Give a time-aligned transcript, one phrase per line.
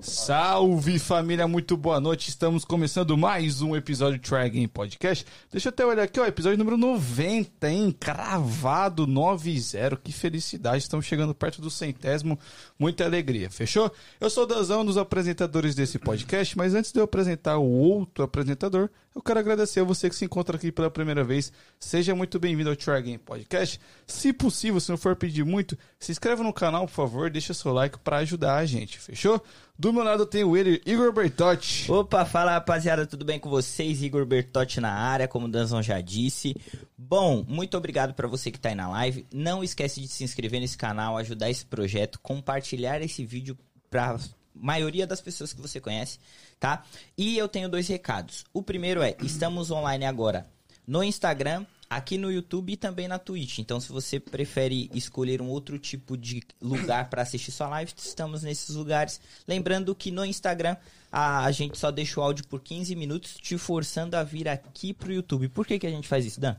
[0.00, 2.28] Salve família, muito boa noite.
[2.28, 5.26] Estamos começando mais um episódio Try Again Podcast.
[5.50, 7.96] Deixa eu até olhar aqui, ó, episódio número 90, hein?
[7.98, 9.98] Cravado 9-0.
[10.02, 12.38] Que felicidade, estamos chegando perto do centésimo.
[12.78, 13.90] Muita alegria, fechou?
[14.20, 17.68] Eu sou o Dazão, um dos apresentadores desse podcast, mas antes de eu apresentar o
[17.68, 21.50] outro apresentador, eu quero agradecer a você que se encontra aqui pela primeira vez.
[21.80, 23.80] Seja muito bem-vindo ao Try Podcast.
[24.06, 27.72] Se possível, se não for pedir muito, se inscreva no canal, por favor, deixa seu
[27.72, 29.42] like para ajudar a gente, fechou?
[29.78, 31.90] Do meu lado tem o ele, Igor Bertotti.
[31.92, 34.02] Opa, fala rapaziada, tudo bem com vocês?
[34.02, 36.56] Igor Bertotti na área, como o Danzão já disse.
[36.96, 39.26] Bom, muito obrigado para você que tá aí na live.
[39.30, 43.56] Não esquece de se inscrever nesse canal, ajudar esse projeto, compartilhar esse vídeo
[43.90, 44.18] para
[44.54, 46.18] maioria das pessoas que você conhece,
[46.58, 46.82] tá?
[47.16, 48.44] E eu tenho dois recados.
[48.54, 50.46] O primeiro é, estamos online agora
[50.86, 53.58] no Instagram aqui no YouTube e também na Twitch.
[53.58, 58.42] Então, se você prefere escolher um outro tipo de lugar para assistir sua live, estamos
[58.42, 59.20] nesses lugares.
[59.46, 60.76] Lembrando que no Instagram
[61.10, 64.92] a, a, gente só deixa o áudio por 15 minutos, te forçando a vir aqui
[64.92, 65.48] pro YouTube.
[65.48, 66.56] Por que, que a gente faz isso, Dan?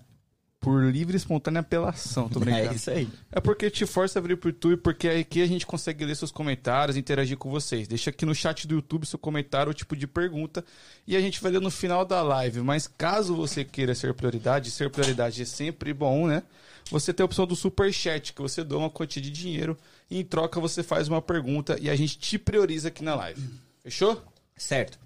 [0.68, 2.73] Por livre e espontânea apelação, tô brincando.
[2.73, 3.08] É isso aí.
[3.32, 6.30] É porque te força a abrir pro YouTube, porque aqui a gente consegue ler seus
[6.30, 7.88] comentários, interagir com vocês.
[7.88, 10.66] Deixa aqui no chat do YouTube seu comentário, o tipo de pergunta,
[11.08, 12.60] e a gente vai ler no final da live.
[12.60, 16.44] Mas caso você queira ser prioridade, ser prioridade é sempre bom, né?
[16.92, 19.78] Você tem a opção do super chat, que você dá uma quantia de dinheiro
[20.12, 23.42] e em troca você faz uma pergunta e a gente te prioriza aqui na live.
[23.82, 24.22] Fechou?
[24.58, 25.00] Certo.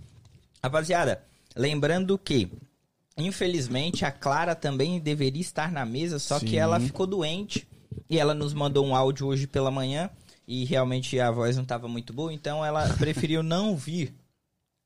[0.64, 1.24] Rapaziada,
[1.56, 2.50] lembrando que
[3.18, 6.46] Infelizmente, a Clara também deveria estar na mesa, só Sim.
[6.48, 7.68] que ela ficou doente.
[8.10, 10.10] E ela nos mandou um áudio hoje pela manhã.
[10.48, 14.14] E realmente a voz não estava muito boa, então ela preferiu não vir.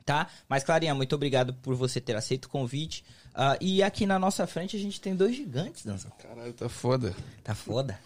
[0.03, 0.27] Tá?
[0.47, 3.03] Mas, Clarinha, muito obrigado por você ter aceito o convite.
[3.31, 6.11] Uh, e aqui na nossa frente a gente tem dois gigantes, Dança.
[6.21, 7.15] Caralho, tá foda.
[7.43, 7.99] Tá foda?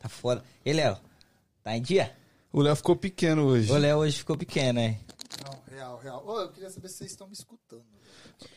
[0.00, 0.42] tá foda.
[0.64, 0.96] E, Léo,
[1.62, 2.12] tá em dia?
[2.50, 3.70] O Léo ficou pequeno hoje.
[3.70, 4.98] O Léo hoje ficou pequeno, é.
[5.44, 6.22] Não, real, real.
[6.26, 7.84] Oh, eu queria saber se vocês estão me escutando.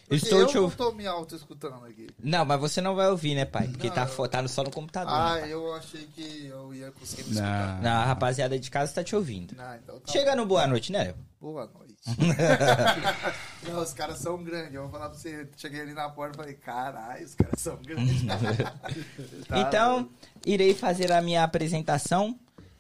[0.08, 2.08] Porque Estou eu te não tô me auto-escutando aqui.
[2.22, 3.68] Não, mas você não vai ouvir, né, pai?
[3.68, 5.14] Porque Não, tá, eu- tá no- só no computador.
[5.14, 7.76] Ah, né, eu achei que eu ia conseguir me escutar.
[7.76, 7.84] Não.
[7.84, 9.56] Não, a rapaziada de casa tá te ouvindo.
[9.56, 10.38] Não, então tá Chega bom.
[10.38, 11.16] no boa noite, né, Léo?
[11.40, 11.90] Boa noite.
[13.68, 14.74] não, os caras são grandes.
[14.74, 15.48] Eu vou falar pra você.
[15.58, 18.22] Cheguei ali na porta e falei, caralho, os caras são grandes.
[19.48, 20.10] Tá então,
[20.46, 22.38] irei fazer a minha apresentação.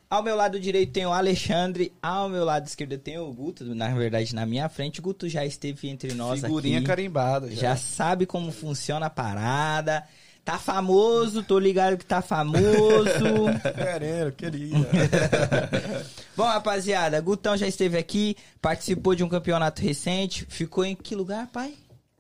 [0.09, 3.94] Ao meu lado direito tem o Alexandre, ao meu lado esquerdo tem o Guto, na
[3.94, 5.00] verdade na minha frente.
[5.00, 6.88] O Guto já esteve entre nós Figurinha aqui.
[6.88, 7.47] carimbada.
[7.52, 7.75] Já Já.
[7.78, 10.03] sabe como funciona a parada.
[10.44, 12.64] Tá famoso, tô ligado que tá famoso.
[13.75, 14.78] Querendo, queria.
[16.36, 20.44] Bom, rapaziada, Gutão já esteve aqui, participou de um campeonato recente.
[20.50, 21.75] Ficou em que lugar, pai?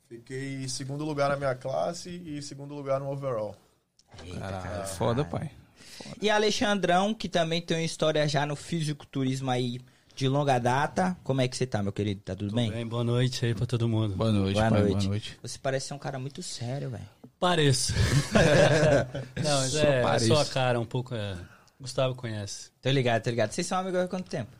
[0.07, 3.55] Fiquei em segundo lugar na minha classe e segundo lugar no overall.
[4.39, 5.49] Caralho, foda, pai.
[6.21, 9.79] E Alexandrão, que também tem uma história já no fisiculturismo aí
[10.15, 11.17] de longa data.
[11.23, 12.21] Como é que você tá, meu querido?
[12.21, 12.69] Tá tudo bem?
[12.71, 14.15] Bem, boa noite aí pra todo mundo.
[14.15, 14.79] Boa noite, Boa pai.
[14.81, 14.97] noite.
[14.97, 15.39] Boa noite.
[15.41, 17.07] Você parece ser um cara muito sério, velho.
[17.39, 17.93] Pareço.
[19.41, 20.27] Não, mas Só é, pareço.
[20.27, 21.15] sua cara um pouco.
[21.15, 21.37] É...
[21.79, 22.71] Gustavo conhece.
[22.81, 23.51] Tô ligado, tô ligado.
[23.51, 24.51] Vocês são amigos há quanto tempo?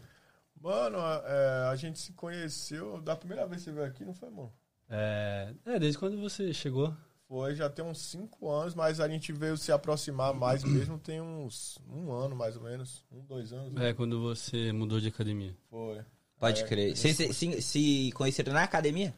[0.61, 4.29] Mano, é, a gente se conheceu da primeira vez que você veio aqui, não foi,
[4.29, 4.53] mano?
[4.89, 6.93] É, é, desde quando você chegou.
[7.29, 11.21] Foi, já tem uns cinco anos, mas a gente veio se aproximar mais mesmo tem
[11.21, 13.05] uns um ano, mais ou menos.
[13.11, 13.71] Um, dois anos.
[13.71, 13.89] né?
[13.89, 15.55] É, quando você mudou de academia.
[15.69, 16.03] Foi.
[16.39, 16.97] Pode É, crer.
[16.97, 19.13] Vocês se, se, se conheceram na academia?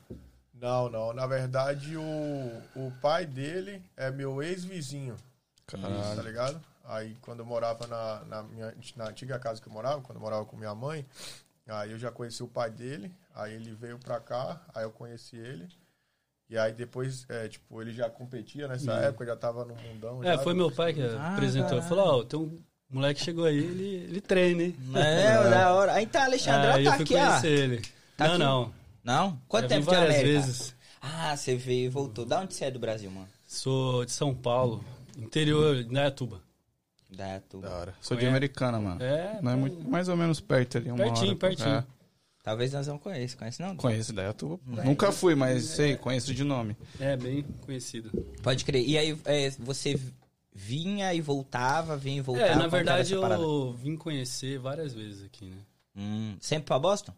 [0.53, 1.13] Não, não.
[1.13, 2.01] Na verdade, o,
[2.75, 5.15] o pai dele é meu ex-vizinho.
[5.65, 6.61] Tá ligado?
[6.83, 10.21] Aí quando eu morava na, na, minha, na antiga casa que eu morava, quando eu
[10.21, 11.05] morava com minha mãe,
[11.65, 15.37] aí eu já conheci o pai dele, aí ele veio pra cá, aí eu conheci
[15.37, 15.69] ele.
[16.51, 20.21] E aí depois, é, tipo, ele já competia nessa época, já tava no mundão.
[20.21, 21.77] É, já, foi meu pai que Ah, apresentou.
[21.77, 24.75] Ele falou, ó, tem um moleque que chegou aí, ele, ele treina, hein?
[24.93, 25.93] É, da hora.
[25.93, 27.25] Aí tá, Alexandrão Aí tá eu fui aqui, ó.
[27.25, 27.81] conhecer ele.
[28.17, 28.39] Tá não, aqui?
[28.43, 28.73] não.
[29.03, 29.41] Não?
[29.47, 30.33] Quanto Já tempo de várias América?
[30.41, 30.75] vezes.
[31.01, 32.25] Ah, você veio e voltou.
[32.25, 33.29] Da onde você é do Brasil, mano?
[33.47, 34.83] Sou de São Paulo,
[35.17, 36.41] interior, de Indaiatuba.
[37.09, 37.61] Da tua.
[37.61, 37.93] Da hora.
[38.01, 38.27] Sou de Conhece?
[38.29, 39.01] Americana, mano.
[39.01, 40.89] É, Não é muito, mais ou menos perto ali.
[40.91, 41.35] Uma Pertinho, hora.
[41.39, 41.75] pertinho.
[41.75, 41.83] É,
[42.43, 43.37] Talvez nós não conheça.
[43.37, 43.75] Conhece não?
[43.75, 44.59] conheço daí, eu tô...
[44.65, 46.75] Nunca fui, mas sei, conheço de nome.
[46.99, 48.09] é bem conhecido.
[48.41, 48.83] Pode crer.
[48.87, 49.99] E aí, é, você
[50.53, 52.47] vinha e voltava, vinha e voltava?
[52.47, 53.43] É, na era verdade parada?
[53.43, 55.57] eu vim conhecer várias vezes aqui, né?
[55.95, 57.13] Hum, sempre pra Boston?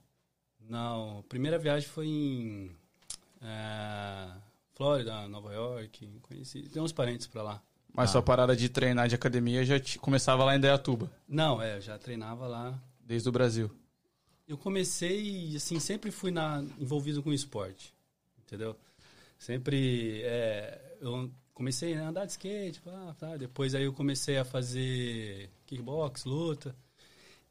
[0.70, 2.72] Não, a primeira viagem foi em
[3.42, 4.28] é,
[4.74, 7.62] Flórida, Nova York, conheci, tem uns parentes pra lá.
[7.94, 11.78] Mas sua parada de treinar de academia já te- começava lá em Dayatuba, Não, é,
[11.78, 12.78] eu já treinava lá.
[13.06, 13.70] desde o Brasil.
[14.48, 17.94] Eu comecei, assim, sempre fui na, envolvido com esporte,
[18.40, 18.76] entendeu?
[19.38, 25.50] Sempre, é, eu comecei a andar de skate, pá, depois aí eu comecei a fazer
[25.66, 26.76] kickbox, luta.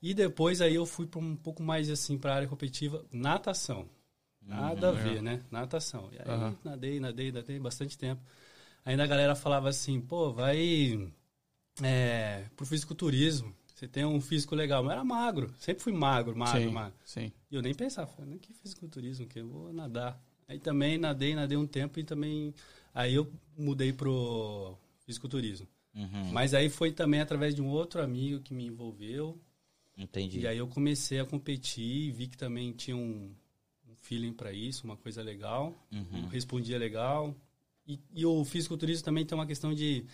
[0.02, 3.88] E depois aí eu fui para um pouco mais assim para a área competitiva, natação.
[4.44, 5.40] Nada a ver, né?
[5.50, 6.10] Natação.
[6.12, 6.56] E aí Aham.
[6.64, 8.20] nadei, nadei, nadei bastante tempo.
[8.84, 11.10] Ainda a galera falava assim, pô, vai
[11.82, 13.54] é, pro fisiculturismo.
[13.82, 14.84] Você tem um físico legal.
[14.84, 15.52] Mas era magro.
[15.58, 16.94] Sempre fui magro, magro, sim, magro.
[17.04, 17.32] sim.
[17.50, 20.22] E eu nem pensava, falei, "Não, que fisiculturismo, que eu vou nadar.
[20.46, 22.54] Aí também nadei, nadei um tempo e também.
[22.94, 25.66] Aí eu mudei pro fisiculturismo.
[25.96, 29.36] Uhum, Mas aí foi também através de um outro amigo que me envolveu.
[29.98, 30.38] entendi.
[30.38, 33.34] E aí eu comecei a competir, vi que também tinha um,
[33.88, 35.74] um feeling para isso, uma coisa legal.
[35.90, 36.28] Uhum.
[36.28, 37.34] Respondia legal.
[37.84, 40.06] E, e o fisiculturismo também tem uma questão de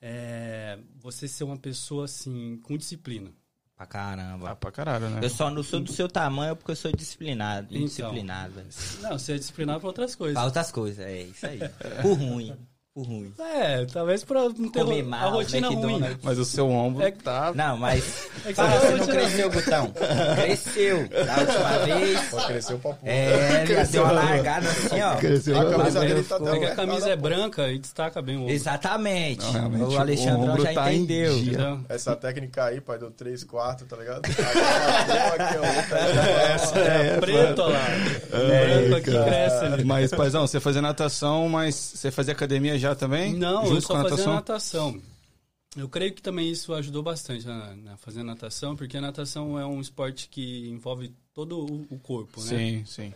[0.00, 3.30] é, você ser uma pessoa assim, com disciplina.
[3.76, 4.50] Pra caramba.
[4.50, 5.20] Ah, pra caralho, né?
[5.22, 7.66] Eu só não sou do seu tamanho porque eu sou disciplinado.
[7.66, 7.82] Então.
[7.82, 8.62] Indisciplinado.
[9.02, 10.34] Não, você é disciplinado para outras coisas.
[10.34, 11.60] Pra outras coisas, é isso aí.
[12.00, 12.56] Por ruim.
[12.96, 13.30] Por ruim.
[13.38, 15.76] É, talvez pra não ter Comer mal, a rotina ruim.
[15.76, 16.18] McDonald's.
[16.22, 17.52] Mas o seu ombro É- tá.
[17.54, 18.26] Não, mas.
[18.42, 19.92] É que Fala, você você não cresceu, Gutão.
[20.34, 21.08] Cresceu.
[21.08, 22.20] Da última vez.
[22.30, 23.12] Pô, cresceu pra porra.
[23.12, 25.16] É, já deu uma largada assim, ó.
[25.16, 25.60] Cresceu.
[25.60, 28.40] A camisa dele tá É que a até camisa é branca e destaca bem o
[28.40, 28.54] ombro.
[28.54, 29.44] Exatamente.
[29.44, 31.34] Não, o Alexandrão o já tá entendeu.
[31.90, 34.22] Essa técnica aí, pai, do 3 quartos, tá ligado?
[35.06, 36.52] É é.
[36.54, 37.20] Essa é.
[37.20, 37.86] Preto, olha lá.
[38.30, 39.84] Branco aqui cresce ali.
[39.84, 43.34] Mas, paizão, você fazia natação, mas você fazia academia já também?
[43.34, 44.92] Não, Junto eu só com a fazia natação?
[44.92, 45.02] natação.
[45.76, 49.66] Eu creio que também isso ajudou bastante a, a fazer natação, porque a natação é
[49.66, 52.48] um esporte que envolve todo o, o corpo, né?
[52.48, 53.14] Sim, sim.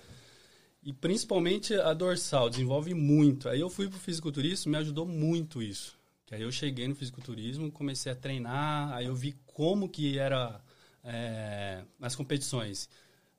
[0.82, 3.48] E principalmente a dorsal, desenvolve muito.
[3.48, 5.98] Aí eu fui pro fisiculturismo, me ajudou muito isso.
[6.26, 10.60] Que aí eu cheguei no fisiculturismo, comecei a treinar, aí eu vi como que era
[11.02, 12.88] é, nas competições.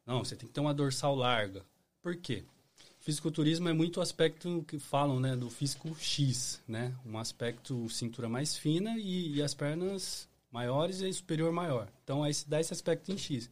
[0.05, 1.63] Não, você tem que ter uma dorsal larga.
[2.01, 2.43] Por quê?
[3.01, 6.95] Fisiculturismo é muito o aspecto que falam, né, do físico X, né?
[7.03, 11.91] Um aspecto cintura mais fina e, e as pernas maiores e superior maior.
[12.03, 13.49] Então aí se dá esse aspecto em X.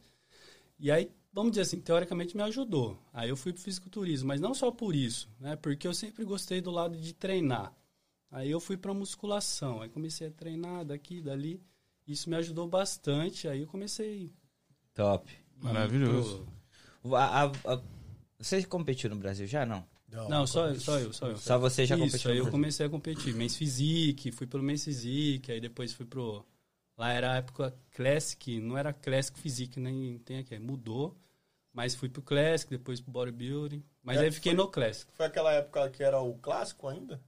[0.78, 2.96] E aí, vamos dizer assim, teoricamente me ajudou.
[3.12, 5.56] Aí eu fui pro fisiculturismo, mas não só por isso, né?
[5.56, 7.74] Porque eu sempre gostei do lado de treinar.
[8.30, 11.60] Aí eu fui pra musculação, aí comecei a treinar daqui, dali.
[12.06, 14.30] Isso me ajudou bastante, aí eu comecei
[14.94, 15.28] Top.
[15.60, 16.46] Maravilhoso.
[17.04, 17.82] A- a- a-
[18.40, 19.66] Você competiu no Brasil já?
[19.66, 19.84] Não.
[20.28, 21.36] Não, só, só eu, só eu.
[21.36, 23.32] Só você já Isso, competiu aí no eu comecei a competir.
[23.34, 26.44] Men's Physique, fui pelo Men's Physique, aí depois fui pro...
[26.98, 31.16] Lá era a época Classic, não era Classic Physique, nem tem aqui, mudou.
[31.72, 33.84] Mas fui pro Classic, depois pro Bodybuilding.
[34.02, 35.10] Mas É, aí fiquei no Classic.
[35.14, 37.20] Foi aquela época que era o clássico ainda?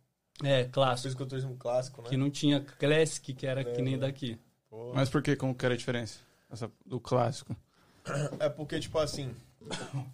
[0.42, 1.04] É, clássico.
[1.08, 2.08] Fisiculturismo clássico, né?
[2.08, 3.98] Que não tinha Classic, que era que nem É.
[3.98, 4.36] daqui.
[4.68, 4.92] Pô.
[4.92, 5.36] Mas por que?
[5.36, 6.18] Como que era a diferença?
[6.50, 7.54] Essa, do clássico.
[8.40, 9.32] É porque, tipo assim,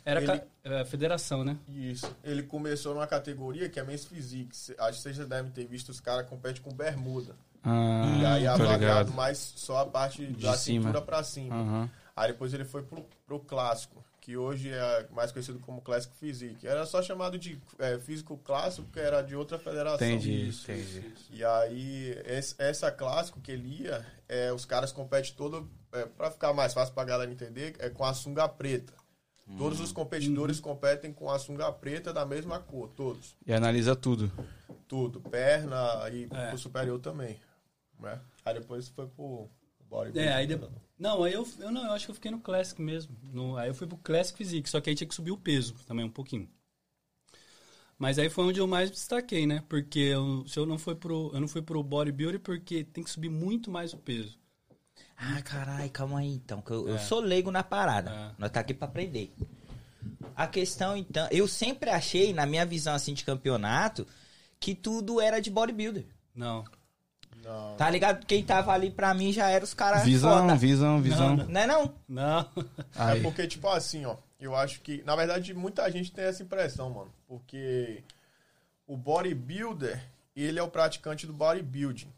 [0.04, 0.20] Era
[0.64, 1.56] Ele- a federação, né?
[1.68, 2.14] isso.
[2.22, 4.56] Ele começou numa categoria que é Men's Physique.
[4.78, 7.34] Acho que vocês já devem ter visto os caras competem com bermuda.
[7.62, 10.86] Ah, e aí tô avaliado mais só a parte da cima.
[10.86, 11.54] cintura pra cima.
[11.54, 11.90] Aham.
[12.16, 16.66] Aí depois ele foi pro, pro clássico, que hoje é mais conhecido como Classic Physique.
[16.66, 20.06] Era só chamado de é, físico clássico, porque era de outra federação.
[20.06, 21.12] Entendi, Isso, entendi.
[21.30, 26.30] E aí, esse- essa clássico que ele ia, é, os caras competem todo, é, pra
[26.30, 28.92] ficar mais fácil pra galera entender, é com a sunga preta.
[29.56, 33.34] Todos os competidores competem com a sunga preta da mesma cor, todos.
[33.46, 34.30] E analisa tudo.
[34.86, 35.76] Tudo, perna
[36.12, 36.48] e É.
[36.48, 37.38] pro superior também.
[37.98, 38.20] Né?
[38.44, 39.48] Aí depois foi pro
[39.88, 40.28] bodybuilding.
[40.28, 40.70] É, aí depois...
[40.98, 43.16] Não, aí eu, eu não, eu acho que eu fiquei no Classic mesmo.
[43.32, 45.74] No, aí eu fui pro Classic Physique, só que aí tinha que subir o peso
[45.86, 46.48] também um pouquinho.
[47.98, 49.64] Mas aí foi onde eu mais destaquei, né?
[49.68, 53.10] Porque eu, se eu não fui pro, eu não fui pro bodybuilding porque tem que
[53.10, 54.38] subir muito mais o peso.
[55.20, 56.60] Ah, caralho, calma aí então.
[56.62, 56.98] Que eu, eu É.
[56.98, 58.10] sou leigo na parada.
[58.10, 58.30] É.
[58.38, 59.34] Nós tá aqui pra aprender.
[60.36, 64.06] A questão, então, eu sempre achei, na minha visão assim de campeonato,
[64.60, 66.06] que tudo era de bodybuilder.
[66.34, 66.64] Não.
[67.42, 67.74] Não.
[67.76, 68.24] Tá ligado?
[68.26, 70.04] Quem tava ali pra mim já era os caras.
[70.04, 70.54] Visão, foda.
[70.54, 71.36] visão, visão.
[71.36, 71.94] Não, Não é não?
[72.08, 72.48] Não.
[72.94, 73.18] Aí.
[73.18, 76.90] É porque, tipo assim, ó, eu acho que, na verdade, muita gente tem essa impressão,
[76.90, 77.12] mano.
[77.26, 78.04] Porque
[78.86, 80.00] o bodybuilder,
[80.36, 82.12] ele é o praticante do bodybuilding.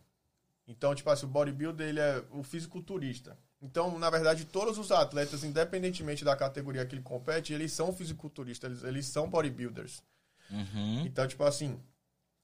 [0.71, 3.37] Então, tipo assim, o bodybuilder, ele é o fisiculturista.
[3.61, 8.71] Então, na verdade, todos os atletas, independentemente da categoria que ele compete, eles são fisiculturistas,
[8.71, 10.01] eles, eles são bodybuilders.
[10.49, 11.05] Uhum.
[11.05, 11.77] Então, tipo assim,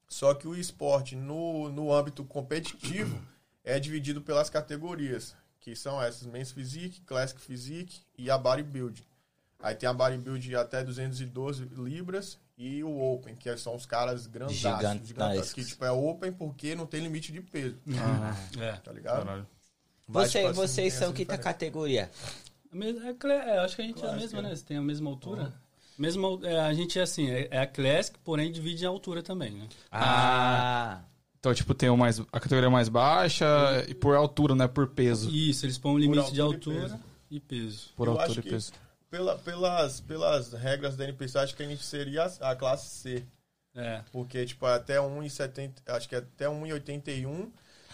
[0.09, 3.17] só que o esporte no, no âmbito competitivo
[3.63, 9.05] é dividido pelas categorias, que são essas, Men's Physique, Classic Physique e a Bodybuilding.
[9.59, 14.59] Aí tem a Bodybuilding até 212 libras e o Open, que são os caras grandaços,
[14.59, 15.07] Gigantescos.
[15.07, 17.77] gigantescos, que tipo é Open porque não tem limite de peso,
[18.59, 18.71] É.
[18.77, 19.25] tá ligado?
[19.25, 19.47] Caralho.
[20.07, 22.09] Você, tipo assim, vocês tem são que tá categoria?
[22.71, 24.49] A É, é, acho que a gente é a Classic, mesma, né?
[24.49, 24.55] né?
[24.55, 25.53] Você tem a mesma altura.
[25.97, 29.21] Mesma, al- é, a gente é assim, é, é a Classic, porém divide em altura
[29.23, 29.67] também, né?
[29.91, 31.01] Ah.
[31.39, 33.45] Então, tipo, tem o mais, a categoria mais baixa
[33.87, 34.67] e por altura, né?
[34.67, 35.29] Por peso.
[35.29, 36.99] Isso, eles põem um limite de altura e altura
[37.31, 37.89] e peso.
[37.95, 38.71] Por Eu altura acho e que- peso.
[39.09, 43.23] Pela, pelas, pelas regras da NPC, acho que a gente seria a, a classe C.
[43.75, 44.01] É.
[44.11, 47.49] Porque, tipo, até 1,70, acho que é até 1,81.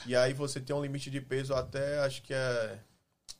[0.08, 2.79] E aí você tem um limite de peso até, acho que é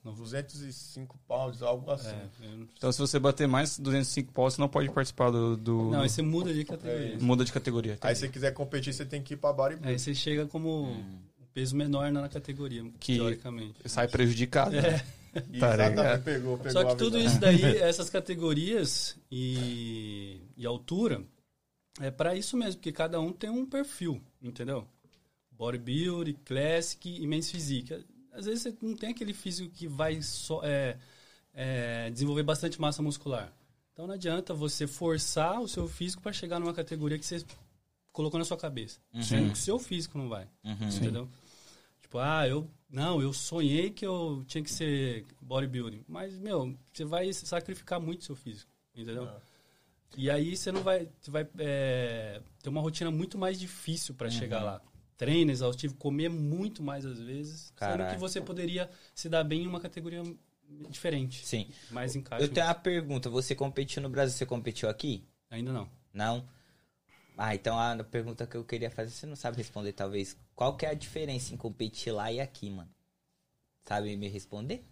[0.04, 2.10] 205 pounds, algo assim.
[2.10, 5.58] é eu não- Então, se você bater mais 205 paus, você não pode participar do.
[5.58, 7.18] do- Não, aí você muda de categoria.
[7.20, 7.98] Muda de categoria.
[8.02, 9.90] Aí se você quiser competir, você tem que ir pra bodybuilding.
[9.90, 11.22] Aí você chega como um
[11.54, 13.76] peso menor na categoria, Que- teoricamente.
[13.86, 14.72] Sai prejudicado.
[14.72, 15.04] né?
[15.52, 16.24] E Tá exatamente, ligado.
[16.24, 21.24] pegou, pegou Só que a tudo isso daí, essas categorias e, e altura,
[22.00, 24.88] é pra isso mesmo, porque cada um tem um perfil, entendeu?
[25.52, 27.94] Bodybuilding, Classic e Men's Physique.
[28.32, 30.98] Às vezes você não tem aquele físico que vai só, é,
[31.54, 33.54] é, desenvolver bastante massa muscular.
[33.94, 37.44] Então não adianta você forçar o seu físico para chegar numa categoria que você
[38.12, 39.00] colocou na sua cabeça.
[39.22, 40.48] Sendo que o seu físico não vai.
[40.64, 40.90] Uhum.
[40.90, 41.30] Entendeu?
[42.14, 42.70] Tipo, ah, eu.
[42.92, 46.06] Não, eu sonhei que eu tinha que ser bodybuilding.
[46.08, 48.72] Mas, meu, você vai sacrificar muito seu físico.
[48.96, 49.28] Entendeu?
[50.16, 51.10] E aí você não vai.
[51.20, 54.82] Você vai é, ter uma rotina muito mais difícil para chegar lá.
[55.18, 57.74] Treino exaustivo, comer muito mais às vezes.
[57.76, 60.22] Sendo que você poderia se dar bem em uma categoria
[60.90, 61.44] diferente.
[61.44, 61.68] Sim.
[61.90, 62.44] Mais encaixe.
[62.44, 63.28] Eu tenho uma pergunta.
[63.28, 65.26] Você competiu no Brasil, você competiu aqui?
[65.50, 65.90] Ainda não.
[66.14, 66.48] Não?
[67.36, 70.38] Ah, então a pergunta que eu queria fazer, você não sabe responder, talvez.
[70.56, 72.90] Qual que é a diferença em competir lá e aqui, mano?
[73.86, 74.86] Sabe me responder?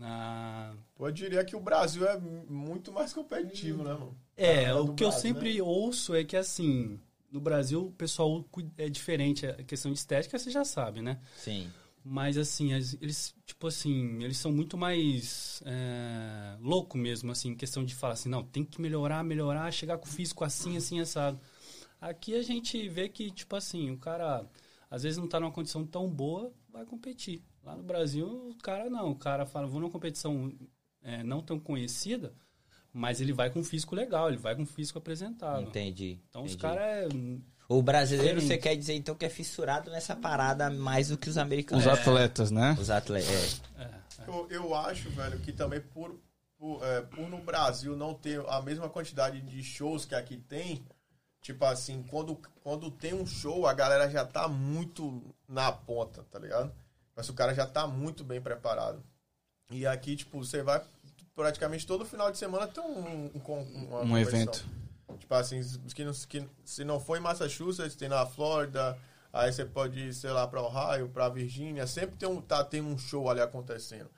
[0.00, 4.16] Ah, Eu diria que o Brasil é muito mais competitivo, né, mano?
[4.36, 6.98] É, o que eu Brasil, sempre ouço é que, assim,
[7.30, 8.44] no Brasil o pessoal
[8.76, 9.46] é diferente.
[9.46, 11.20] A questão de estética você já sabe, né?
[11.36, 11.70] Sim.
[12.04, 17.56] Mas, assim, as- eles, tipo assim, eles são muito mais é, louco mesmo, assim, em
[17.56, 21.00] questão de falar assim, não, tem que melhorar, melhorar, chegar com o físico assim, assim,
[21.00, 21.40] assado.
[22.04, 24.44] Aqui a gente vê que, tipo assim, o cara,
[24.90, 27.42] às vezes não tá numa condição tão boa, vai competir.
[27.62, 29.12] Lá no Brasil, o cara não.
[29.12, 30.52] O cara fala, vou numa competição
[31.02, 32.34] é, não tão conhecida,
[32.92, 35.66] mas ele vai com um físico legal, ele vai com um físico apresentável.
[35.66, 36.20] Entendi.
[36.28, 36.62] Então os entendi.
[36.62, 37.08] caras é.
[37.70, 41.38] O brasileiro, você quer dizer então que é fissurado nessa parada mais do que os
[41.38, 41.86] americanos?
[41.86, 42.76] Os atletas, né?
[42.78, 43.62] Os atletas.
[43.78, 43.82] É.
[43.82, 46.20] é, Eu, eu acho, velho, que também por,
[46.58, 50.84] por, é, por no Brasil não ter a mesma quantidade de shows que aqui tem,
[51.44, 56.38] tipo assim, quando, quando tem um show, a galera já tá muito na ponta, tá
[56.38, 56.72] ligado?
[57.14, 59.04] Mas o cara já tá muito bem preparado.
[59.70, 60.82] E aqui, tipo, você vai
[61.36, 64.64] praticamente todo final de semana tem um, um, Um evento.
[65.18, 65.60] Tipo assim,
[65.94, 68.98] que, que se não for em Massachusetts, tem na Flórida,
[69.30, 72.80] aí você pode ir, sei lá, pra Ohio, pra Virgínia, sempre tem um, tá, tem
[72.80, 74.08] um show ali acontecendo.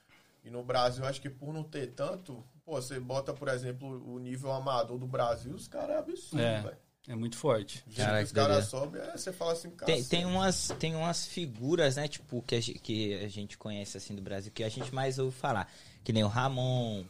[0.44, 4.20] E no Brasil, acho que por não ter tanto, pô, você bota, por exemplo, o
[4.20, 6.60] nível amador do Brasil, os caras é absurdo, É.
[6.62, 6.85] velho.
[7.08, 7.84] É muito forte.
[7.96, 9.92] Caraca, que os caras sobem, é, você fala assim, cara.
[9.92, 14.14] Tem, tem, umas, tem umas figuras, né, tipo, que a, que a gente conhece, assim,
[14.14, 15.70] do Brasil, que a gente mais ouve falar.
[16.02, 17.04] Que nem o Ramon,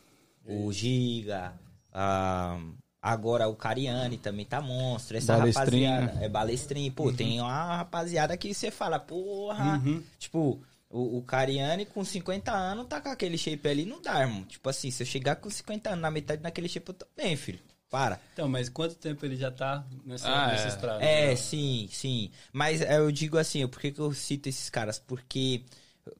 [0.45, 1.53] o Giga,
[1.93, 2.59] a-
[3.01, 5.17] agora o Cariani também tá monstro.
[5.17, 6.01] Essa Balestrinha.
[6.01, 6.25] rapaziada.
[6.25, 6.93] É balestrinho.
[6.93, 9.79] Pô, tem uma rapaziada que você fala, porra.
[9.79, 10.03] Uhum.
[10.19, 10.61] Tipo,
[10.91, 14.45] o, o Cariani com 50 anos tá com aquele shape ali, não dá, irmão.
[14.45, 17.37] Tipo assim, se eu chegar com 50 anos na metade daquele shape, eu tô bem,
[17.37, 17.61] filho.
[17.89, 18.21] Para.
[18.33, 20.69] Então, mas quanto tempo ele já tá nessa, Ah, nessa é.
[20.69, 21.05] estrada?
[21.05, 22.31] É, sim, sim.
[22.53, 24.99] Mas é, eu digo assim, por que, que eu cito esses caras?
[24.99, 25.65] Porque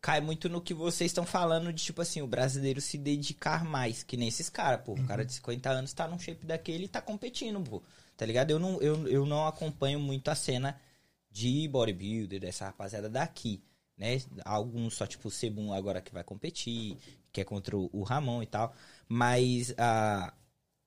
[0.01, 4.03] cai muito no que vocês estão falando de, tipo assim, o brasileiro se dedicar mais,
[4.03, 4.93] que nem esses caras, pô.
[4.95, 7.83] O cara de 50 anos tá num shape daquele e tá competindo, pô.
[8.17, 8.51] Tá ligado?
[8.51, 10.81] Eu não, eu, eu não acompanho muito a cena
[11.31, 13.63] de bodybuilder, dessa rapaziada daqui,
[13.99, 14.19] né?
[14.45, 16.97] Alguns só, tipo, o Sebum agora que vai competir,
[17.33, 18.75] que é contra o Ramon e tal.
[19.09, 20.33] Mas ah,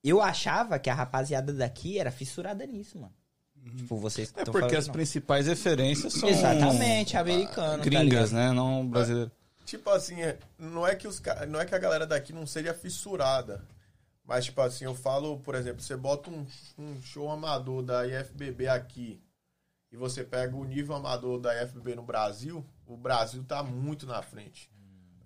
[0.08, 3.14] eu achava que a rapaziada daqui era fissurada nisso, mano.
[3.76, 4.92] Tipo, vocês É porque falando, as não.
[4.94, 7.78] principais referências são Exatamente, americano.
[7.78, 8.32] tá gringas, ligado?
[8.32, 8.52] né?
[8.52, 9.30] Não brasileiro.
[9.66, 12.72] Tipo assim, é, não é que os não é que a galera daqui não seja
[12.72, 13.62] fissurada.
[14.24, 16.46] Mas, tipo assim, eu falo, por exemplo, você bota um,
[16.78, 19.20] um show amador da IFBB aqui
[19.92, 24.22] e você pega o nível amador da IFBB no Brasil, o Brasil tá muito na
[24.22, 24.70] frente.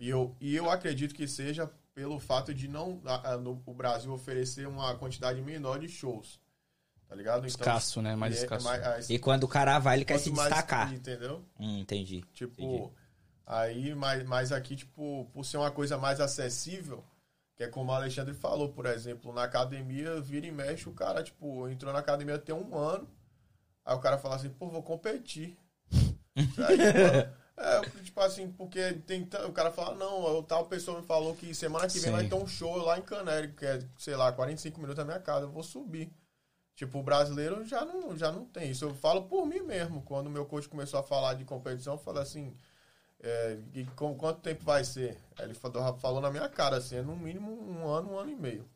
[0.00, 3.72] E eu, e eu acredito que seja pelo fato de não a- a- no, o
[3.72, 6.40] Brasil oferecer uma quantidade menor de shows.
[7.08, 7.38] Tá ligado?
[7.38, 8.16] Então, Escasso, né?
[8.16, 8.64] Mais é- é escasso.
[8.66, 10.92] mais- E quando o cara vai, ele quer se mais- destacar.
[10.92, 11.44] Entendeu?
[11.60, 12.22] Hum, entendi.
[12.32, 12.90] Tipo, Entendi.
[13.46, 17.04] aí, mas, mas aqui, tipo, por ser uma coisa mais acessível,
[17.56, 21.22] que é como o Alexandre falou, por exemplo, na academia, vira e mexe, o cara,
[21.22, 23.08] tipo, entrou na academia tem um ano,
[23.84, 25.56] aí o cara fala assim, pô, vou competir.
[26.58, 26.80] aí,
[27.56, 27.80] é,
[28.14, 31.94] tipo assim, porque tem o cara fala, não, tal pessoa me falou que semana que
[31.94, 32.10] vem Sim.
[32.12, 35.18] vai ter um show lá em Canérico, que é, sei lá, 45 minutos da minha
[35.18, 36.12] casa, eu vou subir.
[36.76, 38.84] Tipo, o brasileiro já não, já não tem isso.
[38.84, 40.02] Eu falo por mim mesmo.
[40.02, 42.56] Quando o meu coach começou a falar de competição, eu falei assim,
[43.20, 45.16] é, e com, quanto tempo vai ser?
[45.36, 48.30] Aí ele falou, falou na minha cara, assim, é no mínimo um ano, um ano
[48.30, 48.68] e meio.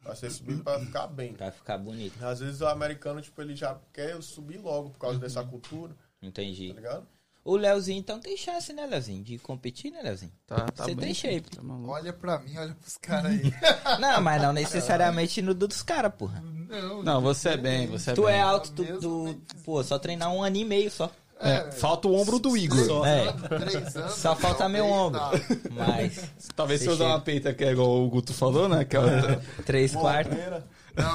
[0.00, 1.34] Pra você subir pra ficar bem.
[1.34, 2.20] Vai ficar bonito.
[2.24, 6.68] Às vezes o americano, tipo, ele já quer subir logo por causa dessa cultura, Entendi.
[6.68, 7.06] tá ligado?
[7.44, 9.24] O Leozinho, então, tem chance, né, Leozinho?
[9.24, 10.30] De competir, né, Leozinho?
[10.46, 11.50] Tá, tá Você bem, tem shape.
[11.56, 11.62] Tá.
[11.88, 13.52] Olha pra mim, olha pros caras aí.
[14.00, 16.40] Não, mas não necessariamente no do dos caras, porra.
[16.68, 18.34] Não, Não, você é bem, você é Tu bem.
[18.36, 21.10] é alto, tu, tu- nem pô, só treinar um ano e meio só.
[21.40, 22.78] É, falta o ombro do Igor.
[22.86, 23.04] Só.
[23.04, 23.32] É.
[23.32, 24.12] Três anos.
[24.14, 25.58] Só falta meu talvez, ombro.
[25.58, 25.70] tá.
[25.72, 28.84] Mas, Talvez se eu usar uma peita que é igual o Guto falou, né?
[28.84, 29.42] Que é outra.
[29.66, 30.38] três quartos.
[30.38, 31.14] Não, não,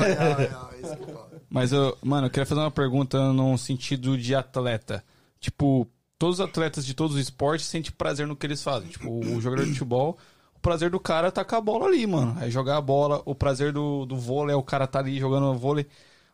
[0.60, 1.29] não, é isso que eu falo.
[1.50, 5.01] Mas, eu, mano, eu queria fazer uma pergunta num sentido de atleta.
[5.39, 8.89] Tipo, todos os atletas de todos os esportes sentem prazer no que eles fazem.
[8.89, 10.17] Tipo, o jogador de futebol,
[10.55, 12.38] o prazer do cara é tacar a bola ali, mano.
[12.41, 13.21] É jogar a bola.
[13.25, 15.88] O prazer do, do vôlei é o cara tá ali jogando vôlei.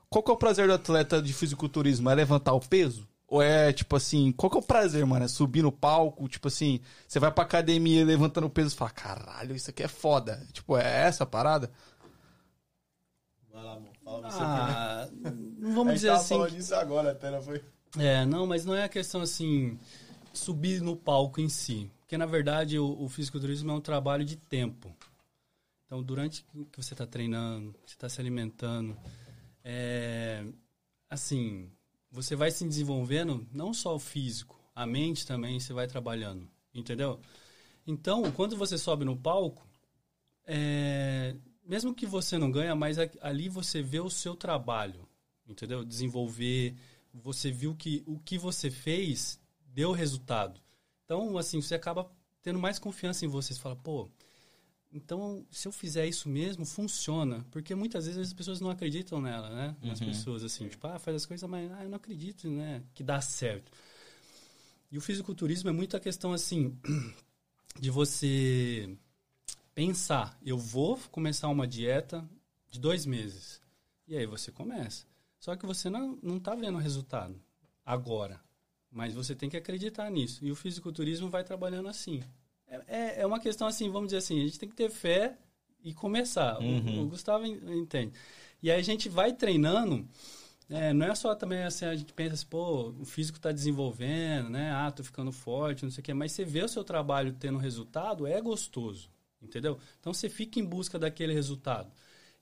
[0.10, 2.10] Qual que é o prazer do atleta de fisiculturismo?
[2.10, 3.08] É levantar o peso?
[3.28, 5.26] Ou é, tipo assim, qual que é o prazer, mano?
[5.26, 8.92] É subir no palco, tipo assim, você vai pra academia levantando o peso e fala,
[8.92, 10.46] caralho, isso aqui é foda.
[10.54, 11.72] Tipo, é essa a parada?
[13.52, 13.92] Vai lá, amor.
[14.04, 15.08] Fala você Ah,
[15.58, 16.36] não A vamos gente dizer tava assim.
[16.36, 17.64] falando disso agora até, não foi?
[17.98, 19.78] É, não, mas não é a questão assim,
[20.34, 21.90] subir no palco em si.
[22.00, 24.96] Porque, na verdade, o, o fisiculturismo é um trabalho de tempo.
[25.86, 28.98] Então, durante que você está treinando, você está se alimentando,
[29.64, 30.44] é,
[31.10, 31.70] assim,
[32.12, 37.20] você vai se desenvolvendo, não só o físico, a mente também você vai trabalhando, entendeu?
[37.86, 39.68] Então, quando você sobe no palco,
[40.46, 41.36] é,
[41.66, 45.08] mesmo que você não ganha, mas ali você vê o seu trabalho,
[45.48, 45.84] entendeu?
[45.84, 46.76] Desenvolver,
[47.14, 50.60] você viu que o que você fez deu resultado.
[51.06, 52.10] Então, assim, você acaba
[52.42, 53.54] tendo mais confiança em você.
[53.54, 54.10] Você fala, pô,
[54.92, 57.46] então, se eu fizer isso mesmo, funciona.
[57.52, 59.76] Porque muitas vezes as pessoas não acreditam nela, né?
[59.82, 60.08] Nas Uhum.
[60.08, 62.84] pessoas, assim, tipo, ah, faz as coisas, mas ah, eu não acredito, né?
[62.94, 63.72] Que dá certo.
[64.92, 66.78] E o fisiculturismo é muito a questão, assim,
[67.80, 68.96] de você
[69.74, 72.28] pensar, eu vou começar uma dieta
[72.70, 73.60] de dois meses.
[74.08, 75.06] E aí você começa.
[75.44, 77.36] Só que você não, não tá vendo o resultado
[77.86, 78.40] agora.
[78.90, 80.40] Mas você tem que acreditar nisso.
[80.46, 82.24] E o fisiculturismo vai trabalhando assim.
[82.66, 85.38] É, é, é uma questão assim, vamos dizer assim, a gente tem que ter fé
[85.84, 86.58] e começar.
[86.62, 87.02] O- Uhum.
[87.04, 88.14] O, Gustavo en- entende.
[88.62, 90.08] E aí a gente vai treinando.
[90.70, 94.50] é, não é só também assim, a gente pensa assim, pô, o físico está desenvolvendo,
[94.50, 94.72] né?
[94.72, 96.14] Ah, tô ficando forte, não sei o quê.
[96.14, 99.10] Mas você vê o seu trabalho tendo resultado, é gostoso.
[99.42, 99.78] Entendeu?
[100.00, 101.92] Então você fica em busca daquele resultado.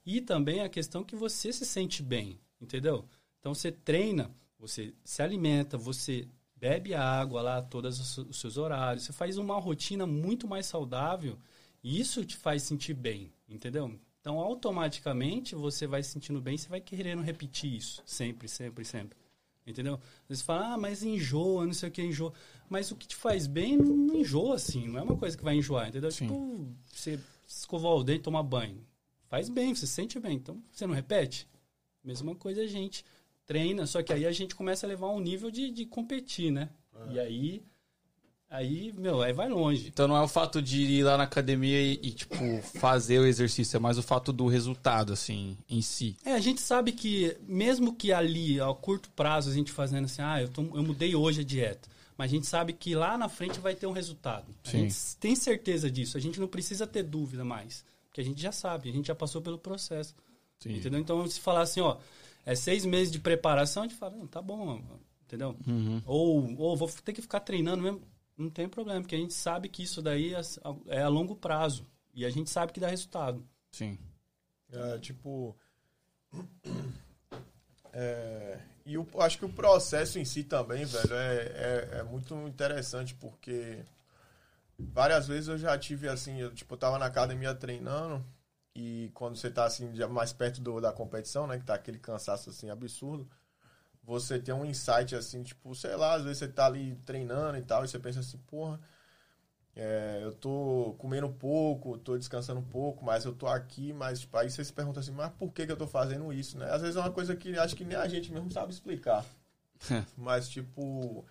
[0.06, 3.06] E também a questão que você se sente bem, entendeu?
[3.40, 9.14] Então você treina, você se alimenta, você bebe água lá todos os seus horários, você
[9.14, 11.38] faz uma rotina muito mais saudável
[11.84, 14.00] e isso te faz sentir bem, entendeu?
[14.20, 19.18] Então automaticamente você vai se sentindo bem, você vai querendo repetir isso sempre, sempre, sempre.
[19.66, 20.00] Entendeu?
[20.28, 22.34] Você fala, ah, mas enjoa, não sei o que, enjoa.
[22.68, 24.88] Mas o que te faz bem não, não enjoa, assim.
[24.88, 26.12] Não é uma coisa que vai enjoar, entendeu?
[26.12, 26.26] Sim.
[26.26, 28.84] Tipo, você escovar o dente, tomar banho.
[29.28, 30.36] Faz bem, você se sente bem.
[30.36, 31.48] Então, você não repete?
[32.04, 33.06] Mesma coisa a gente
[33.46, 36.70] treina, só que aí a gente começa a levar um nível de, de competir, né?
[37.10, 37.64] E aí,
[38.50, 39.88] aí, meu, aí vai longe.
[39.88, 42.36] Então não é o fato de ir lá na academia e, e, tipo,
[42.80, 46.16] fazer o exercício, é mais o fato do resultado, assim, em si.
[46.26, 50.22] É, a gente sabe que, mesmo que ali, a curto prazo, a gente fazendo assim,
[50.22, 51.90] ah, eu, tô- eu mudei hoje a dieta.
[52.18, 54.46] Mas a gente sabe que lá na frente vai ter um resultado.
[54.64, 54.80] A Sim.
[54.90, 56.18] gente tem certeza disso.
[56.18, 57.84] A gente não precisa ter dúvida mais.
[58.08, 60.14] Porque a gente já sabe, a gente já passou pelo processo.
[60.62, 60.78] Sim.
[60.78, 61.00] Entendeu?
[61.00, 61.98] Então, se falar assim, ó,
[62.46, 64.82] é seis meses de preparação, a gente fala, não, tá bom,
[65.26, 65.58] entendeu?
[65.68, 66.02] Uhum.
[66.06, 68.02] Ou, ou vou ter que ficar treinando mesmo.
[68.38, 70.42] Não tem problema, porque a gente sabe que isso daí é,
[70.88, 71.86] é a longo prazo.
[72.14, 73.46] E a gente sabe que dá resultado.
[73.72, 73.98] Sim.
[74.72, 75.56] É, tipo.
[77.94, 82.36] é, e eu acho que o processo em si também, velho, é, é, é muito
[82.48, 83.80] interessante, porque
[84.78, 88.26] várias vezes eu já tive assim, eu, tipo, eu tava na academia treinando,
[88.76, 92.00] e quando você tá assim, já mais perto do, da competição, né, que tá aquele
[92.00, 93.30] cansaço assim absurdo,
[94.04, 97.62] você tem um insight assim, tipo, sei lá, às vezes você tá ali treinando e
[97.62, 98.80] tal, e você pensa assim, porra.
[99.74, 104.50] É, eu tô comendo pouco, tô descansando pouco, mas eu tô aqui, mas tipo, aí
[104.50, 106.70] você se pergunta assim, mas por que, que eu tô fazendo isso, né?
[106.70, 109.26] Às vezes é uma coisa que acho que nem a gente mesmo sabe explicar.
[110.18, 111.26] mas, tipo,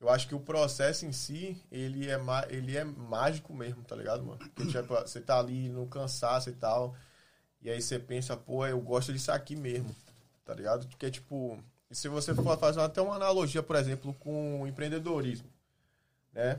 [0.00, 4.24] eu acho que o processo em si, ele é, ele é mágico mesmo, tá ligado,
[4.24, 4.38] mano?
[4.38, 6.96] Porque, tipo, você tá ali no cansaço e tal,
[7.62, 9.94] e aí você pensa, pô, eu gosto disso aqui mesmo,
[10.44, 10.86] tá ligado?
[10.88, 15.48] Porque, tipo, e se você for fazer até uma analogia, por exemplo, com o empreendedorismo,
[16.32, 16.58] né?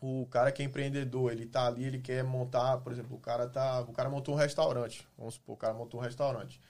[0.00, 3.48] o cara que é empreendedor, ele tá ali, ele quer montar, por exemplo, o cara
[3.48, 6.60] tá, o cara montou um restaurante, vamos supor, o cara montou um restaurante.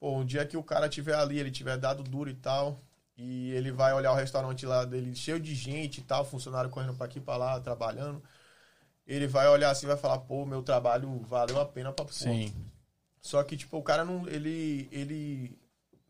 [0.00, 2.80] pô, um dia que o cara tiver ali, ele tiver dado duro e tal,
[3.22, 6.94] e ele vai olhar o restaurante lá dele cheio de gente e tal, funcionário correndo
[6.94, 8.20] pra aqui e pra lá, trabalhando,
[9.06, 12.04] ele vai olhar assim e vai falar, pô, meu trabalho valeu a pena pra.
[12.10, 12.52] Sim.
[13.20, 14.26] Só que, tipo, o cara não.
[14.26, 14.88] Ele.
[14.90, 15.56] ele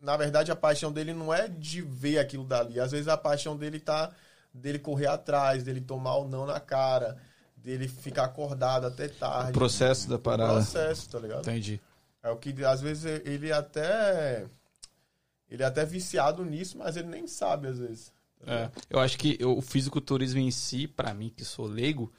[0.01, 2.81] na verdade, a paixão dele não é de ver aquilo dali.
[2.81, 4.11] Às vezes a paixão dele tá.
[4.53, 7.19] dele correr atrás, dele tomar o não na cara,
[7.57, 9.51] dele ficar acordado até tarde.
[9.51, 10.55] O processo da O parada.
[10.55, 11.43] processo, tá ligado?
[11.43, 11.79] Entendi.
[12.23, 14.47] É o que às vezes ele até.
[15.53, 18.11] Ele é até viciado nisso, mas ele nem sabe, às vezes.
[18.45, 22.11] tá É, eu acho que o fisiculturismo em si, pra mim, que sou leigo,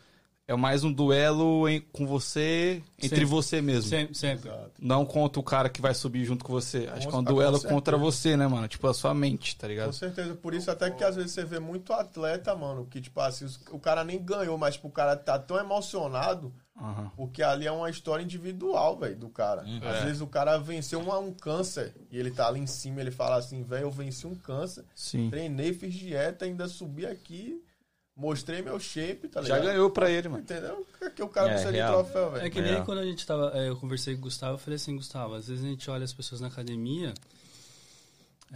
[0.47, 3.25] é mais um duelo em- com você, entre Sempre.
[3.25, 3.89] você mesmo.
[3.89, 4.49] Sempre, sempre.
[4.49, 4.71] Exato.
[4.79, 6.87] Não contra o cara que vai subir junto com você.
[6.93, 8.67] Acho que é um Com- duelo com contra você, né, mano?
[8.67, 9.93] Tipo, a sua mente, tá Com ligado?
[9.93, 13.47] certeza, por isso até que às vezes você vê muito atleta, mano, que tipo assim,
[13.71, 17.11] o cara nem ganhou, mas tipo, o cara tá tão emocionado Aham.
[17.15, 19.61] porque ali é uma história individual, velho, do cara.
[19.61, 20.05] Às É.
[20.05, 23.37] vezes o cara venceu uma- um câncer e ele tá ali em cima, ele fala
[23.37, 25.29] assim, velho, eu venci um câncer, Sim.
[25.29, 27.63] treinei, fiz dieta, ainda subi aqui,
[28.15, 29.71] mostrei meu shape, tá Já ligado?
[29.73, 30.41] ganhou pra ele, mano.
[30.43, 30.85] Entendeu?
[31.15, 32.03] Que o cara É, precisa de real.
[32.03, 32.45] troféu, velho.
[32.45, 32.81] É que nem É.
[32.81, 33.51] quando a gente tava.
[33.55, 36.03] é, Eu conversei com o Gustavo, eu falei assim, Gustavo, às vezes a gente olha
[36.03, 37.13] as pessoas na academia.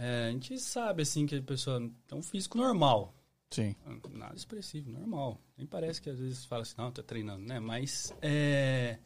[0.00, 3.12] é, a gente sabe assim que a pessoa tem um físico normal.
[3.50, 3.74] Sim.
[4.10, 5.40] Nada expressivo, normal.
[5.56, 7.58] Nem parece que às vezes fala assim, não, tá treinando, né?
[7.58, 8.98] Mas é,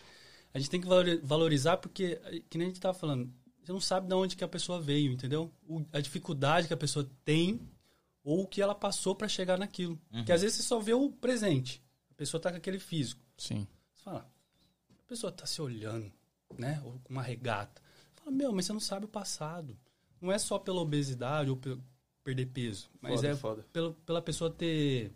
[0.53, 3.73] a gente tem que valori- valorizar porque, é, que nem a gente tava falando, você
[3.73, 5.53] não sabe de onde que a pessoa veio, entendeu?
[5.69, 7.61] O- a dificuldade que a pessoa tem
[8.25, 9.97] ou o que ela passou pra chegar naquilo.
[10.11, 11.83] Porque às vezes você só vê o presente.
[12.11, 13.21] A pessoa tá com aquele físico.
[13.39, 13.67] Sim.
[13.95, 14.29] Você fala,
[14.91, 16.13] a pessoa tá se olhando,
[16.59, 16.81] né?
[16.85, 17.81] Ou com uma regata.
[18.15, 19.79] Você fala, meu, mas você não sabe o passado.
[20.21, 21.83] Não é só pela obesidade ou pelo
[22.25, 23.67] perder peso, mas Foda, é foda.
[23.73, 25.13] Pelo, pela pessoa ter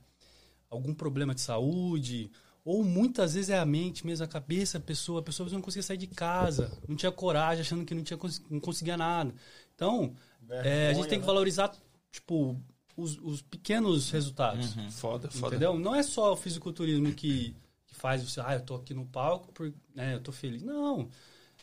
[0.68, 2.30] algum problema de saúde,
[2.64, 5.84] ou muitas vezes é a mente mesmo, a cabeça, a pessoa, a pessoa não conseguia
[5.84, 8.18] sair de casa, não tinha coragem, achando que não, tinha,
[8.50, 9.32] não conseguia nada.
[9.74, 10.14] Então,
[10.48, 11.32] é, a gente tem que né?
[11.32, 11.72] valorizar,
[12.10, 12.60] tipo,
[12.96, 14.74] os, os pequenos resultados.
[14.94, 15.54] Foda, foda.
[15.54, 15.78] Entendeu?
[15.78, 17.54] Não é só o fisiculturismo que,
[17.86, 20.62] que faz você, ah, eu tô aqui no palco, por, né, eu tô feliz.
[20.62, 21.08] Não.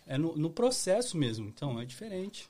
[0.06, 1.48] É no, no processo mesmo.
[1.50, 2.50] Então, é diferente.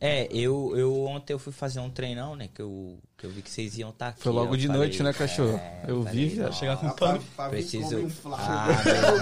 [0.00, 2.48] É, eu, eu ontem eu fui fazer um treinão, né?
[2.54, 4.22] Que eu, que eu vi que vocês iam estar aqui.
[4.22, 5.56] Foi logo de falei, noite, né, cachorro?
[5.56, 7.18] é, eu falei, vi, não, Chegar com Ah, pano.
[7.18, 8.06] pra- pra vir Preciso.
[8.32, 8.68] Ah,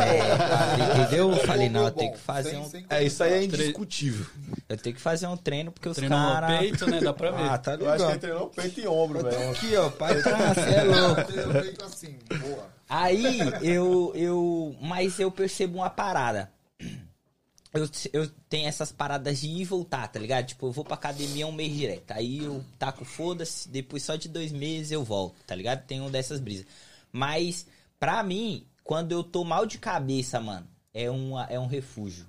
[0.05, 1.31] é, entendeu?
[1.33, 2.65] Eu falei, não, eu tenho que fazer Sem- um.
[2.69, 4.27] sem É, isso aí é indiscutível.
[4.69, 6.51] Eu tenho que fazer um treino, porque os Treinou caras.
[6.51, 7.01] no peito, né?
[7.01, 7.43] Dá pra ver.
[7.45, 8.21] Ah, tá Eu acho que ele ligado.
[8.21, 9.51] treinou peito e ombro, velho.
[9.51, 11.21] Aqui, ó, pai tá, cê é louco.
[11.81, 12.67] Eu assim, boa.
[12.89, 14.77] Aí eu, eu.
[14.81, 16.51] Mas eu percebo uma parada.
[17.77, 20.47] Eu, eu tenho essas paradas de ir e voltar, tá ligado?
[20.47, 22.13] Tipo, eu vou pra academia um mês direto.
[22.13, 25.87] Aí eu taco foda-se, depois só de dois meses eu volto, tá ligado?
[25.87, 26.67] Tem um dessas brisas.
[27.13, 27.67] Mas,
[27.99, 32.27] pra mim, quando eu tô mal de cabeça, mano, é, uma, é um refúgio.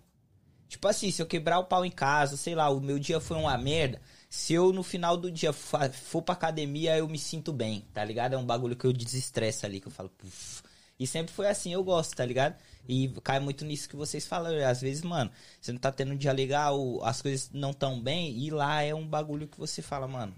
[0.68, 3.38] Tipo assim, se eu quebrar o pau em casa, sei lá, o meu dia foi
[3.38, 4.02] uma merda.
[4.30, 8.34] Se eu no final do dia for pra academia, eu me sinto bem, tá ligado?
[8.34, 10.62] É um bagulho que eu desestresso ali, que eu falo, puf.
[11.00, 12.56] E sempre foi assim, eu gosto, tá ligado?
[12.88, 14.54] E cai muito nisso que vocês falam.
[14.66, 18.38] Às vezes, mano, você não tá tendo um dia legal, as coisas não tão bem,
[18.38, 20.34] e lá é um bagulho que você fala, mano,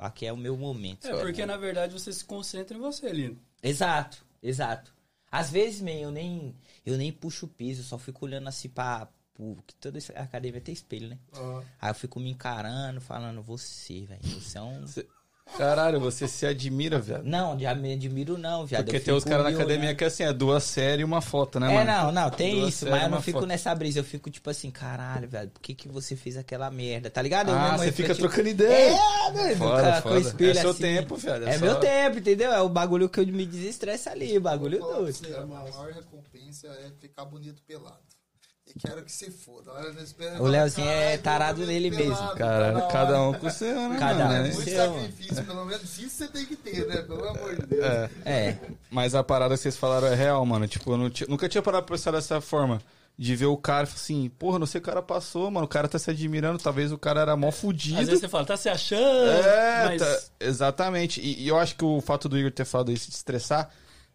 [0.00, 1.06] aqui é o meu momento.
[1.06, 3.38] É, porque na verdade você se concentra em você ali.
[3.62, 4.92] Exato, exato.
[5.30, 8.68] Às vezes, man, eu nem, eu nem puxo o peso, eu só fico olhando assim
[8.68, 9.08] pra.
[9.32, 11.18] pro- Que toda essa academia tem espelho, né?
[11.32, 14.84] Ah, Aí eu fico me encarando, falando, você, velho, você é um.
[15.58, 17.24] Caralho, você se admira, viado.
[17.24, 18.84] Não, já me admiro não, viado.
[18.84, 19.96] Porque eu tem os caras na academia olhando.
[19.98, 21.90] que assim, é duas séries e uma foto, né, É, mano?
[21.90, 23.48] não, não, tem Duas isso, mas eu não fico foto.
[23.48, 27.10] nessa brisa, eu fico tipo assim, caralho, velho, por que, que você fez aquela merda,
[27.10, 27.50] tá ligado?
[27.50, 28.96] Eu Ah, você fica refleti- trocando ideia.
[28.96, 30.14] É, doido, Foda, cara, com foda.
[30.14, 30.80] o espelho É seu assim.
[30.80, 32.50] tempo, viado, é É, só- meu tempo, entendeu?
[32.52, 35.12] É o bagulho que eu me desestressa ali, bagulho doido.
[35.12, 37.98] você, A maior recompensa é ficar bonito pelado.
[38.66, 39.72] E quero que se foda.
[39.72, 42.16] Olha, não espera- O Leozinho é tarado nele mesmo.
[42.36, 44.30] Caralho, na cada um com o seu, né, Cada mano?
[44.30, 44.94] um É É muito seu.
[44.94, 47.02] sacrifício, pelo menos isso você tem que ter, né?
[47.02, 47.84] Pelo amor de Deus.
[47.84, 48.10] É.
[48.24, 48.56] É.
[48.90, 50.66] Mas a parada que vocês falaram é real, mano.
[50.68, 50.96] Tipo, eu
[51.28, 52.80] nunca tinha parado pra pensar dessa forma.
[53.18, 55.66] De ver o cara e falar assim, porra, não sei o o cara passou, mano.
[55.66, 58.00] O cara tá se admirando, talvez o cara era mó fudido.
[58.00, 61.20] Às vezes você fala, tá se achando, É, mas tá- exatamente.
[61.20, 63.68] E, e eu acho que o fato do Igor ter falado isso de estressar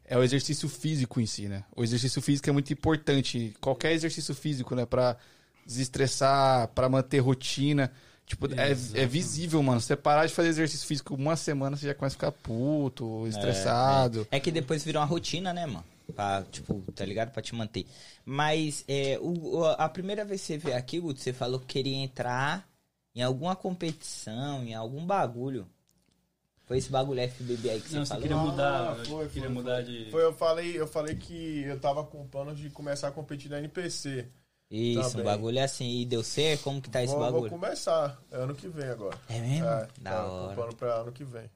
[0.07, 1.63] é o exercício físico em si, né?
[1.75, 3.53] O exercício físico é muito importante.
[3.61, 4.85] Qualquer exercício físico, né?
[4.85, 5.17] Pra
[5.65, 7.91] desestressar, pra manter rotina.
[8.25, 9.79] Tipo, é, é visível, mano.
[9.79, 14.27] Você parar de fazer exercício físico uma semana, você já começa a ficar puto, estressado.
[14.31, 15.83] É que depois vira uma rotina, né, mano?
[16.13, 17.31] Pra, tipo, tá ligado?
[17.31, 17.85] Pra te manter.
[18.25, 21.95] Mas é, o- a primeira vez que você veio aqui, Guto, você falou que queria
[21.97, 22.67] entrar
[23.15, 25.67] em alguma competição, em algum bagulho.
[26.67, 28.21] Foi esse bagulho FBB aí que você não, você falou?
[28.21, 30.11] queria mudar, Ah, foi, queria foi, mudar de...
[30.11, 33.57] Foi, eu falei, eu falei que eu tava com planos de começar a competir na
[33.59, 34.27] NPC.
[34.69, 35.21] Isso, Também.
[35.21, 36.01] um bagulho assim.
[36.01, 36.63] E deu certo?
[36.63, 37.49] Como que tá esse vou, vou bagulho?
[37.51, 39.17] começar ano que vem agora.
[39.29, 39.65] É mesmo?
[39.65, 40.47] É, da tá hora.
[40.49, 41.49] com plano pra ano que vem.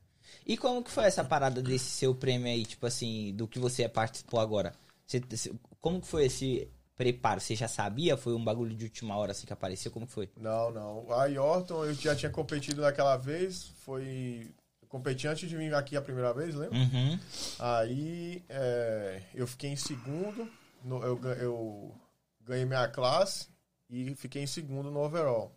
[0.47, 3.87] E como que foi essa parada desse seu prêmio aí, tipo assim, do que você
[3.89, 4.73] participou agora?
[5.05, 7.41] Você- você- como que foi esse preparo?
[7.41, 8.15] Você já sabia?
[8.15, 9.91] Foi um bagulho de última hora assim que apareceu?
[9.91, 10.29] Como que foi?
[10.37, 11.11] Não, não.
[11.11, 13.71] A Yorton eu já tinha competido naquela vez.
[13.83, 14.47] Foi.
[14.91, 16.77] Competi antes de vir aqui a primeira vez, lembra?
[16.77, 17.17] Uhum.
[17.59, 20.47] Aí é, eu fiquei em segundo.
[20.83, 21.95] no- eu, eu
[22.41, 23.47] ganhei minha classe
[23.89, 25.55] e fiquei em segundo no overall.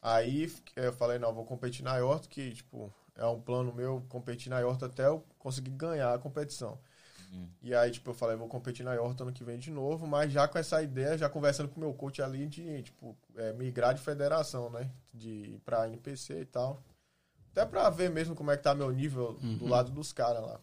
[0.00, 4.04] Aí fi- eu falei, não, vou competir na Yorton, que tipo, é um plano meu
[4.08, 6.78] competir na Yorton até eu conseguir ganhar a competição.
[7.62, 10.30] E aí, tipo, eu falei, vou competir na Yorton ano que vem de novo, mas
[10.32, 13.92] já com essa ideia, já conversando com o meu coach ali de, tipo, é, migrar
[13.94, 14.88] de federação, né?
[15.12, 16.80] De pra NPC e tal.
[17.56, 20.60] Até pra ver mesmo como é que tá meu nível do lado dos caras lá.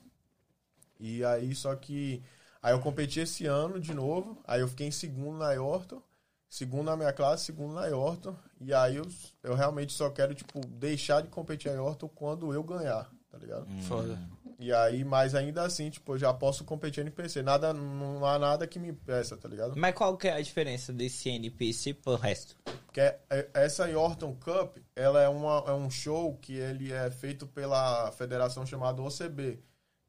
[1.00, 2.22] E aí, só que.
[2.62, 4.40] Aí eu competi esse ano de novo.
[4.46, 6.00] Aí eu fiquei em segundo na Yorton.
[6.48, 8.36] Segundo na minha classe, segundo na Yorton.
[8.62, 9.08] E aí eu,
[9.42, 13.66] eu realmente só quero, tipo, deixar de competir a Yorton quando eu ganhar, tá ligado?
[13.88, 14.20] Foda.
[14.64, 17.42] E aí, mas ainda assim, tipo, eu já posso competir NPC.
[17.44, 19.74] Nada, não há nada que me impeça, tá ligado?
[19.76, 22.56] Mas qual que é a diferença desse NPC pro resto?
[22.86, 27.12] Porque é- é- essa Yorton Cup, ela é, uma, é um show que ele é
[27.12, 29.60] feito pela federação chamada OCB,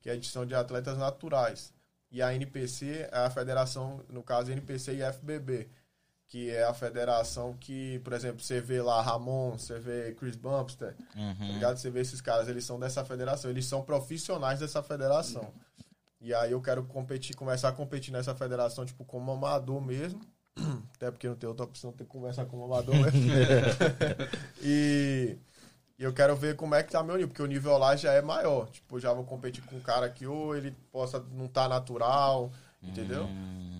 [0.01, 1.75] que é a edição de atletas naturais.
[2.09, 5.69] E a NPC é a federação, no caso, NPC e FBB,
[6.29, 10.95] que é a federação que, por exemplo, você vê lá Ramon, você vê Chris Bumpster,
[10.97, 11.53] tá Uhum.
[11.53, 11.77] ligado?
[11.77, 15.53] Você vê esses caras, eles são dessa federação, eles são profissionais dessa federação.
[16.21, 20.21] E aí eu quero competir, começar a competir nessa federação, tipo, como amador mesmo.
[20.97, 23.21] Até porque não tem outra opção, tem que conversar como amador mesmo.
[24.63, 25.37] e,
[25.99, 28.13] e eu quero ver como é que tá meu nível, porque o nível lá já
[28.13, 28.69] é maior.
[28.71, 32.51] Tipo, eu já vou competir com um cara que ou ele possa não tá natural,
[32.87, 33.27] entendeu?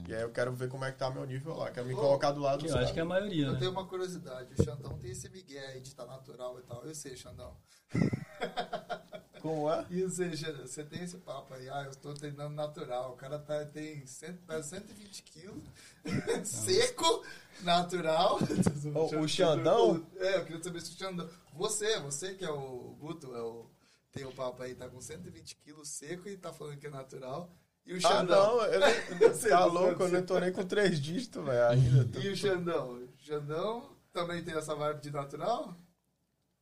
[0.07, 1.71] E aí eu quero ver como é que tá meu nível lá.
[1.71, 3.59] Quero me colocar do lado dos eu acho que é a maioria, Eu né?
[3.59, 4.53] tenho uma curiosidade.
[4.59, 6.85] O Xandão tem esse migué aí de estar natural e tal.
[6.85, 7.57] Eu sei, Xandão.
[9.41, 9.85] Como é?
[9.91, 13.13] E você, você tem esse papo aí, ah, eu estou treinando natural.
[13.13, 15.63] O cara tá, tem cento, pesa 120 quilos,
[16.45, 17.23] seco,
[17.63, 18.39] natural.
[18.95, 20.05] O- o Xandão?
[20.17, 21.29] É, eu queria saber se o Xandão.
[21.55, 23.67] Você, você que é o Guto, é o,
[24.13, 27.51] tem o papo aí, tá com 120 quilos seco e tá falando que é natural.
[27.87, 28.57] E o Ah, Xandão?
[28.57, 31.67] não, eu nem, Eu sei, tá louco, eu não tô nem com três dígitos, velho,
[31.69, 32.05] ainda.
[32.07, 32.93] Tô- E o Xandão?
[32.95, 35.77] O Xandão também tem essa vibe de natural?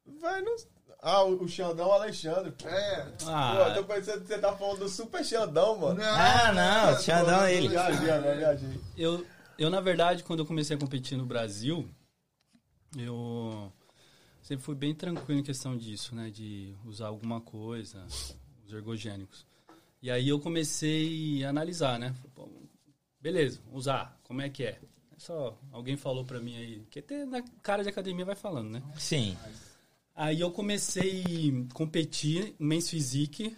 [0.04, 0.56] Véi, não...
[1.04, 2.52] Ah, o o Xandão Alexandre.
[2.52, 3.04] Pô, É.
[3.18, 6.00] Pô, Ah, eu tô pensando que você tá falando do Super Xandão, mano.
[6.02, 7.68] Ah, não, Xandão é ele.
[7.68, 7.96] Viajei,
[8.36, 8.80] viajei.
[8.96, 9.26] eu,
[9.58, 11.88] eu, na verdade, quando eu comecei a competir no Brasil,
[12.96, 13.72] eu
[14.42, 16.30] sempre fui bem tranquilo em questão disso, né?
[16.30, 18.04] De usar alguma coisa,
[18.64, 19.44] os ergogênicos.
[20.02, 22.12] E aí eu comecei a analisar, né?
[22.34, 22.52] Falei,
[23.20, 24.70] beleza, usar, como é que é?
[24.70, 28.68] É Só alguém falou pra mim aí, que tem na cara de academia vai falando,
[28.70, 28.82] né?
[28.98, 29.36] Sim.
[30.14, 31.22] Aí eu comecei
[31.70, 33.56] a competir Men's Physique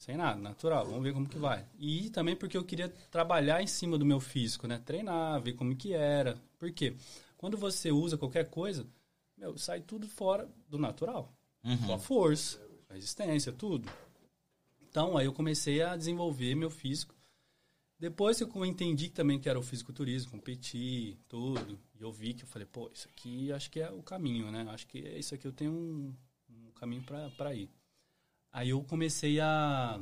[0.00, 0.86] sem nada, natural.
[0.86, 1.66] Vamos ver como que vai.
[1.78, 4.80] E também porque eu queria trabalhar em cima do meu físico, né?
[4.82, 6.38] Treinar, ver como que era.
[6.58, 6.94] Por quê?
[7.36, 8.86] Quando você usa qualquer coisa,
[9.36, 11.30] meu, sai tudo fora do natural.
[11.84, 13.90] Sua força, sua resistência, tudo.
[14.90, 17.14] Então, aí eu comecei a desenvolver meu físico.
[17.96, 22.42] Depois que eu entendi também que era o fisiculturismo, competir, tudo, e eu vi que
[22.42, 24.66] eu falei, pô, isso aqui acho que é o caminho, né?
[24.70, 26.14] Acho que isso aqui eu tenho um,
[26.48, 27.04] um caminho
[27.36, 27.70] pra ir.
[28.50, 30.00] Aí eu comecei a,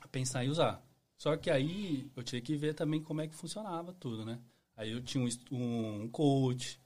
[0.00, 0.84] a pensar em usar.
[1.16, 4.40] Só que aí eu tinha que ver também como é que funcionava tudo, né?
[4.76, 6.80] Aí eu tinha um, um coach,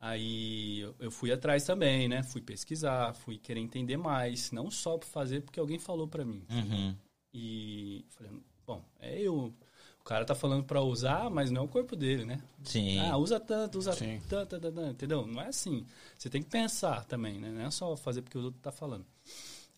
[0.00, 2.22] aí eu- fui atrás também, né?
[2.22, 6.44] Fui pesquisar, fui querer entender mais, não só pra fazer porque alguém falou pra mim.
[6.50, 6.96] Uhum.
[7.32, 8.32] E falei,
[8.66, 9.52] bom, é eu.
[10.00, 12.42] O cara tá falando pra usar, mas não é o corpo dele, né?
[12.64, 12.98] Sim.
[13.00, 15.26] Ah, usa tanto, usa tanto, tanto, tanto, entendeu?
[15.26, 15.84] Não é assim.
[16.16, 17.50] Você tem que pensar também, né?
[17.50, 19.04] Não é só fazer porque o outro tá falando.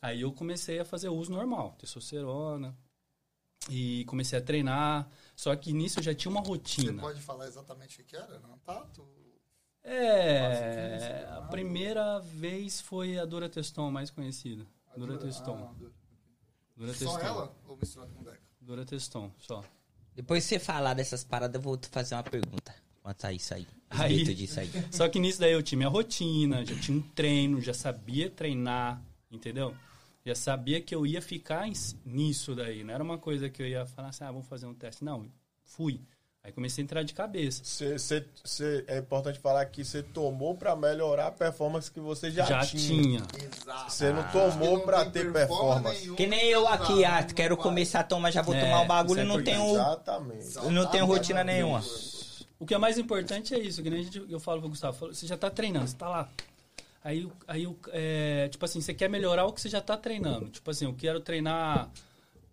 [0.00, 2.76] Aí eu comecei a fazer uso normal, testosterona,
[3.68, 5.10] e comecei a treinar.
[5.34, 7.00] Só que nisso eu já tinha uma Você rotina.
[7.02, 8.38] pode falar exatamente o que era?
[8.38, 8.86] Não tá?
[8.94, 9.04] Tu...
[9.82, 14.66] É, a primeira vez foi a Durateston mais conhecida.
[14.96, 15.68] Durateston.
[15.70, 15.92] Ah, Dura.
[16.76, 17.10] Durateston.
[17.10, 18.40] Só ela ou misturado com Deca?
[18.60, 19.64] Durateston, só.
[20.14, 22.74] Depois que você falar dessas paradas, eu vou te fazer uma pergunta.
[23.02, 23.66] Quanto a isso aí.
[23.88, 24.70] Aí- disso aí.
[24.92, 29.02] Só que nisso daí eu tinha minha rotina, já tinha um treino, já sabia treinar,
[29.30, 29.74] entendeu?
[30.24, 31.66] Já sabia que eu ia ficar
[32.04, 32.84] nisso daí.
[32.84, 35.02] Não era uma coisa que eu ia falar assim, ah, vamos fazer um teste.
[35.02, 35.26] Não,
[35.64, 36.02] fui.
[36.42, 37.62] Aí comecei a entrar de cabeça.
[37.62, 42.30] Cê, cê, cê- é importante falar que você tomou pra melhorar a performance que você
[42.30, 42.82] já, Já, tinha.
[42.82, 43.22] tinha.
[43.44, 43.92] Exato.
[43.92, 47.56] Você não tomou não pra tem ter performance nenhuma, Que nem eu aqui, ah, quero
[47.56, 47.62] vai.
[47.62, 50.58] começar a tomar, já vou É, tomar o bagulho e é não tenho, Exatamente.
[50.70, 51.84] não tenho rotina nenhuma.
[52.58, 55.08] O que é mais importante é isso, que nem a gente, eu falo pro Gustavo,
[55.08, 56.28] você já tá treinando, você tá lá.
[57.04, 60.48] Aí, aí é, tipo assim, você quer melhorar o que você já tá treinando.
[60.48, 61.90] Tipo assim, eu quero treinar,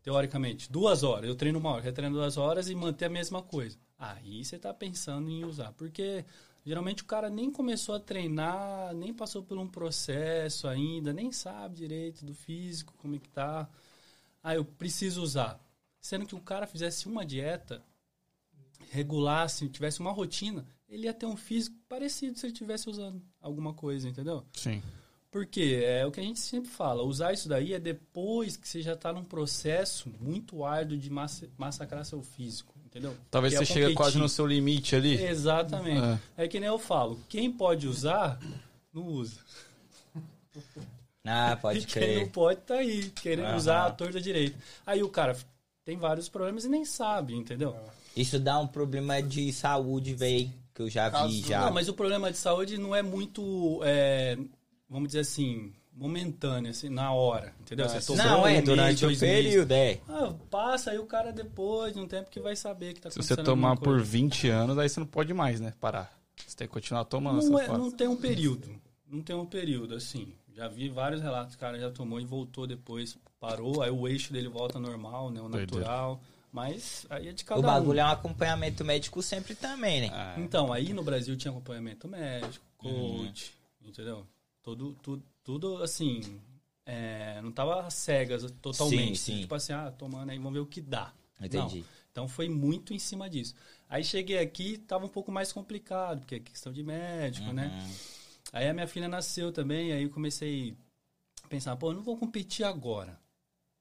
[0.07, 1.27] teoricamente, duas horas.
[1.27, 3.77] Eu treino uma hora, quero treinar duas horas e manter a mesma coisa.
[3.99, 5.73] Aí você tá pensando em usar.
[5.73, 6.23] Porque
[6.65, 11.75] geralmente o cara nem começou a treinar, nem passou por um processo ainda, nem sabe
[11.75, 13.67] direito do físico, como é que tá.
[14.41, 15.59] Ah, eu preciso usar.
[15.99, 17.83] Sendo que o cara fizesse uma dieta,
[18.91, 23.73] regulasse, tivesse uma rotina, ele ia ter um físico parecido se ele estivesse usando alguma
[23.73, 24.45] coisa, entendeu?
[24.53, 24.81] Sim.
[25.37, 28.81] Porque é o que a gente sempre fala, usar isso daí é depois que você
[28.81, 33.15] já está num processo muito árduo de massa- massacrar seu físico, entendeu?
[33.29, 35.21] Talvez Que é você chegue quase no seu limite ali.
[35.23, 36.19] Exatamente.
[36.35, 36.47] É.
[36.47, 38.39] que nem eu falo, quem pode usar,
[38.91, 39.39] não usa.
[41.25, 42.31] Ah, pode e quem não crer.
[42.31, 43.57] pode tá aí, querendo Aham.
[43.57, 44.57] usar a torta direita.
[44.85, 45.37] Aí o cara
[45.85, 47.75] tem vários problemas e nem sabe, entendeu?
[48.15, 51.61] Isso dá um problema de saúde, velho, que eu já vi Caso- já.
[51.65, 54.37] Não, mas o problema de saúde não é muito, é,
[54.89, 57.87] vamos dizer assim, momentâneo, assim, na hora, entendeu?
[57.89, 59.99] Você tomou Não, um é mês, durante o período, é.
[60.07, 63.15] Ah, passa aí o cara depois de um tempo que vai saber que tá Se
[63.15, 64.03] você acontecendo tomar por coisa.
[64.03, 65.73] 20 anos, aí você não pode mais, né?
[65.79, 66.11] Parar.
[66.45, 67.41] Você tem que continuar tomando.
[67.49, 68.69] Não, essa é- não tem um período.
[69.09, 70.33] Não tem um período, assim.
[70.55, 74.33] Já vi vários relatos, o cara já tomou e voltou depois, parou, aí o eixo
[74.33, 75.39] dele volta normal, né?
[75.41, 75.79] O Doideira.
[75.85, 76.21] natural.
[76.51, 78.01] Mas aí é de cada O bagulho um.
[78.01, 80.09] é um acompanhamento médico sempre também, né?
[80.11, 83.17] Ah, Então, aí no Brasil tinha acompanhamento médico, Uhum.
[83.25, 83.53] coach,
[83.85, 84.25] entendeu?
[84.67, 86.41] Tudo, tudo, tudo assim,
[86.85, 89.17] é, não tava cegas totalmente.
[89.17, 89.41] Sim, sim.
[89.43, 91.13] Tipo assim, ah, tomando aí, vamos ver o que dá.
[91.39, 91.79] Entendi.
[91.79, 91.85] Não.
[92.11, 93.55] Então foi muito em cima disso.
[93.87, 97.67] Aí cheguei aqui, tava um pouco mais complicado, porque é questão de médico, né?
[97.81, 97.95] Uhum.
[98.51, 100.75] Aí a minha filha nasceu também, aí eu comecei
[101.43, 103.17] a pensar, pô, eu não vou competir agora.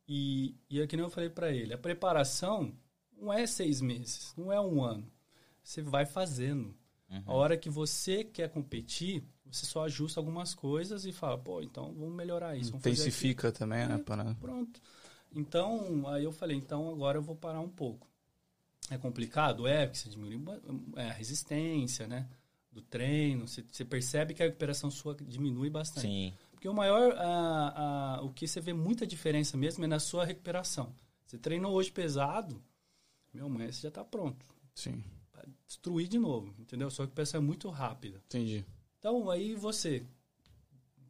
[0.07, 2.73] E, e é que nem eu falei pra ele, a preparação
[3.21, 5.11] não é seis meses, não é um ano.
[5.65, 6.77] Você vai fazendo.
[7.25, 11.93] A hora que você quer competir, você só ajusta algumas coisas e fala, pô, então
[11.95, 12.73] vamos melhorar isso.
[12.73, 12.87] Vamos.
[12.87, 13.95] Intensifica também, né?
[13.95, 13.99] É.
[13.99, 14.35] Para...
[14.35, 14.81] Pronto.
[15.35, 18.09] Então, aí eu falei, então agora eu vou parar um pouco.
[18.91, 19.67] É complicado?
[19.67, 20.41] É, porque você diminui
[20.97, 22.29] é, a resistência, né?
[22.71, 23.49] Do treino.
[23.49, 26.07] Você, você percebe que a recuperação sua diminui bastante.
[26.07, 26.35] Sim.
[26.53, 30.25] Porque o maior, ah, ah, o que você vê muita diferença mesmo é na sua
[30.25, 30.95] recuperação.
[31.27, 32.63] Você treinou hoje pesado,
[33.35, 34.47] meu, amanhã você já tá pronto.
[34.75, 36.91] Sim, Pra destruir de novo, entendeu?
[36.91, 38.23] Sua recuperação é muito rápida.
[38.27, 38.65] entendi.
[39.07, 40.03] Então, aí você.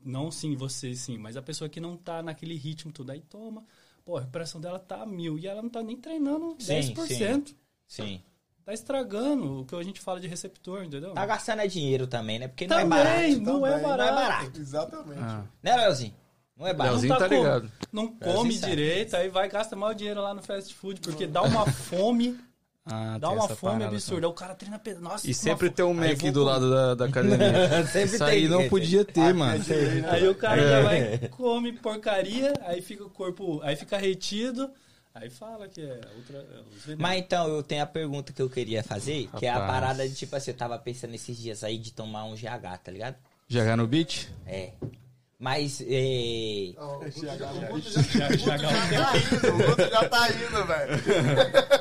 [0.04, 3.64] Não sim, você sim, mas a pessoa que não tá naquele ritmo tudo, aí toma.
[4.04, 7.54] Pô, a recuperação dela tá a mil e ela não tá nem treinando Sim, 10%.
[7.88, 8.22] Sim.
[8.66, 11.14] Tá estragando o que a gente fala de receptor, entendeu?
[11.14, 12.48] Tá gastando é dinheiro também, né?
[12.48, 13.40] Porque não é Também, barato.
[13.40, 13.86] não é barato.
[13.86, 14.60] Não é barato.
[14.60, 15.20] Exatamente.
[15.22, 15.44] Ah.
[15.62, 16.14] Né, Leozinho?
[16.54, 16.96] Não é barato.
[16.96, 17.72] Leozinho tá com- ligado.
[17.90, 21.64] Não come direito, aí vai gasta mal dinheiro lá no fast food, porque dá uma
[21.72, 22.38] fome,
[22.88, 24.28] Ah, dá uma fome absurda.
[24.28, 25.02] O cara treina pesado.
[25.04, 27.84] Nossa, E sempre tem um Mac vou do lado da, da academia.
[27.90, 29.64] Sempre Isso aí tem, não podia ter, mano.
[30.08, 34.70] Aí o cara já vai, come porcaria, aí fica o corpo, aí fica retido,
[35.12, 36.46] aí fala que é outra.
[36.88, 36.96] é.
[36.96, 39.72] Mas então, eu tenho a pergunta que eu queria fazer, que é a Rapaz.
[39.72, 42.92] parada de, tipo assim, eu tava pensando esses dias aí de tomar um GH, tá
[42.92, 43.16] ligado?
[43.48, 44.28] Jogar no beat?
[44.46, 44.70] É.
[45.38, 46.72] Mas, é...
[46.78, 47.34] Ó, o já,
[47.68, 50.92] Guto já- já, tá indo, o Guto já tá indo, velho.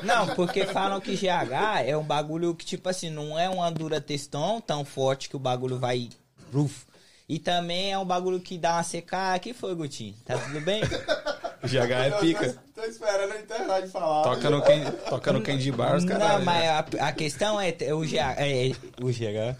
[0.04, 3.98] Não, porque falam que GH é um bagulho que, tipo assim, não é uma dura
[4.00, 6.10] textão tão forte que o bagulho vai...
[6.52, 6.84] Ruf.
[7.28, 9.38] E também é um bagulho que dá uma secada.
[9.40, 10.14] que foi, Gutinho?
[10.24, 10.80] Tá tudo bem?
[11.62, 12.52] GH é pica.
[12.74, 14.22] Tô, tô esperando a internet falar.
[14.22, 14.90] Toca no, can...
[15.08, 16.44] Toca no Candy Bar, os Não, caras.
[16.44, 18.16] mas a, a questão é, é o GH.
[18.38, 18.70] É,
[19.02, 19.56] o GH.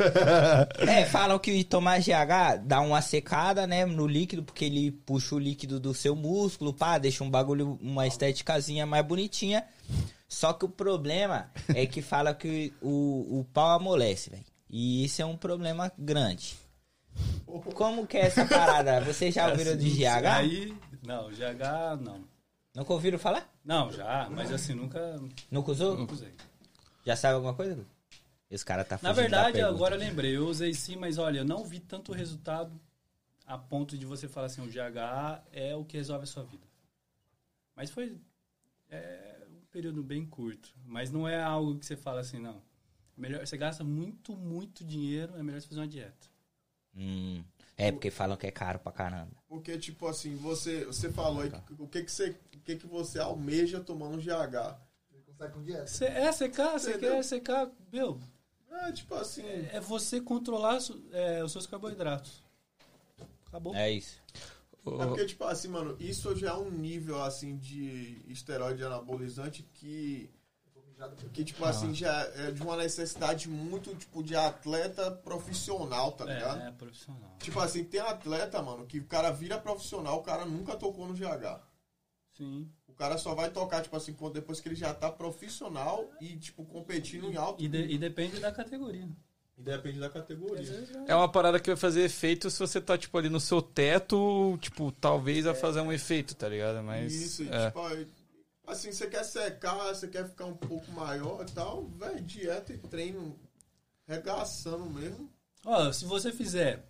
[0.88, 5.38] é, falam que tomar GH dá uma secada, né, no líquido, porque ele puxa o
[5.38, 9.64] líquido do seu músculo, pá, deixa um bagulho, uma estéticazinha mais bonitinha.
[10.28, 14.44] Só que o problema é que fala que o, o pau amolece, velho.
[14.68, 16.56] E isso é um problema grande.
[17.74, 19.00] Como que é essa parada?
[19.00, 20.04] Vocês já ouviram de GH?
[20.04, 20.74] Assim, Aí,
[21.06, 22.24] não, GH não.
[22.74, 23.50] Nunca ouviram falar?
[23.64, 25.18] Não, já, mas assim, nunca,
[25.50, 25.96] Nunca usou?
[25.96, 26.34] nunca usei.
[27.06, 27.86] Já sabe alguma coisa?
[28.50, 31.64] Esse cara tá Na verdade, agora eu lembrei, eu usei sim, mas olha, eu não
[31.64, 32.78] vi tanto resultado
[33.46, 36.66] a ponto de você falar assim, o GH é o que resolve a sua vida.
[37.74, 38.20] Mas foi
[38.90, 40.74] é, um período bem curto.
[40.84, 42.60] Mas não é algo que você fala assim, não.
[43.16, 46.26] Melhor, você gasta muito, muito dinheiro, é melhor você fazer uma dieta.
[46.94, 47.44] Hum,
[47.76, 49.35] é, porque falam que é caro pra caramba.
[49.48, 53.18] Porque, tipo assim, você, você falou aí o que, que, você, o que, que você
[53.18, 54.76] almeja tomando um GH.
[55.12, 55.86] Ele consegue com dieta.
[55.86, 58.18] Você, é, CK, você quer CK, meu,
[58.70, 59.42] É, tipo assim.
[59.72, 60.78] é você controlar
[61.12, 62.42] é, os seus carboidratos.
[63.46, 63.74] Acabou.
[63.74, 64.20] É isso.
[64.86, 70.30] É porque, tipo assim, mano, isso já é um nível, assim, de esteroide anabolizante que
[71.32, 76.62] Que, tipo assim, já é de uma necessidade muito, tipo, de atleta profissional, tá ligado?
[76.62, 77.36] É, é profissional.
[77.38, 81.14] Tipo assim, tem atleta, mano, que o cara vira profissional, o cara nunca tocou no
[81.14, 81.60] GH.
[82.32, 82.68] Sim.
[82.88, 86.36] O cara só vai tocar, tipo assim, quando- depois que ele já tá profissional e,
[86.38, 87.62] tipo, competindo em alto.
[87.62, 89.08] E, de- e depende da categoria.
[89.58, 90.86] E depende da categoria.
[91.06, 93.60] é- É uma parada que vai fazer efeito se você tá, tipo, ali no seu
[93.62, 96.82] teto, tipo, talvez vai fazer um efeito, tá ligado?
[96.82, 97.12] Mas.
[97.14, 97.66] Isso, e, é.
[97.66, 98.06] tipo, aí,
[98.66, 102.78] assim, você quer secar, você quer ficar um pouco maior e tal, velho, dieta e
[102.78, 103.38] treino
[104.06, 105.30] regaçando mesmo.
[105.64, 106.86] Ó, se você fizer,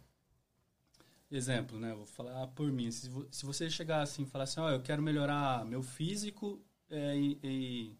[1.31, 1.95] exemplo, né?
[1.95, 2.91] Vou falar por mim.
[2.91, 6.61] Se, se você chegar assim e falar assim, ó, eu quero melhorar meu físico
[6.91, 7.97] é, e,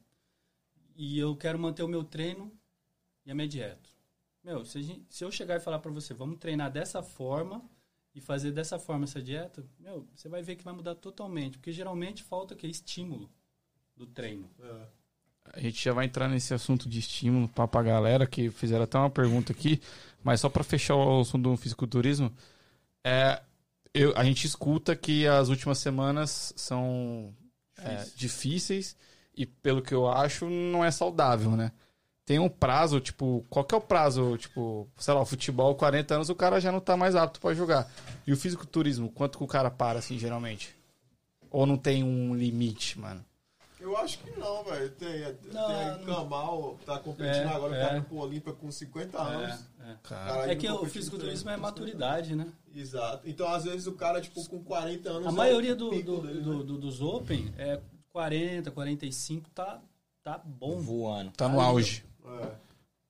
[0.97, 2.53] e, eu quero manter o meu treino
[3.25, 3.89] e a minha dieta.
[4.43, 7.65] Meu, se, se eu chegar e falar pra você, vamos treinar dessa forma
[8.15, 11.59] e fazer dessa forma essa dieta, meu, você vai ver que vai mudar totalmente.
[11.59, 12.67] Porque geralmente falta o quê?
[12.67, 13.31] Estímulo
[13.97, 14.49] do treino.
[15.53, 18.99] A gente já vai entrar nesse assunto de estímulo pra, pra galera, que fizeram até
[18.99, 19.81] uma pergunta aqui,
[20.23, 22.33] mas só pra fechar o assunto do fisiculturismo,
[23.05, 23.41] é,
[23.95, 27.33] eu, a gente escuta que as últimas semanas são
[27.79, 28.97] é, difíceis
[29.37, 31.73] e, pelo que eu acho, não é saudável, né?
[32.25, 36.15] Tem um prazo, tipo, qual que é o prazo, tipo, sei lá, o futebol, 40
[36.15, 37.89] anos, o cara já não tá mais apto pra jogar.
[38.27, 40.75] E o fisiculturismo, quanto que o cara para, assim, geralmente?
[41.51, 43.25] Ou não tem um limite, mano?
[43.87, 44.91] Eu acho que não, velho.
[44.91, 45.21] Tem,
[45.53, 47.95] Não, tem aí não- Kamal, tá competindo É, agora, é.
[47.95, 49.65] tá pro Olímpia com 50 anos.
[49.81, 49.97] É, é.
[50.03, 52.47] Cara, É que não o fisiculturismo é maturidade, né?
[52.75, 53.23] Exato.
[53.29, 55.27] Então, às vezes, o cara, tipo, com 40 anos.
[55.27, 56.65] A é o maioria do, do- dele, do- né?
[56.65, 57.81] do- dos Open é
[58.13, 59.81] 40, 45, tá,
[60.23, 60.79] tá bom.
[60.81, 61.31] Voando.
[61.37, 62.05] tá no auge.
[62.25, 62.66] É.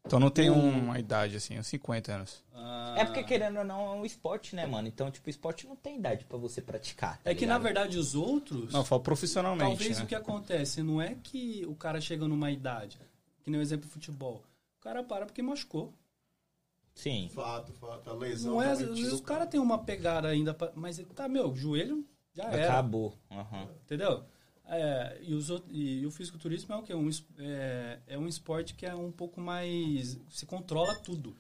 [0.06, 2.44] Então não tem uma idade, assim, uns 50 anos.
[2.54, 4.86] Ah, É porque, querendo ou não, é um esporte, né, mano?
[4.86, 7.18] Então, tipo, esporte não tem idade pra você praticar.
[7.22, 8.72] tá É que, na verdade, os outros...
[8.72, 10.04] Não, falo profissionalmente, Talvez né?
[10.04, 12.98] o que acontece não é que o cara chega numa idade,
[13.42, 14.42] que nem o exemplo do futebol.
[14.78, 15.92] O cara para porque machucou.
[16.94, 17.28] Sim.
[17.34, 18.08] Fato, fato.
[18.08, 18.52] A lesão.
[18.54, 21.54] Não é, às vezes o cara tem uma pegada ainda, pra, mas ele tá, meu,
[21.54, 22.72] joelho já era.
[22.72, 23.12] Acabou.
[23.30, 23.68] Aham.
[23.84, 24.24] Entendeu?
[24.68, 26.94] É, e, os, e o fisiculturismo é o quê?
[26.94, 27.08] Um,
[27.38, 30.18] é, é um esporte que é um pouco mais.
[30.28, 31.34] Você controla tudo.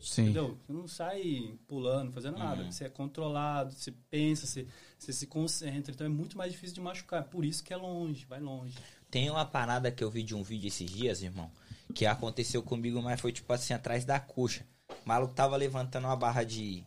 [0.00, 0.22] Sim.
[0.22, 0.56] Entendeu?
[0.64, 2.70] Você não sai pulando, fazendo nada.
[2.70, 4.66] Você é controlado, você pensa, você,
[4.98, 5.92] você se concentra.
[5.92, 7.24] Então é muito mais difícil de machucar.
[7.24, 8.78] Por isso que é longe, vai longe.
[9.10, 11.50] Tem uma parada que eu vi de um vídeo esses dias, irmão,
[11.94, 14.64] que aconteceu comigo, mas foi tipo assim, atrás da coxa.
[15.04, 16.84] O maluco tava levantando uma barra de.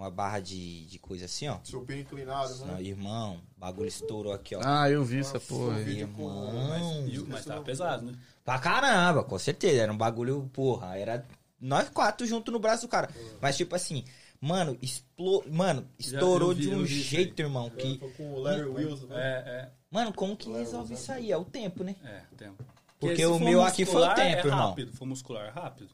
[0.00, 1.58] Uma barra de, de coisa assim, ó.
[1.62, 2.72] Supino inclinado, né?
[2.72, 4.60] Não, irmão, o bagulho estourou aqui, ó.
[4.64, 6.06] Ah, eu vi essa porra aí.
[6.06, 7.04] com- Irmão.
[7.06, 8.14] O- mas tá pesado, né?
[8.42, 9.82] Pra caramba, com certeza.
[9.82, 10.96] Era um bagulho, porra.
[10.96, 11.26] Era
[11.60, 13.10] nós quatro junto no braço do cara.
[13.42, 14.02] Mas tipo assim,
[14.40, 15.44] mano, explo...
[15.52, 17.98] mano, estourou vi, de um isso jeito, irmão, que.
[17.98, 19.16] Foi com o Larry Wilson, né?
[19.20, 21.30] É, Mano, como que resolve isso aí?
[21.30, 21.94] É o tempo, né?
[22.02, 22.64] é, é, tempo.
[22.98, 24.68] Porque se o meu aqui foi o muscular, tempo, é irmão.
[24.70, 24.92] rápido.
[24.92, 25.90] Se for muscular, é rápido.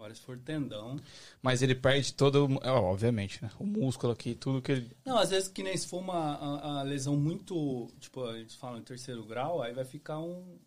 [0.00, 0.98] Agora, se for tendão.
[1.42, 2.48] Mas ele perde todo.
[2.62, 3.50] é, obviamente, né?
[3.58, 4.96] O músculo aqui, tudo que ele.
[5.04, 7.86] Não, às vezes que nem se for uma a, a lesão muito.
[8.00, 10.58] Tipo, eles falam em terceiro grau, aí vai ficar um,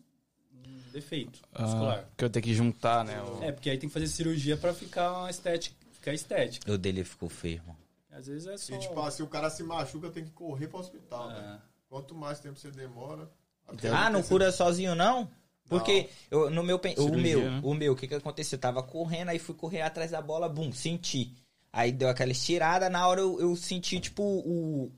[0.54, 2.08] um defeito Ah, muscular.
[2.16, 3.20] que eu tenho que juntar, né?
[3.24, 5.74] o- É, porque aí tem que fazer cirurgia pra ficar uma estética.
[5.90, 6.70] Ficar estética.
[6.72, 7.76] O dele ficou feio, irmão.
[8.12, 8.72] Às vezes é só.
[8.72, 11.28] E tipo, se o cara se machuca, tem que correr pro hospital.
[11.30, 11.58] né?
[11.60, 11.68] é.
[11.88, 13.28] Quanto mais tempo você demora.
[13.66, 15.28] até Ah, não cura sozinho, não?
[15.68, 17.60] Porque eu, no meu, pen- o Cirurgia, meu, né?
[17.64, 18.56] o meu, o que que aconteceu?
[18.56, 21.32] Eu tava correndo, aí fui correr atrás da bola, bum, senti.
[21.72, 24.92] Aí deu aquela estirada, na hora eu, eu senti, tipo, o...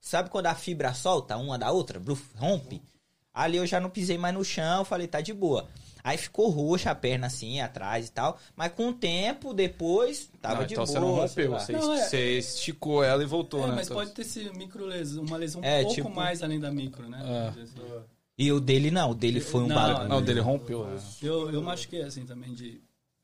[0.00, 1.98] Sabe quando a fibra solta uma da outra?
[1.98, 2.80] Bluf, rompe?
[3.32, 5.68] Ali eu já não pisei mais no chão, falei, tá de boa.
[6.04, 8.38] Aí ficou roxa a perna assim, atrás e tal.
[8.54, 10.92] Mas com o tempo, depois, tava Não, de então boa.
[10.94, 13.72] você não rompeu, você, Não, é- você esticou ela e voltou, É, né?
[13.76, 16.60] mas Então- pode ter esse micro lesão, uma lesão um É, pouco tipo- mais além
[16.60, 17.20] da micro, né?
[17.58, 17.64] É.
[18.36, 18.48] Assim.
[18.48, 20.08] E o dele não, o dele foi um Não, bagulho.
[20.08, 21.00] Não, o dele rompeu, né?
[21.22, 22.82] Eu, eu machuquei assim também de,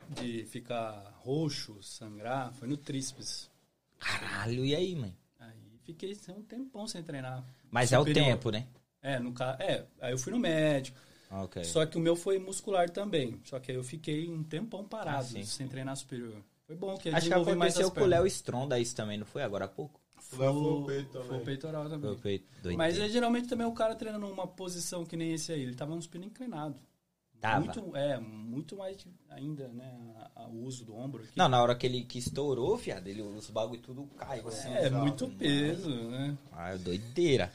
[0.09, 2.53] de ficar roxo, sangrar.
[2.55, 3.51] Foi no tríceps.
[3.99, 5.15] Caralho, e aí, mãe?
[5.39, 7.45] Aí fiquei um tempão sem treinar.
[7.71, 8.27] Mas é o Superior.
[8.27, 8.67] tempo, né?
[9.03, 9.57] É, no ca...
[9.59, 10.99] é, aí eu fui no médico.
[11.31, 11.63] Ok.
[11.65, 13.41] Só que o meu foi muscular também.
[13.45, 16.37] Só que aí eu fiquei um tempão parado, Ah, sem treinar superior.
[16.67, 18.27] Foi bom que eu Acho que mais aconteceu as com o Léo.
[18.27, 20.00] Stronda isso também, não foi agora há pouco?
[20.31, 22.11] Foi o peitoral também.
[22.11, 22.47] O peito.
[22.77, 25.63] Mas é, geralmente também o cara treinando numa posição que nem esse aí.
[25.63, 26.79] Ele tava no supino inclinado.
[27.41, 27.61] Tava.
[27.61, 28.99] Muito, é, muito mais
[29.31, 29.91] ainda, né?
[30.49, 31.33] o uso do ombro aqui.
[31.37, 34.69] Não, na hora que ele que estourou, fiado, ele, os bagulho tudo caiu assim.
[34.69, 36.37] é, Exato, muito peso, né?
[36.53, 37.51] Ah, doideira.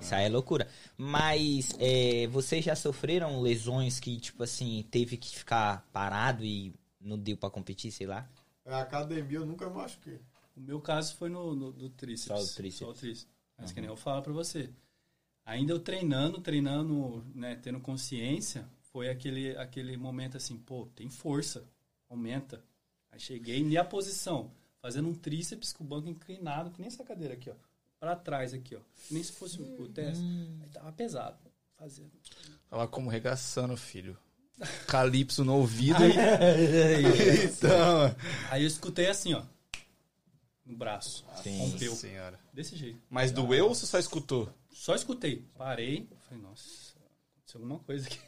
[0.00, 0.68] Isso aí é loucura.
[0.96, 7.18] Mas é, vocês já sofreram lesões que, tipo assim, teve que ficar parado e não
[7.18, 8.28] deu pra competir, sei lá?
[8.64, 10.20] É, A academia eu nunca machuquei.
[10.56, 12.40] O meu caso foi no, no do tríceps.
[12.40, 12.78] Só o tríceps.
[12.78, 13.28] Só o tríceps.
[13.56, 14.70] Mas que nem eu falo pra você.
[15.44, 21.64] Ainda eu treinando, treinando, né, tendo consciência, foi aquele, aquele momento assim, pô, tem força,
[22.08, 22.62] aumenta.
[23.10, 27.34] Aí cheguei, minha posição, fazendo um tríceps com o banco inclinado, que nem essa cadeira
[27.34, 27.54] aqui, ó.
[27.98, 28.80] Pra trás aqui, ó.
[29.06, 30.24] Que nem se fosse o teste.
[30.62, 31.38] Aí tava pesado.
[31.76, 32.12] Fazendo.
[32.68, 34.16] Tava como regaçando, filho.
[34.86, 35.98] Calypso no ouvido.
[37.44, 38.14] então,
[38.50, 39.42] Aí eu escutei assim, ó.
[40.70, 41.24] No braço.
[41.42, 41.58] Sim.
[41.58, 41.94] Rompeu.
[41.94, 42.38] senhora.
[42.52, 42.98] Desse jeito.
[43.10, 44.48] Mas doeu ou você só escutou?
[44.72, 45.44] Só escutei.
[45.58, 46.08] Parei.
[46.28, 46.94] Falei, nossa,
[47.36, 48.18] aconteceu alguma coisa aqui.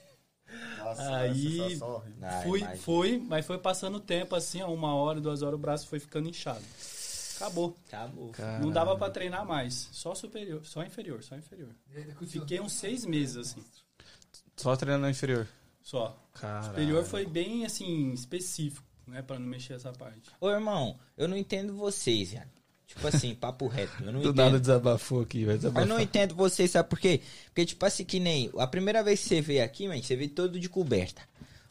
[0.79, 1.79] Nossa, Aí-.
[2.23, 2.77] Ah, fui, imagina.
[2.83, 5.99] fui, mas foi passando o tempo assim, ó, uma hora, duas horas, o braço foi
[5.99, 6.63] ficando inchado.
[7.37, 7.77] Acabou.
[7.89, 8.33] Acabou.
[8.61, 9.89] Não dava pra treinar mais.
[9.93, 11.71] Só superior, só inferior, só inferior.
[12.27, 13.65] Fiquei uns seis meses assim,
[14.57, 15.49] Só treinando no inferior.
[15.83, 16.19] só.
[16.35, 16.67] Caralho.
[16.67, 19.23] Superior foi bem assim, específico, né?
[19.23, 20.31] Pra não mexer essa parte.
[20.41, 22.51] Ô, irmão, eu não entendo vocês, velho.
[22.87, 23.93] Tipo assim, papo reto.
[24.03, 24.37] Eu não Do entendo.
[24.45, 25.87] nada desabafou aqui, vai Eu desabafar.
[25.89, 27.21] não entendo vocês, sabe por quê?
[27.47, 30.31] Porque, tipo assim, que nem a primeira vez que você veio aqui, mano, você veio
[30.31, 31.23] todo de coberta.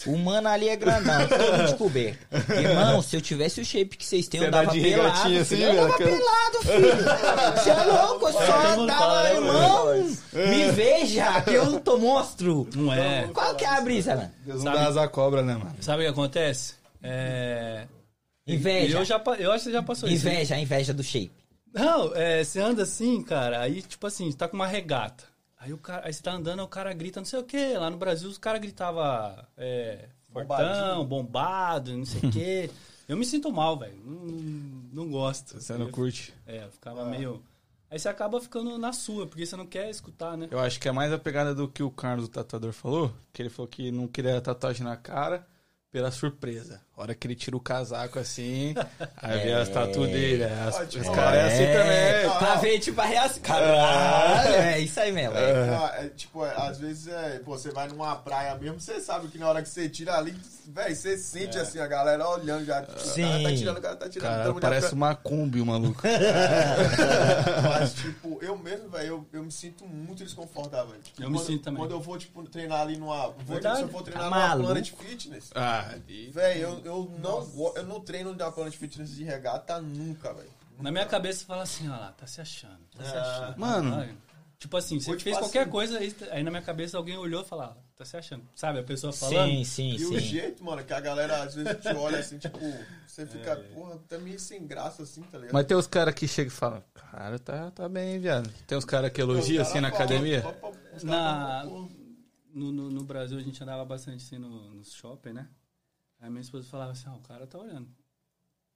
[0.07, 2.25] O mano ali é grandão, todo de coberta.
[2.59, 5.07] Irmão, se eu tivesse o shape que vocês têm, Você eu dava pelado.
[5.37, 5.63] assim, filho.
[5.63, 7.61] eu velho, dava aquela- pelado, filho.
[7.63, 9.85] Você é louco, eu só dava, né, irmão.
[10.33, 12.67] Me veja, que eu não tô monstro.
[12.75, 13.27] Não é.
[13.31, 14.31] Qual que é a brisa, mano?
[14.43, 15.75] Deus Sabe- não dá asa cobra, né, mano?
[15.81, 16.80] Sabe o que acontece?
[17.01, 17.87] É.
[18.45, 18.99] Inveja.
[18.99, 20.25] Eu, já, eu acho que você já passou isso.
[20.25, 20.33] né?
[20.33, 21.31] Inveja, a inveja do shape.
[21.73, 25.23] Não, é, você anda assim, cara, aí, tipo assim, você tá com uma regata.
[25.57, 27.77] Aí, o cara, aí você tá andando, o cara grita não sei o quê.
[27.77, 29.03] Lá no Brasil, os caras gritavam
[29.55, 32.69] é, fortão, bombado, não sei o quê.
[33.07, 33.95] Eu me sinto mal, velho.
[34.03, 35.61] Não, não gosto.
[35.61, 36.33] Você não curte.
[36.47, 37.41] É, eu ficava meio...
[37.89, 40.47] Aí você acaba ficando na sua, porque você não quer escutar, né?
[40.49, 43.13] Eu acho que é mais a pegada do que o Carlos, o tatuador, falou.
[43.33, 45.45] Que ele falou que não queria tatuagem na cara
[45.91, 46.81] pela surpresa.
[47.01, 48.75] A hora que ele tira o casaco assim,
[49.17, 50.43] aí vê as tatu dele.
[50.43, 52.37] é, As, Ah, tipo, os caras é assim também.
[52.37, 53.41] Pra ver, tipo, a reação.
[53.41, 55.35] Caralho, é isso aí mesmo.
[55.35, 55.69] é.
[55.69, 59.29] Ah, é, tipo, é, às vezes é, pô, você vai numa praia mesmo, você sabe
[59.29, 62.83] que na hora que você tira ali, velho, você sente assim a galera olhando já.
[62.83, 63.09] Tipo, o cara tá
[63.49, 63.55] Sim.
[63.55, 64.29] tirando, o cara tá tirando.
[64.29, 66.03] Cara, parece já- uma Kombi, o maluco.
[67.63, 70.93] Mas, tipo, eu mesmo, velho, eu, eu me sinto muito desconfortável.
[71.01, 71.79] Tipo, Eu me quando, sinto também.
[71.79, 73.29] Quando eu vou, tipo, treinar ali numa.
[73.31, 74.67] Vou, se eu for treinar Tá numa maluco?
[74.67, 75.95] Planet Fitness, Ah,
[76.31, 80.49] velho, eu, eu, não, go- eu não treino na Planet Fitness de regata nunca, velho.
[80.79, 83.59] Na minha cabeça fala assim, ó lá, tá se achando, tá se achando.
[83.59, 83.91] Mano.
[83.95, 84.17] Sabe?
[84.57, 87.41] Tipo assim, você tipo fez assim- qualquer coisa, aí, aí na minha cabeça alguém olhou
[87.41, 88.43] e falou, ah, tá se achando.
[88.55, 89.49] Sabe, a pessoa falando.
[89.49, 90.19] Sim, sim, E o sim.
[90.19, 92.59] jeito, mano, que a galera às vezes te olha assim, tipo,
[93.07, 95.53] você fica, porra, tá meio sem graça assim, tá ligado?
[95.53, 98.51] Mas tem os caras que chegam e falam, cara, tá, tá bem, viado.
[98.67, 100.43] Tem uns caras que elogiam assim na academia.
[101.03, 101.63] Na-
[102.53, 105.47] No, no, no Brasil a gente andava bastante assim no, no shopping, né?
[106.22, 107.88] Aí minha esposa falava assim, ah, o cara tá olhando.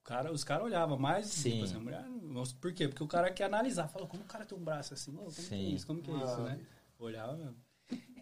[0.02, 1.52] O cara, os caras olhavam mais, Sim.
[1.52, 2.88] tipo assim, a mulher, não- por quê?
[2.88, 5.42] Porque o cara quer analisar, fala, como o cara tem um braço assim, como que
[5.42, 5.76] é Sim.
[5.76, 6.60] isso, como que é isso, né?
[7.00, 7.58] Olhava mesmo.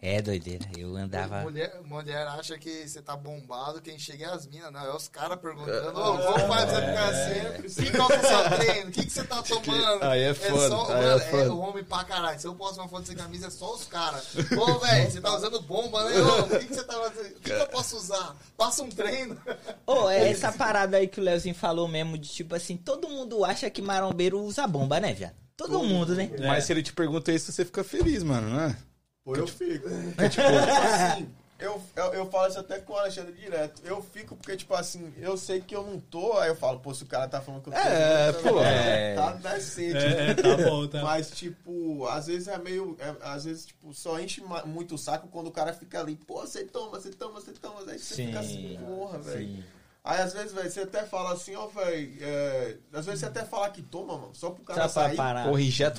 [0.06, 0.66] É doideira.
[0.76, 1.40] Eu andava.
[1.40, 4.84] Mulher, mulher acha que você tá bombado, quem chega é as minas, não.
[4.84, 7.82] É os caras perguntando, ô, vamos fazer ficar assim.
[7.84, 8.88] Que qual que é o seu treino?
[8.90, 10.02] O que, que você tá tomando?
[10.02, 11.52] Aí é foda, só, aí é mano, foda.
[11.54, 12.38] o homem pra caralho.
[12.38, 14.28] Se eu posto uma foto sem camisa, é só os caras.
[14.36, 16.20] Ô, velho, você tá usando bomba, né?
[16.20, 17.26] Ô, o que, que você tá fazendo?
[17.26, 18.36] O que, que eu posso usar?
[18.58, 19.40] Passa um treino.
[19.86, 23.42] Ô, é essa parada aí que o Leozinho falou mesmo, de tipo assim, todo mundo
[23.42, 25.34] acha que marombeiro usa bomba, né, viado?
[25.56, 26.30] Todo mundo, né?
[26.40, 28.76] Mas se ele te pergunta isso, você fica feliz, mano, né?
[29.24, 29.88] Pô, eu fico.
[30.28, 33.80] tipo, assim, eu, eu, eu falo isso até com o Alexandre direto.
[33.84, 36.92] Eu fico porque, tipo assim, eu sei que eu não tô, aí eu falo, pô,
[36.92, 37.78] se o cara tá falando que eu tô.
[37.78, 38.60] É, tá- pô.
[38.60, 39.14] É.
[39.14, 39.96] Tá decente.
[39.96, 41.02] É, é, tá bom, tá.
[41.02, 42.96] Mas, tipo, às vezes é meio.
[43.00, 46.42] é, às vezes, tipo, só enche muito o saco quando o cara fica ali, pô,
[46.42, 47.80] você toma, você toma, você toma.
[47.90, 48.26] Aí você Sim.
[48.26, 49.64] fica assim, porra, velho.
[50.06, 52.14] Aí às vezes, velho, você até fala assim, ó, velho.
[52.20, 55.16] É, às vezes você até fala que toma, mano, só pro cara Só pra sair.
[55.16, 55.50] parar.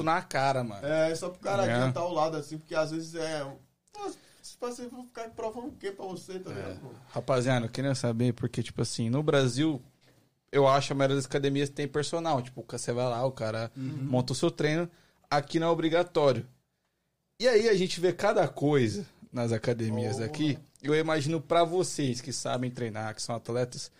[0.03, 0.85] Na cara, mano.
[0.85, 1.73] É, só pro cara É.
[1.73, 3.43] adiantar ao lado, assim, porque às vezes é.
[4.43, 6.79] Se você for ficar provando o quê pra você, tá ligado?
[6.79, 6.89] pô?
[7.09, 9.81] Rapaziada, eu queria saber, porque, tipo assim, no Brasil,
[10.51, 12.41] eu acho a maioria das academias tem personal.
[12.43, 14.87] Tipo, você vai lá, o cara monta o seu treino.
[15.31, 16.47] Aqui não é obrigatório.
[17.39, 19.03] E aí a gente vê cada coisa
[19.33, 20.23] nas academias Oh.
[20.23, 20.59] aqui.
[20.81, 23.91] Eu imagino pra vocês que sabem treinar, que são atletas,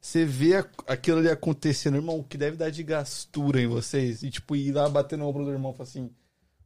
[0.00, 0.54] você vê
[0.86, 4.22] aquilo ali acontecendo, irmão, o que deve dar de gastura em vocês.
[4.22, 6.10] E, tipo, ir lá bater no ombro do irmão e falar assim.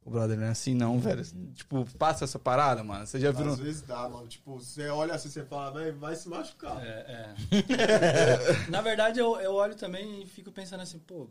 [0.05, 1.23] O brother não é assim, não, velho.
[1.55, 3.07] Tipo, passa essa parada, mano.
[3.07, 3.49] Você já viu.
[3.49, 4.27] Às vezes dá, mano.
[4.27, 6.85] Tipo, você olha assim, você fala, velho, vai se machucar.
[6.85, 8.67] É, é.
[8.69, 11.31] Na verdade, eu, eu olho também e fico pensando assim, pô,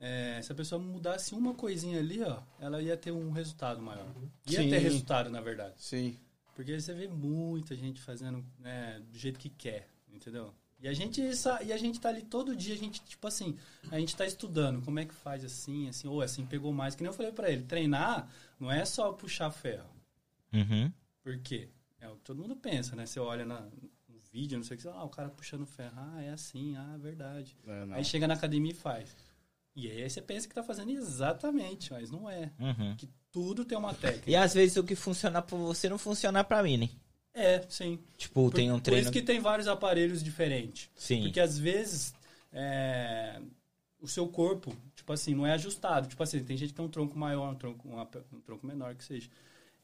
[0.00, 4.08] é, se a pessoa mudasse uma coisinha ali, ó, ela ia ter um resultado maior.
[4.48, 4.68] Ia Sim.
[4.68, 5.74] ter resultado, na verdade.
[5.76, 6.18] Sim.
[6.54, 10.54] Porque você vê muita gente fazendo né, do jeito que quer, entendeu?
[10.82, 13.56] E a gente e a gente tá ali todo dia, a gente, tipo assim,
[13.88, 16.96] a gente tá estudando como é que faz assim, assim, ou assim, pegou mais.
[16.96, 18.28] Que nem eu falei pra ele, treinar
[18.58, 19.88] não é só puxar ferro.
[20.52, 20.92] Uhum.
[21.22, 21.68] Por quê?
[22.00, 23.06] É o que todo mundo pensa, né?
[23.06, 25.94] Você olha na, no vídeo, não sei o que, ah, o cara puxando ferro.
[25.96, 27.56] Ah, é assim, ah, é verdade.
[27.64, 27.86] É.
[27.92, 29.16] Aí chega na academia e faz.
[29.76, 32.50] E aí você pensa que tá fazendo exatamente, mas não é.
[32.58, 32.96] Uhum.
[32.96, 34.30] Que tudo tem uma técnica.
[34.30, 36.88] E às vezes o que funciona pra você não funciona pra mim, né?
[37.34, 37.98] É, sim.
[38.18, 39.02] Tipo, Por, tem um por treino.
[39.02, 40.90] isso que tem vários aparelhos diferentes.
[40.94, 41.22] Sim.
[41.22, 42.14] Porque às vezes
[42.52, 43.40] é,
[43.98, 46.06] o seu corpo, tipo assim, não é ajustado.
[46.08, 48.94] Tipo assim, tem gente que tem um tronco maior, um tronco, um, um tronco menor
[48.94, 49.30] que seja.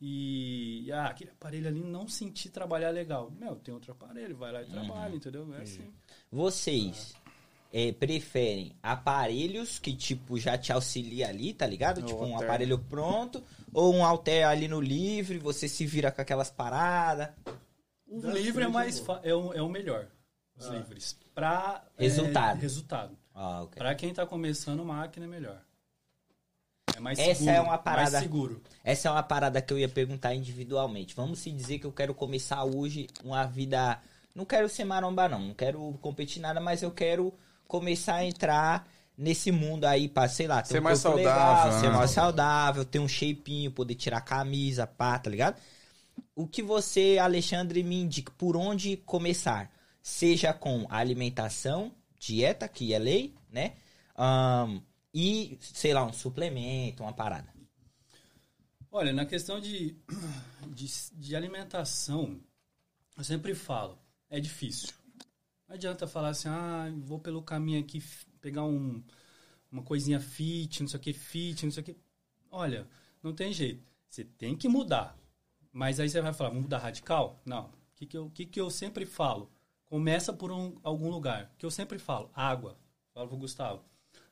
[0.01, 3.33] E, e, ah, aquele aparelho ali não senti trabalhar legal.
[3.33, 5.53] Meu, tem outro aparelho, vai lá e trabalha, entendeu?
[5.55, 5.93] É assim.
[6.31, 7.15] Vocês
[7.73, 11.99] é, preferem aparelhos que, tipo, já te auxilia ali, tá ligado?
[11.99, 13.43] O tipo, um aparelho pronto,
[13.73, 17.29] ou um halter ali no livre, você se vira com aquelas paradas.
[18.07, 20.07] O livre é mais é, o, é o melhor.
[20.57, 20.73] Os Ah.
[20.77, 21.17] livres.
[21.35, 22.59] Pra é, Resultado.
[22.59, 23.19] resultado.
[23.35, 23.79] Ah, ok.
[23.79, 25.61] Pra quem tá começando, máquina é melhor.
[26.97, 27.51] É mais Essa seguro.
[27.57, 28.63] é uma parada- Mais seguro.
[28.83, 31.15] Essa é uma parada que eu ia perguntar individualmente.
[31.15, 34.01] Vamos se dizer que eu quero começar hoje uma vida.
[34.35, 35.39] Não quero ser maromba, não.
[35.49, 37.33] Não quero competir nada, mas eu quero
[37.69, 41.65] começar a entrar nesse mundo aí pra, sei lá, ter Ser um mais corpo saudável,
[41.67, 41.97] legal, ser né?
[41.97, 45.61] mais saudável, ter um shapinho, poder tirar a camisa, pá, tá ligado?
[46.35, 49.71] O que você, Alexandre, me indica por onde começar?
[50.03, 53.75] Seja com alimentação, dieta, que é lei, né?
[54.17, 54.81] Ahn,
[55.13, 57.53] e, sei lá, um suplemento, uma parada.
[58.91, 59.97] Olha, na questão de,
[60.69, 62.41] de, de alimentação,
[63.17, 63.99] eu sempre falo,
[64.31, 64.89] é difícil.
[65.69, 68.03] Não adianta falar assim, ah, vou pelo caminho aqui,
[68.41, 69.03] pegar um,
[69.71, 71.97] uma coisinha fit, não sei o que, fit, não sei o que.
[72.51, 72.89] Olha,
[73.23, 73.85] não tem jeito.
[74.09, 75.15] Você tem que mudar.
[75.71, 77.43] Mas aí você vai falar, vamos mudar radical?
[77.45, 77.67] Não.
[77.67, 79.53] O que, que, eu, que, que eu sempre falo?
[79.85, 81.53] Começa por um, algum lugar.
[81.55, 82.31] O que eu sempre falo?
[82.35, 82.79] Água.
[83.13, 83.85] Falo pro Gustavo.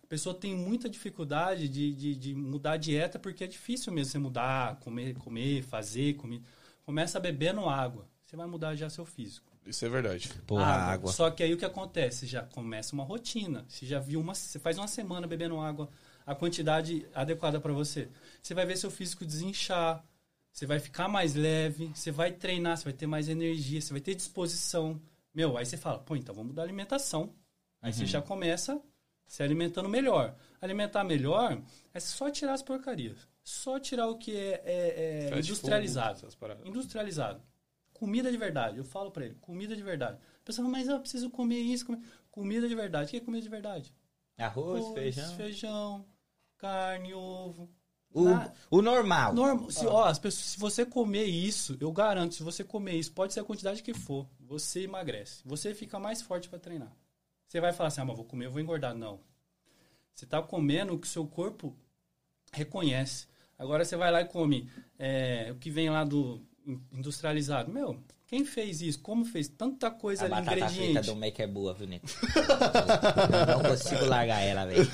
[0.02, 4.12] A pessoa tem muita dificuldade de, de, de mudar a dieta porque é difícil mesmo
[4.12, 6.40] você mudar, comer, comer, fazer, comer.
[6.84, 8.08] Começa bebendo água.
[8.24, 9.45] Você vai mudar já seu físico.
[9.66, 10.28] Isso é verdade.
[10.46, 11.12] Porra, água.
[11.12, 12.26] Só que aí o que acontece?
[12.26, 13.64] Já começa uma rotina.
[13.68, 14.34] Você já viu uma.
[14.34, 15.88] Você faz uma semana bebendo água,
[16.24, 18.08] a quantidade adequada para você.
[18.42, 20.04] Você vai ver seu físico desinchar.
[20.52, 21.90] Você vai ficar mais leve.
[21.94, 25.00] Você vai treinar, você vai ter mais energia, você vai ter disposição.
[25.34, 27.34] Meu, aí você fala, pô, então vamos mudar a alimentação.
[27.82, 28.80] Aí você já começa
[29.26, 30.34] se alimentando melhor.
[30.60, 31.60] Alimentar melhor
[31.92, 33.18] é só tirar as porcarias.
[33.44, 36.26] Só tirar o que é, é- é industrializado.
[36.40, 36.66] paradas.
[36.66, 37.42] Industrializado.
[37.98, 38.76] Comida de verdade.
[38.76, 40.18] Eu falo pra ele, comida de verdade.
[40.18, 41.86] A pessoa fala, mas eu preciso comer isso.
[41.86, 42.00] Comer...
[42.30, 43.06] Comida de verdade.
[43.06, 43.94] O que é comida de verdade?
[44.36, 45.36] Arroz, Arroz, feijão.
[45.36, 46.06] feijão,
[46.58, 47.70] carne, ovo.
[48.12, 49.32] O, Na- o normal.
[49.34, 49.70] Normal.
[49.70, 53.32] Se, ó, as pessoas, se você comer isso, eu garanto, se você comer isso, pode
[53.32, 55.42] ser a quantidade que for, você emagrece.
[55.44, 56.94] Você fica mais forte pra treinar.
[57.46, 58.94] Você vai falar assim, ah, mas vou comer, eu vou engordar.
[58.94, 59.20] Não.
[60.14, 61.74] Você tá comendo o que o seu corpo
[62.52, 63.26] reconhece.
[63.58, 66.42] Agora você vai lá e come é, o que vem lá do
[66.92, 67.70] industrializado.
[67.72, 69.00] Meu, quem fez isso?
[69.00, 69.48] Como fez?
[69.48, 71.06] Tanta coisa A ali, batata frita ingrediente.
[71.06, 72.06] do Mac é boa, viu, Neto?
[73.48, 74.86] Eu não consigo largar ela, velho.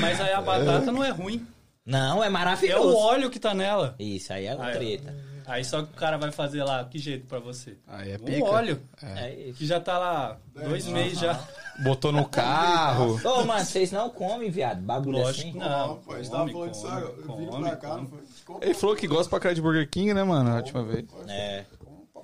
[0.00, 1.46] Mas aí a batata não é ruim.
[1.84, 2.96] Não, é É o maravilhoso.
[2.96, 3.94] óleo que tá nela.
[3.98, 5.29] Isso, aí é Ah, é.
[5.50, 7.76] Aí só que o cara vai fazer lá, que jeito pra você?
[7.88, 8.44] Aí é Um pica.
[8.44, 9.58] óleo, É isso.
[9.58, 11.42] que já tá lá dois meses já.
[11.82, 13.18] Botou no carro.
[13.26, 14.80] Ô, mano, vocês não comem, viado?
[14.80, 15.58] Bagulho Lógico assim?
[15.58, 15.88] não.
[15.88, 17.14] Não, pô, a gente tava falando disso agora.
[17.16, 18.20] Eu vim come, pra cá, não foi?
[18.60, 20.50] Ele falou que gosta pra cara de Burger King, né, mano?
[20.50, 21.04] A última vez.
[21.28, 21.64] É.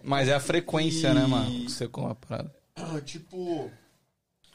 [0.05, 1.47] Mas é a frequência, E- né, mano?
[1.51, 2.55] que Você come a parada.
[3.05, 3.71] Tipo,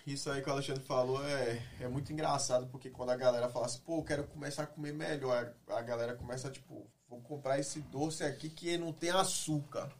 [0.07, 3.65] isso aí que o Alexandre falou é, é muito engraçado, porque quando a galera fala
[3.65, 7.81] assim, pô, eu quero começar a comer melhor, a galera começa, tipo, vou comprar esse
[7.81, 9.91] doce aqui que não tem açúcar.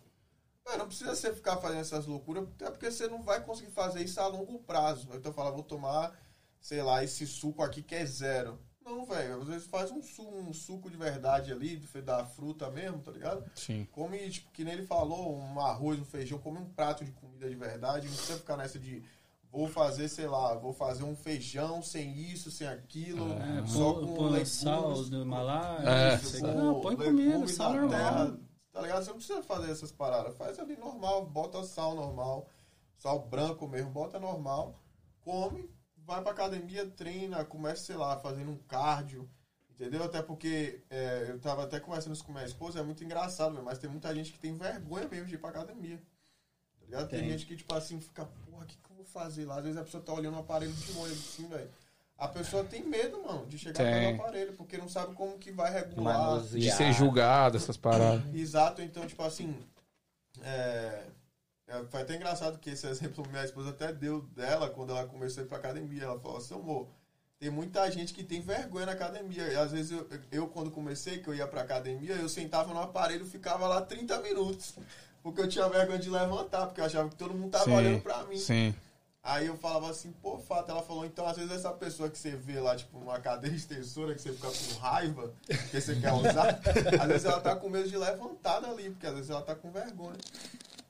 [0.66, 4.02] Mas não precisa você ficar fazendo essas loucuras, até porque você não vai conseguir fazer
[4.02, 5.10] isso a longo prazo.
[5.14, 6.18] Então fala, vou tomar,
[6.62, 8.58] sei lá, esse suco aqui que é zero.
[8.84, 13.00] Não, velho, às vezes faz um suco, um suco de verdade ali, da fruta mesmo,
[13.02, 13.44] tá ligado?
[13.56, 13.88] Sim.
[13.92, 17.50] Come, tipo, que nem ele falou, um arroz, um feijão, come um prato de comida
[17.50, 18.08] de verdade.
[18.08, 19.04] Não precisa ficar nessa de
[19.52, 24.14] vou fazer, sei lá, vou fazer um feijão sem isso, sem aquilo, É, só com
[24.16, 25.90] põe legumes, sal do Himalaya.
[25.90, 26.42] É.
[26.54, 27.90] não põe legumes comida, sal normal.
[27.90, 28.40] terra,
[28.72, 29.04] tá ligado?
[29.04, 30.36] Você não precisa fazer essas paradas.
[30.38, 32.48] Faz ali normal, bota sal normal,
[32.98, 34.80] sal branco mesmo, bota normal,
[35.20, 39.30] come, vai pra academia, treina, começa, sei lá, fazendo um cardio.
[39.70, 40.04] Entendeu?
[40.04, 43.80] Até porque é, eu tava até conversando isso com minha esposa, é muito engraçado, mas
[43.80, 45.98] tem muita gente que tem vergonha mesmo de ir pra academia.
[45.98, 47.10] Tá ligado?
[47.10, 47.30] Tem, Tem.
[47.32, 49.58] gente que, tipo assim, fica, porra, que, vou fazer lá?
[49.58, 51.70] Às vezes a pessoa tá olhando o aparelho de longe assim, velho.
[52.18, 54.16] A pessoa tem medo, mano, de chegar Tem.
[54.16, 56.18] pelo aparelho, porque não sabe como que vai regular.
[56.18, 56.62] Manusear.
[56.62, 58.22] De ser julgado, essas paradas.
[58.34, 59.56] Exato, então, tipo assim.
[60.44, 61.04] É,
[61.68, 65.42] é, foi até engraçado que esse exemplo minha esposa até deu dela quando ela começou
[65.42, 66.04] a ir pra academia.
[66.04, 66.88] Ela falou assim, amor,
[67.40, 69.48] tem muita gente que tem vergonha na academia.
[69.48, 72.80] E às vezes eu, eu, quando comecei, que eu ia pra academia, eu sentava no
[72.80, 74.76] aparelho e ficava lá 30 minutos.
[75.24, 78.02] Porque eu tinha vergonha de levantar, porque eu achava que todo mundo tava Sim, olhando
[78.02, 78.38] pra mim.
[78.38, 78.76] Sim.
[79.24, 82.32] Aí eu falava assim, pô, fato, ela falou, então às vezes essa pessoa que você
[82.32, 85.32] vê lá, tipo, numa cadeira extensora, que você fica com raiva,
[85.70, 86.60] que você quer usar,
[87.00, 89.72] às vezes ela tá com medo de levantar dali, porque às vezes ela tá com
[89.72, 90.18] vergonha.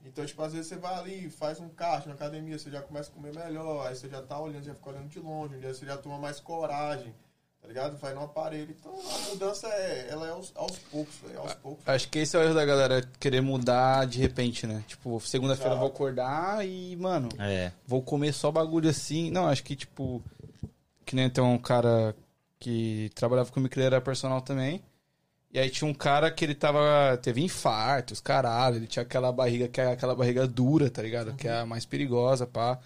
[0.05, 3.11] Então, tipo, às vezes você vai ali, faz um caixa na academia, você já começa
[3.11, 5.73] a comer melhor, aí você já tá olhando, já fica olhando de longe, um dia
[5.73, 7.13] você já toma mais coragem,
[7.61, 7.97] tá ligado?
[7.97, 8.75] Vai no aparelho.
[8.79, 11.87] Então a mudança é, ela é aos, aos poucos, velho, aos poucos.
[11.87, 14.83] Acho que esse é o erro da galera, querer mudar de repente, né?
[14.87, 17.71] Tipo, segunda-feira eu vou acordar e, mano, É.
[17.85, 19.29] vou comer só bagulho assim.
[19.31, 20.21] Não, acho que, tipo,
[21.05, 22.15] que nem tem um cara
[22.59, 24.81] que trabalhava comigo, que ele era personal também.
[25.53, 27.17] E aí tinha um cara que ele tava.
[27.21, 28.77] Teve infarto, os caralho.
[28.77, 31.33] Ele tinha aquela barriga que é aquela barriga dura, tá ligado?
[31.33, 32.79] Que é a mais perigosa, pá.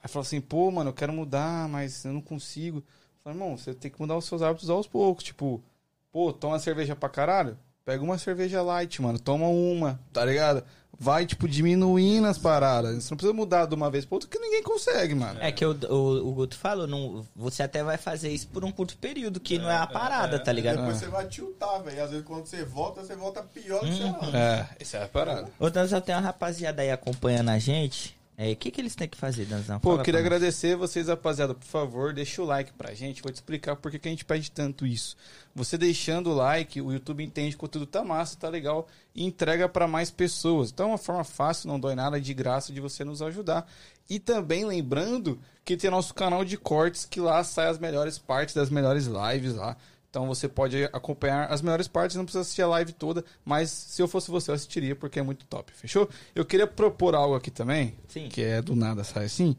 [0.00, 2.82] Aí falou assim, pô, mano, eu quero mudar, mas eu não consigo.
[3.20, 5.22] Eu falei, irmão, você tem que mudar os seus hábitos aos poucos.
[5.24, 5.62] Tipo,
[6.10, 7.56] pô, toma cerveja pra caralho?
[7.84, 9.18] Pega uma cerveja light, mano.
[9.18, 10.64] Toma uma, tá ligado?
[10.98, 13.04] Vai, tipo, diminuindo as paradas.
[13.04, 15.38] Você não precisa mudar de uma vez pra outra, que ninguém consegue, mano.
[15.40, 18.72] É que o, o, o Guto falou, não, você até vai fazer isso por um
[18.72, 20.78] curto período, que não é a parada, tá ligado?
[20.78, 22.04] Depois você vai tiltar, velho.
[22.04, 24.38] Às vezes quando você volta, você volta pior do que você anda.
[24.38, 25.48] É, essa é a parada.
[25.58, 28.19] Ô, Danzão, tem uma rapaziada aí acompanhando a gente.
[28.42, 29.78] É, O que, que eles têm que fazer, Danzão?
[29.78, 31.54] Pô, Fala eu queria agradecer vocês, rapaziada.
[31.54, 33.20] Por favor, deixa o like pra gente.
[33.20, 35.14] Vou te explicar por que, a gente pede tanto isso.
[35.54, 39.26] Você deixando o like, o YouTube entende que o conteúdo tá massa, tá legal e
[39.26, 40.70] entrega pra mais pessoas.
[40.70, 43.70] Então é uma forma fácil, não dói nada, de graça de você nos ajudar.
[44.08, 48.54] E também lembrando que tem nosso canal de cortes, que lá sai as melhores partes
[48.54, 49.76] das melhores lives lá.
[50.10, 54.02] Então você pode acompanhar as melhores partes, não precisa assistir a live toda, mas se
[54.02, 56.10] eu fosse você, eu assistiria porque é muito top, fechou?
[56.34, 58.28] Eu queria propor algo aqui também, Sim.
[58.28, 59.56] que é do nada, sai assim.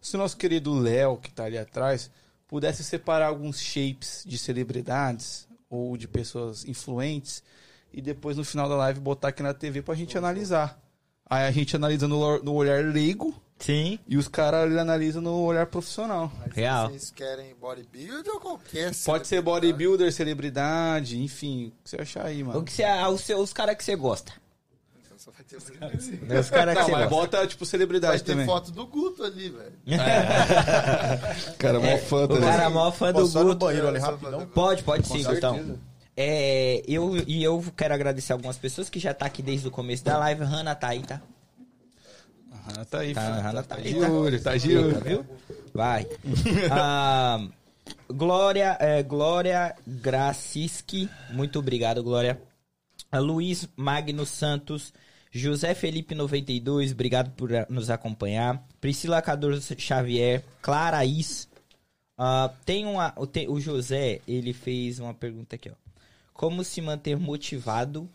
[0.00, 2.10] Se o nosso querido Léo, que tá ali atrás,
[2.48, 7.40] pudesse separar alguns shapes de celebridades ou de pessoas influentes
[7.92, 10.76] e depois no final da live botar aqui na TV pra gente analisar.
[11.24, 13.98] Aí a gente analisa no, no olhar leigo Sim.
[14.06, 16.30] e os caras ali analisam no olhar profissional.
[16.38, 16.88] Mas Real.
[16.90, 22.42] Vocês querem bodybuilder ou qualquer Pode ser bodybuilder, celebridade, enfim, o que você achar aí,
[22.42, 22.62] O mano.
[22.62, 24.32] que você, os, seus- os caras que você gosta.
[25.06, 25.56] Então só vai ter.
[25.56, 27.08] Os caras que Não, você mas gosta.
[27.08, 28.44] bota, tipo, celebridade Vai ter também.
[28.46, 29.72] foto do Guto ali, velho.
[31.58, 32.42] Cara, mó fã O também.
[32.50, 33.66] cara é mó fã do Posso só no Guto.
[33.66, 34.46] banheiro ali rapidão?
[34.46, 35.34] Pode, pode sim, certeza.
[35.52, 35.78] Gutão.
[36.16, 40.04] É, eu, e eu quero agradecer algumas pessoas que já tá aqui desde o começo
[40.04, 40.44] da live.
[40.44, 41.20] Hanna tá aí, tá?
[42.66, 43.34] Ah, tá aí, Tá, filho.
[43.42, 44.08] Hanna tá, tá de tá?
[44.10, 45.00] olho, tá de olho.
[45.00, 45.26] viu?
[45.72, 46.06] Vai.
[46.70, 47.46] Ah,
[48.08, 52.40] Glória, é, Glória Graciski, muito obrigado, Glória.
[53.12, 54.92] Luiz Magno Santos,
[55.30, 58.64] José Felipe 92, obrigado por eh, nos acompanhar.
[58.80, 61.48] Priscila Cador Xavier, Claraís.
[62.16, 65.74] Ah, tem uma, o, te- o José, ele fez uma pergunta aqui, ó.
[66.32, 68.08] Como se manter motivado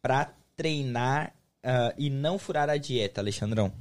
[0.00, 1.32] pra treinar
[1.62, 3.72] ah, e não furar a dieta, Alexandrão?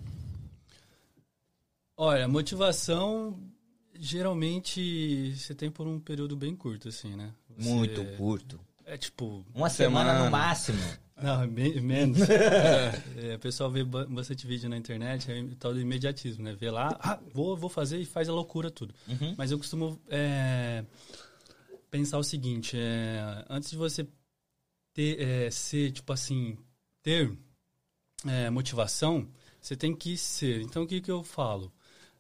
[1.97, 3.39] Olha, motivação
[3.97, 7.33] geralmente você tem por um período bem curto, assim, né?
[7.57, 8.59] Você- Muito curto.
[8.85, 9.45] É tipo.
[9.53, 10.25] Uma semana, Semana.
[10.25, 10.79] no máximo.
[11.21, 12.19] Não, é me- menos.
[13.17, 16.53] É, o pessoal vê ba- bastante vídeo na internet, é o tal do imediatismo, né?
[16.53, 18.93] Vê lá, ah, vou, vou fazer e faz a loucura tudo.
[19.07, 19.33] Uhum.
[19.37, 20.83] Mas eu costumo é,
[21.89, 24.05] pensar o seguinte: é, antes de você
[24.93, 26.57] ter, é, ser, tipo assim,
[27.01, 27.35] ter
[28.27, 29.27] é, motivação,
[29.61, 30.61] você tem que ser.
[30.61, 31.71] Então, o que, que eu falo?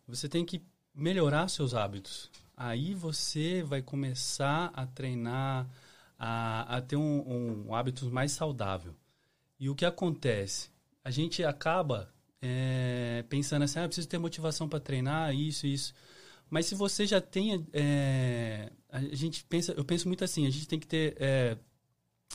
[0.07, 0.61] Você tem que
[0.93, 2.31] melhorar seus hábitos.
[2.55, 5.67] Aí você vai começar a treinar,
[6.17, 8.95] a, a ter um, um hábito mais saudável.
[9.59, 10.69] E o que acontece?
[11.03, 15.93] A gente acaba é, pensando assim, ah, preciso ter motivação para treinar, isso, isso.
[16.49, 20.67] Mas se você já tem, é, a gente pensa, eu penso muito assim, a gente
[20.67, 21.57] tem que ter é,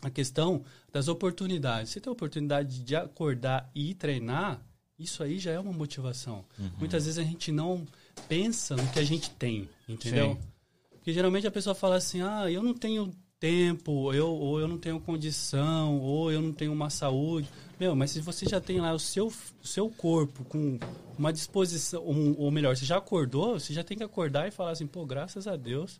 [0.03, 1.93] a questão das oportunidades.
[1.93, 4.61] Você tem a oportunidade de acordar e treinar,
[5.01, 6.45] isso aí já é uma motivação.
[6.79, 7.87] Muitas vezes a gente não
[8.29, 10.33] pensa no que a gente tem, entendeu?
[10.41, 10.49] Sim.
[10.93, 14.77] Porque geralmente a pessoa fala assim, ah, eu não tenho tempo, eu, ou eu não
[14.77, 17.49] tenho condição, ou eu não tenho uma saúde.
[17.79, 19.29] Meu, mas se você já tem lá o seu,
[19.63, 20.79] o seu corpo com
[21.19, 24.73] uma disposição, um- ou melhor, você já acordou, você já tem que acordar e falar
[24.73, 25.99] assim, pô, graças a Deus,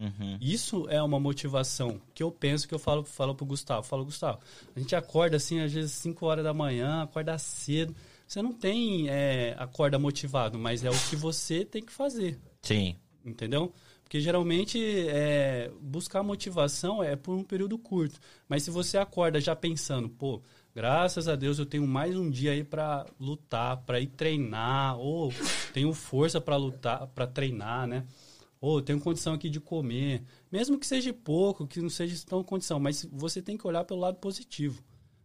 [0.00, 0.36] Uhum.
[0.40, 3.84] isso é uma motivação que eu penso que eu falo, falo pro Gustavo.
[3.86, 4.40] Falo, Gustavo,
[4.74, 7.94] a gente acorda assim, às vezes 5 horas da manhã, acorda cedo.
[8.30, 12.94] Você não tem é, acorda motivado, mas é o que você tem que fazer, Sim.
[13.24, 13.74] entendeu?
[14.04, 14.78] Porque geralmente
[15.08, 18.20] é, buscar motivação é por um período curto.
[18.48, 20.40] Mas se você acorda já pensando, pô,
[20.72, 25.32] graças a Deus eu tenho mais um dia aí pra lutar, pra ir treinar, ou
[25.74, 28.06] tenho força pra lutar, pra treinar, né?
[28.60, 30.22] Ou tenho condição aqui de comer.
[30.52, 33.98] Mesmo que seja pouco, que não seja tão condição, mas você tem que olhar pelo
[33.98, 34.80] lado positivo.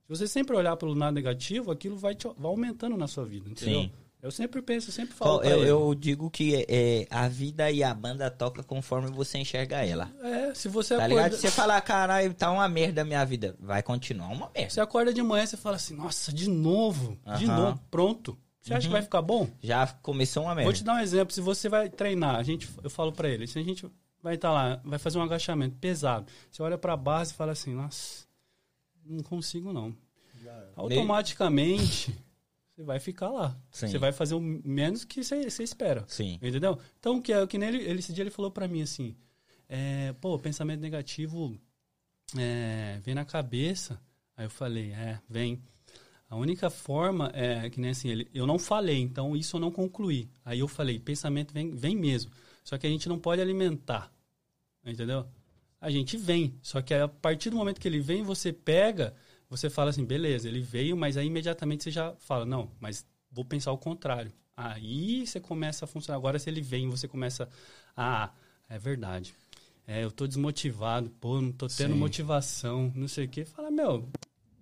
[0.08, 3.50] Se você sempre olhar pelo lado negativo, aquilo vai, te, vai aumentando na sua vida,
[3.50, 3.82] entendeu?
[3.82, 3.92] Sim.
[4.22, 5.44] Eu sempre penso, eu sempre falo.
[5.44, 10.12] Eu, eu digo que é, a vida e a banda toca conforme você enxerga ela.
[10.22, 11.40] É, se você Tá acorda, ligado?
[11.40, 13.56] Você falar, caralho, tá uma merda a minha vida.
[13.60, 14.70] Vai continuar uma merda.
[14.72, 17.56] você acorda de manhã, você fala assim, nossa, de novo, de Aham.
[17.56, 18.38] novo, pronto.
[18.62, 19.48] Você acha que vai ficar bom?
[19.62, 20.72] Já começou uma merda.
[20.72, 21.32] Vou te dar um exemplo.
[21.32, 23.86] Se você vai treinar, a gente, eu falo pra ele, se a gente
[24.24, 27.76] vai estar lá, vai fazer um agachamento pesado, você olha pra base e fala assim,
[27.76, 28.25] nossa,
[29.06, 29.96] não consigo não.
[30.76, 32.14] Automaticamente,
[32.76, 33.58] você vai ficar lá.
[33.72, 33.88] Sim.
[33.88, 36.04] Você vai fazer o menos que você, você espera.
[36.08, 36.34] Sim.
[36.42, 36.78] Entendeu?
[37.00, 39.16] Então, que, é- que nem ele, ele, esse dia ele falou pra mim assim,
[39.70, 41.58] é, pô, pensamento negativo
[42.38, 44.00] é, vem na cabeça.
[44.36, 45.62] Aí eu falei, é, vem.
[46.30, 49.72] A única forma é que nem assim, ele, eu não falei, então isso eu não
[49.72, 50.30] concluí.
[50.44, 52.32] Aí eu falei, pensamento vem, vem mesmo.
[52.64, 54.12] Só que a gente não pode alimentar.
[54.84, 55.26] Entendeu?
[55.86, 56.58] A gente vem.
[56.64, 59.16] Só que a partir do momento que ele vem, você pega,
[59.48, 63.46] você fala assim, beleza, ele veio, mas aí imediatamente você já fala, não, mas vou
[63.46, 64.34] pensar o contrário.
[64.58, 66.18] Aí você começa a funcionar.
[66.18, 67.48] Agora, se ele vem, você começa.
[67.96, 68.32] Ah,
[68.68, 69.36] é verdade.
[69.86, 72.00] É, eu tô desmotivado, pô, não tô tendo Sim.
[72.00, 73.46] motivação, não sei o quê.
[73.46, 74.10] Fala, meu,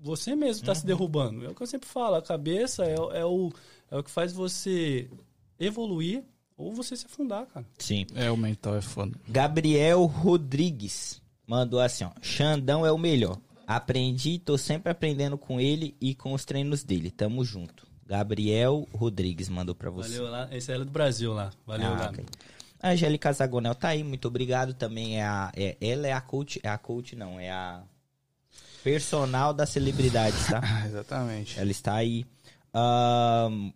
[0.02, 1.46] você mesmo tá se derrubando.
[1.46, 3.50] É o que eu sempre falo, a cabeça é, é, o,
[3.90, 5.10] é o que faz você
[5.58, 6.22] evoluir
[6.58, 7.66] ou você se afundar, cara.
[7.78, 8.06] Sim.
[8.16, 9.12] É, o mental é foda.
[9.28, 12.12] Gabriel Rodrigues mandou assim, ó.
[12.22, 13.38] Xandão é o melhor.
[13.66, 17.10] Aprendi, tô sempre aprendendo com ele e com os treinos dele.
[17.10, 17.88] Tamo junto.
[18.06, 20.18] Gabriel Rodrigues mandou pra você.
[20.18, 20.50] Valeu lá.
[20.52, 21.52] Esse é do Brasil lá.
[21.66, 22.20] Valeu, Ah, Gabi.
[22.22, 22.26] ok.
[22.82, 24.74] A Angélica Zagonel tá aí, muito obrigado.
[24.74, 25.52] Também é a.
[25.56, 26.60] é- ela é a coach.
[26.62, 27.82] É a coach, não, é a
[28.84, 30.60] personal das celebridades, tá?
[30.62, 31.58] Ah, exatamente.
[31.58, 32.26] Ela está aí.
[32.74, 33.72] Ahn,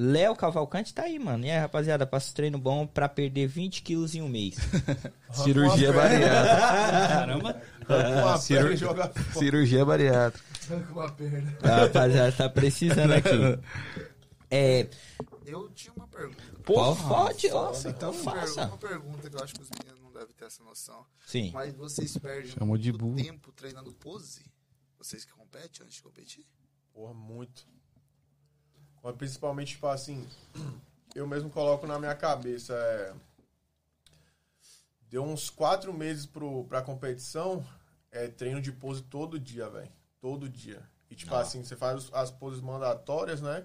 [0.00, 1.44] Léo Cavalcante tá aí, mano.
[1.44, 4.54] E aí, rapaziada, passa treino bom pra perder 20 quilos em um mês.
[5.34, 7.08] Cirurgia bariátrica.
[7.08, 7.62] Caramba.
[8.22, 9.32] Uma Ciro- perna e joga fora.
[9.38, 10.44] Cirurgia bariátrica.
[10.68, 11.58] Com uma perna.
[11.62, 13.28] A rapaziada tá precisando aqui.
[14.50, 14.88] É.
[15.44, 16.42] Eu tinha uma pergunta.
[16.64, 18.66] Pô, pode, nossa, então Uma faça.
[18.66, 21.04] Uma pergunta que eu acho que os meninos não devem ter essa noção.
[21.26, 21.50] Sim.
[21.52, 23.16] Mas vocês perdem Chamou de muito burro.
[23.16, 24.42] tempo treinando pose?
[24.96, 26.46] Vocês que competem antes de competir?
[26.92, 27.66] Porra, muito.
[29.08, 30.28] Mas principalmente, tipo assim,
[31.14, 33.14] eu mesmo coloco na minha cabeça, é...
[35.08, 37.64] Deu uns quatro meses pro, pra competição,
[38.10, 39.90] é treino de pose todo dia, velho.
[40.20, 40.86] Todo dia.
[41.10, 43.64] E tipo assim, você faz as poses mandatórias, né?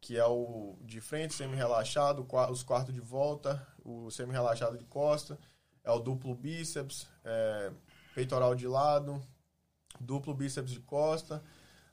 [0.00, 5.38] Que é o de frente, semi-relaxado, os quartos de volta, o semi-relaxado de costa,
[5.84, 7.70] é o duplo bíceps, é,
[8.14, 9.20] peitoral de lado,
[10.00, 11.44] duplo bíceps de costa,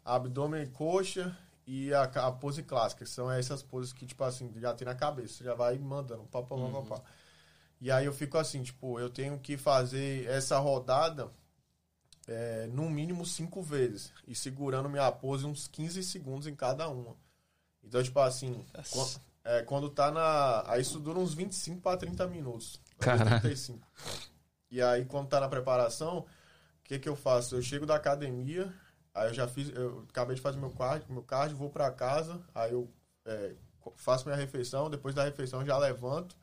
[0.05, 1.38] abdômen e coxa
[1.68, 4.95] e a, a pose clássica, que são essas poses que, tipo assim, já tem na
[4.95, 7.01] cabeça, você já vai mandando, pá, pá, pá, pá, pá.
[7.82, 11.30] E aí eu fico assim, tipo, eu tenho que fazer essa rodada
[12.28, 17.15] é, no mínimo cinco vezes e segurando minha pose uns 15 segundos em cada uma.
[17.84, 20.63] Então, tipo assim, quan- é, quando tá na.
[20.70, 22.82] Aí isso dura uns 25 para 30 minutos.
[23.39, 23.88] 35.
[24.70, 26.26] E aí, quando tá na preparação, o
[26.84, 27.55] que que eu faço?
[27.55, 28.74] Eu chego da academia,
[29.18, 32.39] aí eu já fiz, eu acabei de fazer meu cardio, meu cardio vou pra casa,
[32.53, 32.88] aí eu
[33.26, 33.53] é,
[33.95, 36.36] faço minha refeição, depois da refeição já levanto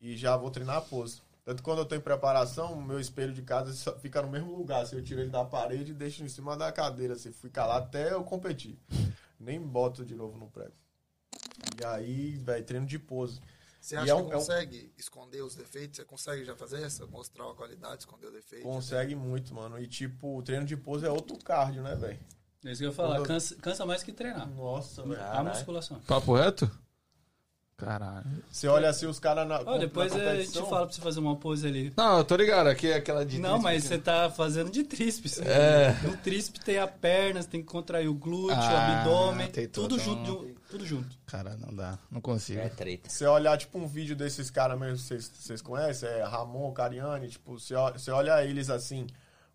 [0.00, 1.22] e já vou treinar a pose.
[1.44, 4.86] Tanto quando eu tô em preparação, o meu espelho de casa fica no mesmo lugar.
[4.86, 7.78] Se eu tiro ele da parede e deixo em cima da cadeira, se fica lá
[7.78, 8.78] até eu competir.
[9.38, 10.74] Nem boto de novo no prego.
[11.80, 13.40] E aí, velho, treino de pose.
[13.80, 15.96] Você acha é um- que é um- consegue esconder os defeitos?
[15.96, 17.06] Você consegue já fazer essa?
[17.06, 18.62] Mostrar a qualidade, esconder o defeito?
[18.62, 19.78] Consegue muito, mano.
[19.80, 22.18] E tipo, o treino de pose é outro cardio, né, velho?
[22.64, 23.16] É isso que eu ia falar.
[23.16, 24.48] Quando- Cansa, cansa mais que treinar.
[24.50, 25.22] Nossa, velho.
[25.22, 25.98] A musculação.
[26.00, 26.70] Papo reto?
[27.80, 28.24] Caralho.
[28.50, 29.60] Você olha assim os caras na.
[29.64, 31.92] Ó, depois na eu te competição, falo pra você fazer uma pose ali.
[31.96, 32.66] Não, eu tô ligado.
[32.68, 33.38] Aqui é aquela de.
[33.38, 35.38] Não, mas você tá fazendo de tríceps.
[35.40, 35.96] É.
[36.02, 39.66] No tríceps tem a perna, você tem que contrair o glúteo, o Ah, abdômen, tem
[39.66, 41.08] tudo todo junto, tudo junto.
[41.26, 41.98] Cara, não dá.
[42.10, 42.60] Não consigo.
[42.60, 43.08] É treta.
[43.08, 47.74] Você olhar, tipo, um vídeo desses caras mesmo, vocês, conhecem, é Ramon, Cariani, tipo, você,
[48.10, 49.06] olha- eles assim,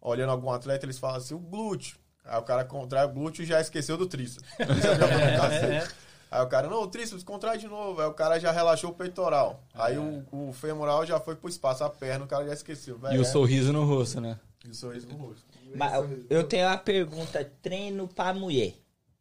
[0.01, 1.97] olhando algum atleta, eles falam assim, o glúteo.
[2.23, 4.43] Aí o cara contrai o glúteo e já esqueceu do tríceps.
[4.59, 5.87] É, é.
[6.35, 8.01] Aí o cara, não, o tríceps, contrai de novo.
[8.01, 9.63] Aí o cara já relaxou o peitoral.
[9.73, 12.97] Aí o, o femoral já foi pro espaço, a perna, o cara já esqueceu.
[12.97, 14.37] E Véi, o é- sorriso no rosto, né?
[14.65, 15.45] E o sorriso no rosto.
[15.73, 15.93] Mas
[16.29, 18.73] eu tenho uma pergunta: treino pra mulher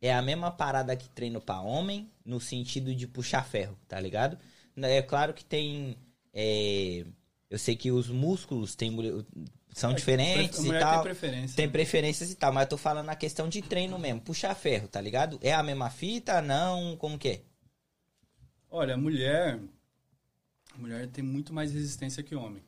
[0.03, 4.37] é a mesma parada que treino pra homem, no sentido de puxar ferro, tá ligado?
[4.77, 5.97] É claro que tem.
[6.33, 7.07] é,
[7.49, 8.91] eu sei que os músculos tem,
[9.75, 10.95] são diferentes A e tal.
[10.95, 11.57] tem preferência.
[11.57, 14.87] Tem preferências e tal, mas eu tô falando na questão de treino mesmo, puxar ferro,
[14.87, 15.37] tá ligado?
[15.43, 16.41] É a mesma fita?
[16.41, 16.97] Não?
[16.97, 17.43] Como que é?
[18.71, 19.61] Olha, a mulher.
[20.75, 22.63] A mulher tem muito mais resistência que o homem.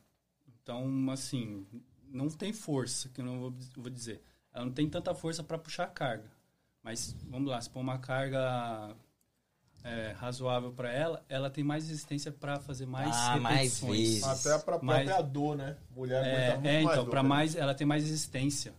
[0.61, 1.65] Então, assim,
[2.09, 4.21] não tem força, que eu não vou, vou dizer.
[4.53, 6.29] Ela não tem tanta força para puxar a carga.
[6.83, 8.93] Mas, vamos lá, se pôr uma carga
[9.87, 13.97] é, razoável para ela, ela tem mais resistência para fazer mais Ah, mais repetições.
[13.97, 14.23] vezes.
[14.23, 15.77] Até pra Mas- própria dor, né?
[15.91, 17.29] Mulher aguenta É, muito é, mais então, dor, para né?
[17.29, 18.73] mais, ela tem mais resistência.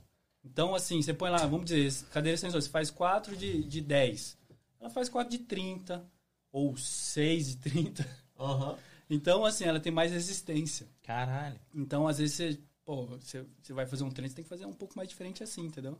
[0.44, 4.36] Então, assim, você põe lá, vamos dizer, cadeira sensor, você faz 4 de, de 10.
[4.80, 6.04] Ela faz 4 de 30,
[6.52, 8.06] ou 6 de 30.
[8.38, 8.76] Aham.
[9.10, 10.86] Então, assim, ela tem mais resistência.
[11.02, 11.58] Caralho.
[11.74, 14.66] Então, às vezes, você, pô, você, você vai fazer um treino, você tem que fazer
[14.66, 15.98] um pouco mais diferente assim, entendeu?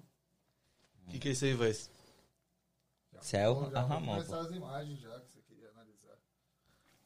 [1.07, 1.91] O que, que é isso aí, Vaz?
[3.21, 6.15] Céu, Bom, já aham, vou começar as imagens já que você queria analisar.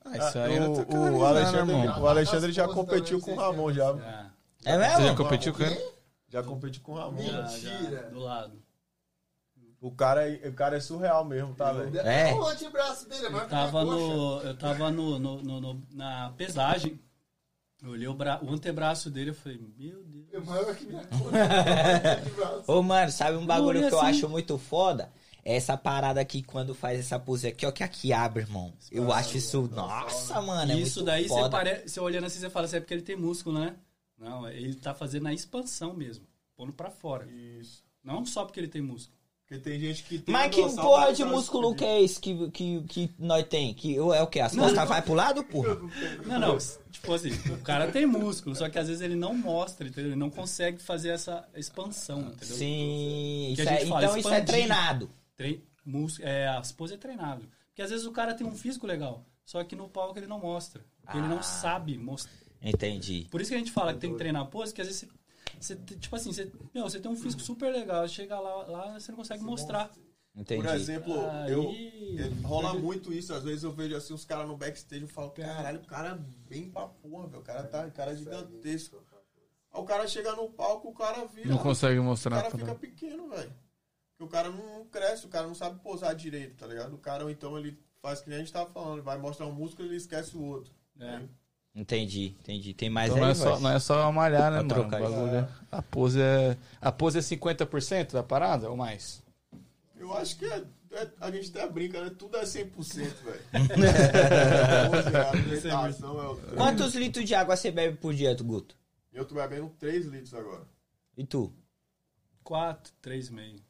[0.05, 2.03] Ah, isso aí Ah, eu o, tô o Alexandre, irmão.
[2.03, 3.93] o Alexandre já As poses competiu também, com o Ramon, já.
[3.95, 4.33] Já,
[4.65, 5.17] É Você já mesmo?
[5.17, 5.93] competiu com ele?
[6.29, 7.23] Já competiu com o Ramon.
[7.23, 8.03] já, Mentira.
[8.03, 8.63] já, do lado.
[9.81, 11.99] O cara, é- o cara é surreal mesmo, tá, velho?
[12.01, 12.33] É.
[12.35, 17.01] O antebraço dele é Eu tava, no, eu tava no, no- no- no- na pesagem,
[17.83, 20.33] eu olhei o, bra, o antebraço dele e falei, meu Deus.
[20.33, 22.63] É maior que minha coxa.
[22.73, 24.11] Ô, mano, sabe um bagulho que eu assim.
[24.11, 25.11] acho muito foda?
[25.45, 28.73] É essa parada aqui, quando faz essa pose aqui, ó, que aqui abre, irmão.
[28.91, 29.69] Eu acho isso.
[29.73, 31.83] Nossa, mano, é Isso muito daí, você, pare...
[31.87, 33.75] você olhando assim, você fala assim, é porque ele tem músculo, né?
[34.17, 36.25] Não, ele tá fazendo a expansão mesmo,
[36.57, 37.27] pondo pra fora.
[37.29, 37.83] Isso.
[38.05, 39.19] Não só porque ele tem músculo.
[39.45, 42.51] Porque tem gente que tem Mas que porra de não músculo que é esse que,
[42.53, 43.75] que, que nós tem?
[43.75, 44.41] Que é o que?
[44.41, 45.75] As costas vai pro lado, porra?
[46.25, 46.59] Não, não,
[46.91, 50.13] tipo assim, o cara tem músculo, só que às vezes ele não mostra, entendeu?
[50.13, 52.57] Ele não consegue fazer essa expansão, entendeu?
[52.57, 54.47] Sim, Que isso a é- fala, então isso é expandir.
[54.47, 55.11] treinado.
[55.43, 55.65] Tre...
[55.85, 56.21] Mus...
[56.21, 57.45] É, a pose é treinado.
[57.69, 60.39] Porque às vezes o cara tem um físico legal, só que no palco ele não
[60.39, 60.85] mostra.
[61.03, 61.31] Porque ele Ah.
[61.31, 62.33] não sabe mostrar.
[62.63, 63.27] Entendi.
[63.31, 65.09] Por isso que a gente fala que tem que treinar a pose, que às vezes
[65.59, 69.01] você, você tipo assim, você, meu, você tem um físico super legal, chega lá, lá
[69.01, 69.91] você não consegue mostrar.
[70.35, 70.63] Entendi.
[70.63, 71.71] Por exemplo, Aí- eu,
[72.25, 73.35] é, rola muito isso.
[73.35, 76.19] Às vezes eu vejo assim os caras no backstage e falo, caralho, o cara é
[76.49, 77.41] bem pra porra, velho.
[77.41, 78.97] O cara tá, o cara é gigantesco.
[79.75, 81.49] Aí o cara chega no palco, o cara vira.
[81.49, 82.37] Não consegue O mostrar.
[82.37, 83.53] cara pra- fica pequeno, velho
[84.25, 86.95] o cara não cresce, o cara não sabe posar direito, tá ligado?
[86.95, 89.87] O cara, então, ele faz o que a gente tá falando, vai mostrar um músculo
[89.87, 90.73] e ele esquece o outro.
[90.99, 91.05] É.
[91.05, 91.29] Né?
[91.75, 92.75] Entendi, entendi.
[92.75, 95.37] Tem mais então aí, não, é só, não é só malhar, né, mano?
[95.37, 99.23] É- a, pose é, a pose é 50% da parada ou mais?
[99.97, 102.11] Eu acho que é, é, a gente até brinca, né?
[102.19, 103.41] Tudo é 100%, velho.
[105.63, 108.77] É, é Quantos litros de água você bebe por dia, Guto?
[109.13, 110.67] Eu tô bebendo 3 litros agora.
[111.17, 111.53] E tu?
[112.43, 113.61] 4, 3,5.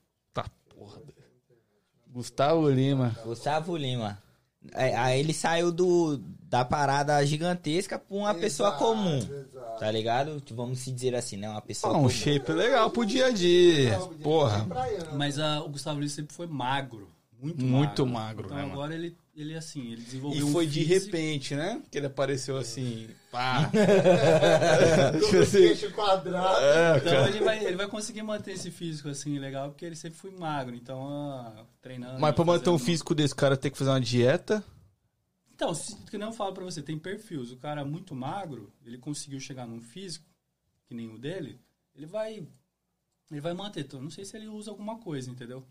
[0.86, 1.12] Foda.
[2.08, 3.16] Gustavo Lima.
[3.24, 4.18] Gustavo Lima.
[4.74, 9.18] É, aí ele saiu do, da parada gigantesca pra uma exato, pessoa comum.
[9.18, 9.80] Exato.
[9.80, 10.42] Tá ligado?
[10.52, 11.48] Vamos se dizer assim, né?
[11.48, 11.96] Uma pessoa.
[11.96, 13.98] Um shape legal pro dia a dia.
[14.22, 14.66] Porra.
[15.14, 17.08] Mas ah, o Gustavo Lima sempre foi magro.
[17.42, 18.06] Muito, Muito magro.
[18.06, 18.74] magro, Então né, mano?
[18.74, 21.82] agora ele, ele assim, ele E desenvolveu um foi de físico- repente, né?
[21.90, 23.08] Que ele apareceu assim.
[23.32, 23.68] Pá.
[25.12, 25.58] Todo Tipo assim.
[25.58, 26.60] queixo quadrado.
[26.60, 30.18] É, Então ele vai, ele vai conseguir manter esse físico assim legal, porque ele sempre
[30.18, 30.76] foi magro.
[30.76, 32.20] Então, ah, treinando.
[32.20, 34.62] Mas pra manter um físico desse cara tem que fazer uma dieta.
[35.52, 37.50] Então, se, que nem eu falo pra você, tem perfis.
[37.50, 40.24] O cara muito magro, ele conseguiu chegar num físico,
[40.86, 41.60] que nem o dele,
[41.94, 42.46] ele vai.
[43.30, 43.80] Ele vai manter.
[43.80, 45.64] Então, não sei se ele usa alguma coisa, entendeu?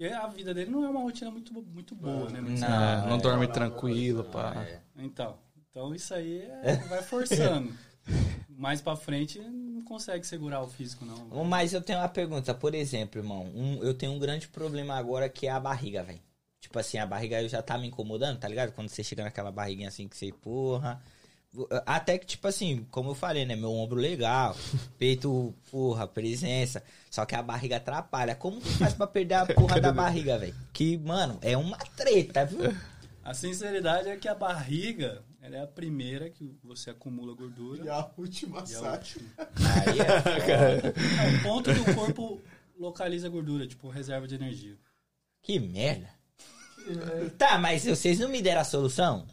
[0.00, 2.40] E a vida dele não é uma rotina muito, muito boa, né?
[2.40, 3.18] Muito É, não é.
[3.18, 4.54] dorme tranquilo, pá.
[4.66, 4.80] É.
[4.96, 5.36] Então,
[5.70, 7.70] então isso aí é- vai forçando.
[8.48, 11.44] Mais pra frente não consegue segurar o físico, não.
[11.44, 13.44] Mas eu tenho uma pergunta, por exemplo, irmão.
[13.54, 16.20] um- eu tenho um grande problema agora que é a barriga, velho.
[16.60, 18.72] Tipo assim, a barriga já tá me incomodando, tá ligado?
[18.72, 21.02] Quando você chega naquela barriguinha assim que você, porra.
[21.84, 23.56] Até que, tipo assim, como eu falei, né?
[23.56, 24.56] Meu ombro legal,
[24.98, 26.82] peito, porra, presença.
[27.10, 28.34] Só que a barriga atrapalha.
[28.34, 30.54] Como que faz pra perder a porra da barriga, velho?
[30.72, 32.60] Que, mano, é uma treta, viu?
[33.22, 37.84] A sinceridade é que a barriga ela é a primeira que você acumula gordura.
[37.84, 39.28] E a última E a última.
[39.84, 40.86] Aí é.
[40.86, 42.40] É o ponto que o corpo
[42.78, 44.76] localiza a gordura, tipo reserva de energia.
[45.42, 46.08] Que merda.
[47.36, 49.26] Tá, mas vocês não me deram a solução?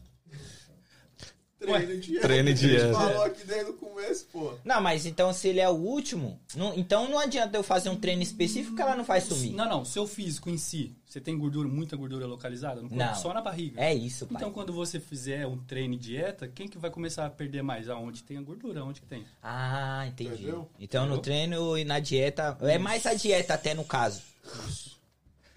[1.73, 2.93] Treino de treino de A gente dieta.
[2.93, 4.53] falou aqui desde o começo, pô.
[4.63, 7.95] Não, mas então se ele é o último, não- então não adianta eu fazer um
[7.95, 9.53] treino específico que ela não vai sumir.
[9.53, 13.15] Não, não, seu físico em si, você tem gordura, muita gordura localizada no corpo, Não.
[13.15, 13.79] só na barriga.
[13.81, 14.37] É isso, pai.
[14.37, 17.89] Então quando você fizer um treino e dieta, quem que vai começar a perder mais?
[17.89, 19.25] Aonde tem a gordura, aonde que tem?
[19.41, 20.33] Ah, entendi.
[20.33, 20.69] Entendeu?
[20.79, 24.21] Então no treino e na dieta, é mais a dieta até no caso.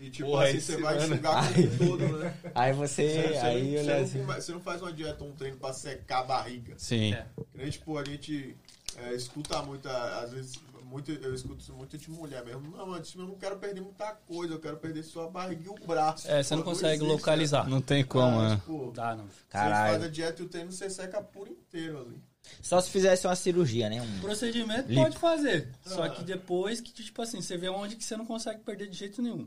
[0.01, 1.13] E tipo Porra, assim, você vai mano.
[1.13, 2.35] enxugar o corpo todo, né?
[2.55, 4.19] Aí você, Você, você aí não, você, não assim.
[4.21, 6.75] come- você não faz uma dieta, um treino pra secar a barriga.
[6.79, 7.13] Sim.
[7.13, 7.27] É.
[7.53, 8.57] Que nem, tipo, a gente
[8.97, 12.63] é, escuta muito, a- às vezes, muito, eu escuto isso muito de mulher mesmo.
[12.75, 15.69] Não, antes eu não quero perder muita coisa, eu quero perder só a barriga e
[15.69, 16.29] o braço.
[16.31, 17.69] É, você não Pô, consegue existe, localizar.
[17.69, 18.57] Não tem como, Ah, né?
[18.57, 19.27] tipo, Dá, não.
[19.27, 19.93] Você Caralho.
[19.93, 22.21] faz a dieta e o treino, você seca por inteiro ali.
[22.63, 24.01] Só se fizesse uma cirurgia, né?
[24.01, 24.21] Um...
[24.21, 25.03] Procedimento Lipo.
[25.03, 25.69] pode fazer.
[25.85, 26.09] Só Ah.
[26.11, 29.21] que depois que, tipo assim, você vê onde que você não consegue perder de jeito
[29.21, 29.47] nenhum.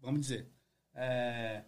[0.00, 0.48] Vamos dizer.
[0.94, 1.62] É,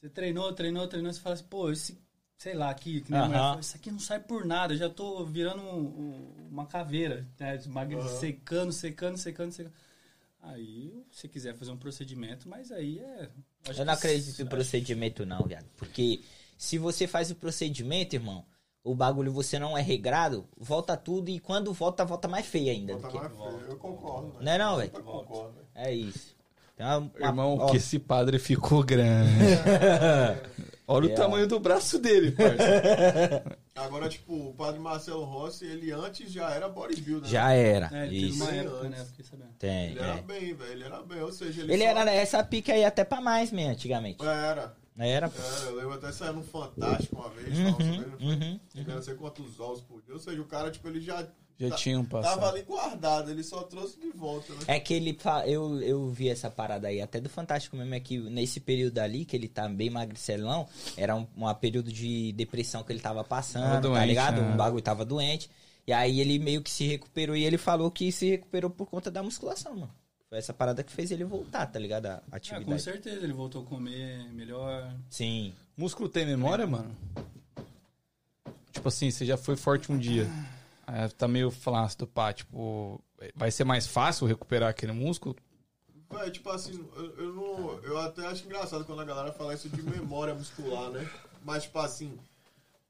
[0.00, 1.98] você treinou, treinou, treinou, você fala assim, pô, esse,
[2.36, 5.24] sei lá, aqui, que nem fala, isso aqui não sai por nada, eu já tô
[5.24, 7.58] virando um- um- uma caveira, né?
[8.20, 9.74] Secando, secando, secando, secando.
[10.40, 13.28] Aí, se quiser fazer um procedimento, mas aí é.
[13.68, 15.66] acho Eu não que- acredito em procedimento, não, viado.
[15.76, 16.22] Porque
[16.56, 18.46] se você faz o procedimento, irmão,
[18.84, 22.94] o bagulho você não é regrado, volta tudo e quando volta, volta mais feio ainda.
[22.94, 23.70] do Bota que- mais feio.
[23.72, 24.36] Eu concordo.
[24.40, 24.90] Não é não, velho?
[24.92, 25.66] concordo, velho.
[25.74, 26.36] É isso.
[26.78, 29.30] Uma- uma- Irmão, ó, que esse padre ficou grande.
[30.90, 31.14] Olha o É.
[31.14, 33.58] tamanho do braço dele, parça.
[33.76, 37.28] Agora, tipo, o padre Marcelo Rossi, ele antes já era bodybuilder.
[37.30, 37.86] Já era.
[37.92, 38.42] É, teve isso.
[38.42, 38.90] uma Bem época, antes.
[38.98, 39.04] né?
[39.04, 39.50] Fiquei sabendo.
[39.58, 40.22] Tem, Ele era é.
[40.22, 40.72] bem, velho.
[40.72, 41.20] Ele era bem.
[41.22, 44.24] Ou seja, ele, Ele só- era nessa pica aí até pra mais, mesmo, antigamente.
[44.24, 44.74] Era.
[44.98, 45.40] Era, pô.
[45.40, 47.94] Era, eu lembro até saindo no Fantástico uma vez, Uhum, falando sobre
[48.26, 48.34] ele.
[48.44, 48.60] uhum.
[48.74, 50.14] Ele não sei quantos ovos por dia.
[50.14, 51.24] Ou seja, o cara, tipo, ele já,
[51.58, 52.44] Já tá- tinham tava passado.
[52.54, 54.60] ali guardado, ele só trouxe de volta, né?
[54.68, 55.44] É que ele fa...
[55.48, 59.24] eu, eu vi essa parada aí, até do Fantástico mesmo, é que nesse período ali,
[59.24, 63.62] que ele tá bem magricelão, era um, um período de depressão que ele tava passando,
[63.64, 64.40] Tava tá doente, ligado?
[64.40, 64.52] né?
[64.52, 65.50] Um bagulho tava doente.
[65.84, 69.10] E aí ele meio que se recuperou e ele falou que se recuperou por conta
[69.10, 69.90] da musculação, mano.
[70.28, 72.06] Foi essa parada que fez ele voltar, tá ligado?
[72.06, 72.82] A Ah, com atividade.
[72.82, 74.94] certeza, ele voltou a comer melhor.
[75.10, 75.54] Sim.
[75.76, 76.94] Músculo tem memória, mano?
[78.72, 80.28] Tipo assim, você já foi forte um dia.
[80.88, 82.32] Aí tá meio flácido, pá.
[82.32, 82.98] Tipo,
[83.34, 85.36] vai ser mais fácil recuperar aquele músculo?
[86.10, 87.74] Véi, tipo assim, eu, eu não.
[87.84, 91.06] Eu até acho engraçado quando a galera fala isso de memória muscular, né?
[91.44, 92.18] Mas, tipo assim,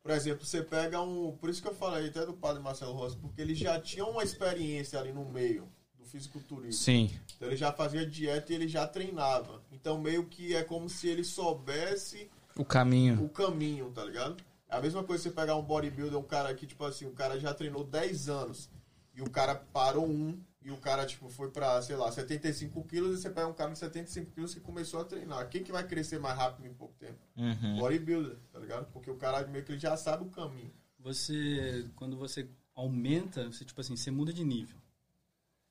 [0.00, 1.36] por exemplo, você pega um.
[1.36, 4.22] Por isso que eu falei até do padre Marcelo Rossi, porque ele já tinha uma
[4.22, 5.68] experiência ali no meio
[5.98, 6.80] do fisiculturismo.
[6.80, 7.10] Sim.
[7.36, 9.60] Então ele já fazia dieta e ele já treinava.
[9.72, 13.24] Então meio que é como se ele soubesse O caminho.
[13.24, 14.36] o caminho, tá ligado?
[14.68, 17.38] É a mesma coisa você pegar um bodybuilder, um cara que, tipo assim, o cara
[17.40, 18.70] já treinou 10 anos
[19.14, 23.18] e o cara parou um e o cara, tipo, foi pra, sei lá, 75 quilos
[23.18, 25.48] e você pega um cara de 75 quilos que começou a treinar.
[25.48, 27.18] Quem que vai crescer mais rápido em pouco tempo?
[27.36, 27.78] Uhum.
[27.78, 28.92] Bodybuilder, tá ligado?
[28.92, 30.72] Porque o cara meio que ele já sabe o caminho.
[30.98, 34.76] Você, quando você aumenta, você, tipo assim, você muda de nível.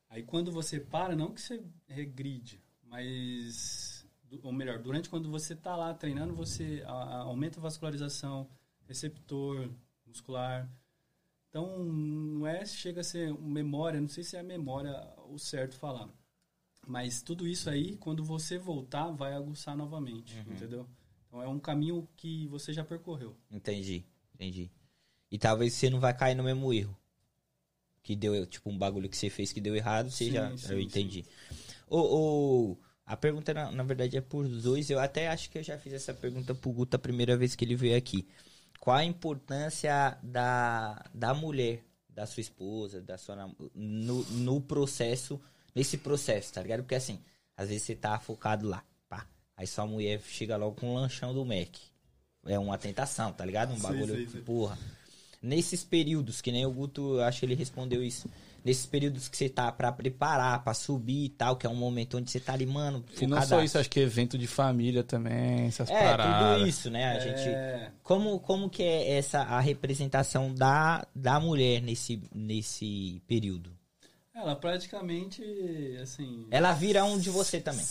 [0.10, 4.06] Aí quando você para, não que você regride, mas,
[4.42, 8.50] ou melhor, durante quando você tá lá treinando, você aumenta a vascularização,
[8.88, 9.70] receptor
[10.06, 10.70] muscular.
[11.50, 14.94] Então, não é, chega a ser memória, não sei se é a memória
[15.30, 16.10] o certo falar.
[16.86, 20.88] Mas tudo isso aí, quando você voltar, vai aguçar novamente, entendeu?
[21.28, 23.36] Então é um caminho que você já percorreu.
[23.52, 24.72] Entendi, entendi.
[25.30, 26.98] E talvez você não vai cair no mesmo erro.
[28.02, 30.58] Que deu, tipo, um bagulho que você fez que deu errado, você Sim, já.
[30.58, 31.26] sim, eu entendi.
[31.90, 34.90] Ô, a pergunta, na, na verdade, é por dois.
[34.90, 37.66] Eu até acho que eu já fiz essa pergunta pro Guto a primeira vez que
[37.66, 38.26] ele veio aqui.
[38.80, 45.40] Qual a importância da, da mulher, da sua esposa, da sua no, no processo,
[45.76, 46.82] nesse processo, tá ligado?
[46.82, 47.20] Porque assim,
[47.56, 49.28] às vezes você tá focado lá, pá.
[49.56, 51.76] Aí sua mulher chega logo com um lanchão do Mac.
[52.46, 53.74] É uma tentação, tá ligado?
[53.74, 54.42] Um Sim, bagulho, sim, sim.
[54.42, 54.78] porra.
[55.42, 58.30] Nesses períodos, que nem o Guto, eu acho que ele respondeu isso.
[58.66, 62.18] Nesses períodos que você tá pra preparar, pra subir e tal, que é um momento
[62.18, 63.64] onde você tá ali, mano, E não só focadaço.
[63.66, 66.58] isso, acho que evento de família também, essas É, paradas.
[66.58, 67.16] tudo isso, né?
[67.16, 67.48] A gente...
[67.50, 73.72] É, Como, como que é essa a representação da, da mulher nesse, nesse período?
[74.34, 75.42] ela praticamente,
[76.02, 77.84] assim, Ela vira um de você também.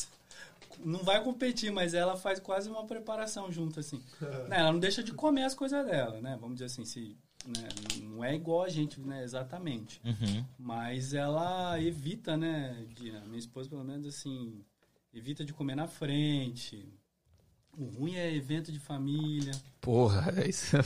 [0.85, 4.01] não vai competir, mas ela faz quase uma preparação junto, assim.
[4.49, 6.37] Né, Ela não deixa de comer as coisas dela, né?
[6.41, 7.17] Vamos dizer assim, se,
[7.47, 7.69] né,
[8.03, 9.23] não é igual a gente, né?
[9.23, 10.01] Exatamente.
[10.05, 10.45] Uhum.
[10.59, 12.87] Mas ela evita, né?
[12.95, 14.65] De, a minha esposa, pelo menos, assim,
[15.13, 16.89] evita de comer na frente.
[17.77, 19.53] O ruim é evento de família.
[19.81, 20.77] Porra, é isso.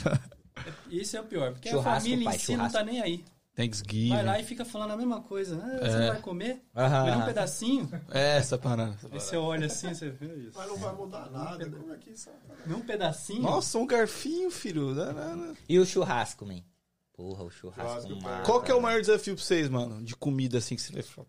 [0.90, 2.90] Esse é o pior, porque a Churrasco, família pai, em si não tá churrasco.
[2.92, 3.24] nem aí.
[3.64, 4.08] Thanksgiving.
[4.14, 5.56] Vai lá e fica falando a mesma coisa.
[5.62, 6.08] Ah, você É.
[6.12, 6.62] vai comer?
[6.76, 7.90] Aham, Comer um pedacinho?
[8.10, 8.96] É, essa parada.
[9.10, 10.56] Aí você olha assim, você vê isso.
[10.58, 11.70] Mas não vai mudar nada.
[11.70, 12.30] Como é que isso?
[12.62, 13.42] Comer um pedacinho?
[13.42, 14.94] Nossa, um garfinho, filho.
[14.94, 15.56] Não, não, não.
[15.68, 16.62] E o churrasco, man?
[17.12, 18.08] Porra, o churrasco.
[18.08, 18.44] Churrasco, mata.
[18.46, 20.02] Qual que é o maior desafio pra vocês, mano?
[20.02, 21.26] De comida assim que você vai falar?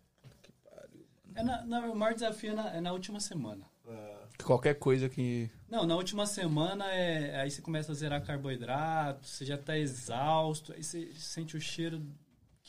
[1.34, 3.66] É na, na- o maior desafio é na, é na última semana.
[3.88, 5.50] É, Qualquer coisa que.
[5.70, 10.74] Não, na última semana é aí você começa a zerar carboidrato, você já tá exausto,
[10.74, 12.02] aí você sente o cheiro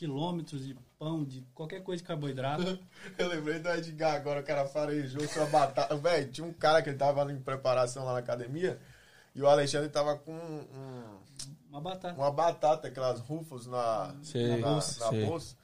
[0.07, 2.77] quilômetros de pão, de qualquer coisa de carboidrato.
[3.17, 5.95] Eu lembrei do Edgar agora, o cara farejou sua batata.
[5.95, 8.77] Velho, tinha um cara que ele tava em preparação lá na academia.
[9.33, 11.17] E o Alexandre tava com um-
[11.69, 12.13] Uma batata.
[12.19, 15.25] uma batata, aquelas rufos na, Sei, na, na sei.
[15.25, 15.55] bolsa.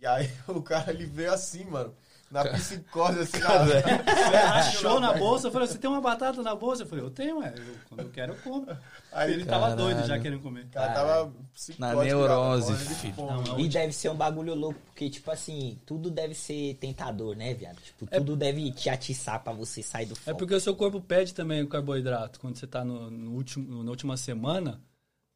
[0.00, 1.94] E aí o cara ele veio assim, mano.
[2.32, 6.82] Na psicose, assim, na, Achou na bolsa, eu falei, você tem uma batata na bolsa?
[6.82, 7.52] Eu falei, eu tenho, ué.
[7.56, 8.66] Eu- quando eu quero, eu como.
[9.12, 9.76] Aí ele tava Caralho.
[9.76, 10.66] doido já querendo comer.
[10.70, 11.78] Cara tava psicose.
[11.80, 13.14] Na neurose, filho.
[13.14, 13.48] fome.
[13.48, 17.52] Não, E deve ser um bagulho louco, porque, tipo assim, tudo deve ser tentador, né,
[17.52, 17.76] viado?
[17.82, 20.30] Tipo, tudo deve te atiçar pra você sair do foco.
[20.30, 22.40] É porque o seu corpo pede também o carboidrato.
[22.40, 24.80] Quando você tá no, no último, na última semana,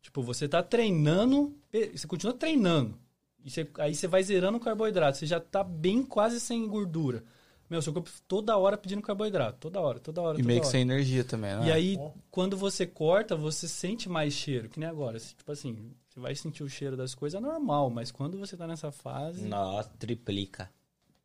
[0.01, 1.55] tipo, você tá treinando,
[1.95, 2.99] você continua treinando.
[3.47, 5.17] E você- aí você vai zerando o carboidrato.
[5.19, 7.23] Você já tá bem quase sem gordura.
[7.71, 9.59] Meu, seu corpo toda hora pedindo carboidrato.
[9.61, 10.73] Toda hora, toda hora, E toda meio que hora.
[10.73, 11.67] sem energia também, né?
[11.69, 11.99] E aí,
[12.31, 15.19] quando você corta, você sente mais cheiro, que nem agora.
[15.19, 18.67] Tipo assim, você vai sentir o cheiro das coisas é normal, mas quando você tá
[18.67, 19.47] nessa fase.
[19.47, 20.69] Nossa, triplica.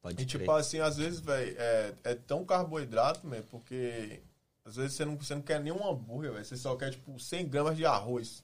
[0.01, 0.39] Pode E crer.
[0.41, 4.19] tipo assim, às vezes, velho, é, é tão carboidrato, mesmo, porque
[4.65, 6.45] às vezes você não, você não quer nem um hambúrguer, velho.
[6.45, 8.43] Você só quer, tipo, 100 gramas de arroz.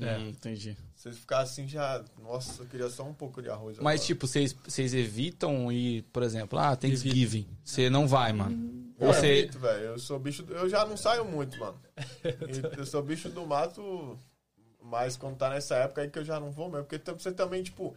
[0.00, 0.16] É.
[0.18, 0.76] Hum, entendi.
[1.12, 2.02] Você ficar assim já.
[2.22, 3.78] Nossa, eu queria só um pouco de arroz.
[3.78, 4.06] Mas, agora.
[4.06, 7.46] tipo, vocês vocês evitam ir, por exemplo, ah, Thanksgiving.
[7.64, 8.92] Você não vai, mano.
[8.98, 9.26] Eu Ou você.
[9.26, 9.84] evito, velho.
[9.84, 10.42] Eu sou bicho.
[10.42, 11.78] do- Eu já não saio muito, mano.
[12.76, 14.18] Eu sou bicho do mato,
[14.82, 16.86] mas quando tá nessa época aí que eu já não vou mesmo.
[16.86, 17.94] Porque você também, tipo.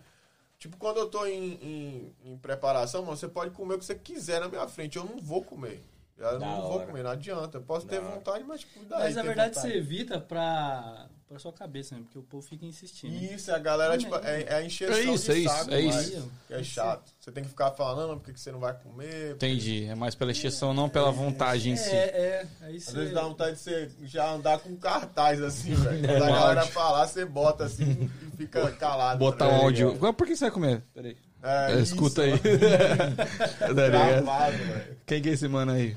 [0.57, 3.95] Tipo, quando eu tô em, em, em preparação, mano, você pode comer o que você
[3.95, 4.97] quiser na minha frente.
[4.97, 5.81] Eu não vou comer.
[6.17, 6.85] Eu Da não vou hora.
[6.87, 7.59] comer, não adianta.
[7.59, 9.71] Eu posso ter vontade, mas tipo, daí, Mas na verdade vontade?
[9.73, 12.01] você evita pra, pra sua cabeça, né?
[12.01, 13.13] Porque o povo fica insistindo.
[13.13, 15.81] Isso, a galera, tipo, é, é a encheção É isso, de é isso, saco, é
[15.83, 16.31] mas isso.
[16.47, 17.11] que é chato.
[17.19, 19.35] Você tem que ficar falando por que você não vai comer.
[19.35, 19.85] Entendi.
[19.85, 21.91] É mais pela exceção, não pela vontade em si.
[21.91, 22.47] É, é.
[22.61, 22.95] Aí Às você...
[22.97, 26.07] vezes dá vontade de você já andar com cartaz assim, velho.
[26.07, 29.19] Quando a galera falar, você bota assim e fica calado.
[29.19, 29.63] Botar tá um ligado?
[29.65, 29.91] áudio.
[29.91, 30.83] Agora, Por que você vai comer?
[30.93, 31.15] Peraí.
[31.43, 32.33] É, É, escuta aí.
[32.33, 32.41] isso,
[33.59, 33.73] Tá?
[33.73, 34.97] Travado, velho.
[35.05, 35.95] Quem que é esse mano aí?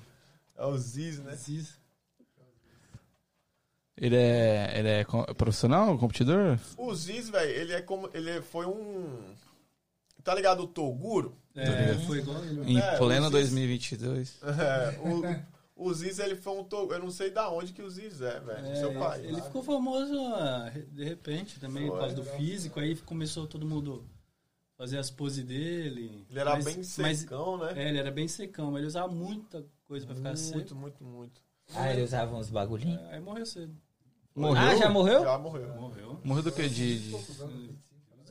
[0.56, 1.30] É o Ziz, né?
[1.32, 1.81] Precisa.
[4.04, 5.04] Ele é, ele é
[5.36, 6.58] profissional, competidor?
[6.76, 8.10] O Ziz, velho, ele é como.
[8.12, 9.16] Ele foi um.
[10.24, 11.36] Tá ligado o Toguro?
[11.54, 12.72] É, foi igual ele.
[12.72, 14.40] Em É, pleno os- 2022.
[14.42, 14.98] É,
[15.78, 16.96] o, o Ziz, ele foi um Toguro.
[16.96, 18.66] Eu não sei da onde que o Ziz é, velho.
[18.66, 19.24] É, seu pai.
[19.24, 22.80] Ele ficou famoso ah, de repente também, por causa do físico.
[22.80, 24.04] Aí começou todo mundo
[24.76, 26.26] fazer as poses dele.
[26.28, 27.72] Ele era Mas- bem mas- secão, né?
[27.76, 30.56] É, ele era bem secão, mas ele usava muita coisa pra ficar seco.
[30.58, 31.40] Muito, muito, muito.
[31.72, 33.00] Ah, ele usava uns bagulhinhos.
[33.10, 33.72] Aí morreu cedo.
[34.34, 34.62] Morreu?
[34.62, 35.22] Ah, já morreu?
[35.24, 35.74] Já morreu.
[35.74, 36.20] Morreu.
[36.24, 36.68] Morreu do que?
[36.68, 37.76] De, de-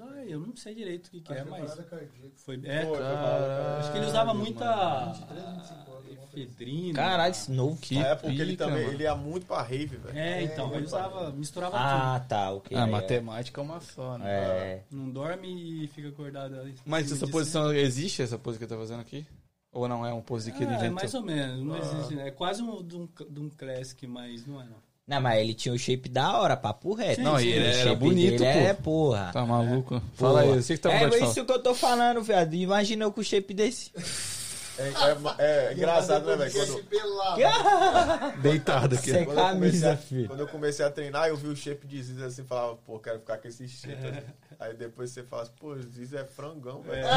[0.01, 1.77] Ah, eu não sei direito o que, que é, mas.
[2.37, 2.59] Foi.
[2.63, 2.81] É,
[3.79, 5.13] acho que ele usava muita.
[6.33, 6.93] efedrina.
[6.95, 7.77] Caralho, esse novo.
[7.79, 8.93] Que É porque ele pica, também mano.
[8.95, 10.17] ele ia muito pra rave, velho.
[10.17, 12.75] É, então, ele usava, misturava Ah, tá, ok.
[12.75, 14.25] Ah, aí, matemática é uma só, né?
[14.27, 14.83] É.
[14.89, 15.01] tudo.
[15.03, 16.73] Não dorme e fica acordado ali.
[16.85, 19.25] Mas essa posição existe, essa pose que ele tá fazendo aqui?
[19.71, 20.95] Ou não é uma pose que ele Ah, é inventou?
[20.95, 22.27] mais ou menos, não existe, né?
[22.27, 24.90] É quase um, de um, de um classic, mas não é não.
[25.07, 27.21] Não, mas ele tinha o shape da hora, papo reto.
[27.21, 28.59] Não, e Sim, ele era bonito, dele pô.
[28.59, 29.29] É, porra.
[29.33, 30.01] Tá maluco?
[30.13, 31.33] Fala aí, eu sei que tá é isso falar.
[31.33, 32.53] que eu tô falando, viado.
[32.53, 33.91] Imagina eu com o shape desse.
[34.77, 34.87] É,
[35.43, 36.51] é- é engraçado, né, velho?
[36.53, 37.41] Quando, Pelado.
[38.41, 39.11] Deitado aqui.
[39.11, 40.27] Sem quando eu comecei camisa, a- filho.
[40.27, 42.97] Quando eu comecei a treinar, eu vi o shape de Ziz assim e falava, pô,
[42.97, 43.93] quero ficar com esse shape.
[43.93, 44.25] assim.
[44.61, 47.03] Aí depois você fala assim, pô, Ziz é frangão, velho.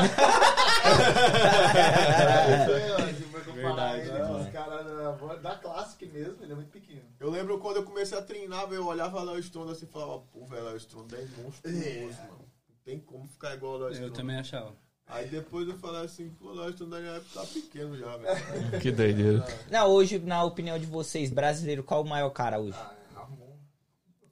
[3.55, 4.23] Verdade, né?
[4.25, 7.03] Os caras da- da Classic mesmo, ele é muito pequeno.
[7.21, 10.21] Eu lembro quando eu comecei a treinar, velho, eu olhava Léo Stronda assim e falava,
[10.33, 12.49] pô, velho, Léo Stronda é monstruoso, mano.
[12.69, 14.75] Não tem como ficar igual ao Léo Eu também achava.
[15.07, 18.37] Aí depois eu falei assim, pô, Léo Stronda na época tá pequeno já, velho.
[18.81, 19.45] Que doideira.
[19.71, 22.77] Não, hoje, na opinião de vocês, brasileiro, qual o maior cara hoje?
[22.79, 23.57] Ah, Ramon.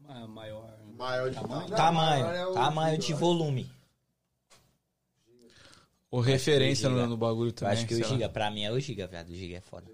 [0.08, 0.72] Ah, maior.
[1.02, 1.68] Maior de Tamanho?
[1.68, 2.24] Não, tamanho.
[2.24, 3.70] maior é o tamanho Giga, de eu volume.
[6.10, 7.02] Ou referência Giga.
[7.02, 7.74] no, no bagulho Eu também.
[7.74, 8.12] acho que o sei lá.
[8.12, 9.30] Giga, pra mim, é o Giga, viado.
[9.30, 9.90] O Giga é foda.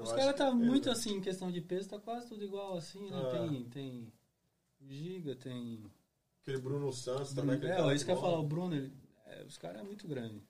[0.00, 3.16] Os caras tá muito assim, em questão de peso, tá quase tudo igual assim, né?
[3.20, 3.30] Ah.
[3.48, 4.12] Tem, tem
[4.80, 5.84] Giga, tem...
[6.42, 7.58] Aquele Bruno Santos também.
[7.58, 8.92] que ele É, tá isso que eu ia falar, o Bruno, ele-
[9.26, 10.40] é, os caras é muito grande.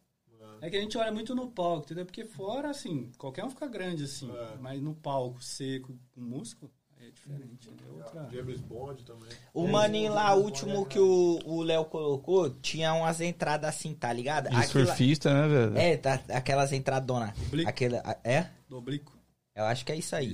[0.61, 2.05] É que a gente olha muito no palco, entendeu?
[2.07, 4.31] Porque fora, assim, qualquer um fica grande, assim.
[4.31, 4.57] É.
[4.61, 6.71] Mas no palco, seco, com músculo,
[7.09, 7.71] é diferente.
[7.71, 7.77] né?
[7.87, 8.29] É outra...
[8.31, 9.29] James Bond também.
[9.53, 14.13] O maninho lá, o último que o o Léo colocou, tinha umas entradas assim, tá
[14.13, 14.49] ligado?
[14.51, 15.79] De Aquela- surfista, né, velho?
[15.79, 17.33] É, tá, aquelas entradonas.
[17.67, 18.47] Aquela, é?
[18.69, 19.13] Do oblíquo.
[19.55, 20.33] Eu acho que é isso aí.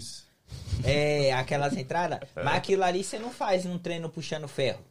[0.84, 2.20] É, aquelas entradas.
[2.36, 4.84] Mas aquilo ali você não faz num treino puxando ferro.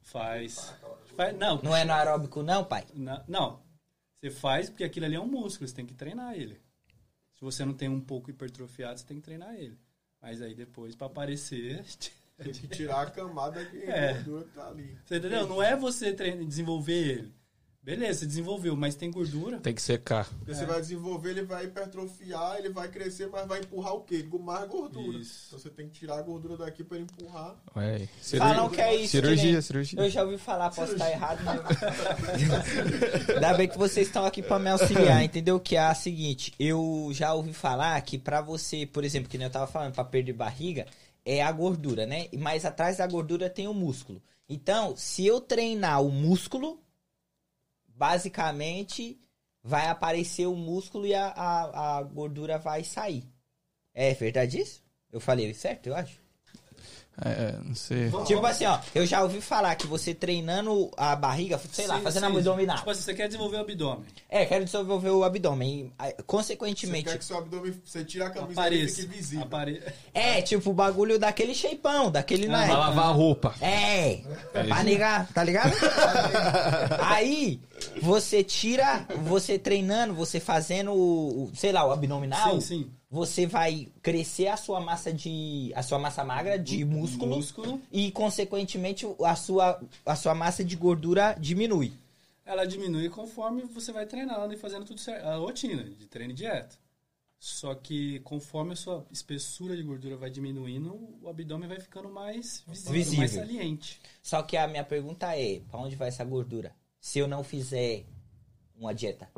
[0.00, 0.72] Faz.
[1.16, 2.84] faz não, Não é no aeróbico, não, pai?
[2.94, 3.60] Na- não.
[4.20, 6.60] Você faz porque aquilo ali é um músculo, você tem que treinar ele.
[7.34, 9.78] Se você não tem um pouco hipertrofiado, você tem que treinar ele.
[10.20, 11.84] Mas aí depois, pra aparecer.
[12.38, 14.22] Tem que tirar a camada de É.
[14.22, 14.96] que tá ali.
[15.04, 15.46] Você entendeu?
[15.48, 17.34] Não é você treina, desenvolver ele.
[17.88, 19.58] Beleza, você desenvolveu, mas tem gordura.
[19.60, 20.28] Tem que secar.
[20.40, 24.28] Porque você vai desenvolver, ele vai hipertrofiar, ele vai crescer, mas vai empurrar o quê?
[24.40, 25.16] Mais gordura.
[25.16, 25.44] Isso.
[25.46, 27.56] Então você tem que tirar a gordura daqui pra ele empurrar.
[27.74, 28.06] Ué,
[28.36, 29.12] Falam que é isso.
[29.12, 29.98] cirurgia, nem- cirurgia.
[30.00, 31.60] Eu já ouvi falar, posso estar errado, mas.
[33.34, 35.58] Ainda bem que vocês estão aqui pra me auxiliar, entendeu?
[35.58, 39.46] Que é a seguinte: eu já ouvi falar que pra você, por exemplo, que nem
[39.46, 40.84] eu tava falando, pra perder barriga,
[41.24, 42.28] é a gordura, né?
[42.38, 44.20] Mas atrás da gordura tem o músculo.
[44.46, 46.78] Então, se eu treinar o músculo,
[47.98, 49.20] basicamente
[49.60, 53.24] vai aparecer o músculo e a, a, a gordura vai sair.
[53.92, 54.84] É verdade isso?
[55.10, 56.22] Eu falei certo, eu acho?
[57.24, 58.10] É, não sei.
[58.26, 62.02] Tipo assim, ó, eu já ouvi falar que você treinando a barriga, sei lá, Sim,
[62.02, 62.36] fazendo sim.
[62.36, 62.76] abdominal.
[62.76, 64.04] Tipo assim, você quer desenvolver o abdômen.
[64.28, 65.68] É, quero desenvolver o abdômen.
[65.68, 67.08] E, aí, Você Consequentemente.
[67.08, 69.44] quer que seu abdômen, você tira a camisa e fique visível.
[69.44, 69.82] Apare...
[70.14, 72.66] É, tipo o bagulho daquele shapeão, daquele Ah, né?
[72.68, 73.54] Vai lavar a roupa.
[73.60, 74.20] É,
[74.52, 75.72] pra negar, tá ligado?
[77.02, 77.60] Aí,
[78.00, 82.90] você tira, você treinando, você fazendo, o, sei lá, o abdominal, Sim, sim.
[83.10, 87.80] Você vai crescer a sua massa de, a sua massa magra de músculo, Músculo.
[87.90, 91.92] e consequentemente a sua, a sua massa de gordura diminui.
[92.44, 95.26] Ela diminui conforme você vai treinando e fazendo tudo certo.
[95.26, 96.76] A rotina de treino e dieta.
[97.40, 102.64] Só que conforme a sua espessura de gordura vai diminuindo, o abdômen vai ficando mais
[102.66, 103.18] visível, Visível.
[103.20, 104.00] mais saliente.
[104.20, 106.74] Só que a minha pergunta é, pra onde vai essa gordura?
[107.00, 108.04] Se eu não fizer
[108.76, 109.30] uma dieta.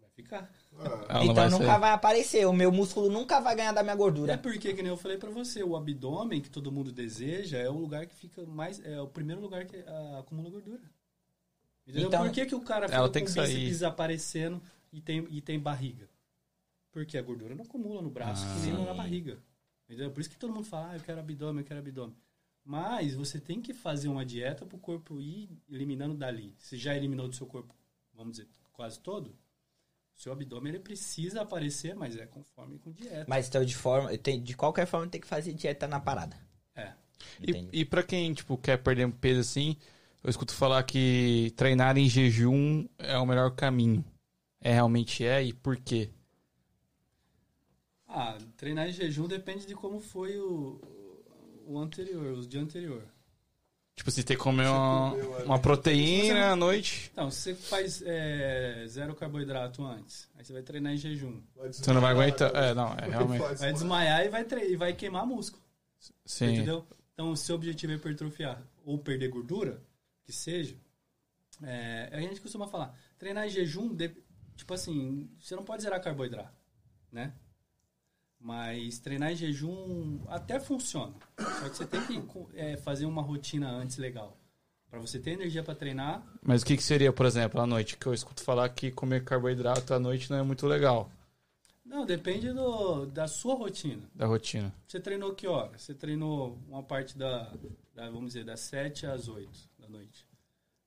[0.00, 0.50] Vai ficar.
[0.78, 0.84] É.
[0.84, 1.80] Ela não então vai nunca sair.
[1.80, 4.38] vai aparecer, o meu músculo nunca vai ganhar da minha É gordura.
[4.38, 7.76] porque, que nem eu falei pra você, o abdômen que todo mundo deseja é o
[7.78, 8.84] lugar que fica mais.
[8.84, 10.80] É o primeiro lugar que ah, acumula gordura.
[11.86, 12.08] Entendeu?
[12.08, 14.60] Então- Por que, que o cara fica com tem o que bíceps aparecendo
[14.92, 16.08] e tem, e tem barriga?
[16.90, 18.54] Porque a gordura não acumula no braço, Ah.
[18.54, 19.38] que nem na barriga.
[19.88, 20.10] Entendeu?
[20.10, 22.16] Por isso que todo mundo fala, ah, eu quero abdômen, eu quero abdômen.
[22.64, 26.54] Mas você tem que fazer uma dieta pro corpo ir eliminando dali.
[26.58, 27.74] Você já eliminou do seu corpo,
[28.14, 29.34] vamos dizer, quase todo,
[30.22, 33.26] seu abdômen ele precisa aparecer, mas é conforme com dieta.
[33.26, 36.36] Mas então de forma, tem, de qualquer forma tem que fazer dieta na parada.
[36.76, 36.92] É.
[37.40, 37.68] Entende?
[37.72, 39.76] E, e pra quem, tipo, quer perder peso assim,
[40.22, 44.04] eu escuto falar que treinar em jejum é o melhor caminho.
[44.60, 45.42] É, realmente é?
[45.42, 46.08] E por quê?
[48.06, 50.80] Ah, treinar em jejum depende de como foi o,
[51.66, 53.08] o anterior, os dias anterior.
[53.94, 55.44] Tipo, se ter que comer uma, é.
[55.44, 60.62] uma proteína à noite, Então, se você faz é, zero carboidrato antes, aí você vai
[60.62, 61.40] treinar em jejum.
[61.54, 62.50] você não vai aguentar.
[62.56, 63.40] É, não, é realmente.
[63.58, 65.62] Vai desmaiar e vai, tre- e vai queimar músculo,
[66.24, 66.52] Sim.
[66.54, 66.86] entendeu?
[67.12, 69.82] Então, se o objetivo é hipertrofiar ou perder gordura,
[70.24, 70.74] que seja,
[71.62, 74.16] é, a gente costuma falar, treinar em jejum, de-
[74.56, 76.56] tipo assim, você não pode zerar carboidrato,
[77.12, 77.34] né?
[78.42, 81.14] Mas treinar em jejum até funciona.
[81.38, 82.22] Só que você tem que
[82.54, 84.36] é, fazer uma rotina antes legal.
[84.90, 87.96] Pra você ter energia pra treinar, Mas o que, que seria, por exemplo, à noite?
[87.96, 91.10] Que eu escuto falar que comer carboidrato à noite não é muito legal
[91.92, 94.08] não, depende do, da sua rotina.
[94.14, 94.72] da rotina.
[94.88, 95.76] Você treinou que hora?
[95.76, 97.52] Você treinou uma parte da,
[97.94, 100.26] da, vamos dizer, das 7 às 8 da noite.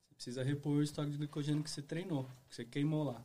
[0.07, 3.21] Você precisa repor o estoque de glicogênio que você treinou, que você queimou lá.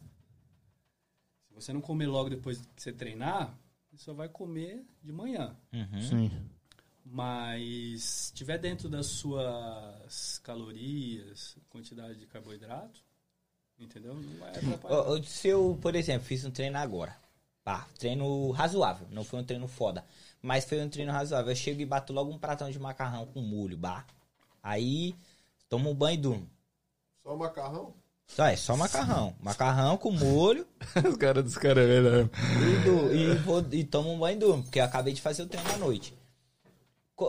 [1.49, 3.57] Se você não comer logo depois que você treinar,
[3.97, 5.57] só vai comer de manhã.
[5.73, 6.01] Uhum.
[6.01, 6.51] Sim.
[7.05, 13.03] Mas se tiver dentro das suas calorias, quantidade de carboidrato,
[13.79, 14.15] entendeu?
[14.15, 15.25] Não vai atrapalhar.
[15.25, 17.17] Se eu, por exemplo, fiz um treino agora.
[17.65, 19.07] Pá, treino razoável.
[19.11, 20.05] Não foi um treino foda.
[20.41, 21.51] Mas foi um treino razoável.
[21.51, 24.07] Eu chego e bato logo um pratão de macarrão com molho, bah.
[24.63, 25.15] Aí,
[25.69, 26.51] tomo um banho e durmo.
[27.23, 27.95] Só macarrão?
[28.35, 29.35] Só é, só macarrão.
[29.41, 30.67] Macarrão com molho
[31.09, 32.31] Os caras dos caras é verdade.
[33.13, 34.63] e, e, vou, e tomo um banho e durmo.
[34.63, 36.15] Porque eu acabei de fazer o treino à noite.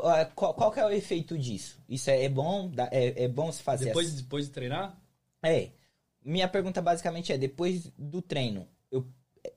[0.03, 1.77] Ah, Qual, qual que é o efeito disso?
[1.89, 2.71] Isso é, é bom?
[2.91, 4.17] É, é bom se fazer Depois, assim?
[4.17, 4.97] depois de treinar,
[5.43, 5.69] É.
[6.23, 9.05] Minha pergunta basicamente é: depois do treino, eu,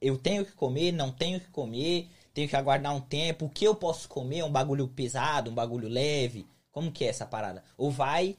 [0.00, 3.44] eu tenho que comer, não tenho que comer, tenho que aguardar um tempo?
[3.44, 4.42] O que eu posso comer?
[4.42, 6.46] Um bagulho pesado, um bagulho leve?
[6.72, 7.62] Como que é essa parada?
[7.76, 8.36] Ou vai.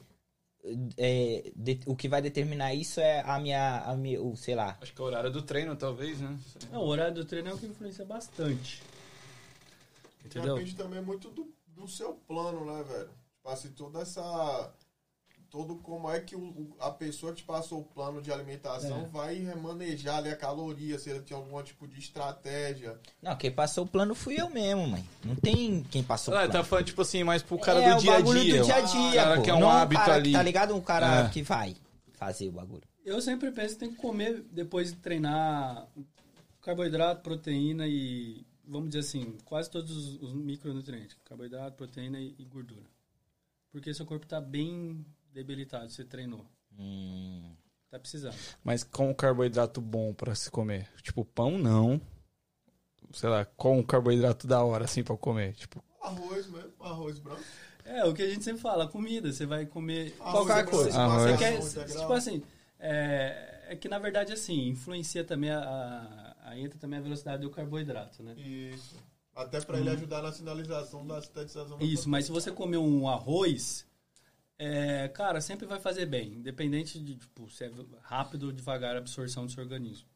[0.96, 3.80] É, de- o que vai determinar isso é a minha.
[3.80, 4.76] A minha o, sei lá.
[4.80, 6.38] Acho que é o horário do treino, talvez, né?
[6.72, 8.82] não, o horário do treino é o que influencia bastante.
[10.24, 10.54] Entendeu?
[10.54, 13.10] Depende também muito do, do seu plano, né, velho?
[13.36, 14.72] Tipo assim, toda essa.
[15.56, 19.04] Todo como é que o- o- a pessoa que te passou o plano de alimentação
[19.04, 19.08] É.
[19.08, 23.00] vai remanejar ali a caloria, se ele tem algum tipo de estratégia.
[23.22, 25.02] Não, quem passou o plano fui eu mesmo, mãe.
[25.24, 26.52] Não tem quem passou o Ah, plano.
[26.52, 28.58] tá falando, tipo assim, mais pro cara é, do dia o a bagulho dia.
[28.60, 29.42] do dia a o dia, cara pô.
[29.42, 30.32] que é um Não o hábito cara, ali.
[30.32, 30.74] Tá ligado?
[30.76, 31.28] Um cara É.
[31.30, 31.74] que vai
[32.12, 32.82] fazer o bagulho.
[33.02, 35.88] Eu sempre penso que tem que comer depois de treinar
[36.60, 41.16] carboidrato, proteína e, vamos dizer assim, quase todos os, micronutrientes.
[41.24, 42.84] Carboidrato, proteína e, e gordura.
[43.72, 45.04] Porque seu corpo está bem
[45.36, 46.44] debilitado, você treinou.
[46.78, 47.54] Hum,
[47.90, 48.34] tá precisando.
[48.64, 50.88] Mas com carboidrato bom pra se comer?
[51.02, 52.00] Tipo, pão não.
[53.12, 55.54] Sei lá, com carboidrato da hora, assim, pra comer?
[55.54, 57.42] Tipo, Arroz mesmo, arroz branco.
[57.84, 61.00] É, o que a gente sempre fala, comida, você vai comer Arroz qualquer branco, coisa.
[61.00, 61.22] Arroz.
[61.22, 62.00] Você macarrão quer, integral.
[62.00, 62.42] tipo assim,
[62.80, 67.42] é, é que na verdade assim, influencia também a, a, a- entra também a velocidade
[67.42, 68.34] do carboidrato, né?
[68.36, 68.96] Isso.
[69.34, 73.86] Até pra ele ajudar na sinalização da sintetização Isso, mas se você comer um arroz,
[74.58, 77.70] é, cara, sempre vai fazer bem, independente de tipo, se é
[78.02, 80.08] rápido ou devagar a absorção do seu organismo.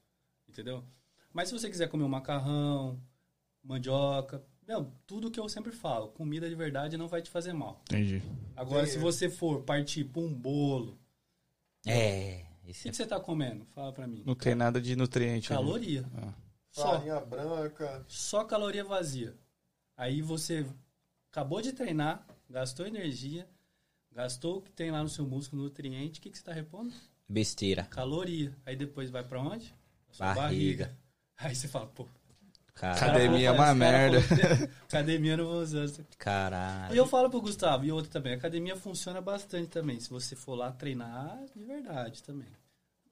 [0.48, 0.84] Entendeu?
[1.32, 3.00] Mas se você quiser comer um macarrão,
[3.62, 7.82] mandioca, meu, tudo que eu sempre falo, comida de verdade não vai te fazer mal.
[7.88, 8.22] entendi.
[8.56, 9.00] Agora, se é.
[9.00, 10.98] você for partir para um bolo,
[11.86, 13.64] É, o que, que você tá comendo?
[13.74, 14.22] Fala pra mim.
[14.24, 15.52] Não tem nada de nutriente.
[15.52, 15.62] ali.
[15.62, 16.04] Caloria.
[16.16, 16.32] Ah.
[16.70, 16.92] Só.
[16.92, 18.04] Farinha branca.
[18.06, 19.36] Só caloria vazia.
[19.96, 20.64] Aí você
[21.30, 23.48] acabou de treinar, gastou energia,
[24.12, 26.92] gastou o que tem lá no seu músculo, nutriente, o que, que você tá repondo?
[27.30, 27.84] besteira.
[27.84, 28.52] Caloria.
[28.66, 29.72] Aí depois vai pra onde?
[30.06, 30.96] Pra sua Barriga.
[31.38, 32.06] Aí você fala, pô.
[32.74, 34.20] Cara, Academia é uma merda.
[34.22, 35.86] falou Academia não vou usar.
[36.18, 36.94] caralho.
[36.94, 40.00] E eu falo pro Gustavo, e outro também, academia funciona bastante também.
[40.00, 42.48] Se você for lá treinar de verdade também.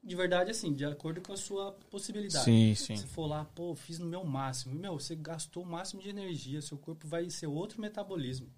[0.03, 2.45] De verdade, assim, de acordo com a sua possibilidade.
[2.45, 2.97] Sim, sim.
[2.97, 4.75] Se for lá, pô, fiz no meu máximo.
[4.75, 8.49] Meu, você gastou o máximo de energia, seu corpo vai ser outro metabolismo.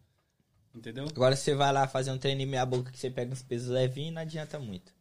[0.74, 1.06] Entendeu?
[1.08, 3.68] Agora você vai lá fazer um treino em meia boca que você pega uns pesos
[3.68, 4.92] levinhos e não adianta muito.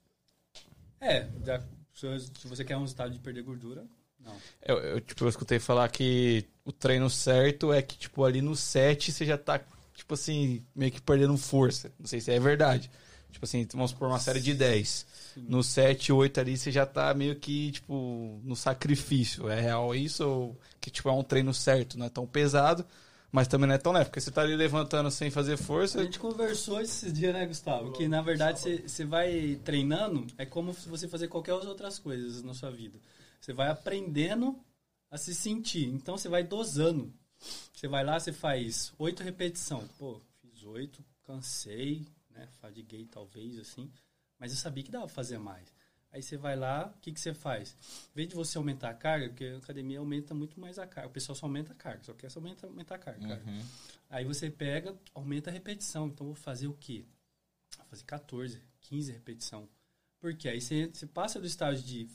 [1.00, 1.62] É, já-
[1.94, 3.86] se se você quer um resultado de perder gordura,
[4.20, 4.36] não.
[4.66, 8.56] Eu, eu, tipo, eu escutei falar que o treino certo é que, tipo, ali no
[8.56, 9.60] 7 você já tá,
[9.94, 11.92] tipo assim, meio que perdendo força.
[12.00, 12.90] Não sei se é verdade.
[13.32, 15.06] Tipo assim, vamos por uma série de 10.
[15.38, 19.48] No 7, 8 ali você já tá meio que, tipo, no sacrifício.
[19.50, 20.28] É real isso?
[20.28, 22.86] Ou que, tipo, é um treino certo, não é tão pesado,
[23.32, 24.06] mas também não é tão leve?
[24.06, 26.04] Porque você tá ali levantando sem fazer A força.
[26.04, 27.92] gente conversou esses dias, né, Gustavo?
[27.94, 32.72] Que na verdade você, vai treinando, é como você fazer qualquer outras coisas na sua
[32.72, 33.00] vida.
[33.40, 34.60] Você vai aprendendo
[35.12, 35.86] a se sentir.
[35.88, 37.14] Então você vai dosando.
[37.74, 39.90] Você vai lá, você faz oito repetições.
[39.98, 42.48] Pô, fiz oito, cansei, né?
[42.60, 43.90] Fadiguei talvez, assim.
[44.38, 45.68] Mas eu sabia que dava pra fazer mais.
[46.12, 47.78] Aí você vai lá, o que, que você faz?
[48.12, 51.10] Em vez de você aumentar a carga, porque a academia aumenta muito mais a carga.
[51.10, 53.28] O pessoal só aumenta a carga, só quer só aumenta, aumentar a carga.
[53.28, 53.52] carga.
[53.52, 53.62] Uhum.
[54.10, 56.08] Aí você pega, aumenta a repetição.
[56.08, 57.06] Então, vou fazer o quê?
[57.78, 59.70] Vou fazer 14, 15 repetição.
[60.20, 62.08] Porque aí você, você passa do estágio de,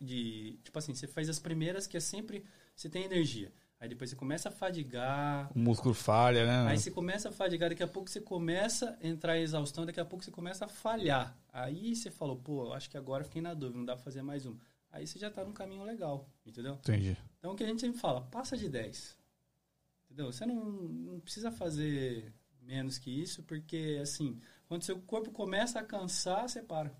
[0.00, 0.58] de...
[0.62, 2.44] Tipo assim, você faz as primeiras que é sempre...
[2.76, 3.52] Você tem energia.
[3.82, 5.50] Aí depois você começa a fadigar.
[5.52, 6.70] O músculo falha, né?
[6.70, 7.68] Aí você começa a fadigar.
[7.68, 9.84] Daqui a pouco você começa a entrar em exaustão.
[9.84, 11.36] Daqui a pouco você começa a falhar.
[11.52, 13.78] Aí você falou, pô, acho que agora eu fiquei na dúvida.
[13.78, 14.56] Não dá pra fazer mais um.
[14.92, 16.30] Aí você já tá num caminho legal.
[16.46, 16.74] Entendeu?
[16.74, 17.16] Entendi.
[17.40, 19.18] Então o que a gente sempre fala, passa de 10.
[20.04, 20.30] Entendeu?
[20.30, 24.38] Você não, não precisa fazer menos que isso, porque assim,
[24.68, 26.96] quando seu corpo começa a cansar, você para.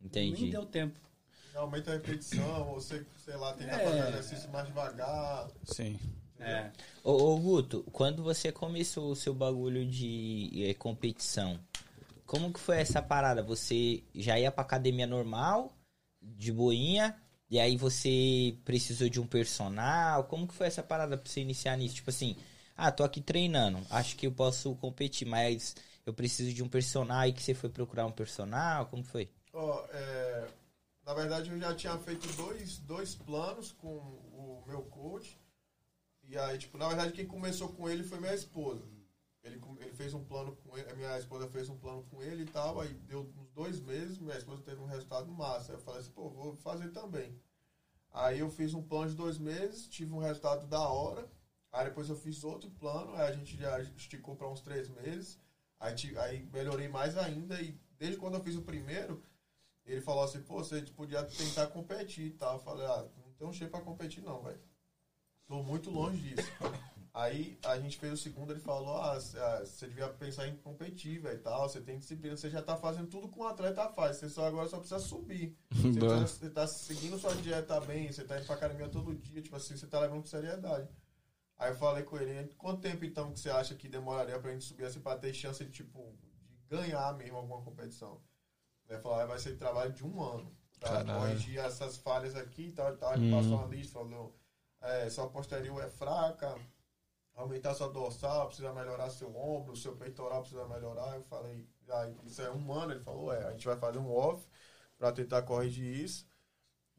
[0.00, 0.50] Nem Entendi.
[0.50, 0.98] deu tempo.
[1.56, 3.84] Aumenta a repetição, ou você, sei lá, tenta É.
[3.84, 5.48] fazer exercício mais devagar.
[5.64, 5.98] Sim.
[6.38, 6.70] É.
[7.02, 11.58] Ô, ô, Guto, quando você começou o seu bagulho de eh, competição,
[12.26, 13.42] como que foi essa parada?
[13.42, 15.74] Você já ia pra academia normal,
[16.20, 17.16] de boinha,
[17.50, 20.24] e aí você precisou de um personal?
[20.24, 21.96] Como que foi essa parada pra você iniciar nisso?
[21.96, 22.36] Tipo assim,
[22.76, 25.74] ah, tô aqui treinando, acho que eu posso competir, mas
[26.04, 28.86] eu preciso de um personal e que você foi procurar um personal?
[28.86, 29.30] Como que foi?
[29.52, 30.48] Ó, é,
[31.06, 35.40] na verdade, eu já tinha feito dois, dois planos com o meu coach.
[36.24, 38.84] E aí, tipo, na verdade, quem começou com ele foi minha esposa.
[39.44, 42.42] Ele, ele fez um plano com ele, a minha esposa fez um plano com ele
[42.42, 42.80] e tal.
[42.80, 45.70] Aí deu uns dois meses, minha esposa teve um resultado massa.
[45.70, 47.40] Aí eu falei assim, pô, vou fazer também.
[48.10, 51.30] Aí eu fiz um plano de dois meses, tive um resultado da hora.
[51.70, 55.38] Aí depois eu fiz outro plano, aí a gente já esticou para uns três meses.
[55.78, 57.62] Aí, aí melhorei mais ainda.
[57.62, 59.22] E desde quando eu fiz o primeiro,
[59.92, 62.54] ele falou assim, pô, você podia tentar competir e tal.
[62.54, 64.60] Eu falei, ah, não tem um shape pra competir não, velho.
[65.46, 66.48] Tô muito longe disso.
[67.14, 70.56] Aí a gente fez o segundo, ele falou, ah, c- ah, você devia pensar em
[70.56, 71.66] competir, velho, tal.
[71.68, 74.16] Você tem disciplina, você já tá fazendo tudo que um atleta faz.
[74.18, 75.56] Você só agora só precisa subir.
[75.70, 79.40] Você, tá, você tá seguindo sua dieta bem, você tá indo pra academia todo dia,
[79.40, 80.88] tipo assim, você tá levando com seriedade.
[81.58, 84.64] Aí eu falei com ele, quanto tempo então que você acha que demoraria pra gente
[84.66, 86.14] subir assim pra ter chance de, tipo,
[86.50, 88.20] de ganhar mesmo alguma competição?
[88.88, 90.56] Ele falou, ah, vai ser trabalho de um ano.
[90.80, 91.20] Caralho.
[91.20, 93.14] corrigir essas falhas aqui e tal e tal.
[93.14, 94.34] Ele passou uma lista, falou,
[94.80, 96.54] é, sua posterior é fraca,
[97.34, 101.16] aumentar sua dorsal, precisa melhorar seu ombro, seu peitoral precisa melhorar.
[101.16, 102.92] Eu falei, ah, isso é um ano.
[102.92, 104.46] Ele falou, é, a gente vai fazer um off
[104.98, 106.26] pra tentar corrigir isso.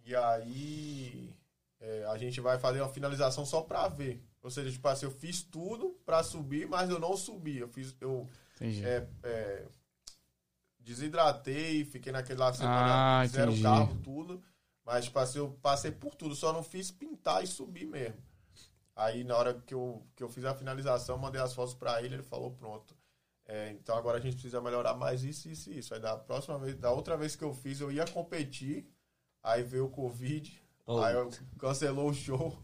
[0.04, 1.36] E aí
[1.80, 4.24] é, a gente vai fazer uma finalização só pra ver.
[4.42, 7.58] Ou seja, tipo assim, eu fiz tudo pra subir, mas eu não subi.
[7.58, 8.28] Eu fiz, eu
[8.62, 9.66] é, é,
[10.88, 13.64] desidratei, fiquei naquele lá semana, Ah, zero entendi.
[13.64, 14.42] carro, tudo.
[14.86, 18.16] Mas, tipo eu passei por tudo, só não fiz pintar e subir mesmo.
[18.96, 22.16] Aí, na hora que eu, que eu fiz a finalização, mandei as fotos pra ele,
[22.16, 22.96] ele falou, pronto.
[23.46, 25.94] É, então agora a gente precisa melhorar mais isso, isso e isso.
[25.94, 28.90] Aí da próxima vez, da outra vez que eu fiz, eu ia competir,
[29.44, 31.00] aí veio o Covid, Oh.
[31.04, 32.58] aí eu cancelou o show.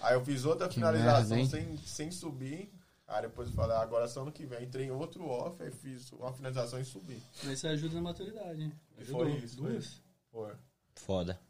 [0.00, 2.70] Aí eu fiz outra Que finalização merda, sem, sem subir.
[3.08, 4.64] Aí depois eu falei, ah, agora só ano que vem.
[4.64, 7.22] Entrei em outro off, aí fiz uma finalização e subi.
[7.44, 8.72] Mas isso ajuda na maturidade, hein?
[8.98, 9.20] E Ajudou.
[9.20, 10.02] foi isso, foi Duas.
[10.32, 10.54] Foi.
[10.96, 11.40] Foda.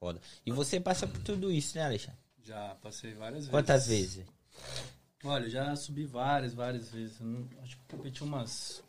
[0.00, 0.20] Foda.
[0.44, 2.18] E você passa por tudo isso, né, Alexandre?
[2.42, 3.50] Já passei várias vezes.
[3.50, 4.26] Quantas vezes?
[5.22, 7.18] Olha, eu já subi várias, várias vezes.
[7.20, 8.82] Eu não- acho que competi umas,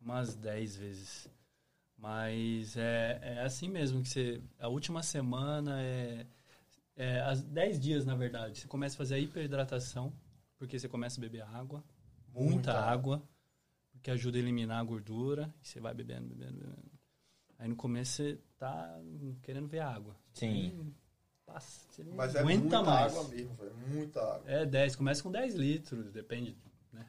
[0.00, 1.28] umas 10 vezes.
[1.98, 4.40] Mas é, é assim mesmo, que você.
[4.58, 6.26] A última semana é.
[6.96, 8.58] é as 10 dias, na verdade.
[8.60, 10.10] Você começa a fazer a hiperidratação,
[10.60, 11.82] porque você começa a beber água,
[12.34, 13.22] muita, Muita água,
[13.90, 16.90] porque ajuda a eliminar a gordura, e você vai bebendo, bebendo, bebendo.
[17.58, 19.00] Aí no começo você tá
[19.42, 20.14] querendo ver água.
[20.34, 20.94] Sim.
[21.46, 23.12] Passa, você não Mas é aguenta muita mais.
[23.16, 23.74] água mesmo, velho.
[23.88, 24.42] Muita água.
[24.46, 26.54] É 10, começa com 10 litros, depende,
[26.92, 27.06] né?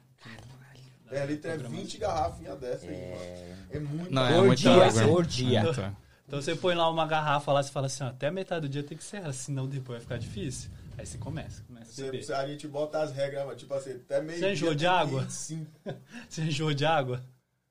[1.10, 3.66] 10 litros é 20 garrafinhas dessa aí, mano.
[3.70, 5.08] É muito Não, é muita dia, água.
[5.08, 5.62] por dia.
[5.62, 5.96] Muita.
[6.26, 8.82] Então você põe lá uma garrafa lá, você fala assim, ó, até metade do dia
[8.82, 10.70] tem que ser senão depois vai ficar difícil.
[11.02, 12.22] Aí você começa, começa a Você, beber.
[12.22, 13.56] você- a gente bota as regras, mano.
[13.58, 15.20] Tipo assim, até meio Você enjoou dia de água?
[15.22, 15.70] 25.
[16.30, 17.24] Você enjoa de água?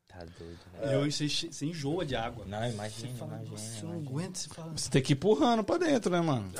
[0.05, 0.99] Tá doido, E velho.
[0.99, 2.43] hoje você, você enjoa de água.
[2.45, 3.79] Não, Você imagina, fala, imagina.
[3.79, 4.71] eu não aguento, você fala...
[4.77, 6.51] Você tem que ir empurrando pra dentro, né, mano?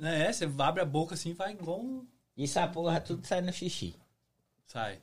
[0.00, 0.28] É.
[0.28, 2.06] É, você abre a boca assim e vai igual um...
[2.34, 3.94] E essa porra tudo sai no xixi.
[4.66, 4.98] Sai.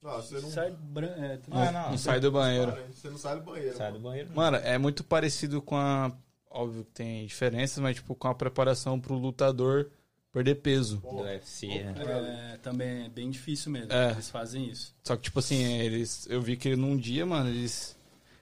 [0.00, 1.20] Não, você não, Sai branco.
[1.20, 1.90] É, tudo- Não, não.
[1.90, 2.72] Não sai do banheiro.
[2.92, 3.76] você não sai do banheiro.
[3.76, 4.04] Sai do mano.
[4.08, 4.30] banheiro.
[4.34, 6.10] Mano, é muito parecido com a.
[6.50, 9.90] Óbvio que tem diferenças, mas tipo, com a preparação pro lutador
[10.34, 10.96] perder peso.
[10.96, 12.54] Do UFC, né?
[12.54, 13.92] É, também é bem difícil mesmo.
[13.92, 14.10] É.
[14.10, 14.92] Eles fazem isso.
[15.04, 16.26] Só que, tipo assim, eles.
[16.28, 17.96] Eu vi que num dia, mano, eles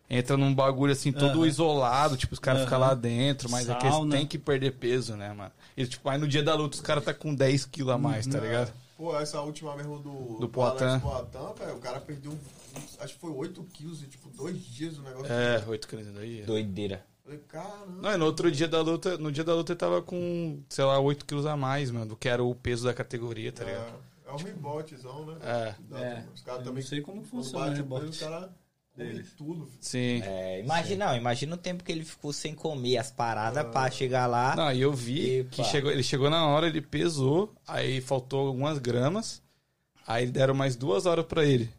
[0.09, 1.47] entram num bagulho assim, todo Aham.
[1.47, 2.66] isolado, tipo, os caras Aham.
[2.66, 4.16] ficam lá dentro, mas é que eles Sauna.
[4.16, 5.52] têm que perder peso, né, mano?
[5.77, 8.27] E, tipo, aí no dia da luta os caras tá com 10 quilos a mais,
[8.27, 8.73] tá ligado?
[8.97, 10.85] Pô, essa última mesmo do, Do Poitin.
[11.74, 12.39] O cara perdeu,
[13.01, 15.32] acho que foi 8 quilos em, tipo, dois dias o negócio.
[15.32, 16.43] É, 8 quilos aí.
[16.43, 17.05] Doideira.
[17.24, 18.03] Falei, caramba.
[18.03, 20.85] Não, e no outro dia da luta, no dia da luta ele tava com, sei
[20.85, 23.94] lá, 8 quilos a mais, mano, do que era o peso da categoria, tá ligado?
[24.27, 25.36] É, é um rebotezão, né?
[25.43, 25.74] É.
[25.89, 26.82] Dá- É, Os caras eu também.
[26.82, 28.51] não sei como funciona bate o rebote Os caras
[28.97, 29.32] deles.
[29.39, 29.70] tudo.
[29.81, 30.20] Sim.
[30.24, 34.27] É, imagina, não, imagina o tempo que ele ficou sem comer as paradas pra chegar
[34.27, 34.57] lá.
[34.57, 35.51] Não, e eu vi Epa.
[35.51, 39.40] que chegou, ele chegou na hora, ele pesou, aí faltou algumas gramas,
[40.05, 41.73] aí deram mais duas horas pra ele.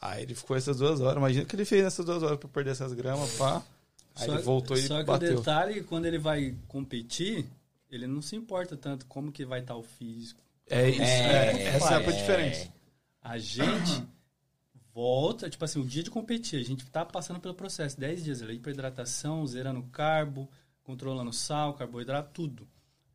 [0.00, 1.16] Aí ele ficou essas duas horas.
[1.16, 3.62] Imagina o que ele fez nessas duas horas pra perder essas gramas, pá.
[4.16, 5.36] Aí ele voltou e só que o bateu.
[5.36, 7.46] detalhe, quando ele vai competir,
[7.90, 10.40] ele não se importa tanto como que vai estar o físico.
[10.68, 12.72] É isso, é, essa é a diferença.
[13.22, 14.02] A gente
[14.92, 18.42] volta, tipo assim, o dia de competir, a gente tá passando pelo processo, 10 dias
[18.42, 20.48] ali, hidrohidratação, zerando carbo,
[20.82, 22.66] controlando sal, carboidrato, tudo.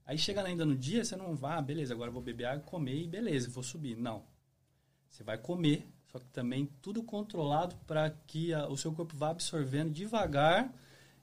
[0.06, 3.02] Aí chega ainda no dia, você não vai, ah, beleza, agora vou beber água, comer
[3.04, 3.96] e beleza, vou subir.
[3.98, 4.24] Não.
[5.10, 9.30] Você vai comer, só que também tudo controlado para que a- o seu corpo vá
[9.30, 10.72] absorvendo devagar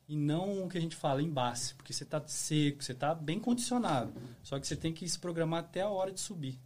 [0.08, 3.14] e não o que a gente fala em base, porque você tá seco, você tá
[3.14, 4.12] bem condicionado.
[4.42, 6.58] Só que você tem que se programar até a hora de subir.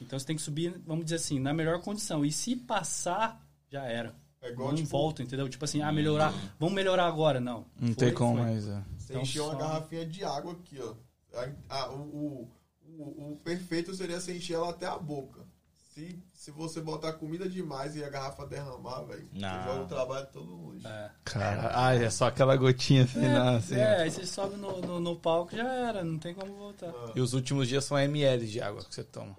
[0.00, 2.24] Então você tem que subir, vamos dizer assim, na melhor condição.
[2.24, 3.40] E se passar,
[3.70, 4.14] já era.
[4.42, 5.48] É igual, não tipo, volta, entendeu?
[5.48, 7.64] Tipo assim, ah, melhorar, vamos melhorar agora, não.
[7.80, 8.42] Não Foi, tem como foi.
[8.42, 8.68] mais.
[8.68, 8.84] É.
[8.98, 10.94] Você Então, encher uma só- garrafinha de água aqui, ó.
[11.34, 12.50] A- a- o, o,
[12.98, 15.43] o- o perfeito seria você encher ela até a boca.
[15.94, 20.26] Se, se você botar comida demais e a garrafa derramar, velho, você joga o trabalho
[20.32, 20.88] todo no lixo.
[20.88, 21.10] É.
[21.24, 23.76] Cara, ai, é só aquela gotinha final, assim.
[23.76, 26.92] É, aí você sobe no, no, no palco, já era, não tem como voltar.
[27.14, 29.36] E os últimos dias são ml de água que você toma.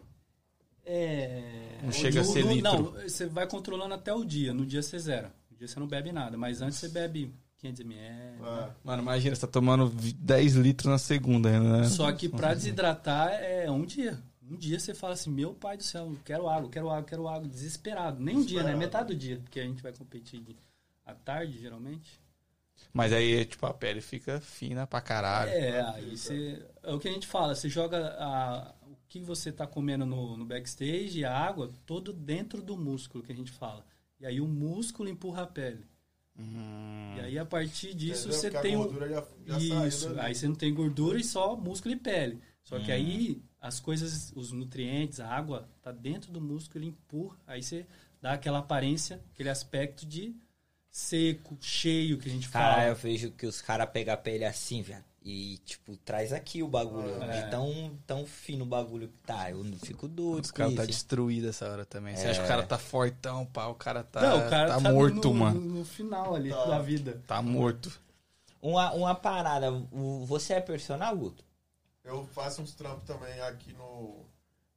[0.85, 1.79] É.
[1.83, 2.71] Não chega a ser no- litro.
[2.71, 4.53] Não, você vai controlando até o dia.
[4.53, 5.33] No dia você zera.
[5.51, 8.43] No dia você não bebe nada, mas antes você bebe 500 ml.
[8.45, 8.69] É.
[8.83, 11.83] Mano, imagina, você tá tomando vi- 10 litros na segunda, né?
[11.89, 14.17] Só que pra desidratar é um dia.
[14.49, 17.27] Um dia você fala assim, meu pai do céu, eu quero água, quero água, quero
[17.27, 18.21] água, desesperado.
[18.21, 18.75] Nem um dia, né?
[18.75, 20.43] Metade do dia, porque a gente vai competir
[21.03, 22.19] à tarde, geralmente.
[22.93, 25.51] Mas aí, tipo, a pele fica fina pra caralho.
[25.51, 26.65] É, aí você.
[26.83, 30.37] É o que a gente fala, você joga a, o que você tá comendo no,
[30.37, 33.85] no backstage a água todo dentro do músculo que a gente fala.
[34.19, 35.85] E aí o músculo empurra a pele.
[36.37, 37.15] Hum.
[37.17, 38.39] E aí a partir disso Entendeu?
[38.39, 41.55] você Porque tem a gordura já, já Isso, aí você não tem gordura e só
[41.55, 42.41] músculo e pele.
[42.63, 47.35] Só que aí as coisas, os nutrientes, a água, tá dentro do músculo, ele empurra,
[47.47, 47.85] aí você
[48.21, 50.35] dá aquela aparência, aquele aspecto de
[50.91, 52.87] seco, cheio, que a gente Cara, fala.
[52.87, 55.03] eu vejo que os caras pegam a pele assim, velho.
[55.27, 57.21] E, tipo, traz aqui o bagulho.
[57.23, 57.41] É.
[57.41, 59.49] De tão, tão fino o bagulho que tá.
[59.49, 60.81] Eu não fico doido Os caras isso.
[60.81, 62.15] tá destruído essa hora também.
[62.15, 62.29] Você É.
[62.29, 64.91] acha que o cara tá fortão, pá, o cara tá, Não, o cara tá tá
[64.91, 65.59] morto, no, mano.
[65.59, 66.65] No, final ali Tá.
[66.65, 67.23] da vida.
[67.25, 67.91] Tá morto.
[68.61, 69.71] Uma, uma parada.
[70.25, 71.43] Você é personal, Guto?
[72.05, 74.23] Eu faço uns trampos também aqui no.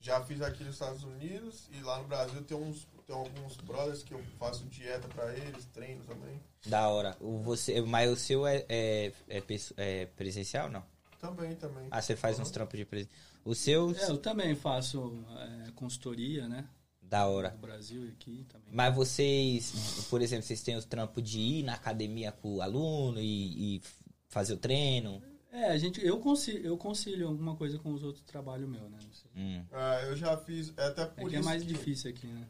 [0.00, 2.86] Já fiz aqui nos Estados Unidos e lá no Brasil tem uns.
[3.06, 6.38] Tem alguns brothers que eu faço dieta pra eles, treino também.
[6.66, 7.16] Da hora.
[7.20, 9.42] O você, mas o seu é, é, é,
[9.78, 10.84] é presencial, não?
[11.18, 11.88] Também, também.
[11.90, 13.18] Ah, você faz uns trampos de presencial.
[13.46, 16.68] O seu, É, eu também faço é, consultoria, né?
[17.08, 17.50] da hora.
[17.52, 18.68] No Brasil e aqui também.
[18.70, 23.18] Mas vocês, por exemplo, vocês têm os trampos de ir na academia com o aluno
[23.20, 23.82] e, e
[24.28, 25.22] fazer o treino?
[25.50, 28.98] É, a gente, eu concilio, eu concilio alguma coisa com os outros trabalhos meus, né?
[29.02, 29.30] Não sei.
[29.34, 29.64] Hum.
[29.72, 30.72] Ah, eu já fiz.
[30.76, 31.48] É até É por que é isso.
[31.48, 32.46] mais que- difícil aqui, né?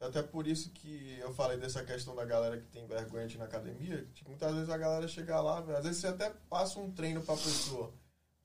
[0.00, 3.34] É Até por isso que eu falei dessa questão da galera que tem vergonha de
[3.34, 4.06] ir na academia.
[4.14, 5.76] Tipo, muitas vezes a galera chega lá, velho.
[5.78, 7.92] Às vezes você até passa um treino pra pessoa.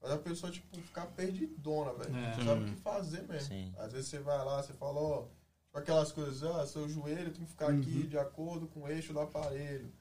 [0.02, 2.16] Mas a pessoa, tipo, fica perdidona, velho.
[2.16, 2.38] É.
[2.38, 3.48] Não sabe o que fazer mesmo.
[3.48, 3.74] Sim.
[3.78, 5.22] Às vezes você vai lá, você fala, ó,
[5.66, 9.14] tipo aquelas coisas, ah, seu joelho tem que ficar aqui de acordo com o eixo
[9.14, 9.92] do aparelho.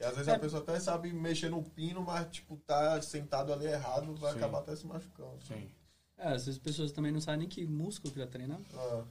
[0.00, 0.34] E às vezes É.
[0.34, 4.38] a pessoa até sabe mexer no pino, mas, tipo, tá sentado ali errado, vai Sim.
[4.38, 5.38] acabar até se machucando.
[5.46, 5.68] Sim.
[6.18, 9.02] É, às vezes as pessoas também não sabem nem que músculo que tá treinando, Ah,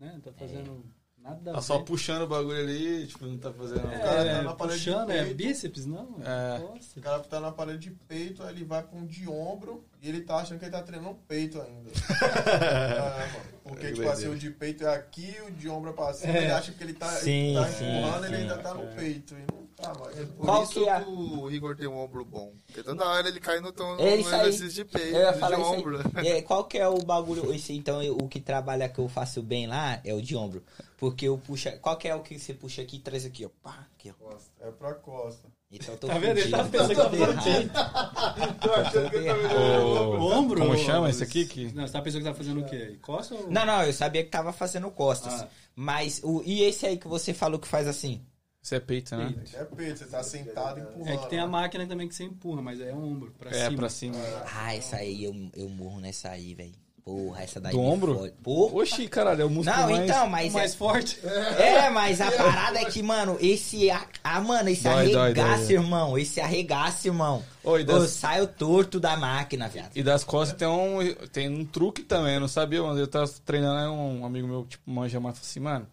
[0.00, 0.20] né?
[0.22, 0.84] Tá fazendo
[1.18, 3.88] nada a Tá só puxando o bagulho ali, tipo, não tá fazendo.
[3.90, 5.34] É, cara tá é, na parede puxando, de é peito.
[5.36, 6.16] bíceps, não?
[6.22, 6.58] É.
[6.60, 7.00] o Nossa.
[7.00, 10.20] cara tá na parede de peito, aí ele vai pra um de ombro e ele
[10.22, 11.90] tá achando que ele tá treinando peito ainda.
[12.50, 13.44] é, mano.
[13.64, 16.32] Porque, É tipo assim, o de peito é aqui, o de ombro é pra cima,
[16.32, 16.42] É.
[16.44, 18.42] ele acha que ele tá, Sim, ele tá sim, empurrando, ele sim.
[18.42, 19.34] ainda tá no peito.
[19.34, 20.16] E não tá, mais.
[20.16, 20.98] Por Qual isso que é?
[21.06, 22.52] o Igor tem um ombro bom.
[22.66, 24.20] Porque toda hora ele cai no, tom, no É aí.
[24.20, 25.98] exercício de peito, Eu ia de falar isso ombro.
[26.14, 26.28] aí.
[26.28, 27.52] É, qual que é o bagulho?
[27.54, 30.62] Esse, então, eu- o que trabalha que eu faço bem lá é o de ombro.
[30.96, 31.70] Porque eu puxo.
[31.80, 33.50] Qual que é o que você puxa aqui e traz aqui, ó?
[33.62, 34.34] Pá, aqui, ó.
[34.66, 35.48] É pra costa.
[35.70, 36.38] Então eu tô Tá vendo?
[36.38, 37.70] Ele tá pensando que tá fazendo.
[38.60, 39.54] Tô achando que ele tá
[40.00, 40.60] O ombro?
[40.60, 41.46] Como chama esse aqui?
[41.46, 41.72] Que...
[41.72, 42.96] Não, você tá pensando que tá fazendo o quê?
[43.02, 43.50] Costa ou...
[43.50, 45.32] Não, não, eu sabia que tava fazendo costas.
[45.42, 45.48] Ah.
[45.74, 48.24] Mas, o, e esse aí que você falou que faz assim?
[48.64, 49.26] Isso é peito, né?
[49.36, 49.56] Peito.
[49.56, 51.08] É peito, você tá sentado empurrando.
[51.12, 53.76] É que tem a máquina também que você empurra, mas é ombro, pra É, cima.
[53.76, 54.16] pra cima.
[54.56, 56.72] Ah, essa aí eu, eu morro nessa aí, velho.
[57.04, 57.72] Porra, essa daí.
[57.72, 58.14] Do me ombro?
[58.18, 58.32] fode.
[58.42, 58.76] Porra.
[58.76, 60.04] Oxi, caralho, é o músculo Não, mais...
[60.08, 60.52] então, mas.
[60.54, 61.20] mais é, forte.
[61.26, 63.90] é, mas a parada é que, mano, esse.
[63.90, 65.72] a- Ah, mano, esse Dói, dói, arregaça, dói.
[65.74, 66.16] irmão.
[66.18, 67.44] Esse arregaça, irmão.
[67.62, 69.90] Ô, e Eu das, saio torto da máquina, viado.
[69.94, 71.00] e das costas tem um,
[71.30, 72.98] tem um truque também, eu não sabia, mano.
[72.98, 75.86] Eu tava treinando, aí um amigo meu, tipo, manja mais, assim, mano,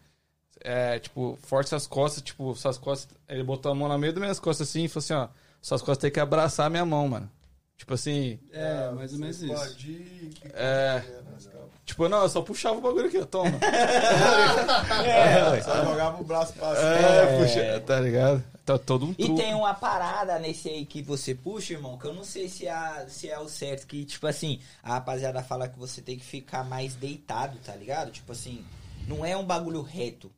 [0.63, 4.21] é, tipo, forte essas costas, tipo, suas costas, ele botou a mão na meio das
[4.21, 5.27] minhas costas assim e falou assim, ó,
[5.61, 7.29] suas costas tem que abraçar a minha mão, mano.
[7.77, 9.51] Tipo assim, É, mais ou menos isso.
[9.51, 11.03] expandir e- É.
[11.83, 13.49] tipo, não, eu só puxava o bagulho aqui, ó, toma.
[15.05, 15.61] É, ué.
[15.63, 16.87] Só jogava o braço pra cima.
[16.87, 18.43] É, puxa, tá ligado?
[18.65, 19.41] Tá todo um E truque.
[19.41, 23.05] tem uma parada nesse aí que você puxa, irmão, que eu não sei se é,
[23.07, 26.63] se é o certo, que, tipo assim, a rapaziada fala que você tem que ficar
[26.63, 28.11] mais deitado, tá ligado?
[28.11, 28.63] Tipo assim,
[29.07, 30.31] não é um bagulho reto.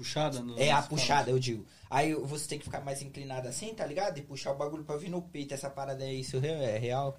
[0.00, 0.40] Puxada?
[0.40, 1.66] No, É a puxada, eu digo.
[1.90, 4.16] Aí você tem que ficar mais inclinado assim, tá ligado?
[4.16, 5.52] E puxar o bagulho pra vir no peito.
[5.52, 7.18] Essa parada é isso é real?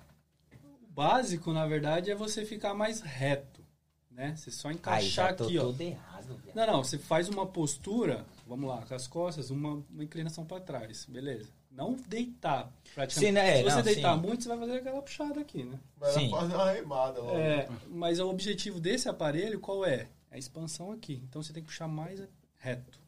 [0.81, 3.61] O básico, na verdade, é você ficar mais reto,
[4.09, 4.33] né?
[4.35, 5.71] Você só Aí encaixar aqui, ó.
[5.79, 6.55] errado, velho.
[6.55, 10.59] Não, não, você faz uma postura, vamos lá, com as costas, uma, uma inclinação pra
[10.59, 11.49] trás, beleza.
[11.69, 13.13] Não deitar, praticamente.
[13.27, 13.57] Sim, né?
[13.57, 14.21] Se você Não, deitar sim.
[14.27, 15.79] muito, você vai fazer aquela puxada aqui, né?
[15.99, 16.27] Mas Sim.
[16.27, 17.37] ela faz uma remada logo.
[17.37, 20.09] É, mas o objetivo desse aparelho qual é?
[20.29, 21.21] É a expansão aqui.
[21.29, 22.21] Então você tem que puxar mais
[22.61, 22.99] reto.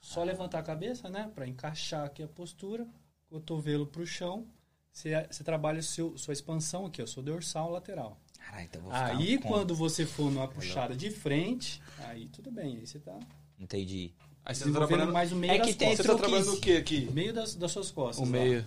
[0.00, 1.30] Só levantar a cabeça, né?
[1.34, 2.86] Pra encaixar aqui a postura,
[3.28, 4.46] cotovelo pro chão.
[4.92, 8.18] Você, você trabalha o seu, sua expansão aqui, ó, seu dorsal lateral.
[8.38, 12.50] Caralho, então vou ficar Aí com- quando você for numa puxada de frente, aí tudo
[12.50, 13.16] bem, aí você tá
[13.58, 14.12] Entendi.
[14.44, 15.12] Aí você tá trabalhando...
[15.12, 16.06] mais o meio É das que tem Você costas.
[16.06, 16.30] tá truques.
[16.30, 17.06] trabalhando o que aqui?
[17.10, 18.18] O meio das, das suas costas.
[18.26, 18.38] O lá.
[18.38, 18.66] meio.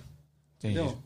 [0.60, 0.80] Entendi.
[0.80, 1.04] Entendeu?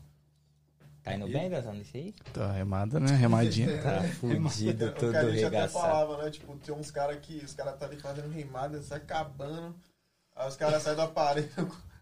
[1.12, 2.14] Tá indo bem, Betão, nisso aí?
[2.32, 3.14] Tá remada, né?
[3.16, 3.82] Remadinha.
[3.82, 5.84] Tá fudido, o todo que a gente até regaçado.
[5.84, 6.30] falava, né?
[6.30, 9.74] Tipo, tem uns caras que os caras tá ali fazendo rimada, se acabando.
[10.36, 11.48] Aí os caras saem do aparelho,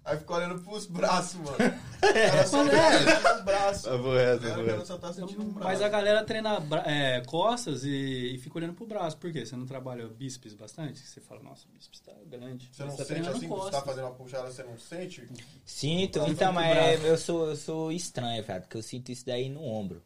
[0.07, 1.57] aí ficam olhando pros braços, mano.
[2.01, 3.83] Cara só tá braço.
[3.91, 5.69] Tá correto, O cara só tá sentindo o braço.
[5.69, 9.17] Mas a galera treina é, costas e, e fica olhando pro braço.
[9.19, 9.45] Por quê?
[9.45, 11.01] Você não trabalha bíceps bastante?
[11.01, 12.71] Você fala, nossa, o bíceps tá grande.
[12.73, 13.81] Você não Você tá sente assim, que você costas.
[13.81, 15.29] tá fazendo uma puxada, você não sente?
[15.65, 17.07] Sinto, então, o mas braço.
[17.07, 20.03] eu sou, eu sou estranho, velho, porque eu sinto isso daí no ombro.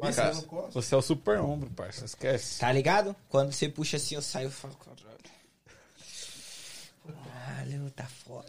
[0.00, 0.32] Mas Cara?
[0.72, 2.04] Você é o super ombro, parça.
[2.04, 2.58] Esquece.
[2.60, 3.14] Tá ligado?
[3.28, 4.74] Quando você puxa assim, eu saio e falo,
[7.64, 7.90] caralho.
[7.94, 8.46] Tá foda.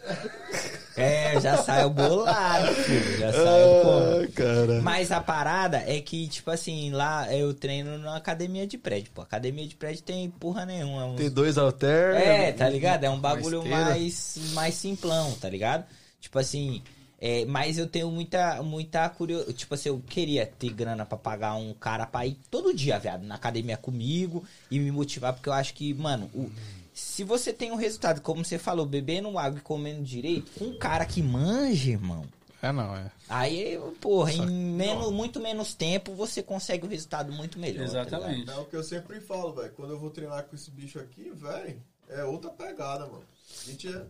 [0.95, 3.19] É, já saio bolado, filho.
[3.19, 4.31] Já saio como?
[4.33, 4.67] cara.
[4.67, 4.81] cara.
[4.81, 9.21] Mas a parada é que, tipo assim, lá eu treino na academia de prédio, pô.
[9.21, 11.01] Academia de prédio tem porra nenhuma.
[11.01, 12.15] é uns- Tem dois alter.
[12.15, 13.03] É, tá ligado?
[13.03, 15.83] É um bagulho mais, mais simplão, tá ligado?
[16.19, 16.81] Tipo assim,
[17.19, 19.57] é, mas eu tenho muita, muita curiosidade.
[19.57, 23.23] Tipo assim, eu queria ter grana pra pagar um cara pra ir todo dia, viado,
[23.23, 26.49] na academia comigo e me motivar, porque eu acho que, mano, o-
[26.93, 31.05] se você tem um resultado, como você falou, bebendo água e comendo direito, um cara
[31.05, 32.25] que manja, irmão.
[32.61, 33.11] É, não, é.
[33.27, 37.79] Aí, porra, em menos, muito menos tempo você consegue um resultado muito melhor.
[37.79, 37.83] tá?
[38.01, 38.49] Exatamente.
[38.49, 39.73] É o que eu sempre falo, velho.
[39.73, 43.25] Quando eu vou treinar com esse bicho aqui, velho, é outra pegada, mano.
[43.61, 44.05] A gente é.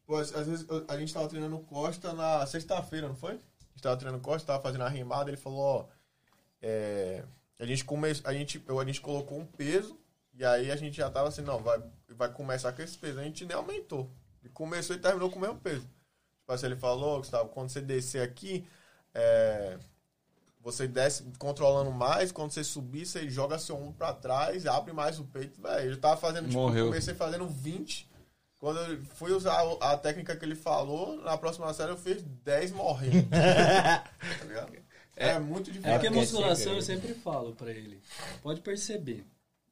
[0.00, 3.34] Tipo, às, às vezes a gente tava treinando Costa na sexta-feira, não foi?
[3.34, 5.84] A gente tava treinando Costa, tava fazendo a rimada, ele falou, ó.
[6.60, 7.22] É,
[7.58, 8.28] a gente começou.
[8.28, 9.96] A gente, eu- a gente colocou um peso,
[10.40, 11.78] e aí a gente já tava assim, não, vai,
[12.16, 13.20] vai começar com esse peso.
[13.20, 14.10] A gente nem aumentou.
[14.42, 15.82] E começou e terminou com o mesmo peso.
[15.82, 18.66] Tipo assim, ele falou, Gustavo, quando você descer aqui,
[19.12, 19.76] é,
[20.62, 25.20] você desce controlando mais, quando você subir, você joga seu ombro pra trás, abre mais
[25.20, 25.60] o peito.
[25.60, 26.86] Velho, eu tava fazendo, tipo, Morreu.
[26.86, 28.08] eu comecei fazendo 20.
[28.58, 32.72] Quando eu fui usar a técnica que ele falou, na próxima série eu fiz 10
[32.72, 33.28] morrendo.
[33.28, 34.72] tá ligado?
[35.16, 35.90] É, muito difícil.
[35.90, 37.02] É porque é musculação eu segredo.
[37.02, 38.00] sempre falo pra ele.
[38.42, 39.26] Pode perceber.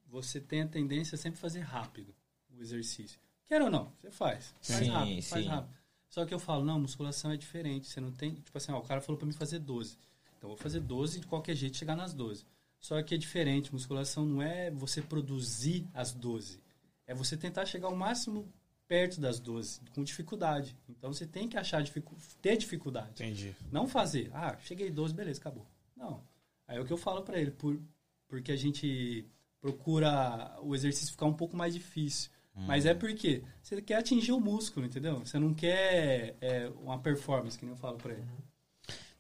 [0.09, 2.15] Você tem a tendência a sempre fazer rápido
[2.51, 3.21] o exercício.
[3.47, 4.55] Quer ou não, você faz.
[4.61, 5.51] Faz Sim, rápido, faz sim.
[5.51, 5.79] rápido.
[6.09, 7.87] Só que eu falo, não, musculação é diferente.
[7.87, 8.35] Você não tem.
[8.35, 9.99] Tipo assim, ó, o cara falou pra mim fazer 12.
[10.37, 12.47] Então eu vou fazer 12 de qualquer jeito chegar nas 12.
[12.81, 13.73] Só que é diferente.
[13.73, 16.61] Musculação não é você produzir as 12.
[17.07, 18.47] É você tentar chegar ao máximo
[18.89, 20.75] perto das 12, com dificuldade.
[20.89, 23.23] Então você tem que achar dificu ter dificuldade.
[23.23, 23.55] Entendi.
[23.71, 25.67] Não fazer, ah, cheguei 12, beleza, acabou.
[25.95, 26.23] Não.
[26.67, 27.79] Aí é o que eu falo pra ele, por,
[28.27, 29.27] porque a gente
[29.61, 32.31] procura o exercício ficar um pouco mais difícil.
[32.67, 35.21] Mas é porque você quer atingir o músculo, entendeu?
[35.21, 38.27] Você não quer é, uma performance, que nem eu falo pra ele.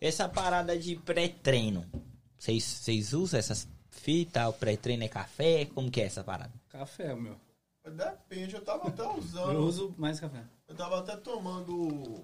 [0.01, 1.85] Essa parada de pré-treino.
[2.37, 4.49] Vocês usam essas fitas?
[4.49, 5.67] O pré-treino é café?
[5.67, 6.53] Como que é essa parada?
[6.69, 7.37] Café, o meu.
[7.85, 9.53] Depende, eu tava até usando.
[9.53, 10.43] Eu uso mais café.
[10.67, 12.23] Eu tava até tomando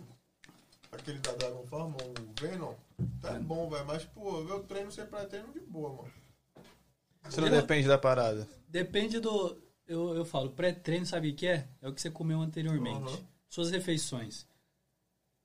[0.91, 2.75] aquele da Dragon Farm, o Venom.
[3.21, 3.87] Tá bom, velho.
[3.87, 6.13] Mas, pô, eu treino sem pré-treino de boa, mano.
[7.29, 8.49] Você não depende da parada.
[8.69, 9.63] Depende do.
[9.87, 11.69] Eu, eu falo, pré-treino, sabe o que é?
[11.83, 13.13] É o que você comeu anteriormente.
[13.13, 13.25] Uhum.
[13.49, 14.47] Suas refeições.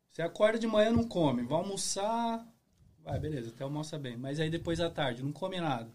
[0.10, 1.43] Você acorda de manhã não come.
[1.43, 2.45] Vai almoçar.
[3.03, 4.18] Vai, beleza, até almoça bem.
[4.18, 5.89] Mas aí depois à tarde, não come nada.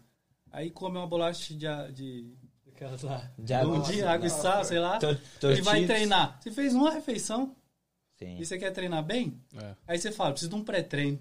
[0.51, 1.67] Aí come uma bolacha de.
[1.93, 2.37] de
[2.69, 3.31] aquelas lá.
[3.37, 3.77] De água.
[3.77, 4.99] um dia, água e sal, sei lá.
[5.41, 6.39] E vai treinar.
[6.41, 7.55] Você fez uma refeição
[8.17, 8.37] Sim.
[8.39, 9.41] e você quer treinar bem?
[9.55, 9.75] É.
[9.87, 11.19] Aí você fala, preciso de um pré-treino.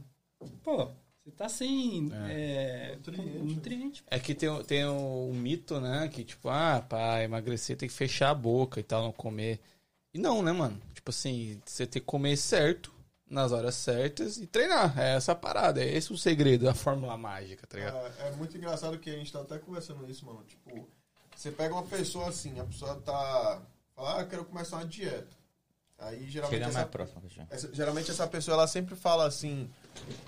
[0.63, 0.91] Pô,
[1.25, 3.55] você tá sem é, Nutriente.
[3.55, 4.05] nutriente.
[4.09, 6.07] É que tem, tem o, o mito, né?
[6.09, 9.59] Que tipo, ah, pra emagrecer tem que fechar a boca e tal, não comer.
[10.13, 10.79] E não, né, mano?
[10.93, 12.93] Tipo assim, você tem que comer certo,
[13.29, 14.99] nas horas certas e treinar.
[14.99, 17.97] É essa parada, é esse o segredo, a fórmula mágica, tá ligado?
[18.19, 20.45] É, é muito engraçado que a gente tá até conversando isso, mano.
[20.45, 20.87] Tipo,
[21.35, 23.63] você pega uma pessoa assim, a pessoa tá.
[23.97, 25.44] Fala, ah, eu quero começar uma dieta.
[25.99, 29.71] Aí geralmente Chega essa, mais próximo, essa- geralmente essa pessoa ela sempre fala assim,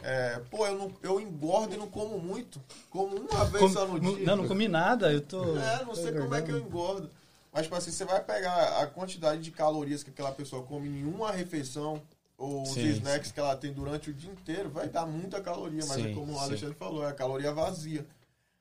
[0.02, 2.62] é, pô, eu, não, eu engordo e não como muito.
[2.88, 4.24] Como uma vez Com- só no não, dia.
[4.24, 5.58] não, não comi nada, eu tô.
[5.58, 7.10] É, não tô sei como é que eu engordo.
[7.52, 11.04] Mas, tipo assim, você vai pegar a quantidade de calorias que aquela pessoa come em
[11.04, 12.00] uma refeição,
[12.38, 15.80] ou os Sim, snacks que ela tem durante o dia inteiro, vai dar muita caloria.
[15.86, 16.42] Mas Sim, é como o sim.
[16.42, 18.06] Alexandre falou, é a caloria vazia.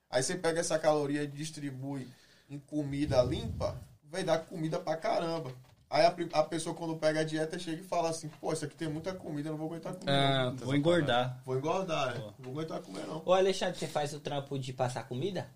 [0.09, 2.07] Aí você pega essa caloria e distribui
[2.49, 3.75] em comida limpa,
[4.09, 5.51] vai dar comida pra caramba.
[5.89, 8.75] Aí a, a pessoa, quando pega a dieta, chega e fala assim, pô, isso aqui
[8.75, 10.11] tem muita comida, eu não vou aguentar comer.
[10.11, 10.55] Ah, não.
[10.55, 11.41] tá Vou engordar.
[11.45, 12.17] Vou engordar?
[12.19, 12.33] Boa.
[12.39, 13.21] Não vou aguentar comer, não.
[13.25, 15.47] Ô, Alexandre, você faz o trampo de passar comida?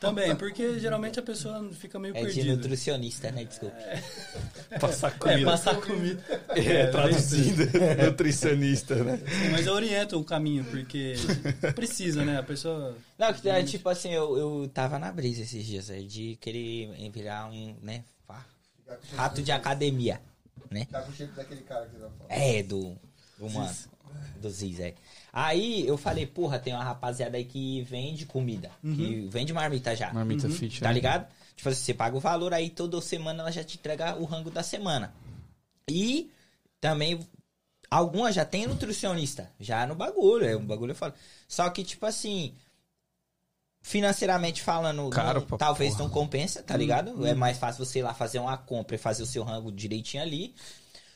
[0.00, 2.56] Também, porque geralmente a pessoa fica meio É de perdida.
[2.56, 3.44] nutricionista, né?
[3.44, 3.76] Desculpa.
[4.80, 5.44] Passar É, comida.
[5.44, 6.22] passar comida.
[6.56, 7.62] É, traduzindo,
[8.04, 9.18] nutricionista, né?
[9.18, 11.14] Sim, mas eu oriento o caminho, porque
[11.76, 12.38] precisa, né?
[12.38, 12.96] A pessoa.
[13.16, 16.90] Não, que, é, tipo assim, eu, eu tava na brisa esses dias aí, de querer
[17.12, 18.02] virar um, né?
[18.26, 18.71] fa- Ficar com o
[19.14, 20.20] Rato de academia,
[20.70, 20.84] né?
[20.86, 22.30] Ficar com o shape daquele cara que você vai falar.
[22.34, 22.96] É, do.
[23.38, 23.74] Do mano.
[24.40, 24.94] Do Ziz, é.
[25.32, 28.70] Aí eu falei, porra, tem uma rapaziada aí que vende comida.
[28.82, 30.12] Que vende marmita já.
[30.12, 30.94] Marmita fit, Tá né?
[30.94, 31.26] ligado?
[31.56, 34.50] Tipo assim, você paga o valor, aí toda semana ela já te entrega o rango
[34.50, 35.14] da semana.
[35.88, 36.30] E
[36.80, 37.18] também
[37.90, 41.14] algumas já tem nutricionista, já no bagulho, é um bagulho foda.
[41.48, 42.54] Só que, tipo assim,
[43.82, 46.04] financeiramente falando, Caro não- talvez porra.
[46.04, 47.26] não compensa, tá ligado?
[47.26, 50.22] É mais fácil você ir lá fazer uma compra e fazer o seu rango direitinho
[50.22, 50.54] ali.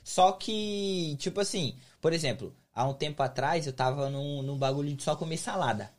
[0.04, 4.94] Só que, tipo assim, por exemplo, há um tempo atrás eu tava num, num bagulho
[4.94, 5.90] de só comer salada.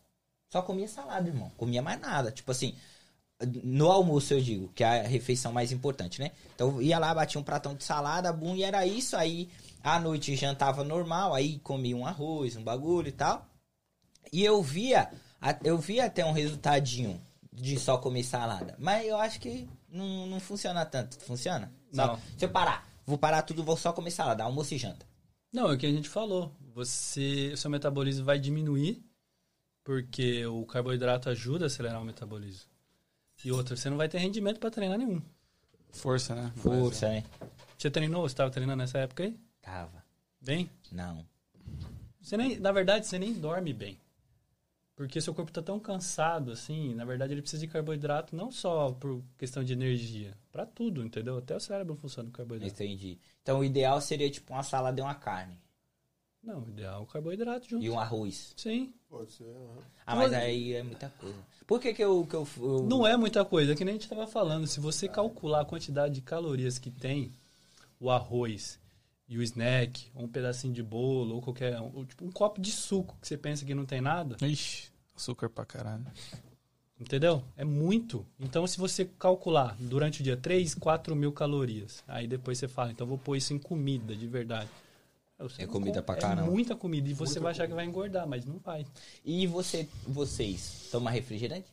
[0.50, 1.52] Só comia salada, irmão.
[1.58, 2.32] Comia mais nada.
[2.32, 2.74] Tipo assim,
[3.64, 6.32] no almoço eu digo, que é a refeição mais importante, né?
[6.56, 9.16] Então eu ia lá, batia um pratão de salada, bum, e era isso.
[9.18, 9.50] Aí
[9.84, 13.46] À noite jantava normal, aí comia um arroz, um bagulho e tal.
[14.34, 15.10] E eu via,
[15.64, 18.76] eu via até um resultadinho de só comer salada.
[18.80, 21.18] Mas eu acho que não, não funciona tanto.
[21.20, 21.72] Funciona?
[21.92, 22.20] Só- Não.
[22.38, 25.06] Se eu parar, vou parar tudo, vou só comer salada, almoço e janta.
[25.52, 26.52] Não, é o que a gente falou.
[26.74, 29.02] Você, o seu metabolismo vai diminuir,
[29.84, 32.70] porque o carboidrato ajuda a acelerar o metabolismo.
[33.44, 35.22] E outra, você não vai ter rendimento pra treinar nenhum.
[35.92, 36.52] Força, né?
[36.58, 37.24] Força, né?
[37.78, 38.28] Você treinou?
[38.28, 39.40] Você tava treinando nessa época aí?
[39.62, 40.04] Tava.
[40.42, 40.70] Bem?
[40.92, 41.26] Não.
[42.22, 43.98] Você nem, na verdade, você nem dorme bem.
[44.98, 48.92] Porque seu corpo tá tão cansado, assim, na verdade ele precisa de carboidrato não só
[48.92, 51.38] por questão de energia, pra tudo, entendeu?
[51.38, 52.74] Até o cérebro funciona com carboidrato.
[52.74, 53.20] Entendi.
[53.44, 55.56] Então o ideal seria tipo uma salada e uma carne.
[56.44, 57.86] Não, o ideal é o carboidrato junto.
[57.86, 58.54] E um arroz.
[58.58, 58.92] Sim.
[59.08, 59.44] Pode ser.
[59.44, 59.78] aham.
[60.06, 61.38] Ah, mas aí é muita coisa.
[61.68, 62.26] Por que que eu...
[62.26, 64.66] Que eu, eu- Não é muita coisa, é que nem a gente tava falando.
[64.66, 67.32] Se você calcular a quantidade de calorias que tem
[68.00, 68.80] o arroz
[69.28, 71.80] e o snack, ou um pedacinho de bolo, ou qualquer.
[71.82, 75.50] Ou, tipo, um copo de suco que você pensa que não tem nada, Ixi, açúcar
[75.50, 76.06] pra caralho.
[77.00, 77.44] entendeu?
[77.56, 78.26] É muito.
[78.40, 82.92] Então, se você calcular durante o dia 3, 4 mil calorias, aí depois você fala,
[82.92, 84.70] então eu vou pôr isso em comida, de verdade.
[85.40, 86.48] Você É comida pra caramba.
[86.48, 87.08] É muita comida.
[87.10, 88.88] E você vai achar que vai engordar, mas não vai.
[89.24, 91.68] E você, vocês tomam refrigerante?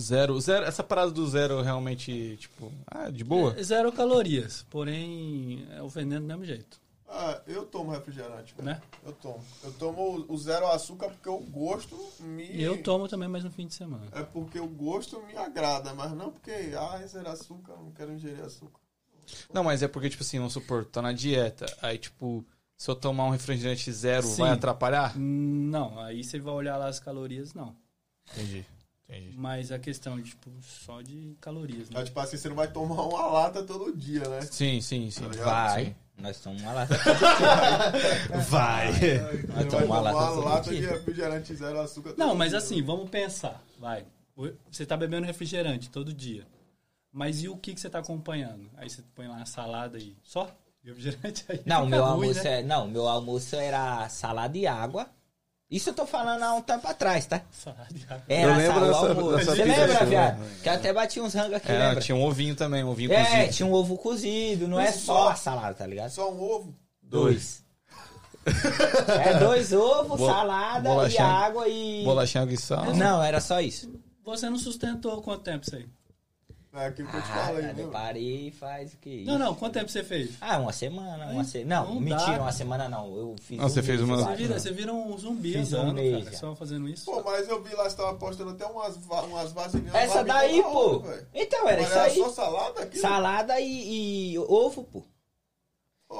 [0.00, 0.64] Zero, zero.
[0.66, 3.54] Essa parada do zero realmente, tipo, ah, de boa?
[3.58, 8.66] É Zero calorias, porém é o veneno do mesmo jeito, Ah, eu tomo refrigerante, velho.
[8.66, 8.82] né?
[9.04, 9.42] Eu tomo.
[9.64, 12.44] Eu tomo o zero açúcar porque o gosto me.
[12.50, 14.04] E eu tomo também mais no fim de semana.
[14.12, 18.12] É porque o gosto me agrada, mas não porque, ah, é zero açúcar, não quero
[18.12, 18.80] ingerir açúcar.
[19.52, 21.66] Não, mas é porque, tipo assim, vamos supor, tô na dieta.
[21.82, 22.44] Aí, tipo,
[22.76, 24.42] se eu tomar um refrigerante zero, Sim.
[24.42, 25.16] vai atrapalhar?
[25.16, 27.74] Não, aí você vai olhar lá as calorias, não.
[28.32, 28.64] Entendi.
[29.08, 29.36] Entendi.
[29.36, 31.94] Mas a questão, tipo, só de calorias, né?
[31.94, 34.40] Mas, tipo assim, você não vai tomar uma lata todo dia, né?
[34.42, 35.28] Sim, sim, sim.
[35.30, 35.44] Tá?
[35.44, 35.84] Vai.
[35.84, 35.94] Sim.
[36.18, 36.94] Nós tomamos uma lata.
[38.48, 38.92] Vai.
[39.48, 42.58] Vai tomar tomar lata uma lata de refrigerante zero açúcar Não, mas dia.
[42.58, 43.62] assim, vamos pensar.
[43.78, 44.06] Vai.
[44.70, 46.46] Você tá bebendo refrigerante todo dia.
[47.12, 48.70] Mas e o que, que você tá acompanhando?
[48.76, 50.50] Aí você põe lá a salada e só?
[50.82, 51.60] Refrigerante aí.
[51.66, 52.60] Não, meu ruim, almoço né?
[52.60, 52.62] é.
[52.62, 55.10] Não, meu almoço era salada e água.
[55.68, 57.40] Isso eu tô falando há um tempo atrás, tá?
[57.50, 58.22] Salada de água.
[58.28, 60.60] Era Eu lembro dessa- dessa Você pizza lembra, viado?
[60.62, 62.00] Que até bati uns rangos aqui, É, lembra?
[62.00, 63.52] tinha um ovinho também, um ovinho É, cozido.
[63.52, 66.10] tinha um ovo cozido, não é Isso só a salada, tá ligado?
[66.10, 66.72] Só um ovo.
[67.02, 67.64] Dois.
[68.46, 72.04] é dois ovos, Bo- salada e bolachinha- água e.
[72.04, 72.94] Bolachinha e sal.
[72.94, 73.90] Não, era só isso.
[74.24, 75.86] Você não sustentou quanto tempo isso aí?
[76.76, 79.24] É aquilo que eu te Ah, falei, cara, eu parei e faz o que?
[79.24, 80.30] Não, não, quanto tempo você fez?
[80.40, 81.80] Ah, uma semana, uma semana.
[81.86, 82.42] Não, não mentira, dá.
[82.42, 83.16] uma semana não.
[83.16, 85.80] Eu fiz Não, um você fez uma- Você vira, você vira um zumbi Fiz um
[85.80, 87.04] andando, mês, cara, só fazendo isso.
[87.06, 89.94] Pô, mas eu vi lá, você tava postando até umas, umas vasilhinhas.
[89.94, 90.98] Essa daí, pô.
[91.00, 91.28] hora.
[91.34, 92.16] Então, era Mas isso era aí.
[92.16, 92.98] só salada aqui?
[92.98, 95.02] Salada e, e ovo, pô.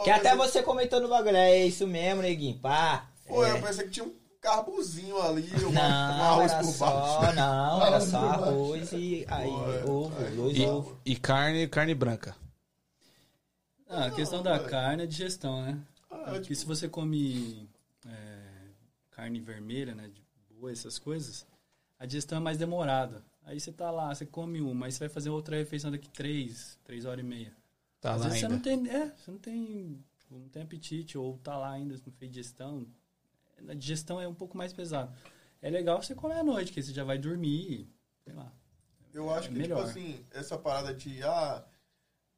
[0.03, 1.37] Que até eu- você comentou no bagulho.
[1.37, 2.59] É isso mesmo, neguinho.
[2.59, 3.09] Pá.
[3.27, 3.53] Pô, É.
[3.53, 4.12] eu pensei que tinha um
[4.51, 5.82] carbozinho ali, uma, um Não,
[6.24, 7.36] arroz por só, baixo.
[7.36, 9.85] não, era só arroz e aí Pô, é.
[9.85, 10.97] ovo, dois E, ovos.
[11.05, 12.36] e carne, carne branca.
[13.89, 15.81] Ah, a questão da carne é digestão, né?
[16.10, 17.68] Ah, Porque tipo, se você come
[18.06, 18.39] é,
[19.10, 20.23] carne vermelha, né, de
[20.60, 21.44] boi, essas coisas,
[21.98, 23.24] a digestão é mais demorada.
[23.44, 26.78] Aí você tá lá, você come uma, aí você vai fazer outra refeição daqui três,
[26.85, 27.52] três horas e meia.
[28.01, 28.56] Tá Às lá vezes ainda.
[28.62, 32.12] você não tem, é, você não tem, não tem apetite ou tá lá ainda, não
[32.12, 32.86] fez digestão.
[33.69, 35.12] A digestão é um pouco mais pesado.
[35.61, 37.89] É legal você comer à noite, que aí você já vai dormir,
[38.24, 38.53] sei lá.
[39.12, 39.78] eu acho é que, melhor.
[39.78, 41.65] tipo assim, essa parada de, ah,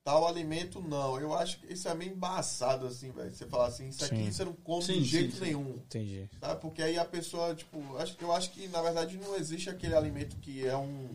[0.09, 1.21] tal alimento não.
[1.21, 3.31] Eu acho que isso é meio embaçado, assim, velho.
[3.31, 4.33] Você falar assim, isso aqui Sim.
[4.33, 5.45] você não come Sim, de jeito sim.
[5.45, 5.71] nenhum.
[5.71, 6.31] Entendi.
[6.41, 6.61] Sabe?
[6.63, 10.37] Porque aí a pessoa, tipo, acho, eu acho que na verdade não existe aquele alimento
[10.37, 11.11] que é um,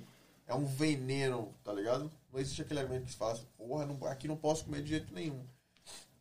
[0.46, 2.12] é um veneno, tá ligado?
[2.32, 4.90] Não existe aquele alimento que se fala assim, porra, não, aqui não posso comer de
[4.90, 5.44] jeito nenhum.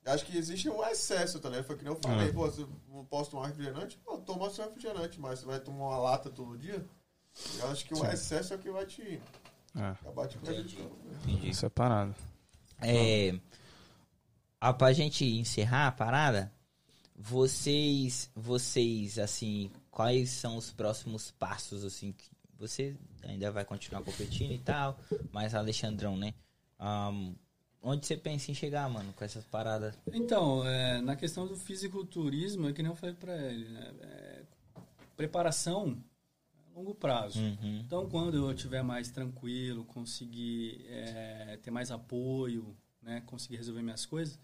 [0.05, 1.65] Eu acho que existe um excesso, tá ligado?
[1.65, 2.33] Foi que nem eu falei, É.
[2.33, 3.97] pô, você não posso tomar refrigerante?
[3.99, 6.85] Pô, toma seu refrigerante, mas você vai tomar uma lata todo dia?
[7.59, 8.07] Eu acho que o Sim.
[8.09, 9.20] excesso é o que vai te
[9.77, 10.91] É, acabar te prejudicando.
[11.23, 11.49] Entendi.
[11.51, 12.15] isso é parado.
[12.81, 13.39] É,
[14.61, 16.53] a, pra gente encerrar a parada,
[17.15, 24.53] vocês, vocês, assim, quais são os próximos passos, assim, que você ainda vai continuar competindo
[24.53, 24.99] e tal,
[25.31, 26.35] mas Alexandrão, né?
[26.79, 27.35] Ahn,
[27.83, 29.99] onde você pensa em chegar, mano, com essas paradas?
[30.13, 33.93] Então, é, na questão do fisiculturismo, é que nem eu falei pra ele, né?
[34.01, 34.43] É,
[35.17, 36.03] preparação
[36.55, 37.41] a longo prazo.
[37.41, 37.83] Uhum.
[37.85, 44.07] Então, quando eu estiver mais tranquilo, conseguir é, ter mais apoio, né, conseguir resolver minhas
[44.07, 44.39] coisas,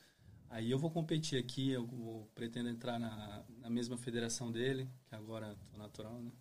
[0.50, 5.14] aí eu vou competir aqui, eu vou, pretendo entrar na, na mesma federação dele, que
[5.14, 6.32] agora tô natural, né?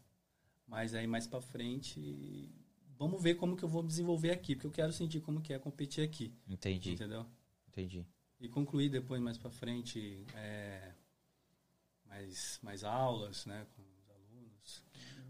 [0.67, 2.51] Mas aí mais pra frente,
[2.97, 5.59] vamos ver como que eu vou desenvolver aqui, porque eu quero sentir como que é
[5.59, 7.25] competir aqui, Entendi, entendeu?
[7.67, 8.05] entendi.
[8.39, 10.91] e concluir depois mais pra frente é,
[12.05, 14.83] mais, mais aulas, né, com os alunos.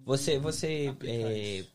[0.05, 1.65] Você, você é,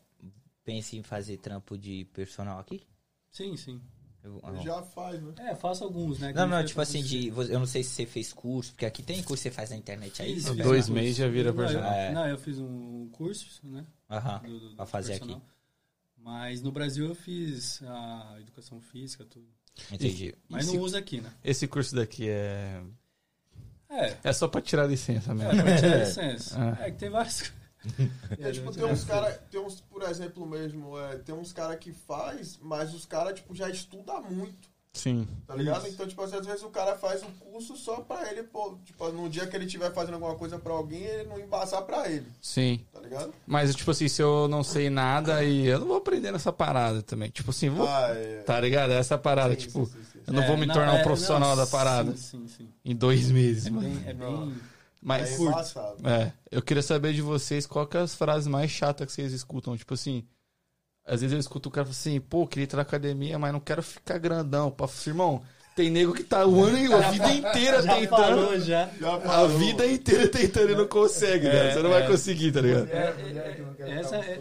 [0.65, 2.83] pensa em fazer trampo de personal aqui?
[3.31, 3.81] Sim, sim.
[4.23, 5.35] Eu- Já faz, né?
[5.37, 6.33] É, faço alguns, né?
[6.33, 7.27] Não, não, tipo assim, de.
[7.29, 9.77] Eu não sei se você fez curso, porque aqui tem curso que você faz na
[9.77, 10.35] internet aí.
[10.35, 11.93] Fiz Dois meses já vira Não, eu- personal.
[11.93, 12.13] É.
[12.13, 13.85] Não, eu fiz um curso, né?
[14.09, 15.37] Aham, do- do pra fazer aqui.
[16.23, 19.47] Mas no Brasil eu fiz a educação física, tudo.
[19.91, 20.35] Entendi.
[20.49, 21.33] Mas Esse- não uso aqui, né?
[21.43, 22.83] Esse curso daqui é.
[23.89, 25.63] É, É só pra tirar licença é, mesmo.
[25.63, 26.77] pra tirar licença.
[26.81, 26.87] É.
[26.89, 27.53] É que tem vários.
[28.39, 31.93] É, tipo, tem uns caras, tem uns, por exemplo mesmo, é, tem uns caras que
[31.93, 35.27] faz, mas os caras, tipo, já estudam muito, Sim.
[35.47, 35.79] tá ligado?
[35.87, 35.95] Isso.
[35.95, 39.09] Então, tipo, assim, às vezes o cara faz o curso só pra ele, pô, tipo,
[39.11, 42.27] no dia que ele estiver fazendo alguma coisa pra alguém, ele não embaçar pra ele,
[42.43, 42.85] Sim.
[42.93, 43.33] tá ligado?
[43.47, 47.03] Mas, tipo assim, se eu não sei nada e eu não vou aprender nessa parada
[47.03, 47.31] também.
[47.31, 47.89] Tipo assim, vou.
[47.89, 48.43] Ah, é.
[48.43, 48.93] Tá ligado?
[48.93, 50.19] Essa parada, Sim, tipo, sim, sim, sim.
[50.27, 52.69] eu não É, vou me tornar um é, profissional não, da parada Sim, sim, sim.
[52.85, 53.89] em dois meses, É mano.
[53.89, 54.03] bem.
[54.07, 54.55] É bem
[55.01, 59.07] Mas, é é, eu queria saber de vocês qual que é as frases mais chatas
[59.07, 59.75] que vocês escutam.
[59.77, 60.23] Tipo assim,
[61.07, 63.61] às vezes eu escuto o cara falando assim, pô, queria entrar na academia, mas não
[63.61, 64.71] quero ficar grandão.
[64.71, 65.43] Pá, irmão,
[65.75, 68.09] tem nego que tá o ano e a vida inteira Já tentando.
[68.09, 68.89] falou, já.
[69.01, 69.59] Já A falou.
[69.59, 71.73] vida inteira tentando e não consegue, né?
[71.73, 72.07] Você não vai é.
[72.07, 72.89] conseguir, tá ligado?
[72.91, 73.13] É,
[73.77, 74.41] quer essa é-.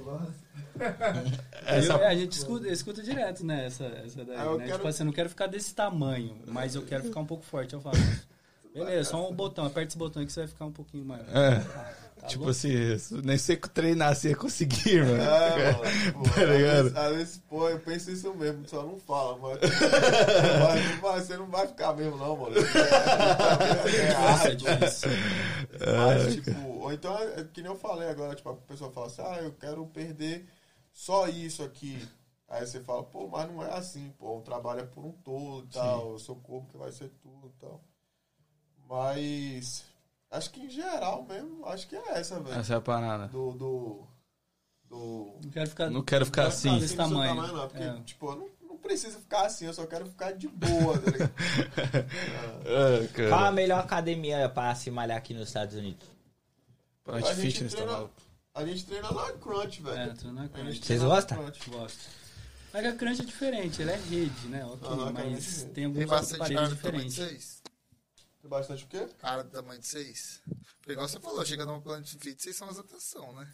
[1.65, 3.65] Essa- Eu- é, a gente escuta, escuta direto, né?
[3.67, 4.65] Essa, essa daí, Ah, eu né?
[4.65, 7.43] quero- Tipo assim, eu não quero ficar desse tamanho, mas eu quero ficar um pouco
[7.43, 7.73] forte.
[7.73, 7.95] Eu falo,
[8.73, 11.25] beleza, só um botão, aperta esse botão que você vai ficar um pouquinho maior.
[11.29, 11.61] É.
[12.21, 12.51] Tá tipo bom?
[12.51, 12.71] assim,
[13.23, 15.23] nem sei que treinar você ia conseguir, mano.
[15.23, 16.95] É, mano, pô, Tá ligado?
[16.95, 19.59] Às vezes, pô, eu penso isso mesmo, só não fala, mas,
[21.01, 22.55] mas, você não vai ficar mesmo, não, mano.
[22.57, 25.09] É, Nossa, é é, difícil.
[25.97, 29.23] Mas, tipo, ou então, é que nem eu falei agora, tipo, a pessoa fala assim,
[29.23, 30.47] ah, eu quero perder
[30.93, 32.07] só isso aqui.
[32.47, 35.65] Aí você fala, pô, mas não é assim, pô, o trabalho é por um todo
[35.65, 37.81] e tal, o seu corpo que vai ser tudo e tal.
[38.87, 39.85] Mas,
[40.31, 42.59] acho que em geral mesmo, acho que é essa, velho.
[42.59, 43.27] Essa é a parada.
[43.27, 44.07] Do, do,
[44.89, 45.35] do...
[45.43, 45.89] Não quero ficar.
[45.89, 46.73] Não quero ficar Não assim.
[46.79, 47.35] desse seu tamanho.
[47.35, 48.01] não, porque, É.
[48.05, 51.31] tipo, eu não, não preciso ficar assim, eu só quero ficar de boa, tá ligado?
[52.65, 53.27] É.
[53.29, 56.07] Qual a melhor academia pra se malhar aqui nos Estados Unidos?
[57.03, 58.13] Planet A gente Fitness tá treina- maluco.
[58.53, 59.97] A gente treina na Crunch, velho.
[60.11, 60.85] É, treinar com A gente crunch.
[60.85, 61.37] Vocês treina na gostam?
[61.37, 61.69] Crunch.
[61.69, 61.99] Gosto.
[62.73, 64.65] Mas a crunch é diferente, ele é rede, né?
[64.65, 65.25] Ok, é mas
[65.61, 65.65] rede.
[65.73, 67.60] tem alguns tamanho de diferentes.
[68.41, 68.43] 6.
[68.43, 69.07] Tem bastante o quê?
[69.19, 70.41] Cara do tamanho de 6.
[70.77, 73.51] Porque igual você falou, chega no Planet Fit, vocês são as atenção, né?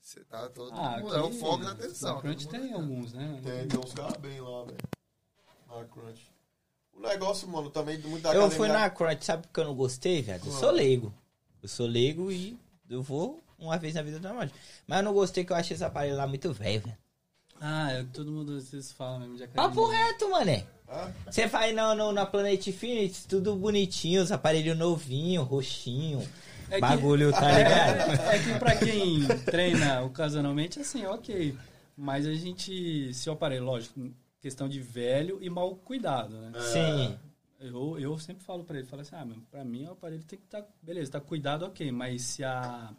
[0.00, 2.14] Você tá todo Ah, mundo, é o aqui, foco da atenção.
[2.16, 3.40] Na crunch tem alguns, né?
[3.42, 4.78] Tem, tem uns caras bem lá, velho.
[5.68, 6.32] Na Crunch.
[6.94, 9.74] O negócio, mano, também muito da Eu academia- fui na crunch, sabe porque eu não
[9.74, 10.42] gostei, velho?
[10.44, 11.14] Eu sou leigo.
[11.62, 14.48] Eu sou leigo e eu vou uma vez na vida normal.
[14.86, 16.98] Mas eu não gostei que eu achei esse aparelho lá muito velho, velho.
[17.60, 19.68] Ah, é, todo mundo às vezes fala mesmo de academia.
[19.68, 20.66] Papo reto, mané.
[21.26, 26.26] Você vai no, no, na Planet Fitness, tudo bonitinho, os aparelhos novinhos, roxinho.
[26.70, 28.20] É que- bagulho, tá ligado?
[28.30, 31.56] É, é que pra quem treina ocasionalmente, assim, ok.
[31.96, 34.10] Mas a gente, se o aparelho, lógico,
[34.40, 36.52] questão de velho e mal cuidado, né?
[36.60, 37.18] Sim.
[37.60, 40.38] Eu, eu sempre falo pra ele, falo assim, ah, meu, pra mim o aparelho tem
[40.38, 42.90] que estar, beleza, tá cuidado, ok, mas se a,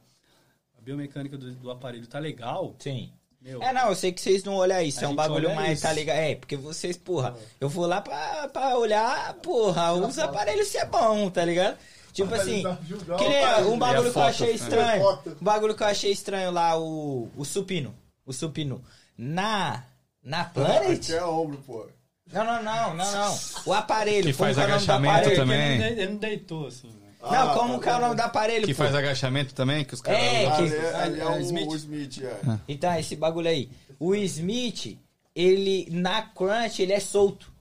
[0.78, 3.10] a biomecânica do, do aparelho tá legal, Sim.
[3.42, 5.00] Meu, É, não, eu sei que vocês não olham isso.
[5.00, 5.88] A É um bagulho mais, isso.
[5.88, 6.18] tá ligado?
[6.18, 10.86] É, porque vocês, porra, eu vou lá pra, pra olhar, porra, os aparelhos se é
[10.86, 11.78] bom, tá ligado?
[12.12, 12.64] Tipo assim,
[13.18, 15.20] que nem um bagulho que eu achei estranho.
[15.26, 17.96] Um bagulho que eu achei estranho lá, o, o supino.
[18.26, 18.84] O supino.
[19.18, 19.84] Na,
[20.24, 20.98] na Planet?
[20.98, 21.88] Aqui é ombro, pô.
[22.32, 23.40] Não, não, não, não, não.
[23.66, 24.26] O aparelho.
[24.26, 25.36] Que faz é agachamento aparelho?
[25.36, 25.82] também.
[25.82, 26.90] ele, não deitou, assim?
[27.22, 28.84] Não, Ah, como tá que é o nome do aparelho, Que pô?
[28.84, 30.22] faz agachamento também, que os caras.
[30.22, 31.68] É, que- Ali, é- ali é Ah, o Smith.
[31.70, 32.60] o Smith, é.
[32.68, 33.70] Então, esse bagulho aí.
[34.00, 34.98] O Smith,
[35.36, 37.52] ele, na crunch, ele é solto.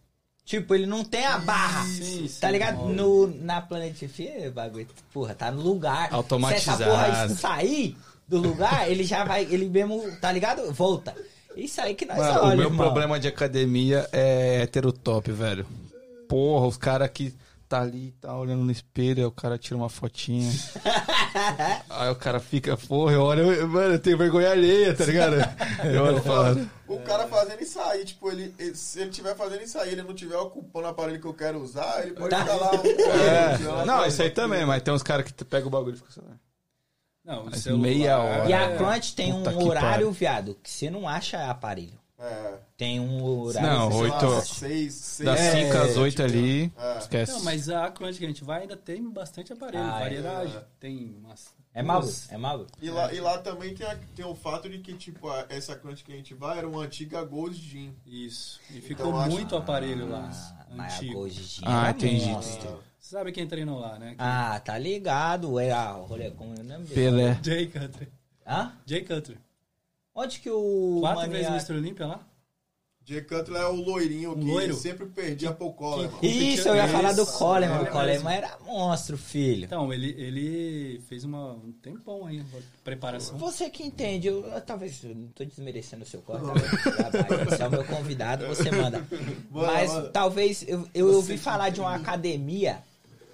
[0.45, 1.85] Tipo, ele não tem a barra.
[1.85, 2.41] Sim, sim.
[2.41, 2.89] Tá ligado?
[2.89, 6.09] No, na Planet Fit, bagulho, porra, tá no lugar.
[6.13, 6.79] Automatizado.
[6.79, 10.73] Se essa porra sair do lugar, ele já vai, ele mesmo, tá ligado?
[10.73, 11.15] Volta.
[11.57, 12.87] Isso aí que nós Mano, olha, o meu irmão.
[12.87, 15.67] problema de academia é heterotop, velho.
[16.29, 17.35] Porra, os caras que
[17.69, 20.51] tá ali, tá olhando no espelho, aí o cara tira uma fotinha.
[21.91, 25.35] aí o cara fica, porra, eu olho, eu- mano, eu tenho vergonha alheia, tá ligado?
[25.85, 29.63] Eu olho e falo, O cara fazendo isso aí, tipo, ele, se ele tiver fazendo
[29.63, 32.41] isso aí, ele não tiver ocupando o aparelho que eu quero usar, ele pode Tá.
[32.41, 32.71] ficar lá.
[33.83, 33.85] É.
[33.85, 36.21] Não, isso aí também, mas tem uns caras que pega o bagulho e fica assim,
[37.25, 38.49] Não, o Mas celular- meia hora.
[38.49, 38.77] E a É.
[38.77, 40.11] Crunch tem Puta um horário, pariu.
[40.13, 41.99] viado, que você não acha aparelho.
[42.19, 42.55] É.
[42.77, 43.69] Tem um horário.
[43.69, 46.99] Não, sei lá, oito- seis, seis, Das é, 5 às 8 tipo, ali, é.
[46.99, 47.33] esquece.
[47.33, 50.01] Não, mas a crunch que a gente vai ainda tem bastante aparelho, Ah, é.
[50.01, 50.59] variedade.
[50.81, 51.55] Tem umas.
[51.73, 52.01] É mago?
[52.03, 52.33] duas.
[52.33, 52.67] É mago?
[52.83, 55.77] E lá, e lá também tem, a- tem o fato de que, tipo, a- essa
[55.77, 57.95] crunch que a gente vai era uma antiga Gold Gin.
[58.05, 58.59] Isso.
[58.71, 60.29] E Então, ficou acho- muito aparelho lá.
[60.33, 61.13] Ah, mas a antigo.
[61.15, 62.33] Gold Gin Ah, entendi.
[62.35, 62.69] Você
[62.99, 64.17] sabe quem treinou lá, né?
[64.19, 65.61] Ah, tá ligado.
[65.61, 66.85] É a rolê como é o dele?
[66.95, 67.39] Pelé.
[67.45, 68.09] Jay Cutler.
[68.45, 68.73] Hã?
[68.85, 69.39] Jay Cutler.
[70.21, 71.75] Onde que o Quatro Mania- vezes Mr.
[71.81, 72.21] Olímpia lá?
[73.05, 74.75] Jay Cutler é o loirinho que loiro?
[74.75, 76.11] sempre perdia pro Coleman.
[76.19, 77.83] que- Isso, eu ia falar do Coleman.
[77.83, 79.65] O Coleman era monstro, filho.
[79.65, 82.45] Então, ele, ele fez uma, um tempão aí,
[82.85, 83.39] preparação.
[83.39, 86.45] Você que entende, eu, eu talvez eu não tô desmerecendo o seu corte.
[86.45, 87.45] tá?
[87.47, 89.03] Você é o meu convidado, você manda.
[89.51, 92.83] Mas talvez eu, eu ouvi falar de uma academia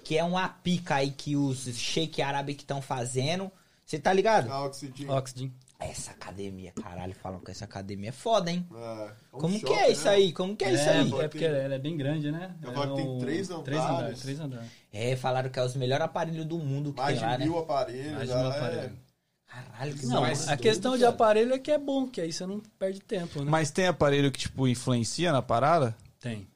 [0.05, 3.51] que é uma pica aí que os shake árabe que estão fazendo.
[3.85, 4.49] Você tá ligado?
[4.49, 5.09] A Oxygen.
[5.09, 5.53] Oxygen.
[5.89, 8.65] Essa academia, caralho, falam que essa academia é foda, hein?
[8.73, 10.11] É, um Como que é isso né?
[10.11, 10.33] aí?
[10.33, 11.23] Como que é, isso aí?
[11.23, 12.55] É porque ela é bem grande, né?
[12.63, 13.89] Eu falo que tem três Três andares.
[13.99, 14.19] andares.
[14.21, 14.69] Três andares.
[14.91, 17.45] É, falaram que é os melhores aparelhos do mundo que Mais tem lá, de né?
[17.45, 18.13] mil aparelhos.
[18.13, 19.05] Mais de mil é- aparelhos.
[19.47, 22.45] Caralho, que Não, mais a questão de aparelho é que é bom, que aí você
[22.45, 23.49] não perde tempo, né?
[23.49, 25.95] Mas tem aparelho que, tipo, influencia na parada?
[26.19, 26.47] Tem.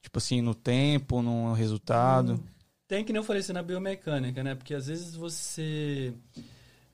[0.00, 2.42] Tipo assim, no tempo, no resultado.
[2.88, 4.54] Tem que nem eu falei assim na biomecânica, né?
[4.54, 6.14] Porque às vezes você.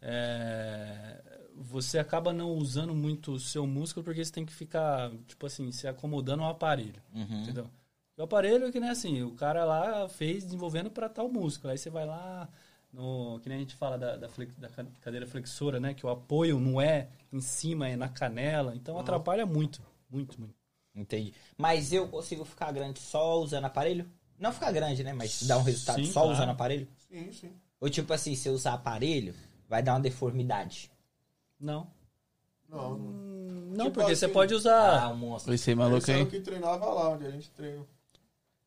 [0.03, 1.17] é,
[1.61, 5.71] você acaba não usando muito o seu músculo porque você tem que ficar, tipo assim,
[5.73, 7.03] se acomodando ao aparelho.
[7.15, 7.43] Uhum.
[7.43, 7.71] Entendeu?
[8.17, 11.71] O aparelho é que nem assim, o cara lá fez desenvolvendo para tal músculo.
[11.71, 12.49] Aí você vai lá,
[12.93, 15.95] no, que nem a gente fala da, da, flex- da ca- cadeira flexora, né?
[15.95, 18.75] Que o apoio não é em cima, é na canela.
[18.75, 19.81] Então atrapalha muito.
[20.11, 20.55] Muito, muito.
[20.95, 21.33] Entendi.
[21.57, 24.11] Mas eu consigo ficar grande só usando aparelho?
[24.39, 25.13] Não ficar grande, né?
[25.13, 26.33] Mas dar um resultado Sim, só claro.
[26.35, 26.89] usando aparelho?
[27.09, 27.53] Sim, sim.
[27.81, 29.35] Ou tipo assim, se eu usar aparelho,
[29.69, 30.91] vai dar uma deformidade.
[31.61, 31.87] Não.
[32.69, 32.93] Não, não.
[32.97, 35.09] Hum, Não, Tipo porque assim, você pode Ah, usar.
[35.13, 35.55] um monstro.
[35.55, 36.23] Esse aí maluco Esse aí.
[36.23, 37.85] o que treinava lá, onde a gente treina.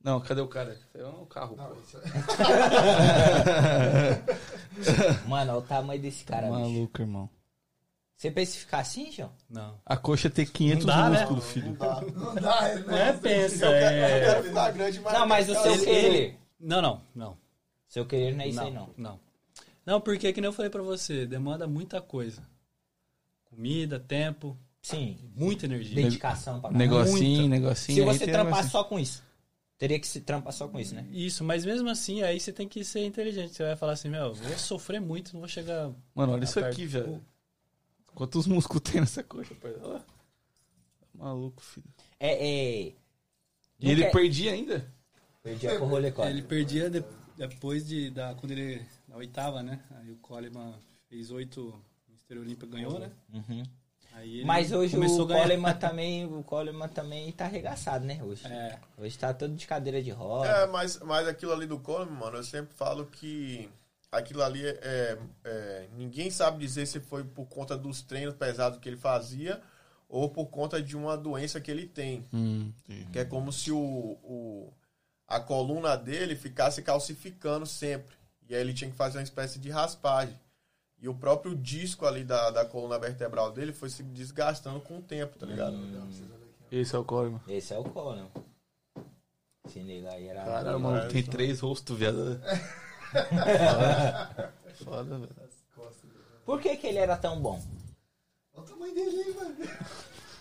[0.03, 0.77] Não, cadê o cara?
[0.95, 1.63] É um carro, pô.
[5.27, 6.59] Mano, olha o tamanho desse cara, bicho.
[6.59, 7.29] Maluco, irmão.
[8.17, 9.31] Você pensa em ficar assim, João?
[9.49, 9.79] Não.
[9.85, 11.19] A coxa tem 500 Não dá, né?
[11.19, 11.73] músculos, Não filho.
[11.73, 12.01] dá.
[12.01, 14.19] Não dá, é Não é pensa, Eu quero, eu é.
[14.19, 15.13] quero ficar grande, mas...
[15.13, 16.39] Não, mas o seu ele- querer.
[16.59, 17.37] Não, não, não.
[17.87, 18.93] Seu querer não é isso aí, não, não.
[19.11, 19.19] não.
[19.83, 22.43] Não, porque que nem eu falei pra você, demanda muita coisa.
[23.51, 25.17] Comida, tempo, Sim.
[25.35, 25.95] muita energia.
[26.03, 26.71] Dedicação pra.
[26.71, 27.49] Negocinho, Muita.
[27.49, 27.97] negocinho.
[27.97, 29.23] Se você trampar só com isso.
[29.77, 31.07] Teria que se trampar só com isso, né?
[31.11, 33.53] Isso, mas mesmo assim, aí você tem que ser inteligente.
[33.55, 35.91] Você vai falar assim, meu, vou sofrer muito, não vou chegar.
[36.15, 36.75] Mano, olha isso Aperta.
[36.75, 37.21] aqui, velho.
[38.13, 39.73] Quantos músculos tem nessa coxa, pai?
[39.81, 39.99] Ó.
[41.13, 41.85] Maluco, filho.
[42.19, 42.93] É, é...
[43.79, 44.91] E ele Nunca- perdia ainda?
[45.43, 47.03] Perdi a rolê Ele perdia de-
[47.35, 48.11] depois de.
[48.11, 48.85] Da, quando ele.
[49.07, 49.83] Na oitava, né?
[49.95, 50.75] Aí o Coleman
[51.09, 51.73] fez oito.
[52.39, 53.11] Olímpia ganhou, né?
[53.33, 53.63] Uhum.
[54.13, 55.27] Aí ele Mas hoje começou o.
[55.27, 58.21] Coleman também, o Coleman também tá arregaçado, né?
[58.23, 58.45] Hoje.
[58.45, 58.77] É.
[58.97, 60.47] Hoje tá todo de cadeira de roda.
[60.49, 63.69] É, mas, mas aquilo ali do Coleman, mano, eu sempre falo que
[64.11, 68.79] aquilo ali é, é- é- Ninguém sabe dizer se foi por conta dos treinos pesados
[68.79, 69.61] que ele fazia
[70.09, 72.25] ou por conta de uma doença que ele tem.
[72.33, 72.71] Hum,
[73.13, 74.73] Que é como se o, o-
[75.25, 78.13] a coluna dele ficasse calcificando sempre.
[78.49, 80.37] E aí ele tinha que fazer uma espécie de raspagem.
[81.01, 85.01] E o próprio disco ali da, da coluna vertebral dele foi se desgastando com o
[85.01, 85.75] tempo, tá ligado?
[86.71, 87.41] Esse é o Coleman.
[87.47, 88.29] Esse é o Coleman.
[89.67, 90.43] Esse nego aí era...
[90.43, 92.39] Caralho, mano, tem três rostos, viado.
[94.85, 95.35] Foda, velho.
[96.45, 97.59] Por que que ele era tão bom?
[98.53, 99.55] Olha o tamanho dele aí, mano.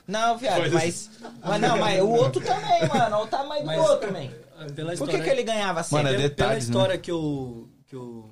[0.07, 1.11] Não, viado, mas...
[1.43, 3.16] Mas não, mas o outro também, mano.
[3.16, 4.31] Olha o tamanho do Mas- outro também.
[4.74, 5.95] Pela Por que que ele ganhava assim?
[5.95, 6.70] Mano, é pela, pela detalhes, né?
[6.70, 8.31] história que eu que eu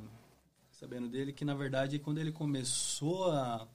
[0.78, 3.66] sabendo dele que na verdade quando ele começou a,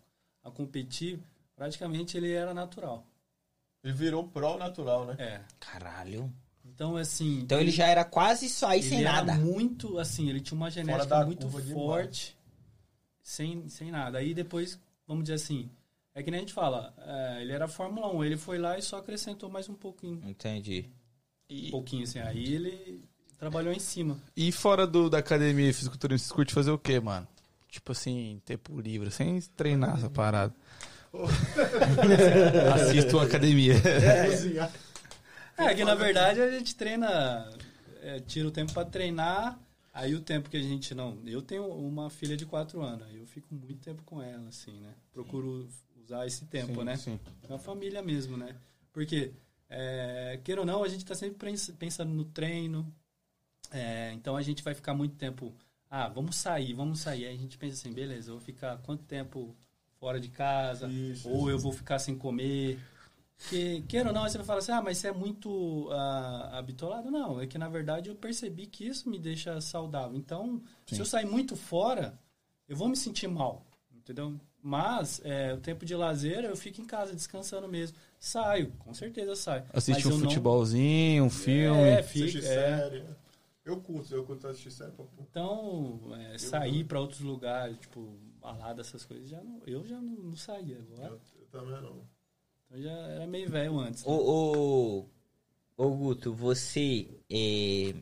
[0.41, 1.19] a competir
[1.53, 3.05] praticamente ele era natural
[3.84, 5.15] Ele virou pro natural, né?
[5.19, 6.31] é Caralho.
[6.63, 9.34] então assim Então ele já era quase só aí ele sem era nada.
[9.35, 12.38] muito assim ele tinha uma genética muito forte
[13.21, 15.69] sem sem nada aí depois vamos dizer assim
[16.15, 18.81] é que nem a gente fala é, ele era Fórmula 1 ele foi lá e
[18.81, 20.89] só acrescentou mais um pouquinho Entendi.
[21.51, 23.03] um pouquinho assim aí ele
[23.44, 27.28] trabalhou em cima E fora do, da academia fisiculturismo, você curte fazer o quê, mano?
[27.70, 30.53] Tipo assim, tempo livre, sem treinar essa parada.
[32.74, 33.74] Assisto uma academia.
[35.57, 37.49] É, que na verdade a gente treina,
[38.02, 39.60] é, tira o tempo pra treinar,
[39.94, 41.18] aí o tempo que a gente não.
[41.26, 44.80] Eu tenho uma filha de 4 anos, aí eu fico muito tempo com ela, assim,
[44.80, 44.94] né?
[45.11, 45.68] Procuro
[46.03, 46.95] usar esse tempo, Sim, né?
[46.95, 47.20] sim.
[47.48, 48.56] Com a família mesmo, né?
[48.91, 49.32] Porque,
[49.70, 52.91] é, queira ou não, a gente tá sempre pens- pensando no treino,
[53.73, 55.53] é, então a gente vai ficar muito tempo.
[55.89, 57.25] Ah, vamos sair, vamos sair.
[57.25, 59.55] Aí a gente pensa assim, beleza, eu vou ficar quanto tempo
[59.99, 60.87] fora de casa?
[60.87, 62.79] Isso, ou eu vou ficar sem comer.
[63.49, 66.51] que, queira ou não, aí você vai falar assim, ah, mas você é muito ah,
[66.57, 67.11] habitolado.
[67.11, 70.15] Não, é que na verdade eu percebi que isso me deixa saudável.
[70.17, 70.95] Então, Sim.
[70.95, 72.17] se eu sair muito fora,
[72.67, 74.39] eu vou me sentir mal, entendeu?
[74.61, 77.97] Mas, é, o tempo de lazer, eu fico em casa descansando mesmo.
[78.17, 79.65] Saio, com certeza saio.
[79.73, 81.81] Assiste Mas um eu não- futebolzinho, um filme.
[81.81, 82.41] É, fica, é.
[82.41, 83.03] série.
[83.65, 85.23] Eu curto, eu curto assistir série pra pôr.
[85.30, 90.11] Então, é, sair pra outros lugares, tipo, balada, essas coisas, já não, eu já não,
[90.15, 91.14] não saía agora.
[91.14, 92.06] Eu, eu também não.
[92.65, 94.06] Então já era meio velho antes.
[94.06, 95.06] Ô, ô,
[95.77, 97.95] ô Guto, você é,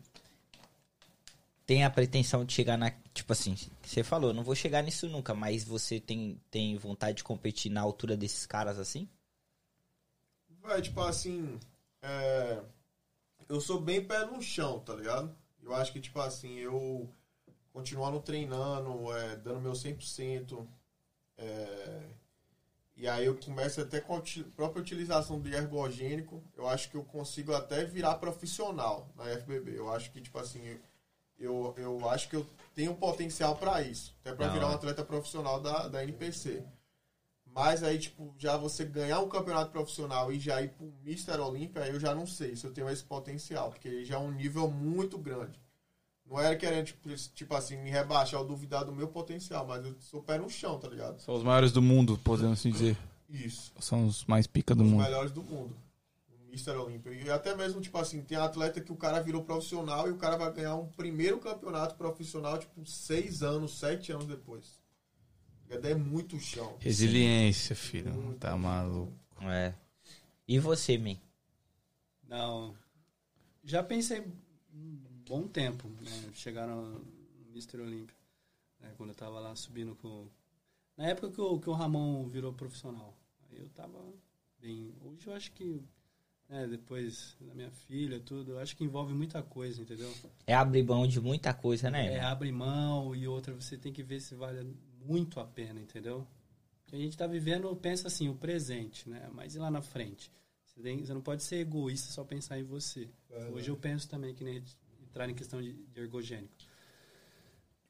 [1.65, 2.91] tem a pretensão de chegar na.
[3.13, 7.23] Tipo assim, você falou, não vou chegar nisso nunca, mas você tem, tem vontade de
[7.23, 9.07] competir na altura desses caras assim?
[10.61, 11.59] Vai, tipo assim,
[12.01, 12.61] é,
[13.47, 15.35] eu sou bem pé no chão, tá ligado?
[15.63, 17.09] Eu acho que, tipo assim, eu
[17.71, 20.67] continuando treinando, é, dando meu 100%,
[21.37, 22.01] é,
[22.95, 24.21] e aí eu começo até com a
[24.55, 29.77] própria utilização de ergogênico, eu acho que eu consigo até virar profissional na FBB.
[29.77, 30.79] Eu acho que, tipo assim,
[31.39, 35.59] eu, eu acho que eu tenho potencial para isso, até para virar um atleta profissional
[35.59, 36.63] da, da NPC.
[37.53, 41.37] Mas aí, tipo, já você ganhar um campeonato profissional e já ir pro Mr.
[41.39, 44.69] Olímpia, eu já não sei se eu tenho esse potencial, porque já é um nível
[44.69, 45.59] muito grande.
[46.25, 49.93] Não era querendo, tipo, tipo assim, me rebaixar ou duvidar do meu potencial, mas eu
[49.99, 51.19] sou pé no chão, tá ligado?
[51.19, 52.97] São os maiores do mundo, podemos assim dizer.
[53.27, 53.73] Isso.
[53.79, 55.03] São os mais pica do Os mundo.
[55.03, 55.75] melhores do mundo.
[56.29, 56.71] O Mr.
[56.71, 57.11] Olímpia.
[57.11, 60.37] E até mesmo, tipo assim, tem atleta que o cara virou profissional e o cara
[60.37, 64.79] vai ganhar um primeiro campeonato profissional, tipo, seis anos, sete anos depois.
[65.71, 66.75] É muito chão.
[66.79, 68.35] Resiliência, filho.
[68.39, 69.13] Tá maluco.
[69.43, 69.73] É.
[70.47, 71.15] E você, man?
[72.27, 72.75] Não.
[73.63, 74.19] Já pensei
[74.73, 76.29] um bom tempo, né?
[76.33, 77.01] Chegar no
[77.51, 77.79] Mr.
[77.79, 78.15] Olímpia.
[78.81, 78.91] Né?
[78.97, 80.27] Quando eu tava lá subindo com.
[80.97, 83.15] Na época que o, que o Ramon virou profissional.
[83.49, 83.97] Aí eu tava
[84.59, 84.93] bem.
[85.05, 85.81] Hoje eu acho que.
[86.49, 90.13] Né, depois da minha filha, tudo, eu acho que envolve muita coisa, entendeu?
[90.45, 92.15] É abrir mão de muita coisa, né?
[92.15, 94.59] É, abre mão e outra, você tem que ver se vale
[95.05, 96.25] muito a pena, entendeu?
[96.83, 99.29] Porque a gente tá vivendo, pensa assim, o presente, né?
[99.33, 100.31] Mas e lá na frente?
[100.65, 103.09] Você, tem- você não pode ser egoísta só pensar em você.
[103.51, 104.63] Hoje eu penso também que nem
[105.03, 106.53] entrar em questão de, de ergogênico.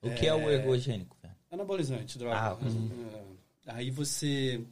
[0.01, 1.35] O que é o ergogênico, velho?
[1.51, 2.37] Anabolizante, droga.
[2.37, 2.57] Ah,
[3.67, 4.65] É, Aí você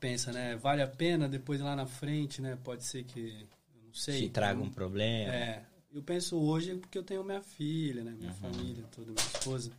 [0.00, 0.56] pensa, né?
[0.56, 2.56] Vale a pena depois lá na frente, né?
[2.64, 3.46] Pode ser que,
[3.76, 4.20] eu não sei.
[4.22, 5.34] Se traga um problema.
[5.34, 8.12] é, eu penso hoje porque eu tenho minha filha, né?
[8.12, 8.36] Minha Uhum.
[8.36, 9.70] família, toda minha esposa.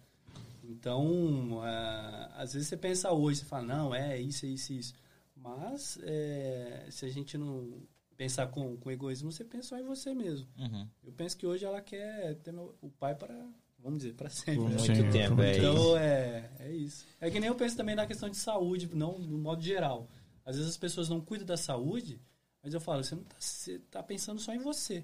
[0.69, 4.75] Então, ah, às vezes você pensa hoje, você fala, não, é isso, é isso, é
[4.75, 4.93] isso.
[5.35, 7.81] Mas, é, se a gente não
[8.17, 10.47] pensar com, com egoísmo, você pensa só em você mesmo.
[10.57, 10.87] Uhum.
[11.03, 13.35] Eu penso que hoje ela quer ter meu- o pai para,
[13.77, 14.55] vamos dizer, para sempre.
[14.55, 14.77] Por né?
[14.77, 15.59] Muito Sim, tempo, é muito isso.
[15.59, 17.05] Então, é, é isso.
[17.19, 20.09] É que nem eu penso também na questão de saúde, não no modo geral.
[20.45, 22.21] Às vezes as pessoas não cuidam da saúde,
[22.63, 25.03] mas eu falo, você não tá, você tá pensando só em você.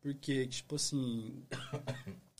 [0.00, 1.44] Porque, tipo assim,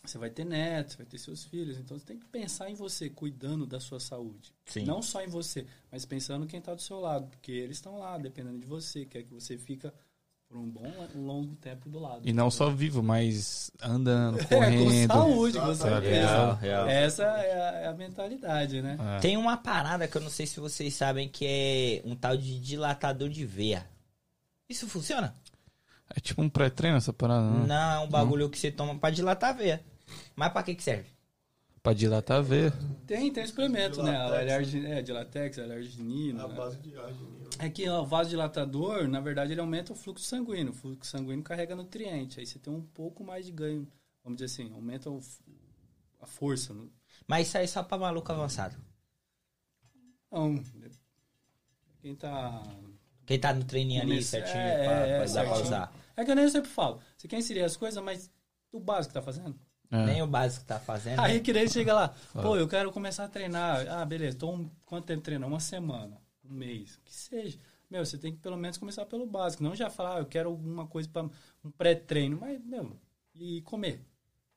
[0.05, 3.11] você vai ter netos, vai ter seus filhos, então você tem que pensar em você,
[3.11, 4.53] cuidando da sua saúde.
[4.67, 4.85] Sim.
[4.85, 8.17] Não só em você, mas pensando quem está do seu lado, porque eles estão lá,
[8.19, 9.93] dependendo de você, quer que você fica
[10.49, 12.29] por um bom, um longo tempo do lado.
[12.29, 15.09] E não só vivo, mas andando, É, correndo.
[15.09, 16.11] com saúde, com certeza.
[16.11, 16.89] Real, real.
[16.89, 18.99] Essa é a, é a mentalidade, né?
[19.17, 19.21] É.
[19.21, 22.59] Tem uma parada que eu não sei se vocês sabem que é um tal de
[22.59, 23.87] dilatador de veia.
[24.69, 25.37] Isso funciona?
[26.13, 27.67] É tipo um pré-treino essa parada, não?
[27.69, 29.85] Não, é um bagulho que você toma pra dilatar a veia.
[30.37, 31.09] Mas pra que que serve?
[31.83, 32.73] Pra dilatar a veia.
[33.07, 34.19] Tem, tem suplemento, De né?
[34.19, 36.45] latex, Alergi, é, de latex, alerginina.
[36.45, 36.55] A né?
[36.55, 37.49] base de arginina.
[37.59, 40.73] É que ó, o vasodilatador, na verdade, ele aumenta o fluxo sanguíneo.
[40.73, 42.39] O fluxo sanguíneo carrega nutriente.
[42.39, 43.89] Aí você tem um pouco mais de ganho.
[44.23, 45.43] Vamos dizer assim, aumenta o f-
[46.21, 46.75] a força.
[46.75, 46.87] né?
[47.27, 48.77] Mas isso aí é só pra maluco avançado.
[50.27, 50.63] Então,
[52.03, 52.63] quem tá.
[53.27, 55.93] Quem tá no treininho ali certinho é, pra, é, pra dar pra usar.
[56.17, 57.01] É que eu nem sempre falo.
[57.17, 58.31] Você quer inserir as coisas, mas
[58.73, 59.59] o básico tá fazendo.
[59.91, 60.07] É.
[60.07, 61.19] Nem o básico tá fazendo.
[61.21, 61.41] Aí né?
[61.41, 63.87] que daí chega lá, pô, eu quero começar a treinar.
[63.89, 65.53] Ah, beleza, tô um, quanto tempo treinando?
[65.53, 67.59] Uma semana, um mês, que seja.
[67.91, 69.65] Meu, você tem que pelo menos começar pelo básico.
[69.65, 71.29] Não já falar, ah, eu quero alguma coisa para
[71.65, 72.97] um pré-treino, mas, meu,
[73.35, 74.01] e comer.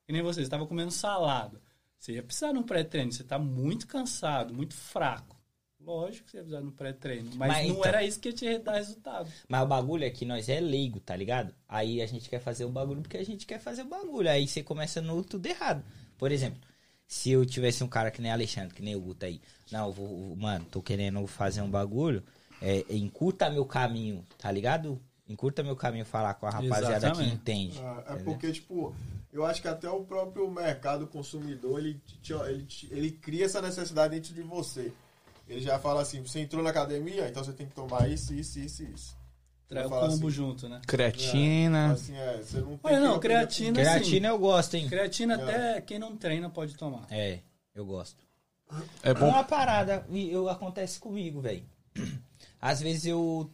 [0.06, 1.60] Que nem você, você tava comendo salada.
[1.98, 5.36] Você ia precisar de um pré-treino, você tá muito cansado, muito fraco.
[5.84, 8.58] Lógico que você de um pré-treino, mas, Mas não então- era isso que ia te
[8.58, 9.30] dar resultado.
[9.48, 11.54] Mas o bagulho é que nós é leigo, tá ligado?
[11.68, 14.30] Aí a gente quer fazer o bagulho porque a gente quer fazer o bagulho.
[14.30, 15.84] Aí você começa no tudo errado.
[16.16, 16.60] Por exemplo,
[17.06, 19.40] se eu tivesse um cara que nem Alexandre, que nem o Guto aí.
[19.70, 22.22] Não, eu vou, mano, tô querendo fazer um bagulho.
[22.62, 24.98] É, encurta meu caminho, tá ligado?
[25.28, 27.28] Encurta meu caminho falar com a rapaziada Exatamente.
[27.30, 27.78] que entende.
[27.82, 28.94] Ah, é porque, tipo,
[29.32, 33.60] eu acho que até o próprio mercado consumidor, ele, te- ele, te- ele cria essa
[33.60, 34.92] necessidade dentro de você.
[35.46, 38.58] Ele já fala assim, você entrou na academia, então você tem que tomar isso, isso,
[38.58, 39.16] isso, isso.
[39.68, 40.80] Traz o combo assim, junto, né?
[40.86, 41.92] Creatina.
[41.92, 44.88] Assim, é, você não tem Olha, não, creatina, Creatina eu gosto, hein?
[44.88, 47.06] Creatina até quem não treina pode tomar.
[47.10, 47.40] É,
[47.74, 48.24] eu gosto.
[49.02, 49.28] É bom.
[49.28, 51.64] Uma parada e eu, acontece comigo, velho.
[52.60, 53.50] Às vezes eu,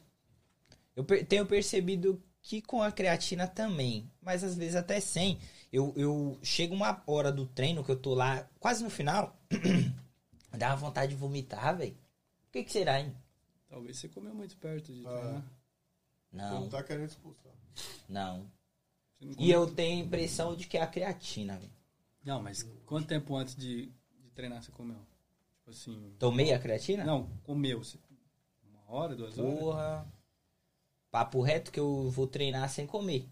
[0.95, 5.39] eu tenho percebido que com a creatina também, mas às vezes até sem.
[5.73, 9.37] Eu, eu chego uma hora do treino que eu tô lá quase no final,
[10.57, 11.97] dá uma vontade de vomitar, velho.
[12.49, 13.15] O que, que será, hein?
[13.69, 15.11] Talvez você comeu muito perto de Ah.
[15.11, 15.43] treinar.
[15.43, 17.53] Você Não, não tá querendo expulsar.
[18.09, 18.51] não.
[19.21, 21.73] Não E eu tenho a impressão de que é a creatina, velho.
[22.25, 23.87] Não, mas quanto tempo antes de,
[24.19, 24.97] de treinar você comeu?
[25.59, 26.15] Tipo assim.
[26.19, 27.05] Tomei a creatina?
[27.05, 27.83] Não, comeu.
[27.85, 27.99] Você-
[28.65, 29.59] Uma hora, duas horas?
[29.59, 30.13] Porra.
[31.11, 33.29] Papo reto que eu vou treinar sem comer.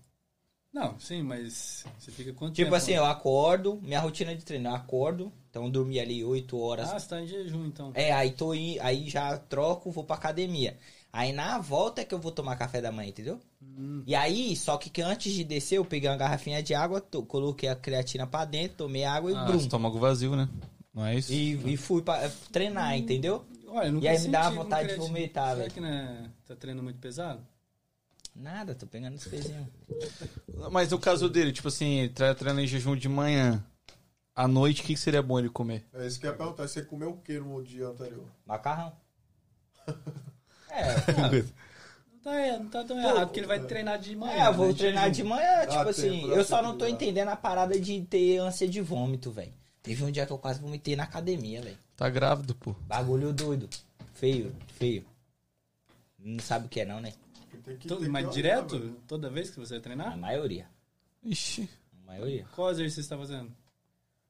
[0.73, 2.77] Não, sim, mas você fica quanto Tipo tempo?
[2.77, 6.91] assim, eu acordo, minha rotina de treino, eu acordo, então eu dormi ali 8 horas.
[6.91, 7.91] Ah, você tá em jejum então.
[7.95, 10.77] É, aí tô aí, aí já troco, vou pra academia.
[11.13, 13.41] Aí na volta é que eu vou tomar café da manhã, entendeu?
[13.63, 17.01] Hum, E aí, só que, que antes de descer, eu peguei uma garrafinha de água,
[17.01, 19.57] to- coloquei a creatina pra dentro, tomei água e Ah, brum.
[19.57, 20.49] estômago vazio, né?
[20.95, 21.33] Não é isso?
[21.33, 23.45] E, e fui pra treinar, entendeu?
[23.67, 25.73] Olha, E aí me dá vontade de vomitar, Será velho.
[25.75, 27.43] que né, tá treinando muito pesado?
[28.39, 29.67] Nada, tô pegando os pezinhos.
[30.71, 33.65] Mas no caso dele, tipo assim, ele tre- treina em jejum de manhã.
[34.35, 35.85] À noite, o que que seria bom ele comer?
[35.93, 36.69] É isso que eu ia perguntar.
[36.69, 38.25] Você comeu o que no dia anterior?
[38.47, 38.93] Macarrão.
[40.71, 40.95] É.
[42.13, 44.33] Não tá, não tá tão errado, porque ele vai treinar de manhã.
[44.45, 45.15] É, eu vou né, treinar jejum.
[45.15, 48.37] de manhã, tipo Dá assim, eu só não tô de- entendendo a parada de ter
[48.39, 49.53] ânsia de vômito, velho.
[49.83, 51.79] Teve um dia que eu quase vomitei na academia, velho.
[51.97, 52.75] Tá grávido, pô.
[52.87, 53.69] Bagulho doido.
[54.13, 55.07] Feio, feio.
[56.19, 57.15] Não sabe o que é não, né?
[57.69, 58.79] Tem que, Todo- tem que mas olhar, direto?
[58.79, 58.97] velho.
[59.07, 60.19] Toda vez que você vai A treinar?
[60.19, 60.69] maioria.
[61.23, 61.69] Ixi.
[62.03, 62.47] A maioria.
[62.55, 63.53] Qual exercício você tá fazendo?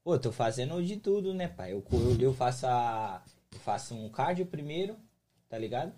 [0.05, 1.73] Pô, eu tô fazendo de tudo, né, pai?
[1.73, 3.23] Eu, eu, eu faço a.
[3.53, 4.97] Eu faço um cardio primeiro,
[5.49, 5.93] tá ligado?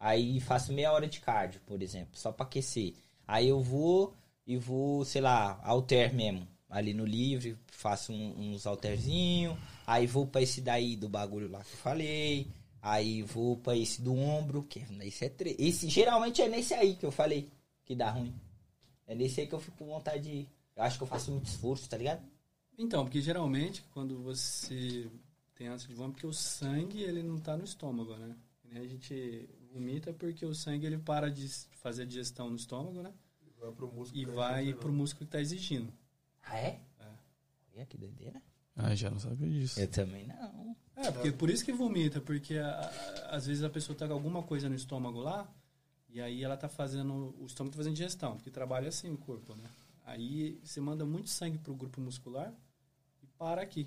[0.00, 2.94] Aí faço meia hora de cardio, por exemplo, só pra aquecer.
[3.26, 4.14] Aí eu vou
[4.46, 6.46] e vou, sei lá, alter mesmo.
[6.70, 9.56] Ali no livre, faço um- uns alterzinhos.
[9.86, 12.46] Aí vou pra esse daí do bagulho lá que eu falei.
[12.90, 15.54] Aí vou pra esse do ombro, que esse é tre...
[15.58, 17.50] Esse geralmente é nesse aí que eu falei
[17.84, 18.34] que dá ruim.
[19.06, 20.48] É nesse aí que eu fico com vontade de.
[20.76, 22.22] Eu acho que eu faço muito esforço, tá ligado?
[22.76, 25.10] Então, porque geralmente quando você
[25.54, 28.36] tem ânsia de vômito, porque o sangue ele não tá no estômago, né?
[28.64, 32.56] E nem A gente vomita porque o sangue ele para de fazer a digestão no
[32.56, 33.12] estômago, né?
[33.58, 34.80] Vai pro músculo E que gente vai treinou.
[34.80, 35.92] pro músculo que tá exigindo.
[36.42, 36.80] Ah, é?
[37.00, 37.06] É.
[37.74, 38.40] Olha que doideira.
[38.78, 39.78] Ah, já não sabia disso.
[39.80, 40.76] Eu também não.
[40.96, 42.68] É, porque por isso que vomita, porque a-
[43.30, 45.46] a- às vezes a pessoa tá com alguma coisa no estômago lá,
[46.08, 49.54] e aí ela tá fazendo, o estômago tá fazendo digestão, porque trabalha assim o corpo,
[49.54, 49.68] né?
[50.06, 52.52] Aí você manda muito sangue pro grupo muscular
[53.22, 53.86] e para aqui.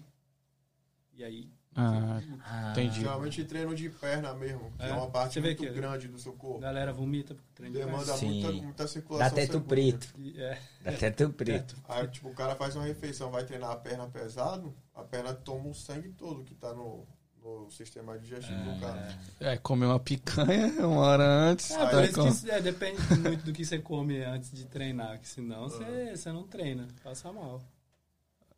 [1.13, 2.99] E aí, Ah, Ah, entendi.
[2.99, 6.33] Geralmente treino de perna mesmo, que é, É, uma parte muito que- grande do seu
[6.33, 6.59] a corpo.
[6.59, 9.29] galera vomita porque treina de Demanda muita, muita circulação.
[9.29, 10.13] Dá teto preto.
[10.35, 11.75] É, Dá teto preto.
[11.87, 15.69] Aí, tipo, o cara faz uma refeição, vai treinar a perna pesado, a perna toma
[15.69, 17.07] o sangue todo que tá no,
[17.41, 19.17] no sistema digestivo do cara.
[19.39, 21.71] É, comer uma picanha uma hora antes.
[21.71, 25.19] Ah, tá isso com- que é, depende muito do que você come antes de treinar,
[25.21, 27.61] que senão você, você não treina, passa mal.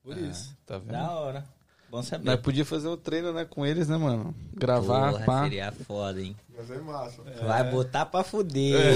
[0.01, 0.57] Por isso.
[0.65, 0.91] Tá vendo?
[0.93, 1.45] Da hora.
[1.93, 2.25] Bom saber.
[2.25, 4.33] Nós podia fazer um treino, né, com eles, né, mano?
[4.51, 5.43] Gravar, Porra, pá.
[5.43, 6.35] seria foda, hein?
[6.57, 7.21] Mas é massa.
[7.45, 8.95] Vai botar pra fuder.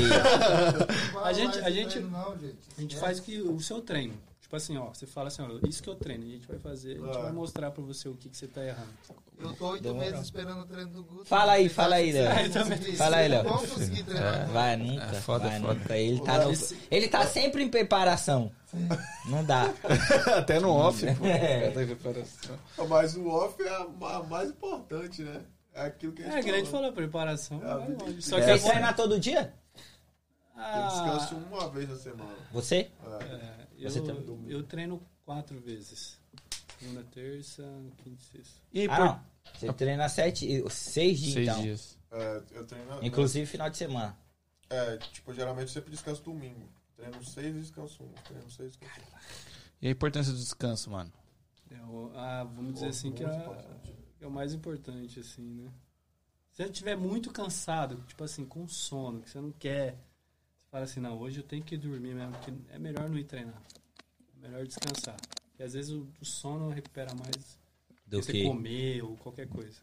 [1.24, 2.56] A gente- a gente- Não, gente.
[2.76, 4.16] A gente faz que o seu treino.
[4.48, 6.92] Tipo assim, ó, você fala assim, ó, isso que eu treino, a gente vai fazer,
[6.94, 7.22] a gente Ah.
[7.24, 8.88] vai mostrar pra você o que, que você tá errando.
[9.38, 11.26] Eu tô oito meses esperando o treino do Guto.
[11.26, 12.34] Fala aí, fala aí, Léo.
[12.34, 13.44] Vocês vão conseguir- Fala aí, Léo.
[13.44, 14.48] Vamos conseguir treinar.
[14.48, 15.04] Vai nunca.
[15.04, 15.74] É foda, vai foda.
[15.74, 15.98] nunca.
[15.98, 16.54] Ele tá, no-
[16.90, 18.50] ele tá sempre em preparação.
[19.26, 19.66] Não dá.
[20.38, 21.26] Até no off, pô.
[21.26, 21.70] É.
[21.72, 22.58] Tá em preparação.
[22.88, 25.42] Mas o off é a, mais importante, né?
[25.74, 26.94] É aquilo que a gente É, que nem a gente falou.
[26.94, 27.62] preparação.
[27.62, 28.22] É.
[28.22, 28.70] Só que é Vocês bom.
[28.70, 29.54] treinam todo dia?
[30.56, 32.34] Eu descanso Ah, uma vez na semana.
[32.54, 32.90] Você?
[33.06, 33.67] É.
[33.78, 34.44] eu, Você também?
[34.48, 36.20] eu treino quatro vezes.
[36.80, 37.64] Segunda, terça,
[38.04, 38.62] quinta e sexta.
[38.72, 39.38] E aí, Ah, não.
[39.56, 41.62] Você treina sete, seis dias, Seis então.
[41.64, 41.98] dias.
[42.12, 43.04] É, eu treino.
[43.06, 44.18] Inclusive final de semana.
[44.70, 46.68] É, tipo, geralmente eu sempre descanso domingo.
[46.96, 48.12] Treino seis e descanso um.
[48.26, 49.08] Treino seis e descanso.
[49.82, 51.12] E a importância do descanso, mano?
[51.72, 53.28] É, o- ah, vamos dizer assim que é,
[54.22, 55.72] é o mais importante, assim, né?
[56.52, 59.98] Se você estiver muito cansado, tipo assim, com sono, que você não quer,
[60.72, 63.62] fala assim, não, hoje eu tenho que dormir mesmo, porque é melhor não ir treinar.
[64.38, 65.16] É melhor descansar.
[65.50, 67.58] Porque às vezes o, o sono recupera mais
[68.06, 68.44] Do que você que?
[68.44, 69.80] comer ou qualquer coisa.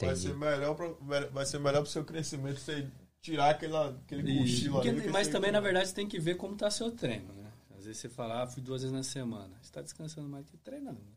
[0.00, 0.26] Vai Entendi.
[0.28, 2.88] ser melhor pra, vai ser melhor pro seu crescimento você
[3.20, 5.00] tirar aquela, aquele E- cochilo porque- ali.
[5.02, 7.52] que mas também, na verdade, você tem que ver como tá seu treino, né?
[7.78, 9.56] Às vezes você fala, ah, fui duas vezes na semana.
[9.60, 10.98] Você tá descansando mais que treinando.
[11.00, 11.12] né?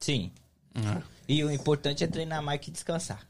[0.00, 0.32] Sim.
[1.28, 3.26] E o importante é treinar mais que descansar.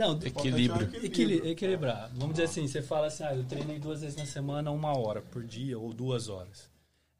[0.00, 0.06] É.
[0.06, 1.04] Não, Equilíbrio.
[1.04, 2.10] Equili- equilibrar.
[2.14, 5.20] Vamos dizer assim, você fala assim, ah, eu treinei duas vezes na semana, uma hora
[5.20, 6.70] por dia ou duas horas.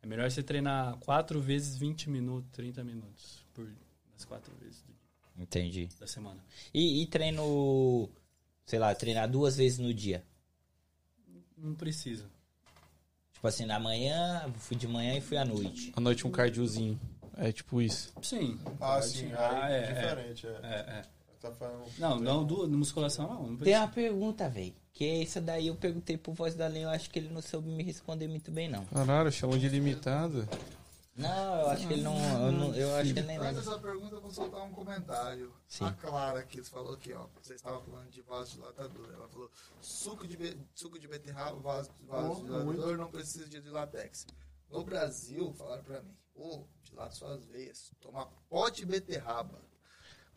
[0.02, 3.69] É melhor você treinar quatro vezes 20 minutos, 30 minutos por
[4.15, 5.89] nas quatro vezes do dia, Entendi.
[6.01, 6.43] da semana.
[6.73, 8.09] E, e treino,
[8.65, 10.24] sei lá, treinar duas vezes no dia.
[11.59, 12.24] Não precisa.
[13.35, 15.93] Tipo assim, na manhã, fui de manhã e fui à noite.
[15.94, 16.98] À noite um cardiozinho.
[17.36, 18.12] É tipo isso.
[18.23, 18.59] Sim.
[18.81, 20.51] Ah, sim, ah, aí é, é, diferente, é.
[20.62, 21.05] é, é.
[21.41, 21.85] Tá falando...
[21.99, 23.47] Não, não, du- musculação não.
[23.49, 24.75] não Tem uma pergunta, velho.
[24.93, 27.69] Que essa daí eu perguntei pro Voz da Lei, eu acho que ele não soube
[27.69, 28.85] me responder muito bem, não.
[28.87, 30.47] Caralho, chamou de limitado.
[31.17, 32.17] Não, eu acho que ele não.
[32.47, 33.55] Eu, não- eu acho que ele nem lembra.
[33.55, 35.53] dessa pergunta, eu vou soltar um comentário.
[35.67, 35.85] Sim.
[35.85, 37.27] A Clara aqui falou aqui, ó.
[37.43, 39.09] Vocês estavam falando de vasodilatador.
[39.12, 39.51] Ela falou:
[39.81, 44.27] suco de, suco de beterraba, vas- vasodilatador, não precisa de latex.
[44.71, 49.59] No Brasil, falaram pra mim: ô, dilata suas veias, toma pó de beterraba.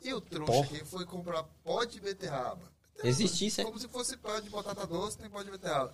[0.04, 2.62] E o trouxa aqui foi comprar pó de beterraba.
[3.04, 3.64] Existe isso, é?
[3.64, 5.94] Como se fosse pó de batata doce, tem pó de beterraba.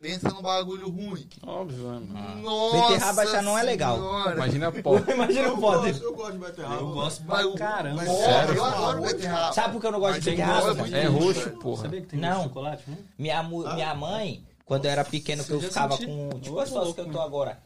[0.00, 1.26] Pensa num bagulho ruim.
[1.46, 2.42] Óbvio, mano.
[2.42, 3.96] Nossa Beterraba já não é legal.
[3.96, 4.34] Senhora.
[4.34, 4.98] Imagina pó.
[4.98, 6.74] Imagina Eu o pó gosto, eu gosto de beterraba.
[6.74, 7.96] Eu gosto pra o- caramba.
[8.04, 8.54] mas Sério?
[8.56, 9.52] Eu adoro beterraba.
[9.54, 10.74] Sabe por que eu não gosto de Mas tem beterraba?
[10.74, 11.82] gosto É roxo, porra.
[11.82, 12.42] Sabia que tem Não.
[12.42, 12.98] chocolate, né?
[13.16, 16.08] Minha, mu- minha mãe, quando eu era pequeno, que eu ficava sentiu?
[16.30, 16.40] com.
[16.40, 17.58] Tipo Ô, a situação que eu tô agora.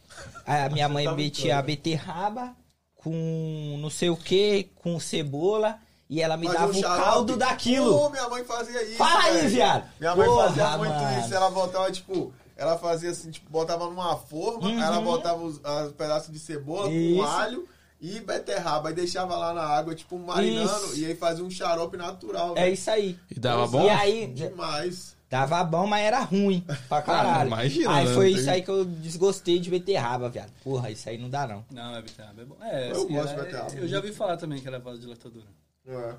[0.46, 2.54] A minha mãe tá metia a beterraba
[2.98, 5.78] com não sei o que, com cebola,
[6.10, 7.02] e ela me Fazia dava um o xarope.
[7.04, 7.98] caldo daquilo.
[7.98, 8.96] Pô, minha mãe fazia isso.
[8.96, 9.48] Fala aí, velho.
[9.50, 9.84] viado.
[10.00, 11.20] Minha mãe Porra, fazia muito mano.
[11.20, 11.34] isso.
[11.34, 14.76] Ela botava, tipo, ela fazia assim, tipo, botava numa forma, Uhum.
[14.76, 17.16] aí ela botava os, os pedaços de cebola Isso.
[17.16, 17.68] com alho
[18.00, 18.88] e beterraba.
[18.88, 20.86] Aí deixava lá na água, tipo, marinando.
[20.86, 20.96] Isso.
[20.98, 22.54] E aí fazia um xarope natural.
[22.56, 23.18] É isso aí.
[23.30, 23.84] E dava bom?
[23.84, 25.16] E aí, Demais.
[25.28, 27.48] Dava bom, mas era ruim pra caralho.
[27.48, 28.14] imagina, aí né?
[28.14, 30.52] foi Tem- isso aí que eu desgostei de beterraba, viado.
[30.64, 31.64] Porra, isso aí não dá não.
[31.70, 32.56] Não, é beterraba, é bom.
[32.62, 33.74] É, Eu assim, gosto de ela- beterraba.
[33.74, 35.46] Eu já ouvi falar também que ela é vasodilatadora.
[35.86, 36.14] É.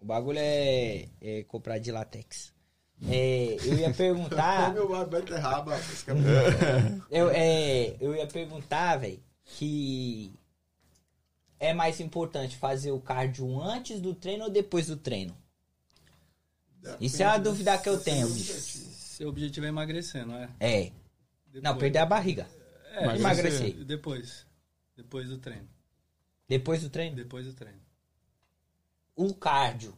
[0.00, 2.52] O bagulho é, é comprar de latex.
[3.08, 4.74] É, eu ia perguntar.
[4.76, 5.74] O beterraba.
[5.74, 7.00] é bom.
[7.10, 10.32] Eu, é, eu ia perguntar, velho, que
[11.58, 15.36] é mais importante fazer o cardio antes do treino ou depois do treino?
[17.00, 18.52] Isso é uma dúvida que eu tenho, bicho.
[18.52, 20.50] Seu objetivo é emagrecer, não é?
[20.60, 20.92] É.
[21.46, 21.62] Depois.
[21.62, 22.46] Não, perder a barriga.
[22.92, 23.20] É, Emagrecer.
[23.20, 23.84] Emagrecer.
[23.84, 24.46] Depois.
[24.96, 25.68] Depois do treino.
[26.48, 27.16] Depois do treino.
[27.16, 27.80] Depois do treino.
[29.14, 29.96] O cardio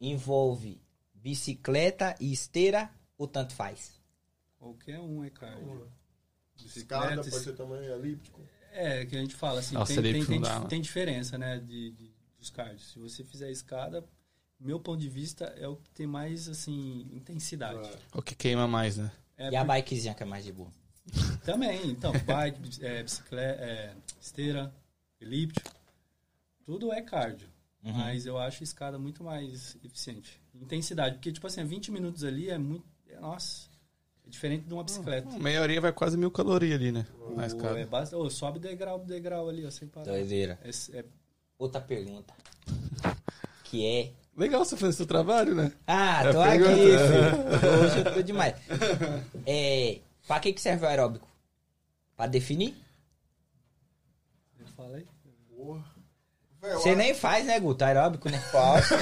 [0.00, 0.80] envolve
[1.14, 4.00] bicicleta e esteira ou tanto faz?
[4.58, 5.90] Qualquer um é cardio.
[6.56, 8.40] Escada, Bicicleta, pode ser também elíptico.
[8.72, 11.92] É, que a gente fala assim, Nossa, tem, tem, tem, dá, tem diferença, né, de,
[11.92, 12.90] de- dos cardios.
[12.92, 14.04] Se você fizer escada,
[14.58, 17.88] meu ponto de vista é o que tem mais, assim, intensidade.
[18.14, 19.10] O que queima mais, né?
[19.36, 20.72] É, E a bikezinha que é mais de boa?
[21.44, 24.74] Também, então, bike, é, bicicleta, é, esteira,
[25.20, 25.70] elíptico,
[26.64, 27.48] tudo é cardio.
[27.84, 27.92] Uhum.
[27.92, 30.40] Mas eu acho a escada muito mais eficiente.
[30.54, 32.84] Intensidade, porque, tipo assim, 20 minutos ali é muito...
[33.08, 33.68] é- nossa,
[34.26, 35.28] é diferente de uma bicicleta.
[35.38, 37.06] Meia horinha vai quase mil calorias ali, né?
[37.36, 37.78] Na Ô, escada.
[37.78, 40.06] é basta- ô, sobe degrau degrau ali, ó, sem parar.
[40.06, 40.58] Doideira.
[40.64, 41.04] É- é-
[41.58, 42.34] Outra pergunta.
[43.64, 44.12] Que é.
[44.36, 45.72] Legal você fazendo seu trabalho, né?
[45.86, 47.80] Ah, É tô aqui, filho.
[47.84, 48.54] Hoje eu tô demais.
[49.46, 49.98] É.
[50.26, 51.26] Pra que, que serve o aeróbico?
[52.16, 52.76] Pra definir?
[54.60, 55.06] eu falei.
[56.60, 57.84] Você nem faz, né, Guto?
[57.84, 58.38] Aeróbico, né?
[58.50, 58.94] faço.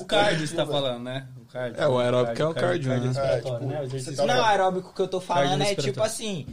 [0.00, 1.26] O cardio você tá falando, né?
[1.40, 1.80] O cardio.
[1.80, 2.98] É, o aeróbico é o cardio, né?
[2.98, 3.76] respiratório, É, tipo, né?
[3.80, 6.46] O você exercício, tá- Não, aeróbico que eu tô falando é tipo assim.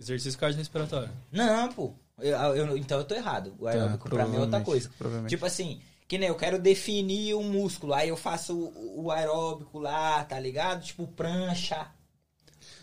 [0.00, 1.10] exercício cardiorrespiratório.
[1.30, 1.92] Não, pô.
[2.18, 3.54] Eu- eu- então eu tô errado.
[3.58, 4.90] O aeróbico pra mim é outra coisa.
[5.28, 5.80] Tipo assim,
[6.12, 7.94] que nem eu quero definir um músculo.
[7.94, 10.84] Aí eu faço o, o aeróbico lá, tá ligado?
[10.84, 11.86] Tipo prancha.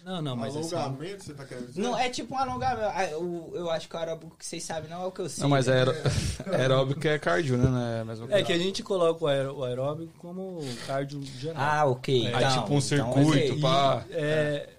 [0.03, 1.79] Não, não, mas assim, Alongamento, você tá querendo dizer?
[1.79, 2.89] Não, é tipo um alongamento.
[2.91, 5.29] Ah, Eu, eu acho que o aeróbico que vocês sabem não é o que eu
[5.29, 5.43] sei.
[5.43, 5.73] Não, mas né?
[5.75, 5.93] aeró...
[6.57, 8.03] aeróbico é cardio, né?
[8.31, 11.61] É É que a gente coloca o, aer- o aeróbico como cardio geral.
[11.63, 12.25] Ah, ok.
[12.25, 14.05] É, então, Aí, tipo um então, circuito, é- pá.
[14.09, 14.69] É,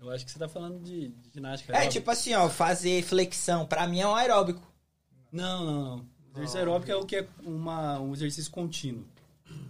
[0.00, 2.00] eu acho que você tá falando de, de ginástica É aeróbica.
[2.00, 3.66] tipo assim, ó, fazer flexão.
[3.66, 4.62] Pra mim é um aeróbico.
[5.30, 6.19] Não, não, não.
[6.40, 9.04] Exercício aeróbico é o que é uma, um exercício contínuo.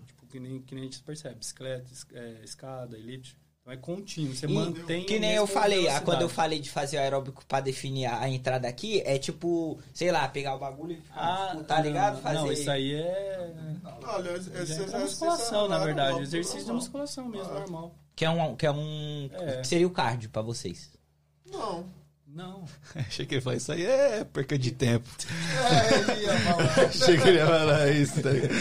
[0.07, 1.37] Tipo, que nem, que nem a gente percebe.
[1.37, 3.39] Bicicleta, es- é, escada, elíptico.
[3.63, 4.35] Então é contínuo.
[4.35, 6.05] Você E mantém que nem eu falei, ah, velocidade.
[6.07, 9.79] quando eu falei de fazer o aeróbico pra definir a, a entrada aqui, é tipo,
[9.93, 12.15] sei lá, pegar o bagulho e Ah, tá ligado?
[12.15, 12.35] não, Fazer.
[12.39, 13.53] Não, isso aí é...
[14.03, 16.09] Olha, esse, entra exercício musculação, é na verdade.
[16.09, 17.61] normal, Exercício de musculação mesmo, Ah.
[17.61, 17.95] normal.
[18.17, 18.57] Que é um.
[18.57, 19.57] Que é um É.
[19.61, 20.91] que seria o cardio pra vocês.
[21.51, 21.85] Não.
[22.32, 22.65] Não.
[22.94, 25.05] Achei que ele falou isso aí é perca de tempo.
[25.59, 26.65] É, ele ia falar.
[26.86, 28.55] Achei que ele ia falar isso, tá ligado?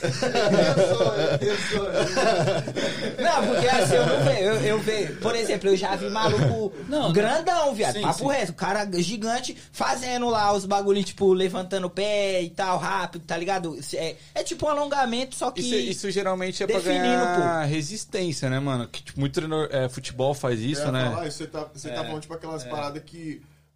[0.00, 3.22] Eu sou, eu sou.
[3.22, 4.40] Não, porque assim, eu não vejo.
[4.40, 5.16] Eu, eu vejo.
[5.20, 7.94] Por exemplo, eu já vi maluco Não, grandão, viado.
[7.94, 8.28] sim, papo sim.
[8.38, 8.52] reto.
[8.52, 13.36] O cara gigante fazendo lá os bagulho, tipo, levantando o pé e tal, rápido, tá
[13.36, 13.78] ligado?
[13.94, 15.60] É, é tipo um alongamento, só que.
[15.60, 18.88] Isso, isso geralmente é pra definindo, ganhar resistência, né, mano?
[18.88, 21.10] Que tipo, muito treinador, é, futebol faz isso, ia né?
[21.10, 22.68] falar, você tá, você tá É, falando tipo aquelas é.
[22.70, 23.09] paradas que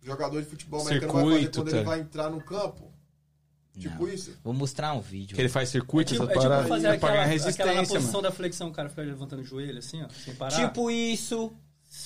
[0.03, 1.77] o jogador de futebol americano vai fazer Circuito, quando tá.
[1.77, 2.95] ele vai entrar no campo.
[3.79, 4.37] Tipo isso.
[4.45, 5.35] Vou mostrar um vídeo.
[5.35, 8.13] Que ele faz circuito, É tipo, essa é tipo fazer aquela, resistência, aquela na posição
[8.13, 8.23] mano.
[8.23, 10.55] da flexão, o cara fica levantando o joelho assim, ó, sem parar.
[10.55, 11.53] Tipo isso.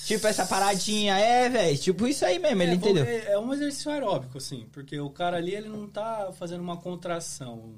[0.05, 1.19] Tipo essa paradinha.
[1.19, 1.77] É, velho.
[1.79, 3.05] Tipo isso aí mesmo, ele é, entendeu?
[3.05, 6.79] É, é um exercício aeróbico, assim, porque o cara ali, ele não tá fazendo uma
[6.79, 7.75] contração,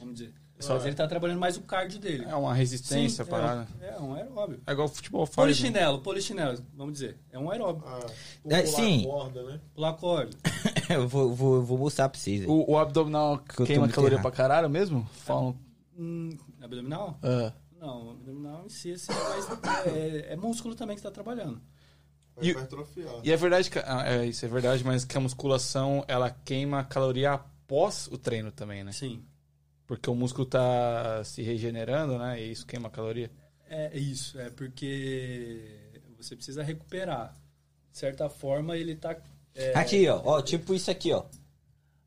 [0.00, 0.34] vamos dizer.
[0.58, 2.26] Só ele tá trabalhando mais o cardio dele.
[2.28, 3.66] É uma resistência, Sim, parada.
[3.80, 4.60] É, é um aeróbio.
[4.66, 5.36] É igual o futebol faz.
[5.36, 5.42] né?
[5.42, 7.16] Polichinelo, polichinelo, vamos dizer.
[7.32, 7.82] É um aeróbio.
[7.86, 8.00] Ah,
[8.44, 9.04] É, pular sim.
[9.04, 9.60] corda, né?
[9.74, 10.36] Pular corda.
[10.90, 12.44] Eu vou, vou, vou mostrar pra vocês.
[12.46, 14.22] O, o abdominal Que queima caloria errado.
[14.22, 15.08] pra caralho mesmo?
[15.24, 15.56] Falam.
[15.98, 17.18] Hum, abdominal?
[17.22, 17.52] É.
[17.80, 21.58] Não, abdominal em si, assim, é, mais- é, é músculo também que tá trabalhando.
[22.36, 22.56] Vai E-.
[23.24, 23.78] E é verdade que.
[23.78, 28.50] ah, é, isso é verdade, mas que a musculação ela queima caloria após o treino
[28.52, 28.92] também, né?
[28.92, 29.22] Sim.
[29.90, 32.40] Porque o músculo tá se regenerando, né?
[32.40, 33.28] E isso queima caloria.
[33.68, 35.60] É isso, é porque
[36.16, 37.34] você precisa recuperar.
[37.90, 39.16] De certa forma, ele tá.
[39.52, 40.22] é- Aqui, ó.
[40.24, 40.40] ó.
[40.42, 41.24] Tipo isso aqui, ó.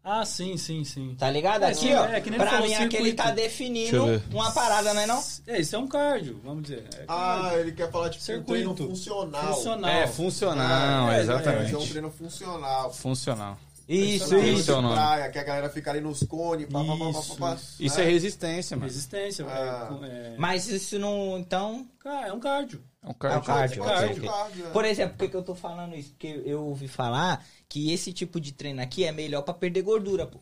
[0.01, 1.13] Ah, sim, sim, sim.
[1.19, 1.63] Tá ligado?
[1.63, 2.05] É, Aqui, sim, ó.
[2.05, 4.01] é, ele pra mim, aqui ele tá definindo
[4.31, 5.21] uma parada, não é não?
[5.45, 6.85] É, isso é um cardio, vamos dizer.
[6.99, 8.75] É Ah, ele quer falar tipo um Circuito.
[8.75, 9.53] treino funcional.
[9.55, 9.89] funcional.
[9.91, 11.73] É, funcional, Ah, é, exatamente.
[11.73, 12.93] É um treino funcional.
[12.93, 13.57] Funcional.
[13.87, 14.59] Isso, isso.
[14.59, 14.95] Isso é o nome.
[14.95, 17.55] praia, que a galera fica ali nos cones, pá, pá, pá, pá, pá, pá.
[17.55, 18.87] Isso, Isso é resistência, mano.
[18.87, 19.99] Resistência, Ah.
[20.03, 21.37] é, é, Mas isso não.
[21.37, 21.87] Então.
[21.99, 22.81] Cara, é um cardio.
[23.01, 23.43] É um É um cardio.
[23.45, 24.29] cardio, Pode ser ok, um ok.
[24.29, 24.69] cardio, é.
[24.71, 26.11] Por exemplo, por que, eu tô falando isso?
[26.11, 30.25] Porque eu ouvi falar que esse tipo de treino aqui é melhor pra perder gordura,
[30.25, 30.39] pô.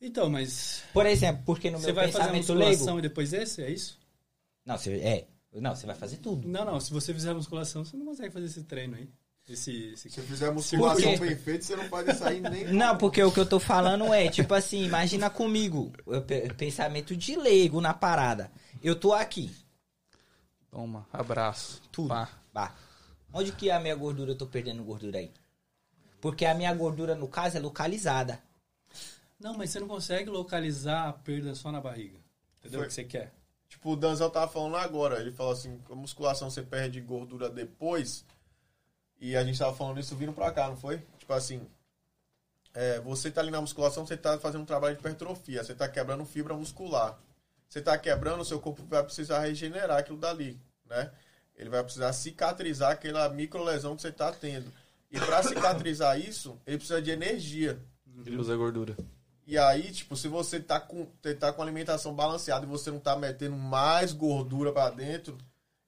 [0.00, 2.98] Então, mas Por exemplo, porque no você meu vai fazer a pensamento musculação leigo.
[2.98, 3.62] e depois esse?
[3.62, 3.98] É isso?
[4.64, 4.94] Não, você.
[4.98, 5.26] É.
[5.60, 6.48] Não, você vai fazer tudo.
[6.48, 6.80] Não, não.
[6.80, 9.08] Se você fizer a musculação, você não consegue fazer esse treino aí.
[9.48, 10.08] Esse, esse...
[10.08, 11.26] Se você fizer musculação Por quê?
[11.26, 12.72] bem feita, você não pode sair nem.
[12.72, 15.92] Não, porque o que eu tô falando é, tipo assim, imagina comigo,
[16.56, 18.50] pensamento de leigo na parada.
[18.82, 19.50] Eu tô aqui,
[20.72, 21.82] Toma, abraço.
[21.92, 22.08] Tudo.
[22.08, 22.74] Bah.
[23.30, 25.30] Onde que é a minha gordura eu tô perdendo gordura aí?
[26.18, 28.42] Porque a minha gordura, no caso, é localizada.
[29.38, 32.18] Não, mas você não consegue localizar a perda só na barriga.
[32.58, 32.86] Entendeu Foi.
[32.86, 33.34] o que você quer?
[33.68, 35.20] Tipo, o Danzel tava falando agora.
[35.20, 38.24] Ele falou assim: a musculação você perde gordura depois.
[39.22, 41.00] E a gente tava falando isso vindo pra cá, não foi?
[41.16, 41.64] Tipo assim.
[42.74, 45.62] é, você tá ali na musculação, você tá fazendo um trabalho de hipertrofia.
[45.62, 47.16] Você tá quebrando fibra muscular.
[47.68, 51.12] Você tá quebrando, seu corpo vai precisar regenerar aquilo dali, né?
[51.54, 54.72] Ele vai precisar cicatrizar aquela microlesão que você tá tendo.
[55.08, 57.80] E pra cicatrizar isso, ele precisa de energia.
[58.26, 58.96] Ele usa gordura.
[59.46, 61.06] E aí, tipo, se você tá com,
[61.38, 65.38] tá com alimentação balanceada e você não tá metendo mais gordura pra dentro,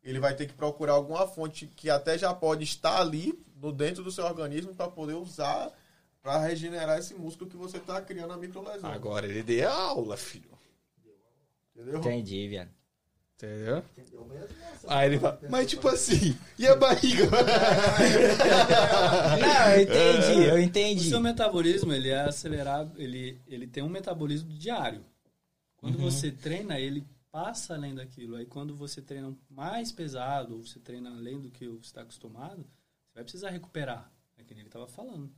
[0.04, 4.04] ele vai ter que procurar alguma fonte que até já pode estar ali no dentro
[4.04, 5.72] do seu organismo para poder usar
[6.22, 8.90] para regenerar esse músculo que você tá criando a microlesão.
[8.90, 10.48] Agora ele deu aula, filho.
[11.76, 11.98] Entendeu?
[11.98, 12.70] Entendi, viado.
[13.36, 13.82] Entendeu?
[13.98, 14.48] Entendeu mesmo?
[14.86, 17.24] Aí ele fala, mas tipo assim, e a barriga?
[19.40, 21.08] Não, eu entendi, eu O entendi.
[21.08, 25.04] seu metabolismo, ele é acelerado, ele, ele tem um metabolismo diário.
[25.76, 26.10] Quando Uhum.
[26.10, 27.04] você treina, ele
[27.34, 28.36] passa além daquilo.
[28.36, 32.62] Aí quando você treina mais pesado, ou você treina além do que você está acostumado,
[32.62, 34.08] você vai precisar recuperar.
[34.38, 35.34] É que nem ele estava falando.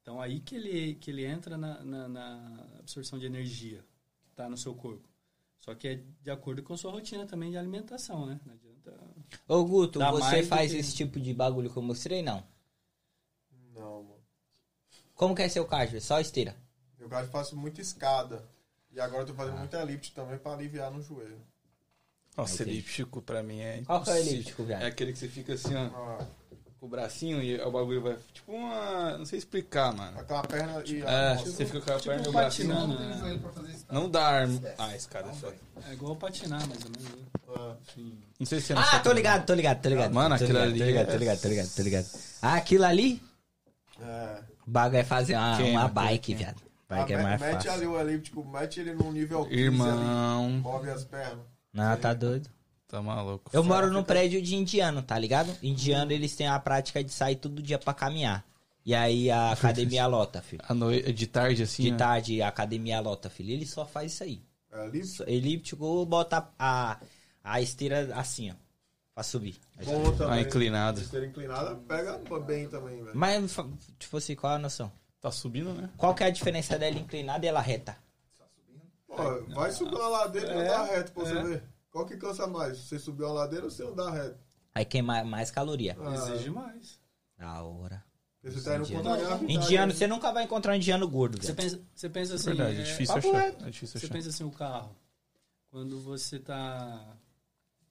[0.00, 3.84] Então aí que ele, que ele entra na, na- na absorção de energia
[4.22, 5.06] que está no seu corpo.
[5.60, 8.40] Só que é de acordo com a sua rotina também de alimentação, né?
[8.46, 8.98] Não adianta...
[9.46, 12.42] Ô, Guto, você faz que- esse tipo de bagulho que eu mostrei, não?
[13.74, 14.22] Não, mano.
[15.14, 15.98] Como que é seu cardio?
[15.98, 16.56] É Só esteira.
[16.98, 18.48] Eu gosto faço muita escada.
[18.94, 21.40] E agora eu tô fazendo muita elipse também para aliviar no joelho.
[22.36, 22.70] Nossa, Entendi.
[22.78, 24.66] elíptico pra mim é Qual que é o elíptico?
[24.70, 25.84] É aquele que você fica assim, ó,
[26.20, 26.26] Ah,
[26.80, 28.16] com o bracinho e o bagulho vai...
[28.32, 29.16] Tipo uma...
[29.18, 30.22] Não sei explicar, mano.
[30.24, 31.50] com a perna e a É, nossa.
[31.50, 32.68] você fica com a tipo perna e o bracinho...
[32.74, 32.94] patinando.
[33.00, 33.38] Não né?
[33.52, 33.86] pra isso.
[33.90, 34.60] Não dá arma...
[34.78, 35.56] Ah, escada é foda.
[35.88, 37.04] É igual patinar, mais ou menos.
[37.16, 37.24] né?
[37.56, 38.18] Ah, Sim.
[38.38, 40.12] Não sei se você não Ah, tô ligado, tô ligado, tô ligado.
[40.14, 42.06] Mano, tô aquilo ligado, ali Tô ligado, é- tô ligado, tô ligado, tô ligado.
[42.42, 43.22] Ah, aquilo ali?
[44.00, 44.38] é.
[44.66, 46.38] O bagulho é fazer uma, Queima, uma bike, queima.
[46.40, 46.63] viado.
[46.88, 47.72] Ah, Bike é mais mete fácil.
[47.72, 49.62] ali o elíptico, mete ele num nível 15 ali.
[49.62, 50.50] Irmão...
[50.50, 51.44] Move as pernas.
[51.72, 52.48] Não, tá doido.
[52.86, 53.50] Tá maluco.
[53.52, 55.54] Eu moro num prédio de indiano, tá ligado?
[55.62, 58.44] Indiano, eles têm a prática de sair todo dia pra caminhar.
[58.84, 60.62] E aí a academia lota, filho.
[60.74, 61.96] Noite, de tarde, assim, De né?
[61.96, 63.50] tarde a academia lota, filho.
[63.50, 64.42] Ele só faz isso aí.
[64.70, 65.30] É elíptico?
[65.30, 66.98] Elíptico, bota a,
[67.42, 68.54] a esteira assim, ó.
[69.14, 69.56] Pra subir.
[69.84, 70.38] Bom também.
[70.38, 71.00] A inclinada.
[71.00, 73.16] Esteira inclinada pega bem também, velho.
[73.16, 73.56] Mas,
[73.98, 74.90] tipo assim, qual a noção?
[75.24, 75.88] Tá subindo, né?
[75.96, 77.96] Qual que é a diferença dela inclinada e ela reta?
[79.06, 79.16] Pô,
[79.54, 81.64] vai subir uma ladeira e andar reto pra você ver.
[81.90, 82.76] Qual que cansa mais?
[82.76, 84.38] Você subir uma ladeira ou você andar reto?
[84.74, 85.96] Aí queima mais caloria.
[85.98, 87.00] Ah, Exige mais.
[87.38, 88.04] Da hora.
[88.42, 89.02] Você tá indo Indiano.
[89.02, 89.52] contra a gravidade.
[89.54, 92.44] Indiano, você nunca vai encontrar um indiano gordo, Você pensa, você pensa assim.
[92.48, 93.46] Verdade, é, é, difícil achar.
[93.46, 94.14] É difícil Você achar.
[94.14, 94.94] pensa assim, o carro,
[95.70, 97.16] quando você tá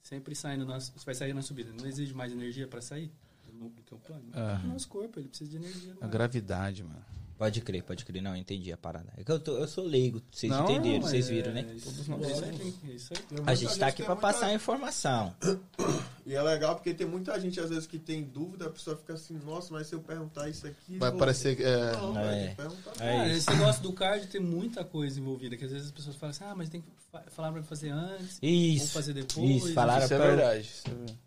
[0.03, 3.11] sempre saindo, na, você vai sair na subida, não exige mais energia pra sair
[3.51, 4.29] do, do que o plano?
[4.35, 4.65] É.
[4.65, 5.95] O nosso corpo, ele precisa de energia.
[5.99, 6.11] A né?
[6.11, 7.03] gravidade, mano.
[7.37, 8.21] Pode crer, pode crer.
[8.21, 9.11] Não, entendi a parada.
[9.17, 11.61] É que eu, tô, eu sou leigo, vocês Não, entenderam, Mas vocês é- viram, né?
[11.75, 13.43] Isso, é isso aí, é isso aí.
[13.45, 15.35] A gente tá aqui pra passar a informação.
[16.25, 19.11] E é legal porque tem muita gente, às vezes, que tem dúvida, a pessoa fica
[19.11, 20.97] assim, nossa, mas se eu perguntar isso aqui.
[20.97, 21.63] Vai parecer que.
[21.63, 21.91] É...
[21.97, 22.53] Não, É.
[22.55, 22.93] perguntar.
[23.05, 26.31] É esse negócio do card tem muita coisa envolvida, que às vezes as pessoas falam
[26.31, 28.93] assim, ah, mas tem que fa- falar pra fazer antes, ou Isso.
[28.93, 29.49] fazer depois.
[29.65, 30.61] Isso, falaram Isso é pra- verdade.
[30.61, 31.19] isso é verdade.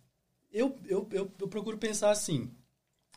[0.51, 2.51] Eu, eu, eu, eu procuro pensar assim.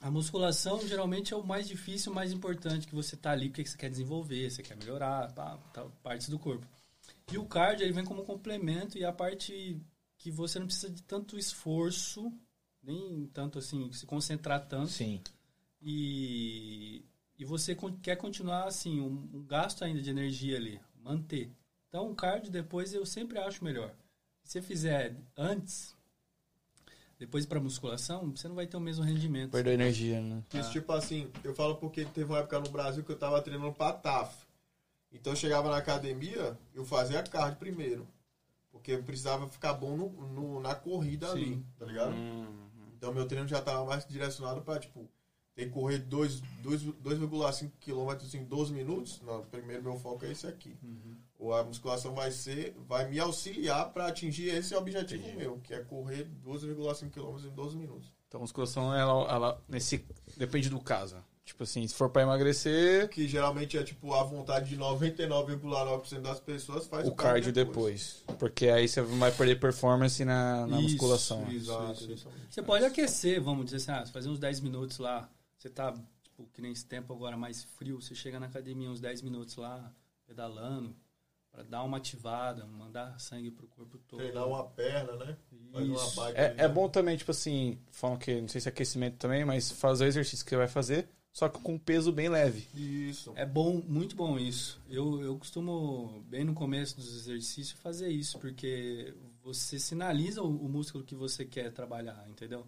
[0.02, 3.66] A musculação geralmente é o mais difícil, o mais importante que você tá ali, porque
[3.66, 6.66] você quer desenvolver, você quer melhorar, pá, tá, partes do corpo.
[7.32, 9.80] E o cardio ele vem como complemento e a parte
[10.18, 12.32] que você não precisa de tanto esforço,
[12.82, 14.90] nem tanto assim, se concentrar tanto.
[14.90, 15.22] Sim.
[15.82, 17.06] E,
[17.38, 21.52] e você quer continuar assim, um, um gasto ainda de energia ali, manter.
[21.90, 23.94] Então o cardio depois eu sempre acho melhor.
[24.44, 25.96] Se você fizer antes,
[27.20, 29.52] depois para musculação, você não vai ter o mesmo rendimento.
[29.52, 30.42] Perdeu energia, né?
[30.54, 33.74] Isso, tipo assim, eu falo porque teve uma época no Brasil que eu tava treinando
[33.74, 34.48] pra TAF.
[35.12, 38.08] Então eu chegava na academia, eu fazia cardio primeiro.
[38.72, 41.66] Porque eu precisava ficar bom no, no- na corrida ali, Sim.
[41.78, 42.14] tá ligado?
[42.96, 45.10] Então meu treino já tava mais direcionado pra, tipo,
[45.56, 49.20] ter que correr dois- dois- 2,5 km em 12 minutos.
[49.24, 50.78] Não, primeiro meu foco é esse aqui.
[50.84, 50.90] Ou
[51.54, 56.28] a musculação vai ser, vai me auxiliar pra atingir esse objetivo meu, que é correr
[56.46, 58.14] 2,5 km em 12 minutos.
[58.28, 60.06] Então a musculação, ela, ela nesse,
[60.36, 61.16] depende do caso.
[61.46, 66.40] Tipo assim, se for pra emagrecer, que geralmente é tipo a vontade de 99,9% das
[66.40, 68.24] pessoas faz o cardio depois.
[68.38, 71.44] Porque aí você vai perder performance na, na Isso, musculação.
[71.50, 71.72] isso.
[71.72, 72.28] Exato, isso.
[72.50, 75.28] Você pode aquecer, vamos dizer assim, ah, fazer uns 10 minutos lá.
[75.58, 75.92] Você tá,
[76.22, 79.56] tipo, que nem esse tempo agora mais frio, você chega na academia uns 10 minutos
[79.56, 79.92] lá,
[80.28, 80.96] pedalando,
[81.60, 84.20] para dar uma ativada, mandar sangue pro corpo todo.
[84.20, 85.38] Treinar uma perna, né?
[85.82, 86.24] Isso.
[86.34, 86.68] É, é né?
[86.70, 90.08] bom também, tipo assim, falam que, não sei se é aquecimento também, mas fazer o
[90.08, 92.66] exercício que você vai fazer, só que com peso bem leve.
[92.74, 93.34] Isso.
[93.36, 94.82] É bom, muito bom isso.
[94.90, 99.14] Eu, eu costumo, bem no começo dos exercícios, fazer isso, porque
[99.44, 102.66] você sinaliza o, o músculo que você quer trabalhar, entendeu?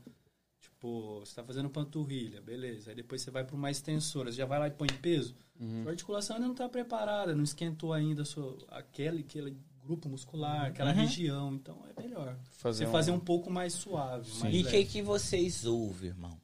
[0.82, 2.90] Tipo, você tá fazendo panturrilha, beleza.
[2.90, 5.36] Aí depois você vai para uma extensora, você já vai lá e põe peso.
[5.84, 9.56] Sua articulação ainda não está preparada, não esquentou ainda a sua, aquele, aquele
[9.86, 11.53] grupo muscular, aquela região.
[11.53, 12.36] Então é melhor.
[12.53, 14.28] Fazer você um- fazer um pouco mais suave.
[14.40, 16.36] Mais E o que, que vocês ouvem, irmão?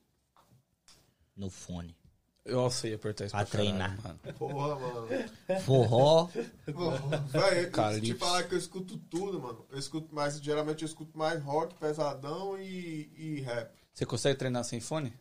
[1.35, 1.97] No fone.
[2.45, 3.97] Eu sei apertar isso Pra caralho, treinar.
[4.03, 4.19] mano.
[4.37, 5.61] Porra, mano.
[5.65, 6.25] Forró.
[6.27, 9.65] Véi, eu te falar que eu escuto tudo, mano.
[9.71, 13.75] Eu escuto mais, geralmente eu escuto mais rock, pesadão e, e rap.
[13.97, 15.11] Você consegue treinar sem fone?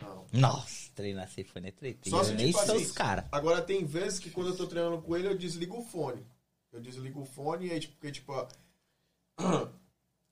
[0.00, 0.26] Não.
[0.32, 2.10] Nossa, treinar sem fone é treta.
[2.10, 3.26] Só se, nem tipo sou assim, os caras.
[3.30, 6.26] Agora tem vezes que quando eu tô treinando com ele, eu desligo o fone.
[6.72, 8.48] Eu desligo o fone e aí, tipo, porque, tipo, ó,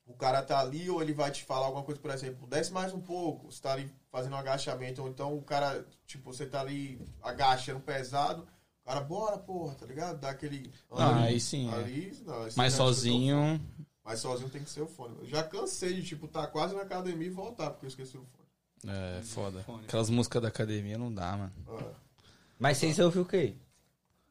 [0.04, 2.92] o cara tá ali ou ele vai te falar alguma coisa, por exemplo, desce mais
[2.92, 6.62] um pouco, você tá ali fazendo um agachamento, ou então o cara, tipo, você tá
[6.62, 8.48] ali agachando pesado,
[8.82, 10.18] o cara, bora, porra, tá ligado?
[10.18, 10.72] Dá aquele...
[10.90, 11.74] Ah, aí sim, é.
[11.74, 13.60] Ali, não, esse Mas sozinho.
[14.06, 15.16] Mas sozinho tem que ser o fone.
[15.18, 18.24] Eu já cansei de, tipo, tá quase na academia e voltar, porque eu esqueci o
[18.24, 18.46] fone.
[18.86, 19.64] É, foda.
[19.64, 19.84] Fone.
[19.84, 21.52] Aquelas músicas da academia não dá, mano.
[21.66, 21.92] Ah.
[22.56, 23.56] Mas vocês ouviram o quê?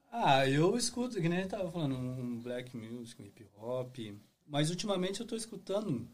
[0.09, 3.97] Ah, eu escuto, que nem eu tava falando, um black music, um hip hop.
[4.47, 6.07] Mas ultimamente eu tô escutando.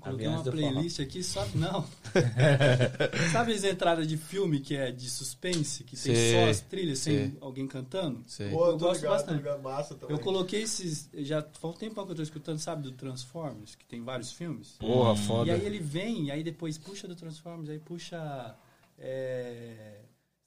[0.00, 1.84] Coloquei Aviões uma playlist aqui, só não.
[3.32, 6.98] Sabe as entradas de filme que é de suspense, que tem Sei, só as trilhas
[7.00, 7.38] sem sei.
[7.40, 8.22] alguém cantando?
[8.26, 8.48] Sei.
[8.50, 9.62] Pô, Eu gosto ligado, bastante.
[9.62, 10.16] massa também.
[10.16, 11.10] Eu coloquei esses.
[11.14, 14.76] Já faz um tempão que eu tô escutando, sabe, do Transformers, que tem vários filmes.
[14.78, 15.52] Porra, E foda.
[15.52, 18.54] aí ele vem, e aí depois puxa do Transformers, aí puxa.
[18.96, 20.00] É,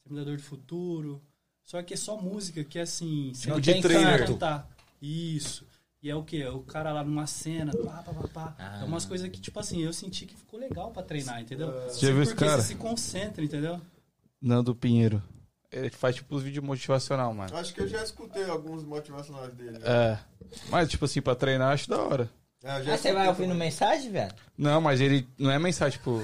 [0.03, 1.21] Terminador do Futuro.
[1.63, 3.31] Só que é só música que assim.
[3.47, 4.33] não tem tem como canto.
[4.33, 4.69] cantar.
[5.01, 5.65] Isso.
[6.03, 6.43] E é o que?
[6.45, 8.55] O cara lá numa cena, pá, pá, pá, pá.
[8.57, 8.79] Ah.
[8.81, 11.71] É umas coisas que, tipo assim, eu senti que ficou legal pra treinar, entendeu?
[11.89, 12.61] Você já viu esse Porque cara?
[12.61, 13.79] você se concentra, entendeu?
[14.41, 15.21] Nando Pinheiro.
[15.71, 17.55] Ele faz tipo os vídeos motivacional, mano.
[17.55, 19.79] Acho que eu já escutei alguns motivacionais dele.
[19.79, 19.87] já.
[19.87, 20.19] É.
[20.69, 22.29] Mas, tipo assim, pra treinar, acho da hora.
[22.63, 23.67] É, Ah, você vai ouvindo também.
[23.67, 24.33] mensagem, velho?
[24.61, 26.21] Não, mas ele não é mensagem, tipo,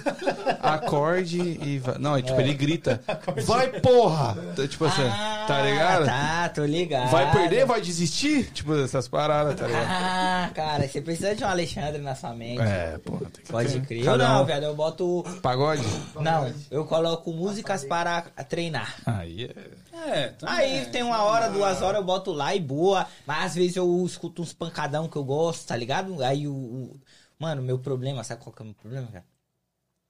[0.61, 1.97] acorde e vai.
[1.97, 3.01] Não, é tipo, ele grita.
[3.45, 4.37] Vai, porra!
[4.69, 5.01] Tipo assim.
[5.03, 6.05] Ah, Tá ligado?
[6.05, 7.09] Tá, tô ligado.
[7.09, 8.51] Vai perder, vai desistir?
[8.51, 9.87] Tipo, essas paradas, tá ligado?
[9.89, 12.61] Ah, cara, você precisa de um Alexandre na sua mente.
[12.61, 13.85] É, pô, tem que Pode ter.
[13.87, 13.99] crer.
[14.01, 15.23] Eu Cada não, um- velho, eu boto...
[15.41, 15.83] Pagode?
[16.19, 18.93] Não, eu coloco músicas para treinar.
[19.05, 19.87] Aí é.
[20.11, 20.33] É.
[20.43, 23.07] Aí tem uma hora, duas horas eu boto lá e boa.
[23.25, 26.21] Mas às vezes eu escuto uns pancadão que eu gosto, tá ligado?
[26.23, 26.53] Aí o.
[26.53, 26.99] o-
[27.39, 29.25] Mano, meu problema, sabe qual que é o meu problema, cara?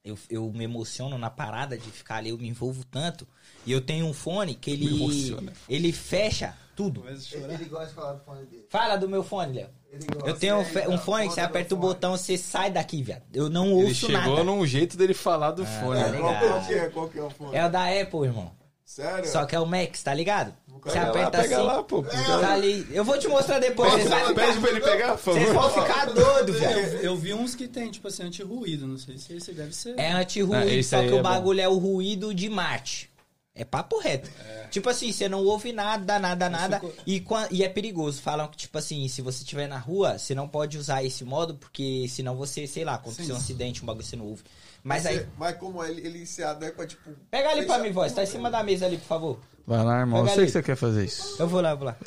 [0.04, 3.28] Eu, eu me emociono na parada de ficar ali, eu me envolvo tanto.
[3.66, 4.88] E eu tenho um fone que ele.
[5.68, 7.04] Ele fecha tudo.
[7.06, 8.66] Ele, ele gosta de falar do fone dele.
[8.70, 9.70] Fala do meu fone, Léo.
[9.92, 10.06] Ele.
[10.26, 11.90] Eu tenho um, um fone que você aperta o fone.
[11.94, 13.24] botão, você sai daqui, viado.
[13.34, 14.44] Eu não Ele ouço chegou nada.
[14.46, 16.00] num jeito dele falar do fone.
[16.02, 16.12] tá?
[16.18, 16.68] Qual ligado.
[16.68, 16.90] que é?
[16.90, 17.56] Qual que é o fone?
[17.58, 18.56] É o da Apple, irmão.
[18.86, 19.30] Sério?
[19.30, 20.54] Só que é o Max, tá ligado?
[20.88, 21.66] Você Pega lá, aperta pega assim.
[21.66, 22.04] lá, pô.
[22.04, 22.88] Tá ali.
[22.92, 23.92] Eu vou te mostrar depois.
[23.94, 25.70] Pede, Vocês ficar, pra ele pegar, por vocês favor.
[25.72, 26.98] vão ficar doido, Eu, velho.
[27.02, 28.88] eu vi uns que tem, tipo assim, anti-ruído.
[28.88, 29.94] Não sei se esse deve ser.
[29.98, 31.24] É Ah, anti-ruído, esse só que é o bom.
[31.24, 33.10] bagulho é o ruído de Marte.
[33.60, 34.30] É papo reto.
[34.70, 36.80] Tipo assim, você não ouve nada, nada, nada.
[36.80, 36.94] ficou-
[37.50, 38.22] E, e é perigoso.
[38.22, 41.56] Falam que, tipo assim, se você estiver na rua, você não pode usar esse modo,
[41.56, 43.32] porque senão você, sei lá, acontecer Sim.
[43.34, 44.44] um acidente, um bagulho você não ouve.
[44.88, 45.18] Mas aí.
[45.20, 47.12] Você- Mas como ele, ele se adequa, tipo...
[47.30, 48.14] Pega ali pra mim, voz.
[48.14, 49.40] Tá em cima da mesa ali, por favor.
[49.66, 50.20] Vai lá, irmão.
[50.20, 50.52] Eu Pega sei ali.
[50.52, 51.36] que você quer fazer isso.
[51.42, 51.98] Eu vou lá, eu vou lá.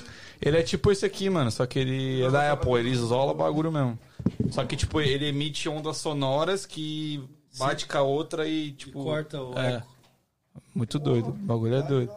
[0.40, 1.50] Ele é tipo esse aqui, mano.
[1.50, 2.72] Só que ele é da Apple.
[2.78, 3.98] Ele isola o bagulho mesmo.
[4.50, 7.22] Só que, tipo, ele emite ondas sonoras que
[7.58, 9.02] bate com a outra e, tipo.
[9.04, 9.74] corta o é.
[9.74, 9.86] eco.
[10.74, 11.28] Muito doido.
[11.28, 12.12] O bagulho é doido.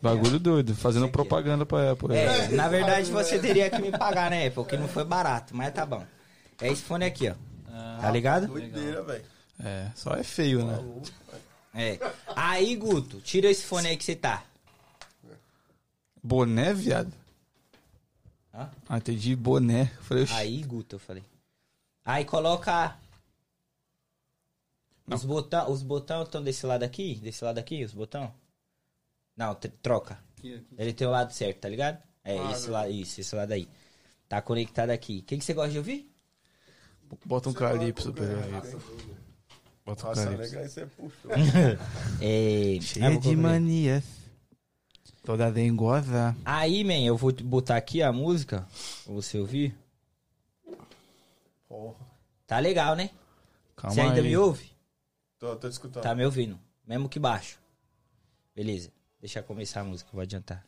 [0.00, 0.74] Bagulho doido.
[0.74, 2.14] Fazendo propaganda pra Apple.
[2.16, 4.48] É, na verdade você teria que me pagar, né?
[4.50, 6.04] Porque não foi barato, mas tá bom.
[6.60, 7.34] É esse fone aqui, ó.
[8.00, 8.46] Tá ligado?
[8.46, 9.24] Doideira, velho.
[9.58, 10.78] É, só é feio, né?
[11.74, 11.98] É.
[12.34, 14.44] Aí, Guto, tira esse fone aí que você tá.
[16.22, 17.12] Boné, viado?
[18.54, 18.70] Hã?
[18.88, 19.36] Ah, entendi.
[19.36, 19.86] Boné.
[20.02, 20.34] Falei, oxi.
[20.34, 21.24] Aí, Guto, eu falei.
[22.04, 22.96] Aí coloca.
[25.08, 27.14] Os botão, os botão estão desse lado aqui?
[27.16, 28.32] Desse lado aqui, os botão?
[29.36, 30.18] Não, tr- troca.
[30.36, 30.66] Aqui, aqui.
[30.76, 32.02] Ele tem o lado certo, tá ligado?
[32.24, 33.68] É, Ah, esse lado, isso, esse lado aí.
[34.28, 35.18] Tá conectado aqui.
[35.20, 36.10] O que, que você gosta de ouvir?
[37.24, 38.76] Bota um calypso pra ele aí.
[39.84, 40.54] Bota um Nossa, calypso.
[40.54, 41.30] legal, você puxou.
[42.20, 42.78] É.
[42.80, 43.36] Cheia de colocar.
[43.42, 44.04] manias.
[45.24, 46.36] Toda dengosa.
[46.44, 48.66] Aí, man, eu vou botar aqui a música
[49.04, 49.76] pra você ouvir.
[51.68, 51.96] Porra.
[52.46, 53.10] Tá legal, né?
[53.74, 54.28] Calma você ainda aí.
[54.28, 54.70] me ouve?
[55.38, 56.02] Tô, tô te escutando.
[56.02, 56.58] Tá me ouvindo.
[56.86, 57.58] Mesmo que baixo.
[58.54, 58.90] Beleza.
[59.20, 60.64] Deixa eu começar a música, vou adiantar.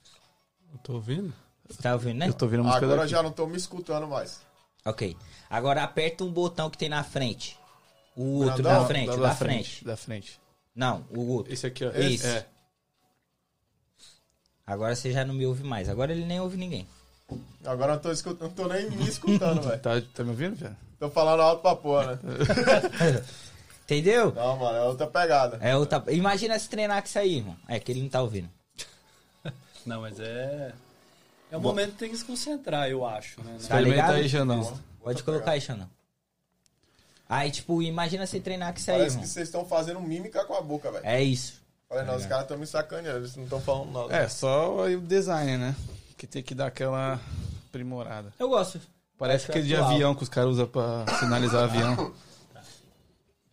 [0.72, 1.32] Eu tô ouvindo?
[1.68, 2.28] Você tá ouvindo, né?
[2.28, 3.12] Eu tô ouvindo a música Agora daqui.
[3.12, 4.40] já não tô me escutando mais.
[4.84, 5.16] Ok.
[5.50, 7.58] Agora aperta um botão que tem na frente.
[8.16, 8.82] O outro Grandão?
[8.82, 9.84] da frente, o da, frente.
[9.84, 10.40] Da frente.
[10.74, 11.52] Não, o outro.
[11.52, 11.90] Esse aqui, ó.
[11.90, 12.26] Esse.
[12.26, 12.46] É.
[14.66, 15.88] Agora você já não me ouve mais.
[15.88, 16.86] Agora ele nem ouve ninguém.
[17.64, 19.80] Agora eu não tô, escutando, não tô nem me escutando, velho.
[19.80, 20.76] Tá, tá me ouvindo, velho?
[20.98, 22.18] Tô falando alto pra porra, né?
[23.84, 24.32] Entendeu?
[24.34, 25.58] Não, mano, é outra pegada.
[25.62, 26.04] É outra...
[26.08, 27.56] Imagina se treinar com isso aí, irmão.
[27.66, 28.50] É que ele não tá ouvindo.
[29.86, 30.74] Não, mas é.
[31.50, 33.52] É o momento que tem que se concentrar, eu acho, né?
[33.52, 34.14] Tá Experimenta ligado?
[34.14, 34.78] aí, Xandão.
[35.02, 35.88] Pode colocar aí, Xandão.
[37.28, 39.22] Aí, tipo, imagina você treinar com isso aí, Parece irmão.
[39.26, 41.06] que vocês estão fazendo mímica com a boca, velho.
[41.06, 41.60] É isso.
[41.88, 44.14] Falei, não, os caras estão me sacaneando, eles não estão falando nada.
[44.14, 45.74] É, só aí o design, né?
[46.16, 47.18] Que tem que dar aquela
[47.66, 48.32] aprimorada.
[48.38, 48.80] Eu gosto.
[49.16, 49.90] Parece Acho aquele de atual.
[49.92, 52.14] avião que os caras usam pra sinalizar avião.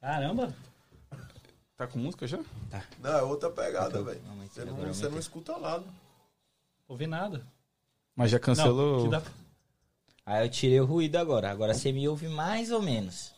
[0.02, 0.54] Caramba!
[1.78, 2.40] Tá com música já?
[3.00, 4.22] Não, é outra pegada, velho.
[4.28, 5.84] Não, mas Você não, agora você não escuta nada.
[6.88, 7.46] Ouvi nada.
[8.16, 9.10] Mas já cancelou.
[9.10, 9.22] Não.
[10.26, 11.52] Aí eu tirei o ruído agora.
[11.52, 13.32] Agora você me ouve mais ou menos.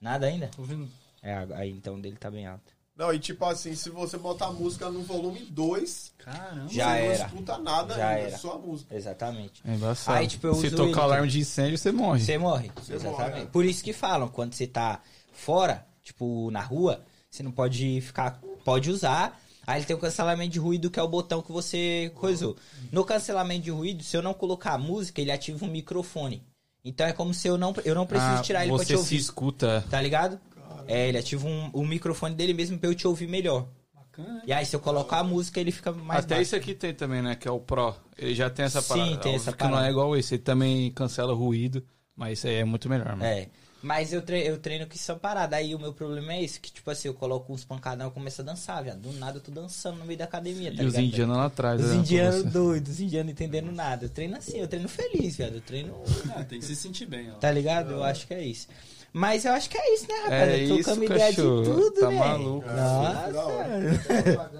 [0.00, 0.50] Nada ainda?
[0.58, 0.88] Ouvindo.
[1.22, 2.76] É, aí então o dele tá bem alto.
[2.96, 6.68] Não, e tipo assim, se você botar a música no volume 2, Caramba!
[6.68, 7.18] Já você era.
[7.18, 8.38] não escuta nada Já ainda, era.
[8.38, 8.94] só a música.
[8.94, 9.62] Exatamente.
[9.64, 10.18] É embaçado.
[10.18, 12.20] Aí, tipo, eu Se uso tocar ele, alarme de incêndio, você morre.
[12.20, 12.72] Você morre.
[12.74, 13.20] Você Exatamente.
[13.30, 13.48] morre, né?
[13.52, 15.00] Por isso que falam, quando você tá
[15.32, 18.40] fora, tipo, na rua, você não pode ficar.
[18.64, 19.40] Pode usar.
[19.68, 22.56] Aí ele tem o cancelamento de ruído, que é o botão que você coisou.
[22.90, 26.42] No cancelamento de ruído, se eu não colocar a música, ele ativa um microfone.
[26.82, 28.88] Então é como se eu não, eu não preciso Ah, tirar ele pra você te
[28.92, 29.16] se ouvir.
[29.16, 29.84] escuta.
[29.90, 30.40] Tá ligado?
[30.86, 33.68] É, ele ativa um, um microfone dele mesmo pra eu te ouvir melhor.
[33.94, 34.42] Bacana?
[34.46, 36.42] E aí, se eu colocar a música, ele fica mais Até baixo.
[36.48, 37.34] esse aqui tem também, né?
[37.34, 37.94] Que é o Pro.
[38.16, 39.06] Ele já tem essa Sim, parada.
[39.18, 39.86] tem Óbvio essa que não parada.
[39.86, 40.34] é igual esse.
[40.36, 41.84] Ele também cancela ruído.
[42.16, 43.22] Mas esse aí é muito melhor, mano.
[43.24, 43.48] É.
[43.80, 45.56] Mas eu treino, eu treino com isso parada.
[45.56, 48.40] Aí o meu problema é esse, que tipo assim, eu coloco uns pancadão e começo
[48.42, 48.98] a dançar, viado.
[48.98, 51.80] Do nada eu tô dançando no meio da academia, tá e os indianos lá atrás.
[51.80, 54.06] Os pra indianos doidos, os indianos entendendo nada.
[54.06, 55.54] Eu treino assim, eu treino feliz, viado.
[55.54, 55.94] Eu treino.
[56.34, 57.34] Ah, tem que se sentir bem, ó.
[57.34, 57.92] Tá ligado?
[57.92, 58.66] Eu acho que é isso.
[59.12, 60.48] Mas eu acho que é isso, né, rapaz?
[60.50, 62.18] É eu tô isso, com a ideia de tudo, Tá né?
[62.18, 62.68] maluco.
[62.68, 64.50] Nossa.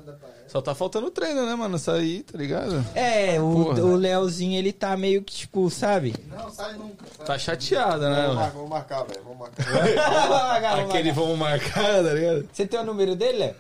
[0.49, 1.77] Só tá faltando treino, né, mano?
[1.77, 2.83] Isso aí, tá ligado?
[2.95, 6.15] É, o, o Leozinho, ele tá meio que, tipo, sabe?
[6.31, 7.05] Não, sai nunca.
[7.19, 7.27] sai.
[7.27, 9.21] Tá chateada, né, Vamos marcar, vamos marcar, velho.
[9.25, 9.65] Vamos marcar.
[9.69, 11.21] Vamos marcar, vamos Aquele marcar.
[11.23, 12.49] vamos marcar, tá ligado?
[12.51, 13.55] Você tem o número dele, Léo?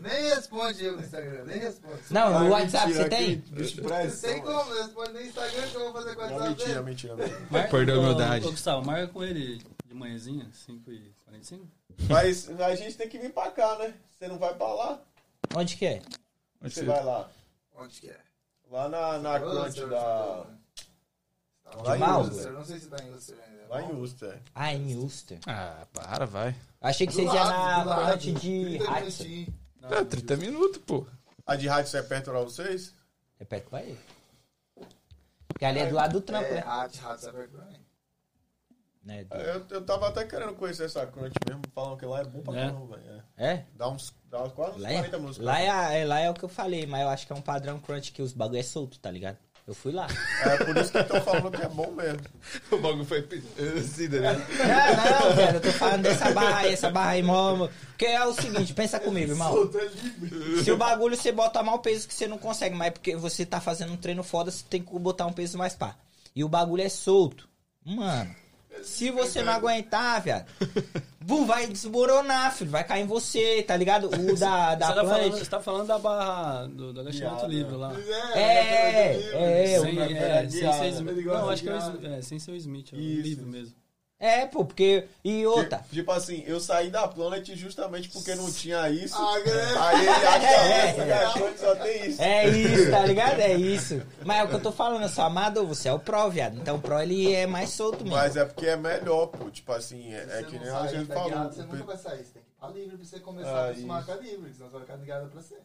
[0.00, 2.00] Nem responde eu no Instagram, nem responde.
[2.10, 3.44] Não, Ah, no WhatsApp mentira, você tem?
[3.50, 6.48] Não tem como, não responde nem Instagram que eu vou fazer com o Não, WhatsApp
[6.50, 6.82] mentira, dele.
[6.82, 7.46] mentira, mentira.
[7.50, 8.46] Marca, Perdeu a humildade.
[8.46, 11.60] Ô, Gustavo, marca com ele de manhãzinha, 5h45.
[12.08, 13.94] Mas a gente tem que vir pra cá, né?
[14.10, 15.00] Você não vai pra lá?
[15.54, 16.02] Onde que é?
[16.62, 17.28] Onde Você vai lá.
[17.76, 18.16] Onde que é?
[18.70, 20.46] Lá na, na Ulster, da...
[21.84, 22.00] Lá em
[22.52, 23.62] Não sei se tá em Ulster ainda.
[23.68, 24.42] Lá em Ulster.
[24.54, 25.38] Ah, em Ulster.
[25.46, 26.54] Ah, para, vai.
[26.80, 28.12] Achei que Do vocês iam na lado.
[28.12, 29.24] ponte de 30 Hudson.
[29.24, 29.48] minutinhos.
[29.90, 31.06] É, 30 minutos, pô.
[31.46, 32.94] A de rádio é perto pra vocês?
[33.38, 33.98] Repete pra ele.
[35.48, 36.60] Porque ali é do lado do trampo, É, né?
[36.60, 37.78] rato, sabe pra mim.
[39.02, 39.24] né?
[39.24, 42.40] do- Eu, eu tava até querendo conhecer essa crunch mesmo, falando que lá é bom
[42.42, 42.66] pra É.
[42.66, 43.22] caramba, velho.
[43.36, 43.46] É.
[43.54, 43.66] É?
[43.74, 45.38] Dá uns, dá uns quase uns Lá 40 é, minutos.
[45.38, 47.42] lá, é, é- lá é o que eu falei, mas eu acho que é um
[47.42, 49.38] padrão crunch que os bagulho é solto, tá ligado?
[49.66, 50.08] Eu fui lá.
[50.44, 52.20] É por isso que estão falando que é bom mesmo.
[52.70, 53.20] O bagulho foi
[53.78, 54.32] assim, né?
[54.32, 57.68] Não, não, velho, eu tô falando dessa barra aí, essa barra aí, mó.
[57.88, 59.70] Porque é o seguinte, pensa comigo, irmão.
[60.64, 63.46] Se o bagulho você bota mal peso que você não consegue, mas é porque você
[63.46, 65.94] tá fazendo um treino foda, você tem que botar um peso mais pá.
[66.34, 67.48] E o bagulho é solto.
[67.84, 68.34] Mano,
[68.82, 70.46] se você não aguentar, viado,
[71.20, 72.70] bu, vai desmoronar, filho.
[72.70, 74.06] Vai cair em você, tá ligado?
[74.08, 77.46] O da, da você, tá falando, você tá falando da barra do, do agachamento Guiada.
[77.52, 77.92] livre lá.
[78.34, 78.40] É,
[79.14, 80.50] é, é, sem guiada.
[80.50, 81.08] ser Smith.
[81.12, 81.92] Ele gosta Não, de acho que é, o guiada.
[81.96, 83.22] Smith- é, sem ser o Smith, é o Isso.
[83.22, 83.74] livre mesmo.
[83.76, 83.81] é,
[84.46, 85.08] pô, porque.
[85.24, 85.78] E outra.
[85.78, 89.16] Tipo, tipo assim, eu saí da Planet justamente porque não tinha isso.
[89.16, 89.32] Ah.
[89.34, 90.92] Aí ele acha É.
[90.92, 92.22] que essa crunch só tem isso.
[92.22, 93.40] É isso, tá ligado?
[93.40, 94.00] É isso.
[94.24, 96.56] Mas é o que eu tô falando, eu sou amador, você é o pro, viado.
[96.56, 98.16] Então o pro ele é mais solto mesmo.
[98.16, 99.50] Mas é porque é melhor, pô.
[99.50, 101.28] Tipo assim, é, é que nem a gente falou.
[101.28, 102.24] guiada, Você nunca vai sair.
[102.24, 104.06] Você tem que ir pra livre pra você começar Ah, a acostumar isso.
[104.06, 105.64] com a livre, senão você vai ficar ligado pra sempre.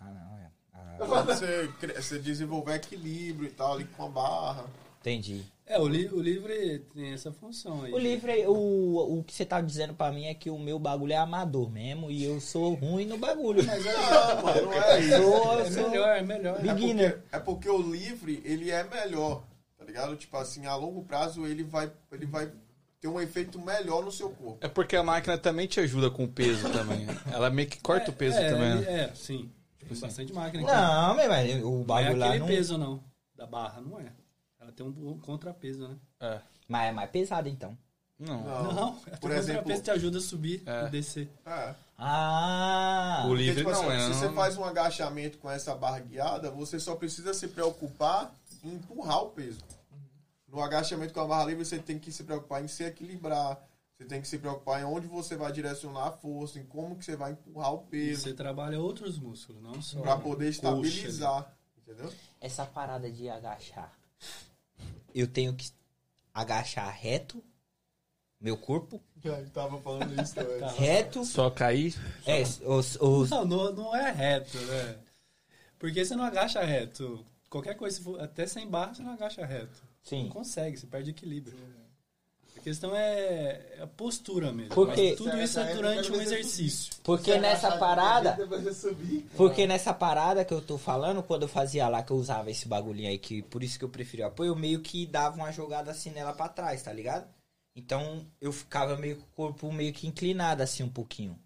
[0.00, 0.50] Ah, não, é.
[0.74, 4.64] Ah, você, você desenvolver equilíbrio e tal, ali com a barra.
[5.00, 5.44] entendi.
[5.66, 7.92] É, o, li, o livre tem essa função aí.
[7.92, 11.14] O livre, o, o que você tá dizendo pra mim é que o meu bagulho
[11.14, 13.64] é amador mesmo e eu sou ruim no bagulho.
[13.64, 15.22] Mas é, Não, mano, não é isso.
[15.22, 16.56] Sou- é sou- melhor, é melhor.
[16.60, 17.12] Big- É Beginner.
[17.22, 19.42] porque, é porque o livre, ele é melhor,
[19.78, 20.14] tá ligado?
[20.16, 22.52] Tipo assim, a longo prazo ele vai, ele vai
[23.00, 24.58] ter um efeito melhor no seu corpo.
[24.60, 27.06] É porque a máquina também te ajuda com o peso também.
[27.06, 27.16] né?
[27.32, 28.74] Ela meio que corta o peso é, também.
[28.82, 29.00] né?
[29.04, 29.50] É, sim.
[29.88, 30.72] Tem bastante máquina aqui.
[30.72, 32.46] Não, meu, mas o Não é bagulho lá aquele não...
[32.46, 33.02] peso, não.
[33.34, 34.04] Da barra, não é.
[34.76, 35.96] Tem um, contrapeso, né?
[36.20, 36.40] É.
[36.68, 37.76] Mas é mais pesado então.
[38.18, 38.42] Não.
[38.44, 38.72] Não.
[38.72, 40.86] Não, Por o exemplo- contrapeso te ajuda a subir É.
[40.86, 41.28] e descer.
[41.44, 41.74] É.
[41.98, 43.22] Ah!
[43.24, 44.00] O Porque, livre tipo assim, não é.
[44.00, 48.74] se você faz um agachamento com essa barra guiada, você só precisa se preocupar em
[48.74, 49.60] empurrar o peso.
[50.48, 53.58] No agachamento com a barra livre, você tem que se preocupar em se equilibrar.
[53.96, 57.04] Você tem que se preocupar em onde você vai direcionar a força, em como que
[57.04, 60.00] você vai empurrar o E peso, você trabalha outros músculos, não só.
[60.00, 61.52] pra poder coxa, estabilizar.
[61.78, 62.12] Entendeu?
[62.40, 63.92] Essa parada de agachar.
[65.14, 65.70] Eu tenho que
[66.32, 67.42] agachar reto,
[68.40, 70.60] meu corpo, Eu tava falando isso também.
[70.76, 71.24] Reto.
[71.24, 71.94] Só cair.
[72.26, 74.98] É, os, os, Não, não, não é reto, né?
[75.78, 77.24] Porque você não agacha reto.
[77.48, 79.80] Qualquer coisa, até sem barra, você não agacha reto.
[79.82, 80.28] Não Sim.
[80.28, 81.56] consegue, você perde equilíbrio.
[81.56, 81.83] A
[82.64, 84.74] questão é a postura mesmo.
[84.74, 86.92] Porque- Mas tudo isso é durante um exercício.
[87.04, 88.30] Porque nessa parada.
[88.30, 89.26] jeito, Depois eu subir.
[89.36, 92.66] Porque nessa parada que eu tô falando, quando eu fazia lá, que eu usava esse
[92.66, 95.52] bagulhinho aí, que por isso que eu preferi o apoio, eu meio que dava uma
[95.52, 97.28] jogada assim nela pra trás, tá ligado?
[97.76, 101.38] Então eu ficava meio com o corpo meio que inclinado assim um pouquinho.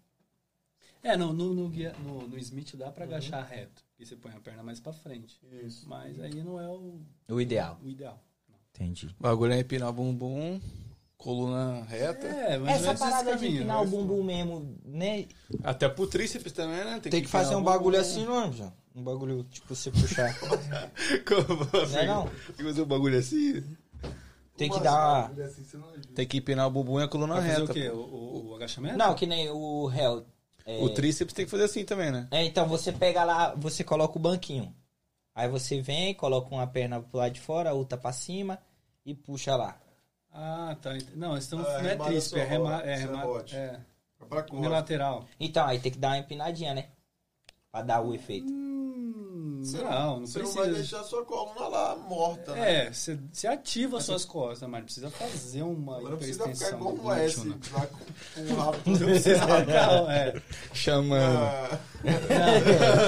[1.03, 3.83] É, no, no, no, guia- no- no Smith dá pra agachar reto.
[3.97, 5.37] E você põe a perna mais pra frente.
[5.63, 5.87] Isso.
[5.87, 6.99] Mas aí não é o,
[7.29, 7.79] O ideal.
[7.83, 8.21] o ideal.
[8.73, 9.07] Entendi.
[9.19, 10.61] O bagulho é empinar bumbum,
[11.19, 12.25] coluna reta.
[12.25, 13.91] É, mas Essa esse parada de caminho, empinar o né?
[13.91, 15.27] bumbum mesmo, né?
[15.63, 16.99] Até pro tríceps também, né?
[17.03, 18.09] Tem que fazer um empinar o bagulho bumbum.
[18.09, 18.71] assim, não, já.
[18.95, 20.33] Um bagulho, tipo, você puxar.
[21.27, 21.93] Como assim?
[21.93, 22.23] Não é não?
[22.27, 23.63] Tem que fazer um bagulho assim.
[24.57, 25.21] Tem que Uma dar.
[25.27, 26.07] bagulho assim, você não ajuda.
[26.15, 27.63] Tem que empinar o bumbum e a coluna Vai reta.
[27.63, 27.89] o quê?
[27.89, 28.97] O, o- o agachamento?
[28.97, 30.25] Não, que nem o réu.
[30.65, 30.81] É...
[30.83, 32.27] O tríceps tem que fazer assim também, né?
[32.31, 34.73] É, então você pega lá, você coloca o banquinho.
[35.35, 38.59] Aí você vem, coloca uma perna pro lado de fora, a outra pra cima
[39.05, 39.77] e puxa lá.
[40.31, 40.91] Ah, tá.
[41.15, 43.79] Não, eles estão, Ah, não é tríceps, é, só, rema, é, isso é é
[44.29, 45.25] É unilateral.
[45.39, 46.85] Então, aí tem que dar uma empinadinha, né?
[47.71, 48.47] Pra dar o efeito.
[48.51, 50.63] Hum, Você não, não Você não precisa.
[50.65, 52.85] vai deixar sua coluna lá morta, né?
[52.87, 56.43] É, você, você ativa as suas costas, mas não precisa fazer uma Agora não precisa
[56.47, 57.59] ficar hiperextensão igual um S, não.
[57.79, 60.41] lá com com o rabo Não precisa, não, é.
[60.73, 61.37] Chamando.
[61.39, 61.79] Ah,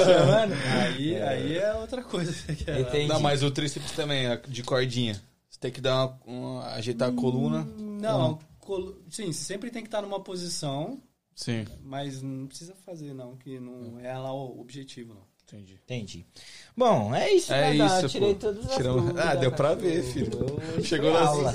[0.06, 0.54] Chamando?
[0.86, 2.32] Aí, aí é outra coisa.
[2.54, 3.08] que é- Entendi.
[3.08, 5.22] Não, mas o tríceps também, é de cordinha.
[5.62, 7.64] Tem que dar uma, uma- ajeitar a coluna.
[7.78, 11.00] Não, colo- sim, você sempre tem que estar numa posição,
[11.36, 11.66] Sim.
[11.84, 15.30] mas não precisa fazer, não, que não é lá o objetivo, não.
[15.48, 15.78] Entendi.
[15.84, 16.26] Entendi.
[16.78, 17.86] Bom, é isso, É né?
[17.86, 18.40] Isso, Eu tirei pô.
[18.40, 20.32] todas as Tiramos- dúvidas, Ah, deu pra ver, filho.
[20.78, 21.54] eu- Chegou nas- não.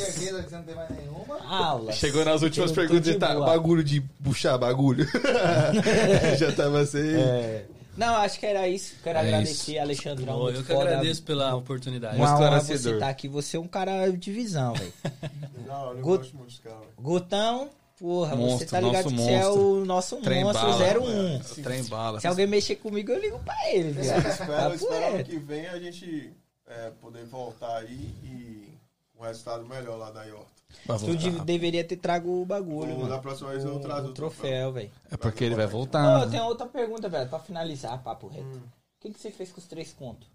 [1.93, 3.47] Chegou nas últimas perguntas de e tá boa.
[3.47, 5.07] bagulho de puxar bagulho.
[6.39, 7.15] Já tava sem.
[7.15, 7.67] É.
[7.97, 8.95] Não, acho que era isso.
[9.03, 9.81] Quero É agradecer, isso.
[9.81, 10.35] Alexandrão.
[10.39, 10.89] Pô, muito eu que foda.
[10.91, 12.17] agradeço pela oportunidade.
[12.17, 13.29] Uma honra você estar aqui.
[13.29, 14.93] Você é um cara de visão, velho.
[15.67, 16.79] Não, eu não Gut- gosto muito dos caras.
[16.81, 16.93] velho.
[16.99, 19.63] Gutão, porra, você Monstro, tá ligado que você é monstro.
[19.63, 21.01] o nosso Trem monstro bala.
[21.01, 21.63] 01.
[21.63, 22.21] Trem bala.
[22.21, 24.05] Se alguém mexer comigo, eu ligo pra ele, viu?
[24.05, 26.31] Eu espero, Papo espero que vem a gente
[26.69, 28.76] é, poder voltar aí e
[29.19, 30.55] um resultado melhor lá da Iorta.
[30.85, 33.09] Vai Tu de- deveria ter trago o bagulho, Ou mano.
[33.11, 34.91] da próxima vez eu O, trago o troféu, velho.
[35.11, 36.23] É porque ele vai voltar.
[36.25, 38.45] eu tenho outra pergunta, velho, pra finalizar, papo reto.
[38.47, 38.63] Hum.
[38.63, 40.29] O que, que você fez com os três contos?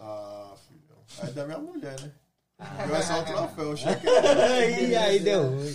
[0.00, 1.28] Ah, filhão.
[1.28, 2.12] É da minha mulher, né?
[2.88, 5.74] Eu é só o troféu, o cheque aí, aí deu ruim.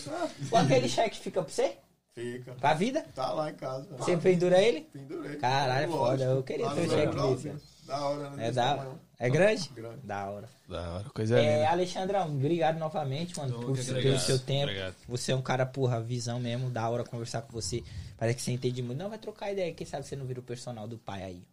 [0.50, 1.78] Com aquele cheque fica pra você?
[2.14, 2.54] fica.
[2.54, 3.06] Pra vida?
[3.16, 3.88] Tá lá em casa.
[3.98, 4.82] Você pendura ele?
[4.92, 5.38] Pendurei.
[5.38, 6.08] Caralho, Lógico.
[6.08, 7.16] foda, eu queria ter um no cheque
[7.52, 7.71] desse.
[7.88, 8.48] Da hora, né?
[8.48, 9.00] É da tamanho.
[9.20, 9.70] É grande?
[9.76, 10.00] Grande.
[10.04, 10.50] Da hora.
[10.68, 11.70] Da hora, coisa É, linda.
[11.72, 14.26] Alexandrão, obrigado novamente, mano, Eu por que ter o agradeço.
[14.26, 14.64] seu tempo.
[14.64, 14.96] Obrigado.
[15.08, 17.84] Você é um cara, porra, visão mesmo, da hora conversar com você.
[18.18, 18.98] Parece que você entende muito.
[18.98, 19.74] Não, vai trocar ideia.
[19.74, 21.44] Quem sabe você não vira o personal do pai aí.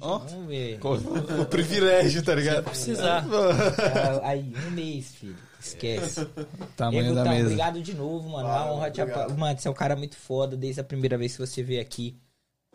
[0.00, 0.78] Ó, Vamos ver.
[0.82, 2.64] o, o privilégio, tá ligado?
[2.64, 3.24] Precisar.
[3.24, 5.36] Ah, Aí, um mês, filho.
[5.60, 6.24] Esquece.
[6.76, 7.44] Tamanho Ei, da Gutão, mesa.
[7.46, 8.46] obrigado de novo, mano.
[8.48, 9.24] Uma Valeu, honra te obrigado.
[9.30, 11.82] apa- Mano, você é um cara muito foda desde a primeira vez que você veio
[11.82, 12.16] aqui.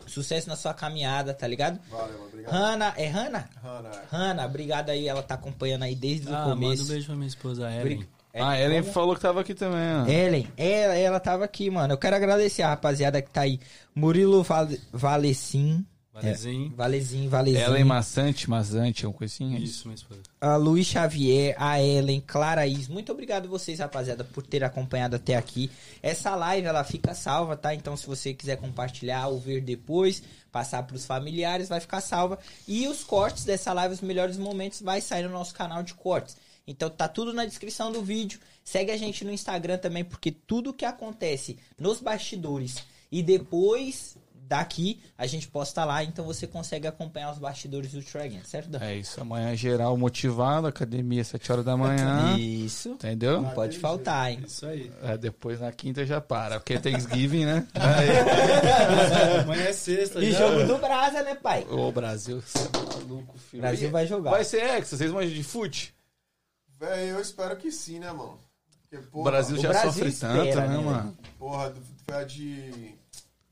[0.08, 1.80] Sucesso na sua caminhada, tá ligado?
[1.90, 2.52] Valeu, obrigado.
[2.52, 3.50] Hanna, é Hanna?
[3.64, 4.16] Hanna, é.
[4.16, 5.08] Hanna, obrigado aí.
[5.08, 6.84] Ela tá acompanhando aí desde o Ah, manda começo.
[6.84, 7.98] um beijo pra minha esposa Ellen.
[7.98, 8.94] Bri- é, Ah, Ellen como?
[8.94, 10.08] falou que tava aqui também, ó.
[10.08, 11.94] Ellen, ela, ela tava aqui, mano.
[11.94, 13.60] Eu quero agradecer a rapaziada que tá aí.
[13.94, 15.86] Murilo Vale, Valecim.
[16.12, 16.74] Valezinho.
[16.76, 17.64] Valezinho, Valezinho.
[17.64, 19.60] Ellen Maçante, Mazante, uma coisinha.
[19.60, 20.22] Isso, minha esposa.
[20.42, 22.88] a Luiz Xavier, a Ellen, Claraís.
[22.88, 25.70] Muito obrigado vocês, rapaziada, por ter acompanhado até aqui.
[26.02, 27.76] Essa live, ela fica salva, tá?
[27.76, 32.40] Então, se você quiser compartilhar ou ver depois, passar pros familiares, vai ficar salva.
[32.68, 36.36] E os cortes dessa live, os melhores momentos, vai sair no nosso canal de cortes.
[36.66, 38.40] Então, tá tudo na descrição do vídeo.
[38.64, 44.16] Segue a gente no Instagram também, porque tudo que acontece nos bastidores e depois
[44.50, 46.04] daqui, a gente posta lá.
[46.04, 48.80] Então, você consegue acompanhar os bastidores do Tragan, certo, Dan?
[48.82, 52.36] É isso, amanhã geral motivado, academia às 7 horas da manhã.
[52.38, 52.90] Isso.
[52.90, 53.42] Entendeu?
[53.42, 54.44] Não pode faltar, hein?
[54.46, 54.92] Isso aí.
[55.04, 57.68] É, depois na quinta já para, porque é Thanksgiving, né?
[59.44, 60.40] Amanhã é sexta E já.
[60.40, 61.66] jogo do Brasa, né, pai?
[61.70, 63.62] Ô, Brasil, você é maluco, O filho.
[63.62, 64.32] Brasil vai jogar.
[64.32, 65.94] Vai ser Hexa, vocês manjam de fute?
[66.80, 68.40] Véi, eu espero que sim, né, mano?
[68.90, 71.18] Porque, O porra, Brasil o já Brasil sofre espera, tanto, né, né, mano?
[71.38, 71.74] Porra,
[72.08, 72.96] foi a de...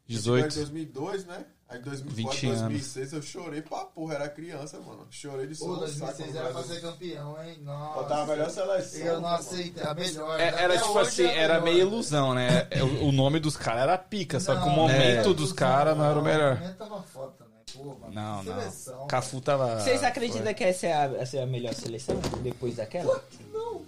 [0.09, 0.55] Em 18.
[0.55, 1.45] 2002, né?
[1.69, 2.61] Aí em 2004, 20 anos.
[2.61, 5.05] 2006 eu chorei pra porra, era criança, mano.
[5.11, 7.57] Chorei de Pô, sono, saco 2006 no era pra ser campeão, hein?
[7.61, 7.93] Nossa.
[7.93, 9.01] Botava a melhor seleção.
[9.01, 9.83] Eu não aceitei.
[9.83, 10.39] A melhor.
[10.39, 11.63] É, era Até tipo assim, é era melhor.
[11.65, 12.69] meio ilusão, né?
[13.01, 15.97] O, o nome dos caras era pica, só que o Não, momento é, dos caras
[15.97, 16.53] não era o melhor.
[16.55, 17.57] O momento tava foda também.
[17.73, 18.13] Pô, mano.
[18.13, 18.61] Não, não.
[18.61, 19.79] Seleção, Cafu tava.
[19.81, 23.21] Vocês acreditam que essa é, a, essa é a melhor seleção depois daquela?
[23.51, 23.81] Não,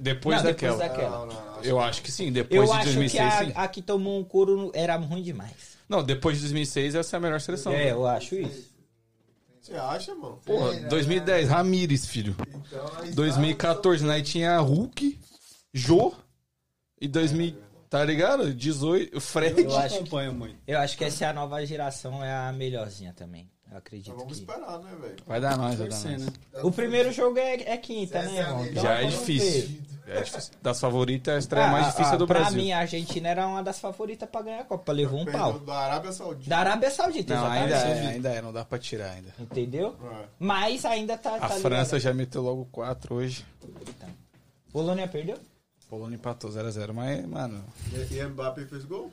[0.00, 0.76] depois Não, daquela.
[0.76, 1.18] depois daquela.
[1.18, 1.62] Não, não, não.
[1.62, 3.52] Eu acho que sim, depois Eu de acho 2006, que sim.
[3.54, 5.76] a, a que tomou um couro era ruim demais.
[5.88, 7.72] Não, depois de 2006 essa é a melhor seleção.
[7.72, 8.74] É, eu acho isso.
[9.60, 10.40] Você acha, mano?
[10.44, 10.88] Porra, É, né?
[10.88, 12.36] 2010, Ramires, filho.
[12.48, 14.22] Então, aí 2014, né?
[14.22, 15.18] Tinha Hulk,
[15.74, 16.12] Jô.
[17.00, 17.56] E 2000,
[17.90, 18.54] tá ligado?
[18.54, 19.60] 18, o Fred.
[19.60, 20.56] Eu Eu acho acompanho muito.
[20.66, 23.50] Eu acho que essa é a nova geração, é a melhorzinha também.
[23.70, 24.44] Eu acredito Então vamos que...
[24.44, 25.16] esperar, né, velho?
[25.26, 26.22] Vai dar nós, vai dar nós.
[26.26, 26.32] né?
[26.62, 28.64] O primeiro jogo é, é quinta, né, é irmão?
[28.66, 29.80] Então, Já é vamos difícil.
[30.06, 30.52] É difícil.
[30.62, 32.62] Das favoritas, a estreia Ah, mais difícil ah, do pra Brasil.
[32.62, 34.92] mim, a Argentina era uma das favoritas pra ganhar a Copa.
[34.92, 35.58] Levou um pau.
[35.58, 36.48] Da Arábia Saudita.
[36.48, 37.98] Da Arábia Saudita, Não, ainda exatamente.
[37.98, 39.34] é, ainda é, não dá pra tirar ainda.
[39.38, 39.96] Entendeu?
[40.12, 40.24] É.
[40.38, 41.34] Mas ainda tá.
[41.34, 41.98] A tá França ligado.
[41.98, 43.44] já meteu logo 4 hoje.
[44.72, 45.38] Polônia perdeu?
[45.88, 47.64] Polônia empatou 0x0, mas, mano,
[48.10, 49.10] E, e Mbappé fez gol?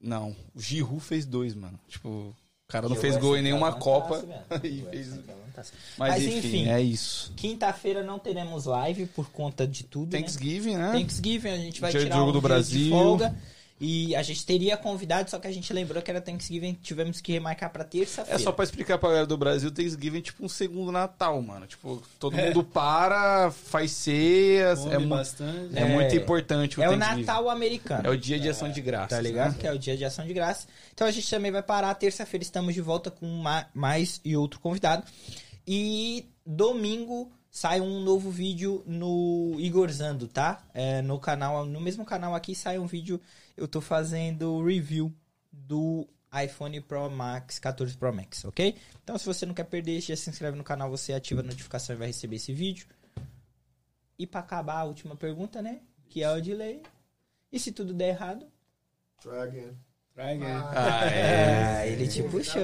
[0.00, 0.34] não.
[0.54, 1.78] O Giroud fez dois, mano.
[1.88, 2.34] Tipo,
[2.68, 4.22] o cara não fez gol em nenhuma Copa.
[4.62, 5.18] E fez-.
[5.56, 6.68] Mas, Mas, enfim, enfim.
[6.68, 7.32] é isso.
[7.34, 10.20] Quinta-feira não teremos live por conta de tudo, né?
[10.20, 10.92] Thanksgiving, né?
[10.92, 12.84] Thanksgiving, a gente vai Dia tirar jogo um do Brasil.
[12.84, 13.34] de folga.
[13.80, 17.30] E a gente teria convidado, só que a gente lembrou que era Thanksgiving, tivemos que
[17.32, 18.38] remarcar pra É terça-feira.
[18.40, 21.64] só pra explicar pra galera do Brasil, Thanksgiving é tipo um segundo Natal, mano.
[21.66, 24.80] Tipo, todo mundo para, faz ceias.
[24.80, 25.78] Come É, bastante.
[25.78, 26.96] é muito importante o É o.
[26.96, 28.06] Natal americano.
[28.06, 29.10] É o dia de ação de graças.
[29.10, 29.52] Tá ligado?
[29.52, 29.58] né?
[29.60, 30.66] Que é o dia de ação de graça.
[30.92, 31.94] Então a gente também vai parar.
[31.94, 35.04] Terça-feira estamos de volta com ma- mais e outro convidado.
[35.66, 40.64] E domingo sai um novo vídeo no Igorzando, tá?
[40.72, 43.20] É, no canal, no mesmo canal aqui sai um vídeo.
[43.56, 45.12] Eu tô fazendo review
[45.50, 48.76] do iPhone Pro Max 14 Pro Max, ok?
[49.02, 51.96] Então se você não quer perder, já se inscreve no canal, você ativa a notificação
[51.96, 52.86] e vai receber esse vídeo.
[54.16, 55.80] E pra acabar a última pergunta, né?
[56.08, 56.80] Que é o delay.
[57.50, 58.46] E se tudo der errado?
[59.20, 59.87] Try again.
[60.18, 60.68] Praga.
[60.74, 61.76] Ah, é.
[61.78, 62.60] Ah, ele te puxou.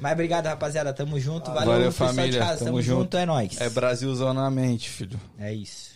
[0.00, 0.90] Mas obrigado, rapaziada.
[0.94, 1.50] Tamo junto.
[1.50, 2.40] Valeu, Valeu, família.
[2.40, 3.00] Tamo Tamo, junto.
[3.02, 3.16] junto.
[3.18, 3.60] É nóis.
[3.60, 5.20] É Brasilzão na mente, filho.
[5.38, 5.90] É isso.